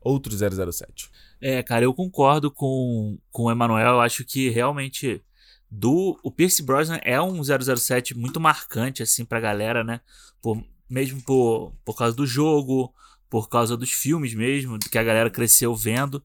outro 0.00 0.32
007. 0.34 1.10
É, 1.40 1.62
cara, 1.62 1.84
eu 1.84 1.94
concordo 1.94 2.50
com, 2.50 3.18
com 3.30 3.44
o 3.44 3.50
Emanuel. 3.50 3.94
Eu 3.94 4.00
acho 4.00 4.24
que 4.24 4.48
realmente 4.48 5.22
do 5.70 6.18
o 6.22 6.30
Pierce 6.32 6.62
Brosnan 6.62 6.98
é 7.02 7.20
um 7.20 7.40
007 7.42 8.16
muito 8.16 8.40
marcante 8.40 9.02
assim 9.02 9.24
pra 9.24 9.40
galera, 9.40 9.84
né? 9.84 10.00
Por, 10.42 10.62
mesmo 10.88 11.22
por, 11.22 11.72
por 11.84 11.96
causa 11.96 12.14
do 12.16 12.26
jogo, 12.26 12.92
por 13.28 13.48
causa 13.48 13.76
dos 13.76 13.92
filmes 13.92 14.34
mesmo, 14.34 14.78
que 14.78 14.98
a 14.98 15.04
galera 15.04 15.30
cresceu 15.30 15.74
vendo. 15.74 16.22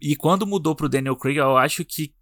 E 0.00 0.16
quando 0.16 0.46
mudou 0.46 0.74
pro 0.74 0.88
Daniel 0.88 1.16
Craig, 1.16 1.36
eu 1.36 1.56
acho 1.56 1.84
que 1.84 2.12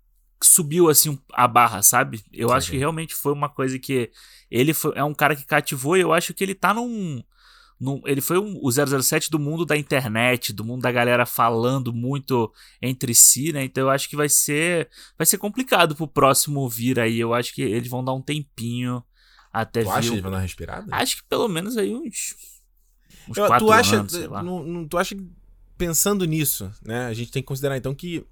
subiu 0.43 0.91
assim 0.91 1.19
a 1.33 1.49
barra, 1.49 1.83
sabe? 1.83 2.23
Eu 2.33 2.49
Sim, 2.49 2.55
acho 2.55 2.71
que 2.73 2.77
realmente 2.77 3.15
foi 3.15 3.33
uma 3.33 3.49
coisa 3.49 3.79
que 3.79 4.11
ele 4.51 4.75
foi, 4.75 4.93
é 4.97 5.05
um 5.05 5.15
cara 5.15 5.35
que 5.35 5.47
cativou 5.47 5.97
e 5.97 6.01
eu 6.01 6.13
acho 6.13 6.35
que 6.35 6.45
ele 6.45 6.55
tá 6.55 6.75
num 6.75 7.23
num- 7.81 8.01
ele 8.07 8.21
foi 8.21 8.39
um, 8.39 8.59
o 8.63 8.71
007 8.71 9.31
do 9.31 9.39
mundo 9.39 9.65
da 9.67 9.77
internet, 9.77 10.53
do 10.53 10.65
mundo 10.65 10.83
da 10.83 10.93
galera 10.93 11.27
falando 11.27 11.93
muito 11.93 12.53
entre 12.81 13.15
si, 13.15 13.53
né? 13.53 13.65
Então 13.65 13.85
eu 13.85 13.91
acho 13.91 14.09
que 14.09 14.17
vai 14.17 14.29
ser 14.29 14.89
vai 15.19 15.27
ser 15.27 15.39
complicado 15.39 15.95
pro 15.97 16.07
próximo 16.09 16.69
vir 16.69 16.99
aí. 17.01 17.19
Eu 17.19 17.35
acho 17.35 17.53
que 17.55 17.63
eles 17.63 17.89
vão 17.89 18.05
dar 18.05 18.13
um 18.15 18.23
tempinho 18.23 19.03
até 19.53 19.83
Tu 19.83 19.87
vir. 19.87 19.93
acha 19.93 20.01
que 20.03 20.09
o- 20.11 20.15
ele 20.15 20.23
vai 20.23 20.31
dar 20.31 20.37
uma 20.39 20.43
respirada? 20.43 20.87
Acho 20.91 21.17
que 21.17 21.23
pelo 21.25 21.49
menos 21.49 21.77
aí 21.77 21.95
uns 21.95 22.35
uns 23.29 23.37
Eu- 23.37 23.47
quatro 23.47 23.67
tu 23.67 23.73
acha, 23.73 23.97
anos, 24.01 24.13
sei 24.13 24.27
lá. 24.27 24.43
não- 24.43 24.65
não- 24.65 24.89
tu 24.89 24.99
acha 24.99 25.15
que 25.15 25.25
pensando 25.79 26.25
nisso, 26.25 26.71
né? 26.85 27.07
A 27.07 27.13
gente 27.15 27.31
tem 27.33 27.43
que 27.43 27.47
considerar 27.47 27.77
então 27.77 27.95
que 27.95 28.25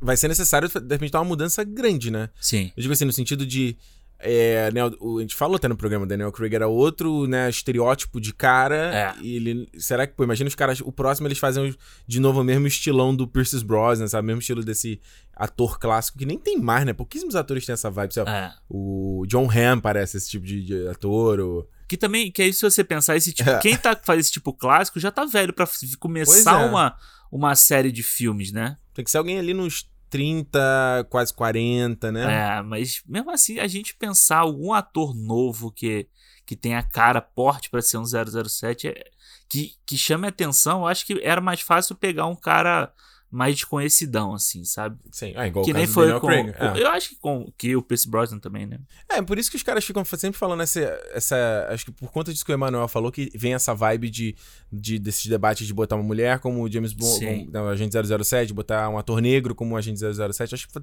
vai 0.00 0.16
ser 0.16 0.28
necessário 0.28 0.68
de 0.68 0.94
repente 0.94 1.10
dar 1.10 1.20
uma 1.20 1.24
mudança 1.28 1.64
grande, 1.64 2.10
né? 2.10 2.28
Sim. 2.40 2.70
Eu 2.76 2.82
digo 2.82 2.92
assim 2.92 3.04
no 3.06 3.12
sentido 3.12 3.46
de 3.46 3.76
é, 4.18 4.70
né, 4.72 4.80
o- 5.00 5.18
a 5.18 5.20
gente 5.20 5.34
falou 5.34 5.56
até 5.56 5.68
no 5.68 5.76
programa, 5.76 6.06
Daniel 6.06 6.32
Craig 6.32 6.54
era 6.54 6.66
outro, 6.68 7.26
né, 7.26 7.48
estereótipo 7.50 8.20
de 8.20 8.32
cara. 8.32 9.14
É. 9.20 9.26
Ele, 9.26 9.68
será 9.78 10.06
que, 10.06 10.14
pô, 10.14 10.24
imagina 10.24 10.48
os 10.48 10.54
caras, 10.54 10.80
o 10.80 10.90
próximo 10.90 11.28
eles 11.28 11.38
fazem 11.38 11.74
de 12.06 12.20
novo 12.20 12.40
o 12.40 12.44
mesmo 12.44 12.66
estilão 12.66 13.14
do 13.14 13.26
Pierce 13.28 13.64
Brosnan, 13.64 14.08
sabe? 14.08 14.24
O 14.24 14.28
mesmo 14.28 14.40
estilo 14.40 14.64
desse 14.64 15.00
ator 15.34 15.78
clássico 15.78 16.18
que 16.18 16.24
nem 16.26 16.38
tem 16.38 16.58
mais, 16.58 16.84
né? 16.86 16.92
Pouquíssimos 16.92 17.36
atores 17.36 17.66
têm 17.66 17.72
essa 17.74 17.90
vibe. 17.90 18.12
lá, 18.16 18.36
É. 18.36 18.52
O 18.68 19.24
John 19.28 19.48
Hamm 19.50 19.80
parece 19.80 20.16
esse 20.16 20.30
tipo 20.30 20.46
de, 20.46 20.62
de 20.64 20.88
ator. 20.88 21.40
O... 21.40 21.68
Que 21.88 21.96
também, 21.96 22.32
que 22.32 22.40
aí 22.42 22.52
se 22.52 22.62
você 22.62 22.82
pensar, 22.82 23.16
esse 23.16 23.32
tipo, 23.32 23.50
É. 23.50 23.58
quem 23.58 23.76
tá 23.76 23.94
faz 24.02 24.20
esse 24.20 24.32
tipo 24.32 24.52
clássico 24.52 24.98
já 24.98 25.10
tá 25.10 25.24
velho 25.26 25.52
pra 25.52 25.66
f- 25.66 25.96
começar 25.98 26.62
é. 26.62 26.66
uma, 26.66 26.96
uma 27.30 27.54
série 27.54 27.92
de 27.92 28.02
filmes, 28.02 28.50
né? 28.50 28.76
Tem 28.94 29.04
que 29.04 29.10
ser 29.10 29.18
alguém 29.18 29.38
ali 29.38 29.52
nos 29.52 29.86
30, 30.10 31.06
quase 31.10 31.32
40, 31.34 32.10
né? 32.12 32.58
É, 32.58 32.62
mas 32.62 33.02
mesmo 33.06 33.30
assim, 33.30 33.58
a 33.58 33.66
gente 33.66 33.94
pensar 33.96 34.38
algum 34.38 34.72
ator 34.72 35.14
novo 35.14 35.70
que, 35.70 36.08
que 36.44 36.56
tenha 36.56 36.82
cara 36.82 37.20
porte 37.20 37.68
pra 37.70 37.82
ser 37.82 37.98
um 37.98 38.04
007, 38.04 38.88
é- 38.88 39.04
que, 39.48 39.72
que 39.86 39.96
chame 39.96 40.26
atenção, 40.26 40.80
eu 40.80 40.86
acho 40.86 41.06
que 41.06 41.20
era 41.22 41.40
mais 41.40 41.60
fácil 41.60 41.94
pegar 41.94 42.26
um 42.26 42.34
cara 42.36 42.92
mais 43.30 43.54
desconhecidão, 43.56 44.32
assim, 44.32 44.64
sabe? 44.64 44.96
Sim, 45.10 45.32
ah, 45.36 45.46
igual 45.46 45.64
que 45.64 45.72
o 45.72 45.74
nem 45.74 45.86
foi 45.86 46.12
com, 46.20 46.26
Craig. 46.28 46.54
é. 46.58 46.82
Eu 46.82 46.88
acho 46.90 47.10
que 47.10 47.16
com 47.16 47.52
que 47.58 47.74
o 47.76 47.82
Pierce 47.82 48.08
Brosnan 48.08 48.38
também, 48.38 48.66
né? 48.66 48.78
É, 49.08 49.20
por 49.20 49.36
isso 49.38 49.50
que 49.50 49.56
os 49.56 49.62
caras 49.62 49.84
ficam 49.84 50.04
sempre 50.04 50.38
falando 50.38 50.62
essa, 50.62 50.80
essa. 51.12 51.66
Acho 51.70 51.86
que 51.86 51.92
por 51.92 52.10
conta 52.10 52.32
disso 52.32 52.44
que 52.44 52.52
o 52.52 52.54
Emanuel 52.54 52.86
falou, 52.88 53.10
que 53.10 53.30
vem 53.34 53.52
essa 53.52 53.74
vibe 53.74 54.08
de, 54.10 54.36
de 54.72 54.98
desses 54.98 55.26
debates 55.26 55.66
de 55.66 55.74
botar 55.74 55.96
uma 55.96 56.04
mulher 56.04 56.38
como 56.38 56.62
o 56.62 56.70
James 56.70 56.92
Bond, 56.92 57.48
como, 57.52 57.64
o 57.64 57.68
Agente 57.68 57.94
007, 58.24 58.52
botar 58.54 58.88
um 58.88 58.96
ator 58.96 59.20
negro 59.20 59.54
como 59.54 59.74
o 59.74 59.76
Agente 59.76 59.98
007. 60.00 60.54
Acho 60.54 60.68
que 60.68 60.80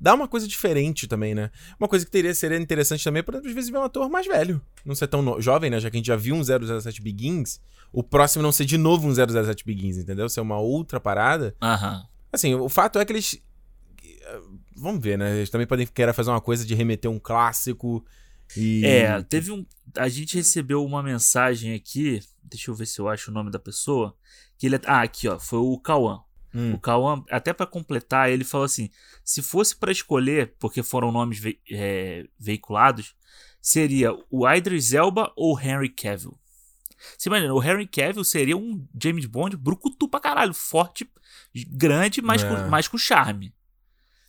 dá 0.00 0.14
uma 0.14 0.26
coisa 0.28 0.48
diferente 0.48 1.06
também, 1.06 1.34
né? 1.34 1.50
Uma 1.78 1.88
coisa 1.88 2.04
que 2.04 2.10
teria, 2.10 2.34
seria 2.34 2.58
interessante 2.58 3.04
também, 3.04 3.22
para 3.22 3.38
às 3.38 3.52
vezes 3.52 3.70
ver 3.70 3.78
um 3.78 3.84
ator 3.84 4.10
mais 4.10 4.26
velho. 4.26 4.60
Não 4.84 4.94
ser 4.94 5.06
tão 5.06 5.22
no- 5.22 5.40
jovem, 5.40 5.70
né? 5.70 5.78
Já 5.80 5.90
que 5.90 5.96
a 5.96 5.98
gente 5.98 6.06
já 6.06 6.16
viu 6.16 6.34
um 6.34 6.42
007 6.42 7.00
Begins, 7.00 7.60
o 7.92 8.02
próximo 8.02 8.42
não 8.42 8.50
ser 8.50 8.64
de 8.64 8.76
novo 8.76 9.06
um 9.08 9.14
007 9.14 9.64
Begins, 9.64 9.96
entendeu? 9.98 10.28
Ser 10.28 10.40
uma 10.40 10.58
outra 10.58 10.98
parada. 10.98 11.54
Aham. 11.62 11.93
Assim, 12.34 12.54
o 12.54 12.68
fato 12.68 12.98
é 12.98 13.04
que 13.04 13.12
eles. 13.12 13.40
Vamos 14.76 15.02
ver, 15.02 15.16
né? 15.18 15.36
Eles 15.36 15.50
também 15.50 15.66
podem 15.66 15.86
querer 15.86 16.12
fazer 16.12 16.30
uma 16.30 16.40
coisa 16.40 16.64
de 16.64 16.74
remeter 16.74 17.10
um 17.10 17.18
clássico 17.18 18.04
e. 18.56 18.84
É, 18.84 19.22
teve 19.22 19.50
um. 19.52 19.64
A 19.96 20.08
gente 20.08 20.36
recebeu 20.36 20.84
uma 20.84 21.02
mensagem 21.02 21.74
aqui. 21.74 22.20
Deixa 22.42 22.70
eu 22.70 22.74
ver 22.74 22.86
se 22.86 22.98
eu 23.00 23.08
acho 23.08 23.30
o 23.30 23.34
nome 23.34 23.50
da 23.50 23.58
pessoa. 23.58 24.16
Que 24.58 24.66
ele, 24.66 24.78
ah, 24.86 25.02
aqui, 25.02 25.28
ó. 25.28 25.38
Foi 25.38 25.58
o 25.58 25.78
Cauã. 25.78 26.20
Hum. 26.54 26.74
O 26.74 26.78
Cauã, 26.78 27.24
até 27.30 27.52
pra 27.52 27.66
completar, 27.66 28.30
ele 28.30 28.44
falou 28.44 28.64
assim: 28.64 28.90
se 29.24 29.42
fosse 29.42 29.76
pra 29.76 29.90
escolher, 29.92 30.54
porque 30.58 30.82
foram 30.82 31.10
nomes 31.10 31.38
ve- 31.38 31.60
é, 31.70 32.26
veiculados, 32.38 33.14
seria 33.60 34.10
o 34.30 34.48
Idris 34.48 34.92
Elba 34.92 35.32
ou 35.36 35.58
Henry 35.60 35.88
Cavill. 35.88 36.38
Você 37.18 37.28
imagina, 37.28 37.52
o 37.54 37.62
Henry 37.62 37.86
Cavill 37.86 38.24
seria 38.24 38.56
um 38.56 38.86
James 39.00 39.26
Bond 39.26 39.56
brucutu 39.56 40.08
pra 40.08 40.20
caralho, 40.20 40.54
forte, 40.54 41.08
grande, 41.70 42.20
mas, 42.22 42.42
É. 42.42 42.48
com, 42.48 42.68
mas 42.68 42.88
com 42.88 42.98
charme. 42.98 43.54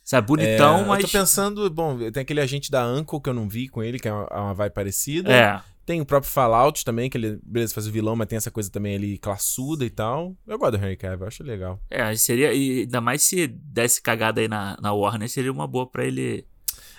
Sabe, 0.04 0.28
bonitão, 0.28 0.80
É, 0.82 0.84
mas. 0.86 1.00
Eu 1.02 1.08
tô 1.08 1.18
pensando, 1.18 1.68
bom, 1.68 1.98
tem 2.12 2.20
aquele 2.22 2.40
agente 2.40 2.70
da 2.70 2.86
Uncle 2.86 3.20
que 3.20 3.28
eu 3.28 3.34
não 3.34 3.48
vi 3.48 3.68
com 3.68 3.82
ele, 3.82 3.98
que 3.98 4.06
é 4.06 4.12
uma, 4.12 4.26
uma 4.44 4.54
vibe 4.54 4.72
parecida. 4.72 5.32
É, 5.32 5.60
Tem 5.84 6.00
o 6.00 6.06
próprio 6.06 6.30
Fallout 6.32 6.84
também, 6.84 7.10
que 7.10 7.18
ele, 7.18 7.40
beleza, 7.42 7.74
faz 7.74 7.88
o 7.88 7.90
vilão, 7.90 8.14
mas 8.14 8.28
tem 8.28 8.36
essa 8.36 8.50
coisa 8.50 8.70
também 8.70 8.94
ali 8.94 9.18
classuda 9.18 9.84
e 9.84 9.90
tal. 9.90 10.36
Eu 10.46 10.58
gosto 10.58 10.78
do 10.78 10.84
Henry 10.84 10.96
Cavill, 10.96 11.26
acho 11.26 11.42
legal. 11.42 11.80
é, 11.90 12.14
seria. 12.14 12.52
E 12.54 12.80
ainda 12.82 13.00
mais 13.00 13.22
se 13.22 13.48
desse 13.48 14.00
cagada 14.00 14.40
aí 14.40 14.46
na, 14.46 14.76
na 14.80 14.92
Warner, 14.92 15.28
seria 15.28 15.50
uma 15.50 15.66
boa 15.66 15.88
pra 15.90 16.04
ele. 16.04 16.46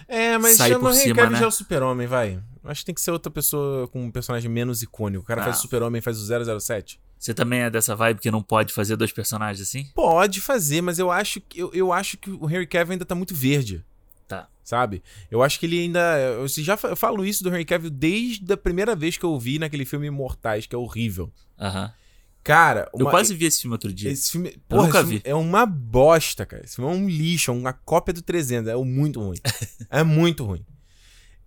É, 0.05 0.37
mas 0.37 0.57
Sai 0.57 0.69
chama 0.69 0.81
por 0.81 0.89
o 0.91 0.93
Henry 0.93 1.03
cima, 1.03 1.15
Cavill 1.15 1.31
né? 1.31 1.39
já 1.39 1.45
é 1.45 1.47
o 1.47 1.51
super-homem, 1.51 2.07
vai. 2.07 2.39
Acho 2.69 2.81
que 2.81 2.85
tem 2.87 2.95
que 2.95 3.01
ser 3.01 3.11
outra 3.11 3.31
pessoa 3.31 3.87
com 3.87 4.03
um 4.05 4.11
personagem 4.11 4.49
menos 4.51 4.81
icônico. 4.81 5.23
O 5.23 5.25
cara 5.27 5.41
Ah. 5.41 5.45
faz 5.45 5.57
o 5.59 5.61
super-homem, 5.61 6.01
faz 6.01 6.19
o 6.19 6.25
007. 6.25 6.99
Você 7.19 7.33
também 7.33 7.61
é 7.61 7.69
dessa 7.69 7.95
vibe 7.95 8.19
que 8.21 8.29
não 8.29 8.43
pode 8.43 8.71
fazer 8.73 8.95
dois 8.95 9.11
personagens 9.11 9.67
assim? 9.67 9.85
Pode 9.95 10.39
fazer, 10.39 10.81
mas 10.81 10.99
eu 10.99 11.09
acho 11.11 11.41
que 11.41 11.59
eu, 11.59 11.71
eu 11.73 11.91
acho 11.91 12.17
que 12.17 12.29
o 12.29 12.49
Henry 12.49 12.67
Cavill 12.67 12.91
ainda 12.93 13.05
tá 13.05 13.15
muito 13.15 13.33
verde. 13.33 13.83
Tá. 14.27 14.47
Sabe? 14.63 15.01
Eu 15.31 15.41
acho 15.41 15.59
que 15.59 15.65
ele 15.65 15.79
ainda. 15.79 15.99
Eu 16.19 16.47
já 16.47 16.75
fa- 16.77 16.89
eu 16.89 16.95
falo 16.95 17.25
isso 17.25 17.43
do 17.43 17.49
Henry 17.49 17.65
Cavill 17.65 17.89
desde 17.89 18.51
a 18.53 18.57
primeira 18.57 18.95
vez 18.95 19.17
que 19.17 19.23
eu 19.23 19.39
vi 19.39 19.57
naquele 19.57 19.85
filme 19.85 20.05
Imortais, 20.07 20.65
que 20.67 20.75
é 20.75 20.77
horrível. 20.77 21.31
Aham. 21.59 21.91
Cara, 22.43 22.89
Eu 22.93 23.01
uma- 23.01 23.09
quase 23.11 23.33
vi 23.35 23.45
esse 23.45 23.61
filme 23.61 23.73
outro 23.73 23.91
dia. 23.91 24.09
esse 24.11 24.31
filme. 24.31 24.57
Porra, 24.69 24.83
nunca 24.85 24.99
esse 24.99 25.07
filme 25.07 25.21
vi. 25.23 25.29
É 25.29 25.35
uma 25.35 25.65
bosta, 25.65 26.45
cara. 26.45 26.63
Esse 26.63 26.75
filme 26.77 26.89
é 26.91 26.95
um 26.95 27.09
lixo, 27.09 27.51
é 27.51 27.53
uma 27.53 27.73
cópia 27.73 28.13
do 28.13 28.21
300. 28.21 28.69
É 28.71 28.75
muito 28.77 29.19
ruim. 29.21 29.37
é 29.89 30.03
muito 30.03 30.45
ruim. 30.45 30.63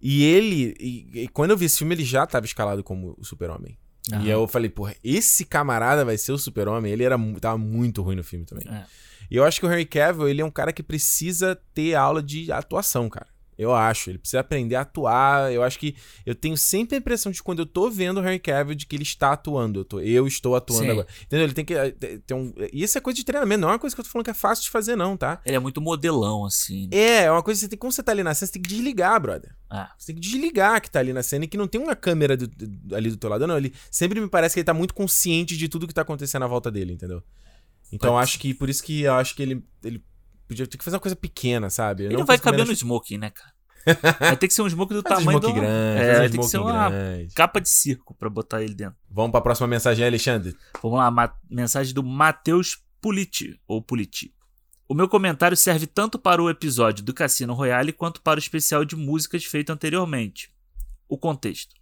E 0.01 0.25
ele. 0.25 0.75
E, 0.81 1.23
e 1.23 1.29
quando 1.29 1.51
eu 1.51 1.57
vi 1.57 1.67
esse 1.67 1.79
filme, 1.79 1.95
ele 1.95 2.05
já 2.05 2.27
tava 2.27 2.47
escalado 2.47 2.83
como 2.83 3.15
o 3.19 3.25
Super-Homem. 3.25 3.79
Aham. 4.13 4.25
E 4.25 4.31
eu 4.31 4.47
falei, 4.49 4.71
porra, 4.71 4.95
esse 5.05 5.45
camarada 5.45 6.05
vai 6.05 6.17
ser 6.17 6.33
o 6.33 6.39
super-homem. 6.39 6.93
Ele 6.93 7.05
era, 7.05 7.17
tava 7.41 7.59
muito 7.59 8.03
ruim 8.03 8.17
no 8.17 8.25
filme 8.25 8.45
também. 8.45 8.67
É. 8.69 8.85
E 9.31 9.37
eu 9.37 9.45
acho 9.45 9.61
que 9.61 9.67
o 9.67 9.71
Henry 9.71 9.85
Cavill, 9.85 10.29
ele 10.29 10.41
é 10.41 10.45
um 10.45 10.51
cara 10.51 10.73
que 10.73 10.83
precisa 10.83 11.55
ter 11.75 11.95
aula 11.95 12.23
de 12.23 12.51
atuação, 12.51 13.09
cara. 13.09 13.29
Eu 13.61 13.75
acho. 13.75 14.11
Ele 14.11 14.19
precisa 14.19 14.41
aprender 14.41 14.75
a 14.77 14.81
atuar. 14.81 15.53
Eu 15.53 15.63
acho 15.63 15.79
que 15.79 15.95
eu 16.25 16.35
tenho 16.35 16.57
sempre 16.57 16.97
a 16.97 16.99
impressão 16.99 17.31
de 17.31 17.43
quando 17.43 17.59
eu 17.61 17.67
tô 17.67 17.91
vendo 17.91 18.19
o 18.21 18.25
Henry 18.27 18.39
Cavill, 18.39 18.75
de 18.75 18.87
que 18.87 18.97
ele 18.97 19.03
está 19.03 19.33
atuando. 19.33 19.81
Eu, 19.81 19.85
tô- 19.85 20.01
eu 20.01 20.27
estou 20.27 20.57
atuando 20.57 20.85
Sim. 20.85 20.91
agora. 20.91 21.07
Entendeu? 21.23 21.45
Ele 21.47 21.53
tem 21.55 21.65
que 21.65 21.75
eh, 21.75 21.91
ter 22.27 22.35
um... 22.35 22.53
E 22.73 22.83
isso 22.83 22.97
é 22.97 23.01
coisa 23.01 23.17
de 23.17 23.25
treinamento. 23.25 23.61
Não 23.61 23.69
é 23.69 23.73
uma 23.73 23.79
coisa 23.79 23.95
que 23.95 24.01
eu 24.01 24.05
tô 24.05 24.11
falando 24.11 24.25
que 24.25 24.31
é 24.31 24.35
fácil 24.35 24.65
de 24.65 24.71
fazer, 24.71 24.97
não, 24.97 25.17
tá? 25.17 25.41
Ele 25.45 25.57
é 25.57 25.59
muito 25.59 25.81
modelão, 25.81 26.45
assim. 26.45 26.89
né? 26.91 26.97
É, 26.97 27.23
é 27.25 27.31
uma 27.31 27.43
coisa 27.43 27.59
que 27.59 27.65
você 27.65 27.69
tem... 27.69 27.79
Quando 27.79 27.93
você 27.93 28.03
tá 28.03 28.13
ali 28.13 28.23
na 28.23 28.33
cena, 28.35 28.47
você 28.47 28.53
tem 28.55 28.63
que 28.63 28.69
desligar, 28.69 29.21
brother. 29.21 29.55
Ah, 29.69 29.93
Você 29.99 30.07
tem 30.07 30.15
que 30.17 30.21
desligar 30.23 30.81
que 30.81 30.91
tá 30.91 30.99
ali 30.99 31.13
na 31.13 31.23
cena 31.23 31.45
e 31.45 31.49
que 31.49 31.57
não 31.57 31.69
tem 31.69 31.81
uma 31.81 31.95
câmera 31.95 32.37
do- 32.37 32.51
ali 32.97 33.11
do 33.11 33.17
teu 33.17 33.31
lado. 33.31 33.47
Não, 33.47 33.57
ele 33.57 33.73
sempre 33.91 34.21
me 34.21 34.29
parece 34.29 34.55
que 34.55 34.61
ele 34.61 34.65
tá 34.65 34.75
muito 34.75 34.95
consciente 34.95 35.57
de 35.57 35.69
tudo 35.69 35.87
que 35.87 35.95
tá 35.95 36.03
acontecendo 36.03 36.45
à 36.45 36.49
volta 36.49 36.71
dele, 36.71 36.93
entendeu? 36.95 37.23
Então 37.93 38.13
Pode 38.13 38.23
acho 38.23 38.39
que 38.39 38.55
por 38.55 38.69
isso 38.71 38.83
que 38.83 39.03
eu 39.03 39.15
acho 39.15 39.35
que 39.35 39.43
ele, 39.43 39.65
ele 39.85 40.03
podia 40.51 40.67
ter 40.67 40.77
que 40.79 40.85
fazer 40.85 40.97
uma 40.97 41.01
coisa 41.01 41.17
pequena, 41.17 41.71
sabe? 41.71 42.05
ele 42.05 42.17
não 42.17 42.25
vai 42.27 42.39
caber 42.39 42.67
no 42.67 42.73
smoking, 42.73 43.19
né, 43.19 43.31
cara? 43.31 43.53
Vai 44.21 44.37
ter 44.37 44.47
que 44.47 44.53
ser 44.53 44.61
um 44.61 44.67
smoking 44.67 44.93
do 44.93 45.01
um 45.01 45.03
tamanho 45.03 45.39
smoke 45.39 45.47
do... 45.47 45.55
grande, 45.55 46.03
É, 46.03 46.19
vai 46.19 46.29
ter 46.29 46.37
que 46.37 46.45
ser 46.45 46.59
uma 46.59 46.91
grande. 46.91 47.33
capa 47.35 47.61
de 47.63 47.69
circo 47.71 48.15
pra 48.15 48.29
botar 48.29 48.63
ele 48.63 48.75
dentro. 48.75 48.95
Vamos 49.11 49.31
pra 49.31 49.41
próxima 49.41 49.67
mensagem 49.67 50.05
Alexandre. 50.07 50.55
Vamos 50.83 50.99
lá, 50.99 51.11
ma- 51.11 51.35
mensagem 51.51 51.95
do 51.95 52.03
Matheus 52.03 52.77
Puliti, 53.01 53.59
ou 53.67 53.81
Puliti. 53.81 54.35
O 54.87 54.93
meu 54.95 55.09
comentário 55.09 55.57
serve 55.57 55.87
tanto 55.87 56.19
para 56.19 56.43
o 56.43 56.51
episódio 56.51 57.03
do 57.03 57.15
Cassino 57.15 57.55
Royale 57.55 57.91
quanto 57.91 58.21
para 58.21 58.37
o 58.37 58.43
especial 58.43 58.85
de 58.85 58.97
músicas 58.97 59.45
feito 59.47 59.71
anteriormente. 59.73 60.53
O 61.09 61.17
contexto. 61.17 61.75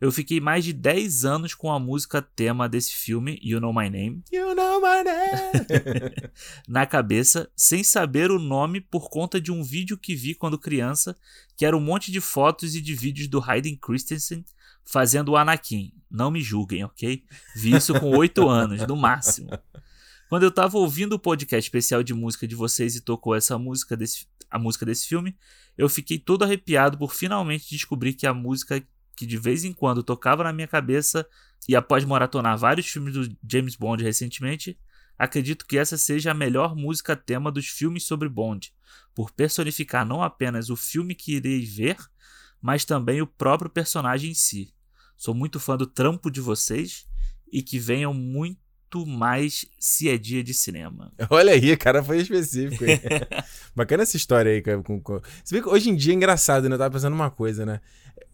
Eu 0.00 0.10
fiquei 0.10 0.40
mais 0.40 0.64
de 0.64 0.72
10 0.72 1.26
anos 1.26 1.54
com 1.54 1.70
a 1.70 1.78
música 1.78 2.22
tema 2.22 2.66
desse 2.66 2.94
filme, 2.94 3.38
You 3.42 3.60
Know 3.60 3.74
My 3.74 3.90
Name, 3.90 4.22
You 4.32 4.54
know 4.54 4.80
my 4.80 5.04
name. 5.04 6.14
na 6.66 6.86
cabeça, 6.86 7.50
sem 7.54 7.84
saber 7.84 8.30
o 8.30 8.38
nome 8.38 8.80
por 8.80 9.10
conta 9.10 9.38
de 9.38 9.52
um 9.52 9.62
vídeo 9.62 9.98
que 9.98 10.14
vi 10.14 10.34
quando 10.34 10.58
criança, 10.58 11.14
que 11.54 11.66
era 11.66 11.76
um 11.76 11.80
monte 11.80 12.10
de 12.10 12.18
fotos 12.18 12.74
e 12.74 12.80
de 12.80 12.94
vídeos 12.94 13.28
do 13.28 13.42
Hayden 13.42 13.76
Christensen 13.76 14.42
fazendo 14.86 15.32
o 15.32 15.36
Anakin. 15.36 15.92
Não 16.10 16.30
me 16.30 16.40
julguem, 16.40 16.82
ok? 16.82 17.22
Vi 17.54 17.76
isso 17.76 17.92
com 18.00 18.16
8 18.16 18.48
anos, 18.48 18.86
no 18.86 18.96
máximo. 18.96 19.50
Quando 20.30 20.44
eu 20.44 20.50
tava 20.50 20.78
ouvindo 20.78 21.12
o 21.12 21.18
podcast 21.18 21.68
especial 21.68 22.02
de 22.02 22.14
música 22.14 22.48
de 22.48 22.54
vocês 22.54 22.96
e 22.96 23.02
tocou 23.02 23.34
essa 23.34 23.58
música 23.58 23.96
desse, 23.96 24.26
a 24.50 24.58
música 24.58 24.86
desse 24.86 25.06
filme, 25.06 25.36
eu 25.76 25.88
fiquei 25.90 26.18
todo 26.18 26.42
arrepiado 26.42 26.96
por 26.96 27.12
finalmente 27.12 27.68
descobrir 27.68 28.14
que 28.14 28.26
a 28.26 28.32
música 28.32 28.82
que 29.20 29.26
de 29.26 29.36
vez 29.36 29.64
em 29.64 29.72
quando 29.74 30.02
tocava 30.02 30.42
na 30.42 30.50
minha 30.50 30.66
cabeça 30.66 31.28
e 31.68 31.76
após 31.76 32.06
maratonar 32.06 32.56
vários 32.56 32.86
filmes 32.86 33.12
do 33.12 33.36
James 33.46 33.76
Bond 33.76 34.02
recentemente, 34.02 34.80
acredito 35.18 35.66
que 35.66 35.76
essa 35.76 35.98
seja 35.98 36.30
a 36.30 36.34
melhor 36.34 36.74
música 36.74 37.14
tema 37.14 37.52
dos 37.52 37.68
filmes 37.68 38.04
sobre 38.04 38.30
Bond, 38.30 38.72
por 39.14 39.30
personificar 39.30 40.06
não 40.06 40.22
apenas 40.22 40.70
o 40.70 40.76
filme 40.76 41.14
que 41.14 41.34
irei 41.36 41.66
ver, 41.66 41.98
mas 42.62 42.86
também 42.86 43.20
o 43.20 43.26
próprio 43.26 43.70
personagem 43.70 44.30
em 44.30 44.34
si. 44.34 44.72
Sou 45.18 45.34
muito 45.34 45.60
fã 45.60 45.76
do 45.76 45.86
trampo 45.86 46.30
de 46.30 46.40
vocês 46.40 47.06
e 47.52 47.60
que 47.60 47.78
venham 47.78 48.14
muito 48.14 49.04
mais 49.06 49.66
se 49.78 50.08
é 50.08 50.16
dia 50.16 50.42
de 50.42 50.54
cinema. 50.54 51.12
Olha 51.28 51.52
aí, 51.52 51.76
cara, 51.76 52.02
foi 52.02 52.20
específico. 52.20 52.84
Bacana 53.76 54.02
essa 54.02 54.16
história 54.16 54.50
aí. 54.50 54.62
Com, 54.62 54.98
com... 54.98 55.20
Você 55.44 55.56
vê 55.56 55.60
que 55.60 55.68
hoje 55.68 55.90
em 55.90 55.94
dia 55.94 56.14
é 56.14 56.16
engraçado, 56.16 56.70
né? 56.70 56.74
Eu 56.74 56.78
tava 56.78 56.94
pensando 56.94 57.12
uma 57.12 57.30
coisa, 57.30 57.66
né? 57.66 57.82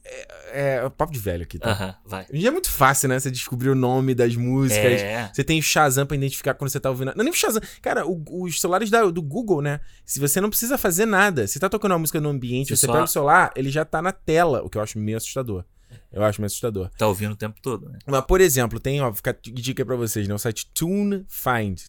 É, 0.08 0.76
é, 0.84 0.88
papo 0.90 1.12
de 1.12 1.18
velho 1.18 1.42
aqui, 1.42 1.58
tá? 1.58 1.70
Aham, 1.72 1.94
vai. 2.04 2.26
Dia 2.32 2.48
é 2.48 2.50
muito 2.52 2.70
fácil, 2.70 3.08
né? 3.08 3.18
Você 3.18 3.30
descobrir 3.30 3.68
o 3.70 3.74
nome 3.74 4.14
das 4.14 4.36
músicas. 4.36 5.00
É. 5.02 5.30
Você 5.32 5.42
tem 5.42 5.58
o 5.58 5.62
Shazam 5.62 6.06
pra 6.06 6.16
identificar 6.16 6.54
quando 6.54 6.70
você 6.70 6.78
tá 6.80 6.88
ouvindo. 6.90 7.12
Não, 7.16 7.24
nem 7.24 7.32
o 7.32 7.36
Shazam. 7.36 7.60
Cara, 7.82 8.06
o- 8.06 8.22
os 8.44 8.60
celulares 8.60 8.88
da- 8.88 9.04
do 9.10 9.20
Google, 9.22 9.60
né? 9.60 9.80
Se 10.04 10.20
você 10.20 10.40
não 10.40 10.48
precisa 10.48 10.78
fazer 10.78 11.06
nada, 11.06 11.46
você 11.46 11.58
tá 11.58 11.68
tocando 11.68 11.92
uma 11.92 11.98
música 11.98 12.20
no 12.20 12.28
ambiente, 12.28 12.68
Você 12.68 12.76
você 12.76 12.86
só- 12.86 12.92
pega 12.92 13.04
o 13.04 13.08
celular, 13.08 13.52
ele 13.56 13.68
já 13.70 13.84
tá 13.84 14.00
na 14.00 14.12
tela, 14.12 14.62
o 14.62 14.70
que 14.70 14.78
eu 14.78 14.82
acho 14.82 14.98
meio 14.98 15.16
assustador. 15.16 15.64
Eu 16.12 16.22
acho 16.24 16.40
meio 16.40 16.46
assustador. 16.46 16.90
Tá 16.96 17.06
ouvindo 17.06 17.32
o 17.32 17.36
tempo 17.36 17.60
todo, 17.60 17.88
né? 17.88 17.98
Mas, 18.06 18.24
por 18.24 18.40
exemplo, 18.40 18.78
tem, 18.80 19.00
ó, 19.00 19.12
fica 19.12 19.36
dica 19.42 19.84
pra 19.84 19.96
vocês, 19.96 20.26
né? 20.28 20.34
O 20.34 20.38
site 20.38 20.66
TuneFind. 20.72 21.82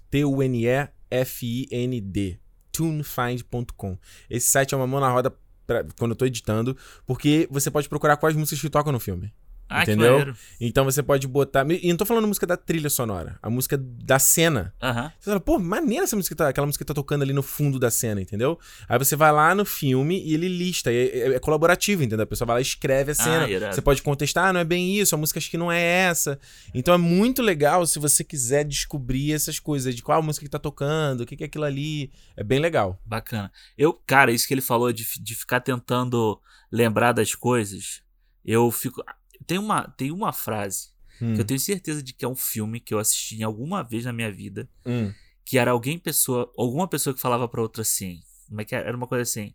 T-U-N-E-F-I-N-D. 1.12 2.40
TuneFind.com. 2.72 3.98
Esse 4.30 4.48
site 4.48 4.74
é 4.74 4.78
uma 4.78 4.86
mão 4.88 5.00
na 5.00 5.10
roda 5.10 5.34
pra- 5.68 5.86
quando 6.00 6.12
eu 6.12 6.16
tô 6.16 6.26
editando, 6.26 6.76
porque 7.06 7.48
você 7.52 7.70
pode 7.70 7.88
procurar 7.90 8.18
quais 8.18 8.36
músicas 8.36 8.62
que 8.62 8.70
tocam 8.70 8.92
no 8.92 9.00
filme. 9.00 9.32
Ah, 9.70 9.84
Entendeu? 9.84 10.34
Então 10.62 10.86
você 10.86 11.04
pode 11.04 11.28
botar. 11.28 11.66
E 11.70 11.90
não 11.90 11.98
tô 11.98 12.06
falando 12.06 12.28
música 12.28 12.48
da 12.48 12.56
trilha 12.56 12.90
sonora, 12.90 13.38
a 13.42 13.50
música 13.50 13.78
da 13.78 14.18
cena. 14.18 14.74
Aham. 14.82 15.12
Você 15.20 15.30
fala, 15.30 15.40
pô, 15.40 15.60
maneira 15.60 16.06
essa 16.06 16.16
música, 16.16 16.36
tá, 16.36 16.48
aquela 16.48 16.66
música 16.66 16.84
que 16.84 16.88
tá 16.88 16.94
tocando 16.94 17.22
ali 17.22 17.34
no 17.34 17.44
fundo 17.44 17.78
da 17.78 17.92
cena, 17.92 18.22
entendeu? 18.22 18.58
Aí 18.88 18.98
você 18.98 19.16
vai 19.16 19.32
lá 19.32 19.54
no 19.54 19.66
filme 19.66 20.22
e 20.24 20.34
ele 20.34 20.48
lista, 20.48 20.92
e 20.92 21.10
é, 21.10 21.36
é 21.36 21.40
colaborativo, 21.40 22.04
entendeu? 22.04 22.24
A 22.24 22.28
pessoa 22.28 22.46
vai 22.46 22.56
lá 22.56 22.60
e 22.60 22.64
escreve 22.64 23.12
a 23.12 23.16
cena. 23.16 23.46
Ah, 23.68 23.74
você 23.74 23.82
pode 23.82 24.02
contestar, 24.02 24.46
ah, 24.46 24.54
não 24.54 24.60
é 24.62 24.66
bem 24.66 24.98
isso, 24.98 25.14
a 25.16 25.18
música 25.18 25.40
acho 25.40 25.50
que 25.50 25.58
não 25.58 25.72
é 25.72 25.82
essa. 25.82 26.40
Então 26.74 26.94
é 26.94 26.98
muito 26.98 27.42
legal 27.42 27.86
se 27.86 28.00
você 28.00 28.24
quiser 28.24 28.64
descobrir 28.64 29.34
essas 29.34 29.60
coisas, 29.60 29.94
de 29.94 30.02
qual 30.02 30.24
música 30.24 30.46
que 30.46 30.50
tá 30.50 30.60
tocando, 30.60 31.22
o 31.22 31.26
que, 31.26 31.36
que 31.36 31.44
é 31.44 31.48
aquilo 31.48 31.66
ali. 31.66 32.12
É 32.36 32.44
bem 32.44 32.60
legal. 32.60 33.00
Bacana. 33.06 33.52
Eu, 33.78 33.94
cara, 33.94 34.32
isso 34.32 34.48
que 34.48 34.54
ele 34.54 34.62
falou 34.62 34.94
de, 34.94 35.06
de 35.20 35.36
ficar 35.36 35.60
tentando 35.60 36.40
lembrar 36.72 37.12
das 37.12 37.36
coisas, 37.36 38.02
eu 38.46 38.70
fico. 38.72 39.04
Tem 39.46 39.58
uma, 39.58 39.88
tem 39.90 40.12
uma 40.12 40.34
frase 40.34 40.90
Hum, 41.22 41.34
que 41.34 41.42
eu 41.42 41.46
tenho 41.46 41.60
certeza 41.60 42.02
de 42.04 42.14
que 42.14 42.24
é 42.24 42.28
um 42.28 42.36
filme 42.36 42.80
que 42.80 42.94
eu 42.94 43.00
assisti 43.00 43.42
alguma 43.44 43.84
vez 43.84 44.06
na 44.06 44.14
minha 44.14 44.32
vida, 44.32 44.70
hum. 44.86 45.12
que 45.44 45.58
era 45.58 45.72
alguém 45.72 45.98
pessoa, 45.98 46.52
alguma 46.58 46.88
pessoa 46.88 47.14
que 47.14 47.20
falava 47.20 47.48
pra 47.48 47.62
outra 47.62 47.82
assim, 47.82 48.22
como 48.48 48.62
é 48.62 48.66
que 48.66 48.76
era? 48.76 48.88
Era 48.88 48.96
uma 48.98 49.08
coisa 49.08 49.24
assim. 49.24 49.54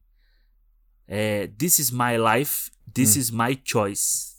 É, 1.06 1.46
this 1.48 1.78
is 1.78 1.90
my 1.90 2.16
life, 2.18 2.70
this 2.92 3.16
Hum. 3.16 3.20
is 3.20 3.30
my 3.30 3.60
choice. 3.64 4.32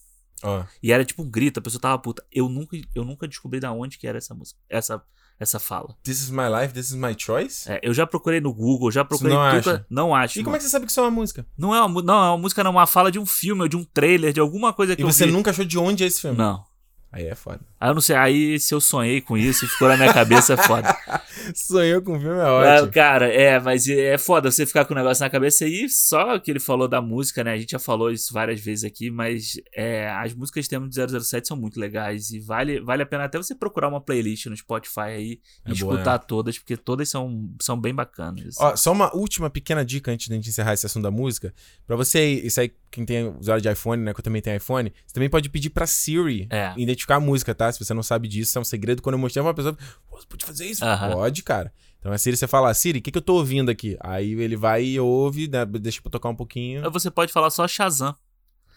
Ó. 0.44 0.66
E 0.82 0.92
era 0.92 1.06
tipo 1.06 1.24
um 1.24 1.30
grito, 1.30 1.60
a 1.60 1.64
pessoa 1.64 1.80
tava 1.80 1.98
puta. 2.00 2.26
Eu 2.32 2.50
nunca, 2.50 2.78
eu 2.94 3.06
nunca 3.06 3.28
descobri 3.28 3.60
da 3.60 3.72
onde 3.72 3.98
que 3.98 4.08
era 4.08 4.18
essa 4.18 4.34
música, 4.34 4.60
essa, 4.70 5.02
essa 5.44 5.60
fala. 5.60 5.96
This 6.04 6.22
is 6.22 6.30
my 6.32 6.48
life, 6.50 6.74
this 6.74 6.90
is 6.90 6.96
my 6.96 7.16
choice? 7.18 7.70
É, 7.72 7.80
eu 7.84 7.94
já 7.94 8.08
procurei 8.08 8.40
no 8.42 8.54
Google, 8.54 8.92
já 8.92 9.06
procurei 9.06 9.34
não 9.36 9.50
tudo, 9.62 9.70
acha? 9.70 9.86
não 9.90 10.16
acho. 10.16 10.40
E 10.40 10.44
como 10.44 10.52
mano. 10.52 10.56
é 10.56 10.60
que 10.60 10.64
você 10.66 10.70
sabe 10.72 10.86
que 10.86 10.92
isso 10.92 11.00
é 11.00 11.04
uma 11.04 11.12
música? 11.12 11.46
Não 11.58 11.76
é 11.76 11.82
uma, 11.82 12.02
não, 12.02 12.14
é 12.24 12.30
uma 12.30 12.38
música, 12.38 12.64
não, 12.64 12.72
é 12.72 12.74
uma 12.74 12.88
fala 12.88 13.12
de 13.12 13.20
um 13.20 13.26
filme, 13.26 13.62
ou 13.62 13.68
de 13.68 13.78
um 13.78 13.84
trailer, 13.84 14.34
de 14.34 14.40
alguma 14.40 14.74
coisa 14.74 14.96
que 14.96 15.02
E 15.02 15.06
eu 15.06 15.12
você 15.12 15.26
vi. 15.26 15.32
nunca 15.32 15.52
achou 15.52 15.64
de 15.66 15.78
onde 15.78 16.04
é 16.04 16.08
esse 16.08 16.22
filme? 16.22 16.38
Não. 16.38 16.64
Aí 17.12 17.28
é 17.28 17.36
foda. 17.36 17.60
Aí 17.84 17.90
eu 17.90 17.94
não 17.96 18.00
sei, 18.00 18.16
aí 18.16 18.58
se 18.62 18.74
eu 18.74 18.80
sonhei 18.80 19.20
com 19.20 19.38
isso 19.38 19.66
e 19.66 19.68
ficou 19.68 19.90
na 19.90 19.98
minha 19.98 20.14
cabeça 20.14 20.54
é 20.54 20.58
foda. 20.58 20.98
Sonhou 21.54 22.02
com 22.02 22.16
o 22.16 22.20
filme 22.20 22.40
é 22.40 22.44
ótimo. 22.46 22.94
cara, 22.94 23.28
é, 23.28 23.60
mas 23.60 23.90
é 23.90 24.18
foda 24.18 24.50
você 24.50 24.66
ficar 24.66 24.86
com 24.86 24.94
o 24.94 24.96
negócio 24.96 25.22
na 25.22 25.30
cabeça 25.30 25.66
aí, 25.66 25.90
só 25.90 26.40
que 26.40 26.50
ele 26.50 26.62
falou 26.62 26.88
da 26.88 27.02
música, 27.02 27.44
né? 27.44 27.52
A 27.52 27.58
gente 27.58 27.72
já 27.72 27.80
falou 27.80 28.10
isso 28.10 28.34
várias 28.34 28.62
vezes 28.62 28.86
aqui, 28.86 29.12
mas 29.12 29.60
é, 29.76 30.10
as 30.12 30.34
músicas 30.34 30.66
tema 30.66 30.88
do 30.88 30.94
007 31.24 31.46
são 31.46 31.58
muito 31.58 31.78
legais 31.78 32.30
e 32.32 32.40
vale, 32.40 32.80
vale 32.80 33.04
a 33.04 33.06
pena 33.06 33.26
até 33.26 33.38
você 33.38 33.54
procurar 33.54 33.90
uma 33.90 34.00
playlist 34.00 34.46
no 34.46 34.56
Spotify 34.56 35.00
aí 35.02 35.40
e 35.68 35.72
É 35.74 35.76
boa, 35.76 35.96
escutar 35.96 36.20
todas, 36.20 36.58
porque 36.58 36.78
todas 36.78 37.10
são, 37.10 37.50
são 37.62 37.78
bem 37.78 37.94
bacanas. 37.94 38.56
Ó, 38.60 38.78
só 38.78 38.94
uma 38.94 39.14
última 39.14 39.50
pequena 39.50 39.84
dica 39.84 40.10
antes 40.10 40.28
de 40.28 40.32
a 40.32 40.36
gente 40.38 40.48
encerrar 40.48 40.74
esse 40.74 40.86
assunto 40.86 41.04
da 41.04 41.12
música. 41.12 41.54
Pra 41.86 41.98
você 41.98 42.24
isso 42.24 42.62
aí, 42.62 42.72
quem 42.90 43.04
tem 43.04 43.28
usuário 43.38 43.62
de 43.62 43.70
iPhone, 43.70 44.02
né? 44.02 44.14
Que 44.14 44.22
eu 44.22 44.24
também 44.24 44.42
tenho 44.42 44.56
iPhone, 44.56 44.94
você 45.06 45.14
também 45.14 45.30
pode 45.30 45.50
pedir 45.50 45.70
pra 45.72 45.86
Siri 45.86 46.48
É. 46.50 46.74
identificar 46.78 47.16
a 47.16 47.20
música, 47.20 47.54
tá? 47.54 47.73
Se 47.74 47.84
você 47.84 47.94
não 47.94 48.04
sabe 48.04 48.28
disso, 48.28 48.58
é 48.58 48.62
um 48.62 48.64
segredo. 48.64 49.02
Quando 49.02 49.14
eu 49.16 49.20
mostrei 49.20 49.42
pra 49.42 49.50
uma 49.50 49.54
pessoa, 49.54 49.78
"Pô, 50.10 50.18
você 50.20 50.26
pode 50.28 50.46
fazer 50.46 50.66
isso? 50.66 50.84
Aham. 50.86 51.12
Pode, 51.12 51.44
cara. 51.44 51.74
Então 52.00 52.12
a 52.12 52.18
Siri, 52.18 52.36
você 52.38 52.48
fala, 52.48 52.74
Siri, 52.74 53.00
o 53.00 53.02
que, 53.02 53.12
que 53.12 53.18
eu 53.18 53.22
tô 53.22 53.36
ouvindo 53.36 53.70
aqui? 53.72 53.98
Aí 54.02 54.34
ele 54.34 54.56
vai 54.58 54.84
e 54.84 55.00
ouve, 55.00 55.48
né? 55.48 55.66
deixa 55.66 56.02
pra 56.02 56.12
tocar 56.12 56.30
um 56.30 56.36
pouquinho. 56.36 56.90
Você 56.92 57.10
pode 57.10 57.32
falar 57.32 57.50
só 57.50 57.68
Shazam. 57.68 58.14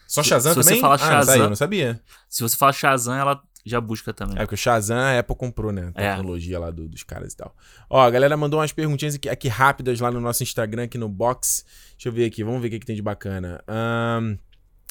Só 0.06 0.22
se- 0.22 0.28
Shazam 0.28 0.52
se 0.52 0.56
você 0.58 0.68
também? 0.70 0.80
fala 0.80 0.94
Ah, 0.94 0.98
não, 0.98 1.06
tá 1.08 1.14
aí, 1.18 1.24
Shazam- 1.26 1.42
eu 1.42 1.48
não 1.48 1.56
sabia. 1.56 2.00
Se 2.28 2.42
você 2.42 2.56
fala 2.56 2.72
Shazam, 2.72 3.14
ela 3.16 3.42
já 3.64 3.80
busca 3.80 4.14
também. 4.14 4.36
É 4.36 4.42
porque 4.42 4.54
o 4.54 4.56
Shazam 4.56 4.96
a 4.96 5.18
Apple 5.18 5.34
comprou, 5.34 5.72
né? 5.72 5.90
A 5.96 6.02
É. 6.02 6.10
tecnologia 6.10 6.56
lá 6.60 6.70
do- 6.70 6.86
dos 6.86 7.02
caras 7.02 7.32
e 7.32 7.36
tal. 7.36 7.52
Ó, 7.90 8.00
a 8.00 8.08
galera 8.08 8.36
mandou 8.36 8.60
umas 8.60 8.70
perguntinhas 8.70 9.16
aqui, 9.16 9.28
aqui 9.28 9.48
rápidas 9.48 9.98
lá 9.98 10.08
no 10.12 10.20
nosso 10.20 10.44
Instagram, 10.44 10.84
aqui 10.84 10.96
no 10.96 11.08
box. 11.08 11.64
Deixa 11.94 12.08
eu 12.08 12.12
ver 12.12 12.26
aqui, 12.26 12.44
vamos 12.44 12.62
ver 12.62 12.68
o 12.68 12.70
que, 12.70 12.78
que 12.78 12.86
tem 12.86 12.94
de 12.94 13.02
bacana. 13.02 13.60
Ahn, 13.66 14.36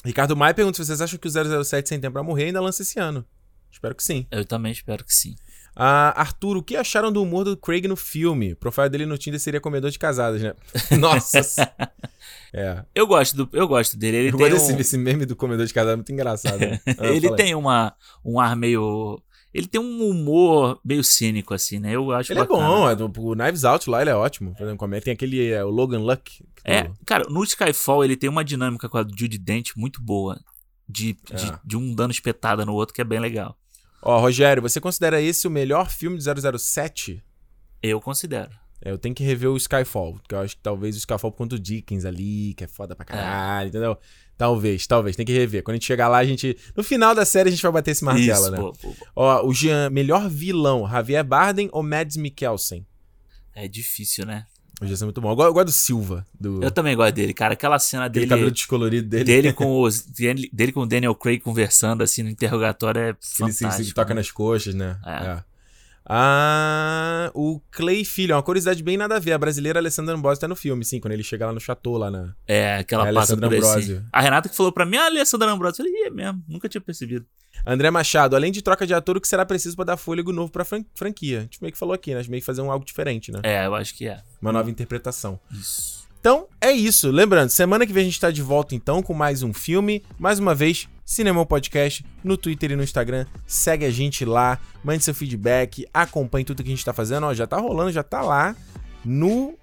Ricardo 0.04 0.36
Maia 0.36 0.52
pergunta 0.52 0.76
se 0.76 0.84
vocês 0.84 1.00
acham 1.00 1.18
que 1.18 1.26
o 1.26 1.30
007 1.30 1.88
Sem 1.88 1.98
Tempo 1.98 2.12
pra 2.12 2.22
Morrer 2.22 2.44
ainda 2.44 2.60
lança 2.60 2.82
esse 2.82 2.98
ano. 2.98 3.24
Espero 3.76 3.94
que 3.94 4.02
sim. 4.02 4.26
Eu 4.30 4.44
também 4.44 4.72
espero 4.72 5.04
que 5.04 5.14
sim. 5.14 5.36
Ah, 5.78 6.18
Arthur, 6.18 6.56
o 6.56 6.62
que 6.62 6.74
acharam 6.74 7.12
do 7.12 7.22
humor 7.22 7.44
do 7.44 7.54
Craig 7.54 7.86
no 7.86 7.96
filme? 7.96 8.54
O 8.54 8.56
profile 8.56 8.88
dele 8.88 9.04
no 9.04 9.18
Tinder 9.18 9.38
seria 9.38 9.60
comedor 9.60 9.90
de 9.90 9.98
casadas, 9.98 10.40
né? 10.40 10.54
Nossa. 10.98 11.40
é. 12.52 12.82
Eu 12.94 13.06
gosto, 13.06 13.36
do, 13.36 13.48
eu 13.52 13.68
gosto 13.68 13.94
dele. 13.96 14.16
Ele 14.16 14.28
Eu 14.28 14.36
tem 14.38 14.48
gosto 14.48 14.52
desse, 14.54 14.72
um- 14.72 14.76
desse 14.76 14.96
meme 14.98 15.26
do 15.26 15.36
comedor 15.36 15.66
de 15.66 15.74
casadas, 15.74 15.92
é 15.92 15.96
muito 15.96 16.12
engraçado. 16.12 16.58
né? 16.58 16.80
Ah, 16.98 17.06
ele 17.08 17.30
tem 17.36 17.54
uma, 17.54 17.94
um 18.24 18.40
ar 18.40 18.56
meio. 18.56 19.20
Ele 19.52 19.66
tem 19.66 19.78
um 19.80 20.08
humor 20.08 20.80
meio 20.84 21.04
cínico, 21.04 21.52
assim, 21.52 21.78
né? 21.78 21.92
Eu 21.94 22.10
acho 22.12 22.32
Ele 22.32 22.40
é 22.40 22.44
bacana. 22.44 22.66
bom, 22.68 22.90
é 22.90 22.96
do- 22.96 23.12
o 23.14 23.34
Knives 23.34 23.64
Out 23.64 23.88
lá 23.90 24.00
ele 24.00 24.10
é 24.10 24.14
ótimo. 24.14 24.54
Fazendo 24.58 24.76
comédia. 24.78 25.04
Tem 25.04 25.12
aquele, 25.14 25.50
é, 25.50 25.62
o 25.62 25.68
Logan 25.68 26.00
Luck. 26.00 26.42
É, 26.64 26.84
do- 26.84 26.96
cara, 27.04 27.24
no 27.28 27.44
Skyfall 27.44 28.02
ele 28.04 28.16
tem 28.16 28.30
uma 28.30 28.42
dinâmica 28.44 28.88
com 28.88 28.96
a 28.96 29.02
Judy 29.02 29.36
Dent 29.38 29.72
muito 29.76 30.00
boa. 30.02 30.40
De, 30.88 31.14
de, 31.34 31.46
É. 31.48 31.58
de 31.64 31.76
um 31.76 31.92
dando 31.94 32.12
espetada 32.12 32.64
no 32.64 32.72
outro 32.72 32.94
que 32.94 33.00
é 33.00 33.04
bem 33.04 33.18
legal. 33.18 33.58
Ó, 34.08 34.20
Rogério, 34.20 34.62
você 34.62 34.80
considera 34.80 35.20
esse 35.20 35.48
o 35.48 35.50
melhor 35.50 35.90
filme 35.90 36.16
de 36.16 36.22
007? 36.22 37.20
Eu 37.82 38.00
considero. 38.00 38.52
É, 38.80 38.92
eu 38.92 38.98
tenho 38.98 39.12
que 39.12 39.24
rever 39.24 39.50
o 39.50 39.56
Skyfall, 39.56 40.12
porque 40.12 40.32
eu 40.32 40.38
acho 40.38 40.54
que 40.54 40.62
talvez 40.62 40.94
o 40.94 40.98
Skyfall 40.98 41.32
por 41.32 41.38
conta 41.38 41.56
do 41.56 41.60
Dickens 41.60 42.04
ali, 42.04 42.54
que 42.54 42.62
é 42.62 42.68
foda 42.68 42.94
pra 42.94 43.04
caralho, 43.04 43.66
entendeu? 43.66 43.98
Talvez, 44.38 44.86
talvez, 44.86 45.16
tem 45.16 45.26
que 45.26 45.32
rever. 45.32 45.64
Quando 45.64 45.74
a 45.74 45.76
gente 45.78 45.86
chegar 45.86 46.06
lá, 46.06 46.18
a 46.18 46.24
gente. 46.24 46.56
No 46.76 46.84
final 46.84 47.16
da 47.16 47.24
série, 47.24 47.48
a 47.48 47.50
gente 47.50 47.62
vai 47.62 47.72
bater 47.72 47.90
esse 47.90 48.04
martelo, 48.04 48.42
Isso, 48.44 48.50
né? 48.52 48.58
pô, 48.58 48.72
pô, 48.74 48.92
pô. 48.92 49.06
Ó, 49.16 49.44
o 49.44 49.52
Jean, 49.52 49.90
melhor 49.90 50.28
vilão, 50.28 50.88
Javier 50.88 51.24
Bardem 51.24 51.68
ou 51.72 51.82
Mads 51.82 52.16
Mikkelsen? 52.16 52.86
É 53.56 53.66
difícil, 53.66 54.24
né? 54.24 54.46
O 54.80 54.86
Jean 54.86 54.96
é 55.00 55.04
muito 55.04 55.20
bom. 55.20 55.30
Eu 55.30 55.36
gosto, 55.36 55.48
eu 55.48 55.54
gosto 55.54 55.66
do 55.66 55.72
Silva, 55.72 56.26
do 56.38 56.62
Eu 56.62 56.70
também 56.70 56.94
gosto 56.94 57.14
dele, 57.14 57.32
cara. 57.32 57.54
Aquela 57.54 57.78
cena 57.78 58.04
aquele 58.04 58.26
dele. 58.26 58.30
cabelo 58.30 58.50
descolorido 58.50 59.08
dele. 59.08 59.24
Dele 59.24 59.52
com, 59.54 59.80
os, 59.80 60.02
dele, 60.02 60.50
dele 60.52 60.72
com 60.72 60.80
o 60.80 60.86
Daniel 60.86 61.14
Craig 61.14 61.40
conversando 61.40 62.02
assim 62.02 62.22
no 62.22 62.28
interrogatório 62.28 63.00
é 63.00 63.12
que 63.14 63.42
ele 63.42 63.52
se, 63.52 63.64
fantástico. 63.64 63.88
se 63.88 63.94
toca 63.94 64.10
né? 64.10 64.20
nas 64.20 64.30
coxas, 64.30 64.74
né? 64.74 64.98
É. 65.04 65.42
Ah, 66.08 67.30
o 67.34 67.60
Clay 67.70 68.04
Filho, 68.04 68.32
é 68.32 68.36
uma 68.36 68.42
curiosidade 68.42 68.82
bem 68.82 68.96
nada 68.96 69.16
a 69.16 69.18
ver. 69.18 69.32
A 69.32 69.38
brasileira 69.38 69.78
Alessandra 69.78 70.14
Ambrosio 70.14 70.40
tá 70.40 70.48
no 70.48 70.56
filme, 70.56 70.84
sim, 70.84 71.00
quando 71.00 71.12
ele 71.12 71.22
chega 71.22 71.46
lá 71.46 71.52
no 71.52 71.60
chateau, 71.60 71.96
lá 71.98 72.10
na. 72.10 72.34
É, 72.46 72.76
aquela 72.76 73.08
É, 73.08 73.12
passa 73.12 73.32
Alessandra 73.34 73.48
por 73.60 73.78
esse. 73.80 74.02
A 74.12 74.20
Renata 74.20 74.48
que 74.48 74.56
falou 74.56 74.72
pra 74.72 74.86
mim, 74.86 74.96
ah, 74.96 75.06
Alessandra 75.06 75.50
Ambrosio. 75.50 75.82
Eu 75.82 75.86
falei, 75.90 76.06
é 76.06 76.10
mesmo, 76.10 76.42
nunca 76.48 76.68
tinha 76.68 76.80
percebido. 76.80 77.26
André 77.66 77.90
Machado, 77.90 78.36
além 78.36 78.52
de 78.52 78.62
troca 78.62 78.86
de 78.86 78.94
ator, 78.94 79.16
o 79.16 79.20
que 79.20 79.26
será 79.26 79.44
preciso 79.44 79.74
pra 79.76 79.84
dar 79.84 79.96
fôlego 79.96 80.32
novo 80.32 80.52
pra 80.52 80.64
fran- 80.64 80.84
franquia? 80.94 81.38
A 81.38 81.42
gente 81.42 81.60
meio 81.60 81.72
que 81.72 81.78
falou 81.78 81.94
aqui, 81.94 82.12
né? 82.12 82.18
A 82.18 82.22
gente 82.22 82.30
meio 82.30 82.40
que 82.42 82.46
fazer 82.46 82.60
um 82.62 82.70
algo 82.70 82.84
diferente, 82.84 83.32
né? 83.32 83.40
É, 83.42 83.66
eu 83.66 83.74
acho 83.74 83.94
que 83.94 84.06
é. 84.06 84.20
Uma 84.40 84.52
nova 84.52 84.70
interpretação. 84.70 85.40
Isso. 85.50 86.05
Então, 86.26 86.48
é 86.60 86.72
isso. 86.72 87.08
Lembrando, 87.08 87.50
semana 87.50 87.86
que 87.86 87.92
vem 87.92 88.02
a 88.02 88.04
gente 88.04 88.18
tá 88.18 88.32
de 88.32 88.42
volta 88.42 88.74
então 88.74 89.00
com 89.00 89.14
mais 89.14 89.44
um 89.44 89.52
filme. 89.52 90.02
Mais 90.18 90.40
uma 90.40 90.56
vez, 90.56 90.88
Cinemão 91.04 91.46
Podcast 91.46 92.04
no 92.24 92.36
Twitter 92.36 92.72
e 92.72 92.74
no 92.74 92.82
Instagram. 92.82 93.26
Segue 93.46 93.84
a 93.84 93.90
gente 93.92 94.24
lá, 94.24 94.58
mande 94.82 95.04
seu 95.04 95.14
feedback, 95.14 95.86
acompanhe 95.94 96.44
tudo 96.44 96.64
que 96.64 96.68
a 96.68 96.74
gente 96.74 96.84
tá 96.84 96.92
fazendo. 96.92 97.26
Ó, 97.26 97.32
já 97.32 97.46
tá 97.46 97.58
rolando, 97.58 97.92
já 97.92 98.02
tá 98.02 98.22
lá 98.22 98.56
no. 99.04 99.56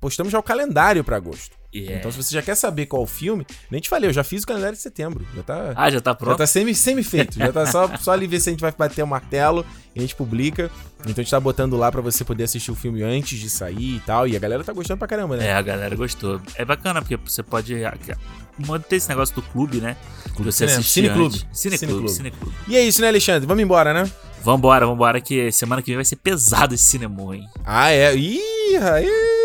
Postamos 0.00 0.30
já 0.30 0.38
o 0.38 0.42
calendário 0.44 1.02
pra 1.02 1.16
agosto. 1.16 1.56
É. 1.74 1.96
Então, 1.96 2.10
se 2.10 2.22
você 2.22 2.34
já 2.34 2.40
quer 2.42 2.54
saber 2.54 2.86
qual 2.86 3.02
o 3.02 3.06
filme, 3.06 3.44
nem 3.70 3.80
te 3.80 3.88
falei, 3.88 4.08
eu 4.08 4.12
já 4.12 4.22
fiz 4.22 4.42
o 4.44 4.46
calendário 4.46 4.76
de 4.76 4.82
setembro. 4.82 5.26
Já 5.34 5.42
tá. 5.42 5.72
Ah, 5.74 5.90
já 5.90 6.00
tá 6.00 6.12
Já 6.12 6.14
pronto? 6.14 6.38
tá 6.38 6.46
semi, 6.46 6.74
semi-feito. 6.74 7.38
Já 7.38 7.52
tá 7.52 7.66
só, 7.66 7.90
só 7.98 8.12
ali 8.12 8.26
ver 8.26 8.40
se 8.40 8.48
a 8.48 8.52
gente 8.52 8.60
vai 8.60 8.72
bater 8.76 9.02
o 9.02 9.06
martelo 9.06 9.66
e 9.94 9.98
a 9.98 10.02
gente 10.02 10.14
publica. 10.14 10.70
Então 11.00 11.12
a 11.12 11.22
gente 11.22 11.30
tá 11.30 11.40
botando 11.40 11.76
lá 11.76 11.90
pra 11.90 12.00
você 12.00 12.24
poder 12.24 12.44
assistir 12.44 12.70
o 12.70 12.74
filme 12.74 13.02
antes 13.02 13.38
de 13.38 13.50
sair 13.50 13.96
e 13.96 14.00
tal. 14.06 14.26
E 14.28 14.36
a 14.36 14.38
galera 14.38 14.62
tá 14.62 14.72
gostando 14.72 14.98
pra 14.98 15.08
caramba, 15.08 15.36
né? 15.36 15.48
É, 15.48 15.52
a 15.54 15.62
galera 15.62 15.94
gostou. 15.96 16.40
É 16.54 16.64
bacana, 16.64 17.02
porque 17.02 17.16
você 17.16 17.42
pode. 17.42 17.74
Manter 18.56 18.96
esse 18.96 19.08
negócio 19.08 19.34
do 19.34 19.42
clube, 19.42 19.80
né? 19.80 19.96
Clube 20.34 20.52
você 20.52 20.58
cinema. 20.66 20.78
assistir 20.78 21.00
Cineclube. 21.00 21.26
antes. 21.34 21.46
Cineclube, 21.52 21.78
Cineclube. 22.08 22.10
Cineclube. 22.10 22.54
E 22.68 22.76
é 22.76 22.84
isso, 22.84 23.00
né, 23.00 23.08
Alexandre? 23.08 23.46
Vamos 23.48 23.62
embora, 23.64 23.92
né? 23.92 24.08
Vambora, 24.44 24.86
vambora, 24.86 25.20
que 25.20 25.50
semana 25.50 25.82
que 25.82 25.86
vem 25.90 25.96
vai 25.96 26.04
ser 26.04 26.16
pesado 26.16 26.74
esse 26.74 26.84
cinema, 26.84 27.34
hein? 27.34 27.48
Ah, 27.64 27.90
é. 27.90 28.14
Ih, 28.14 28.76
aí. 28.76 29.43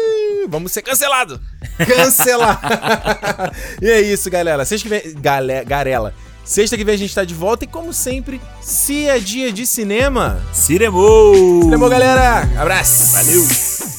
Vamos 0.50 0.72
ser 0.72 0.82
cancelados. 0.82 1.40
Cancelar. 1.78 2.60
e 3.82 3.90
é 3.90 4.02
isso, 4.02 4.30
galera. 4.30 4.66
Sexta 4.66 4.90
que 4.90 4.90
vem. 4.90 5.14
Gale... 5.22 5.64
Garela. 5.64 6.14
Sexta 6.44 6.76
que 6.76 6.84
vem 6.84 6.96
a 6.96 6.98
gente 6.98 7.14
tá 7.14 7.24
de 7.24 7.34
volta 7.34 7.64
e, 7.64 7.68
como 7.68 7.94
sempre, 7.94 8.42
se 8.60 9.08
é 9.08 9.20
dia 9.20 9.54
de 9.54 9.68
cinema. 9.68 10.42
Cinema! 10.52 11.00
Cinema, 11.62 11.90
galera. 11.90 12.50
Abraço. 12.60 13.14
Valeu. 13.14 13.99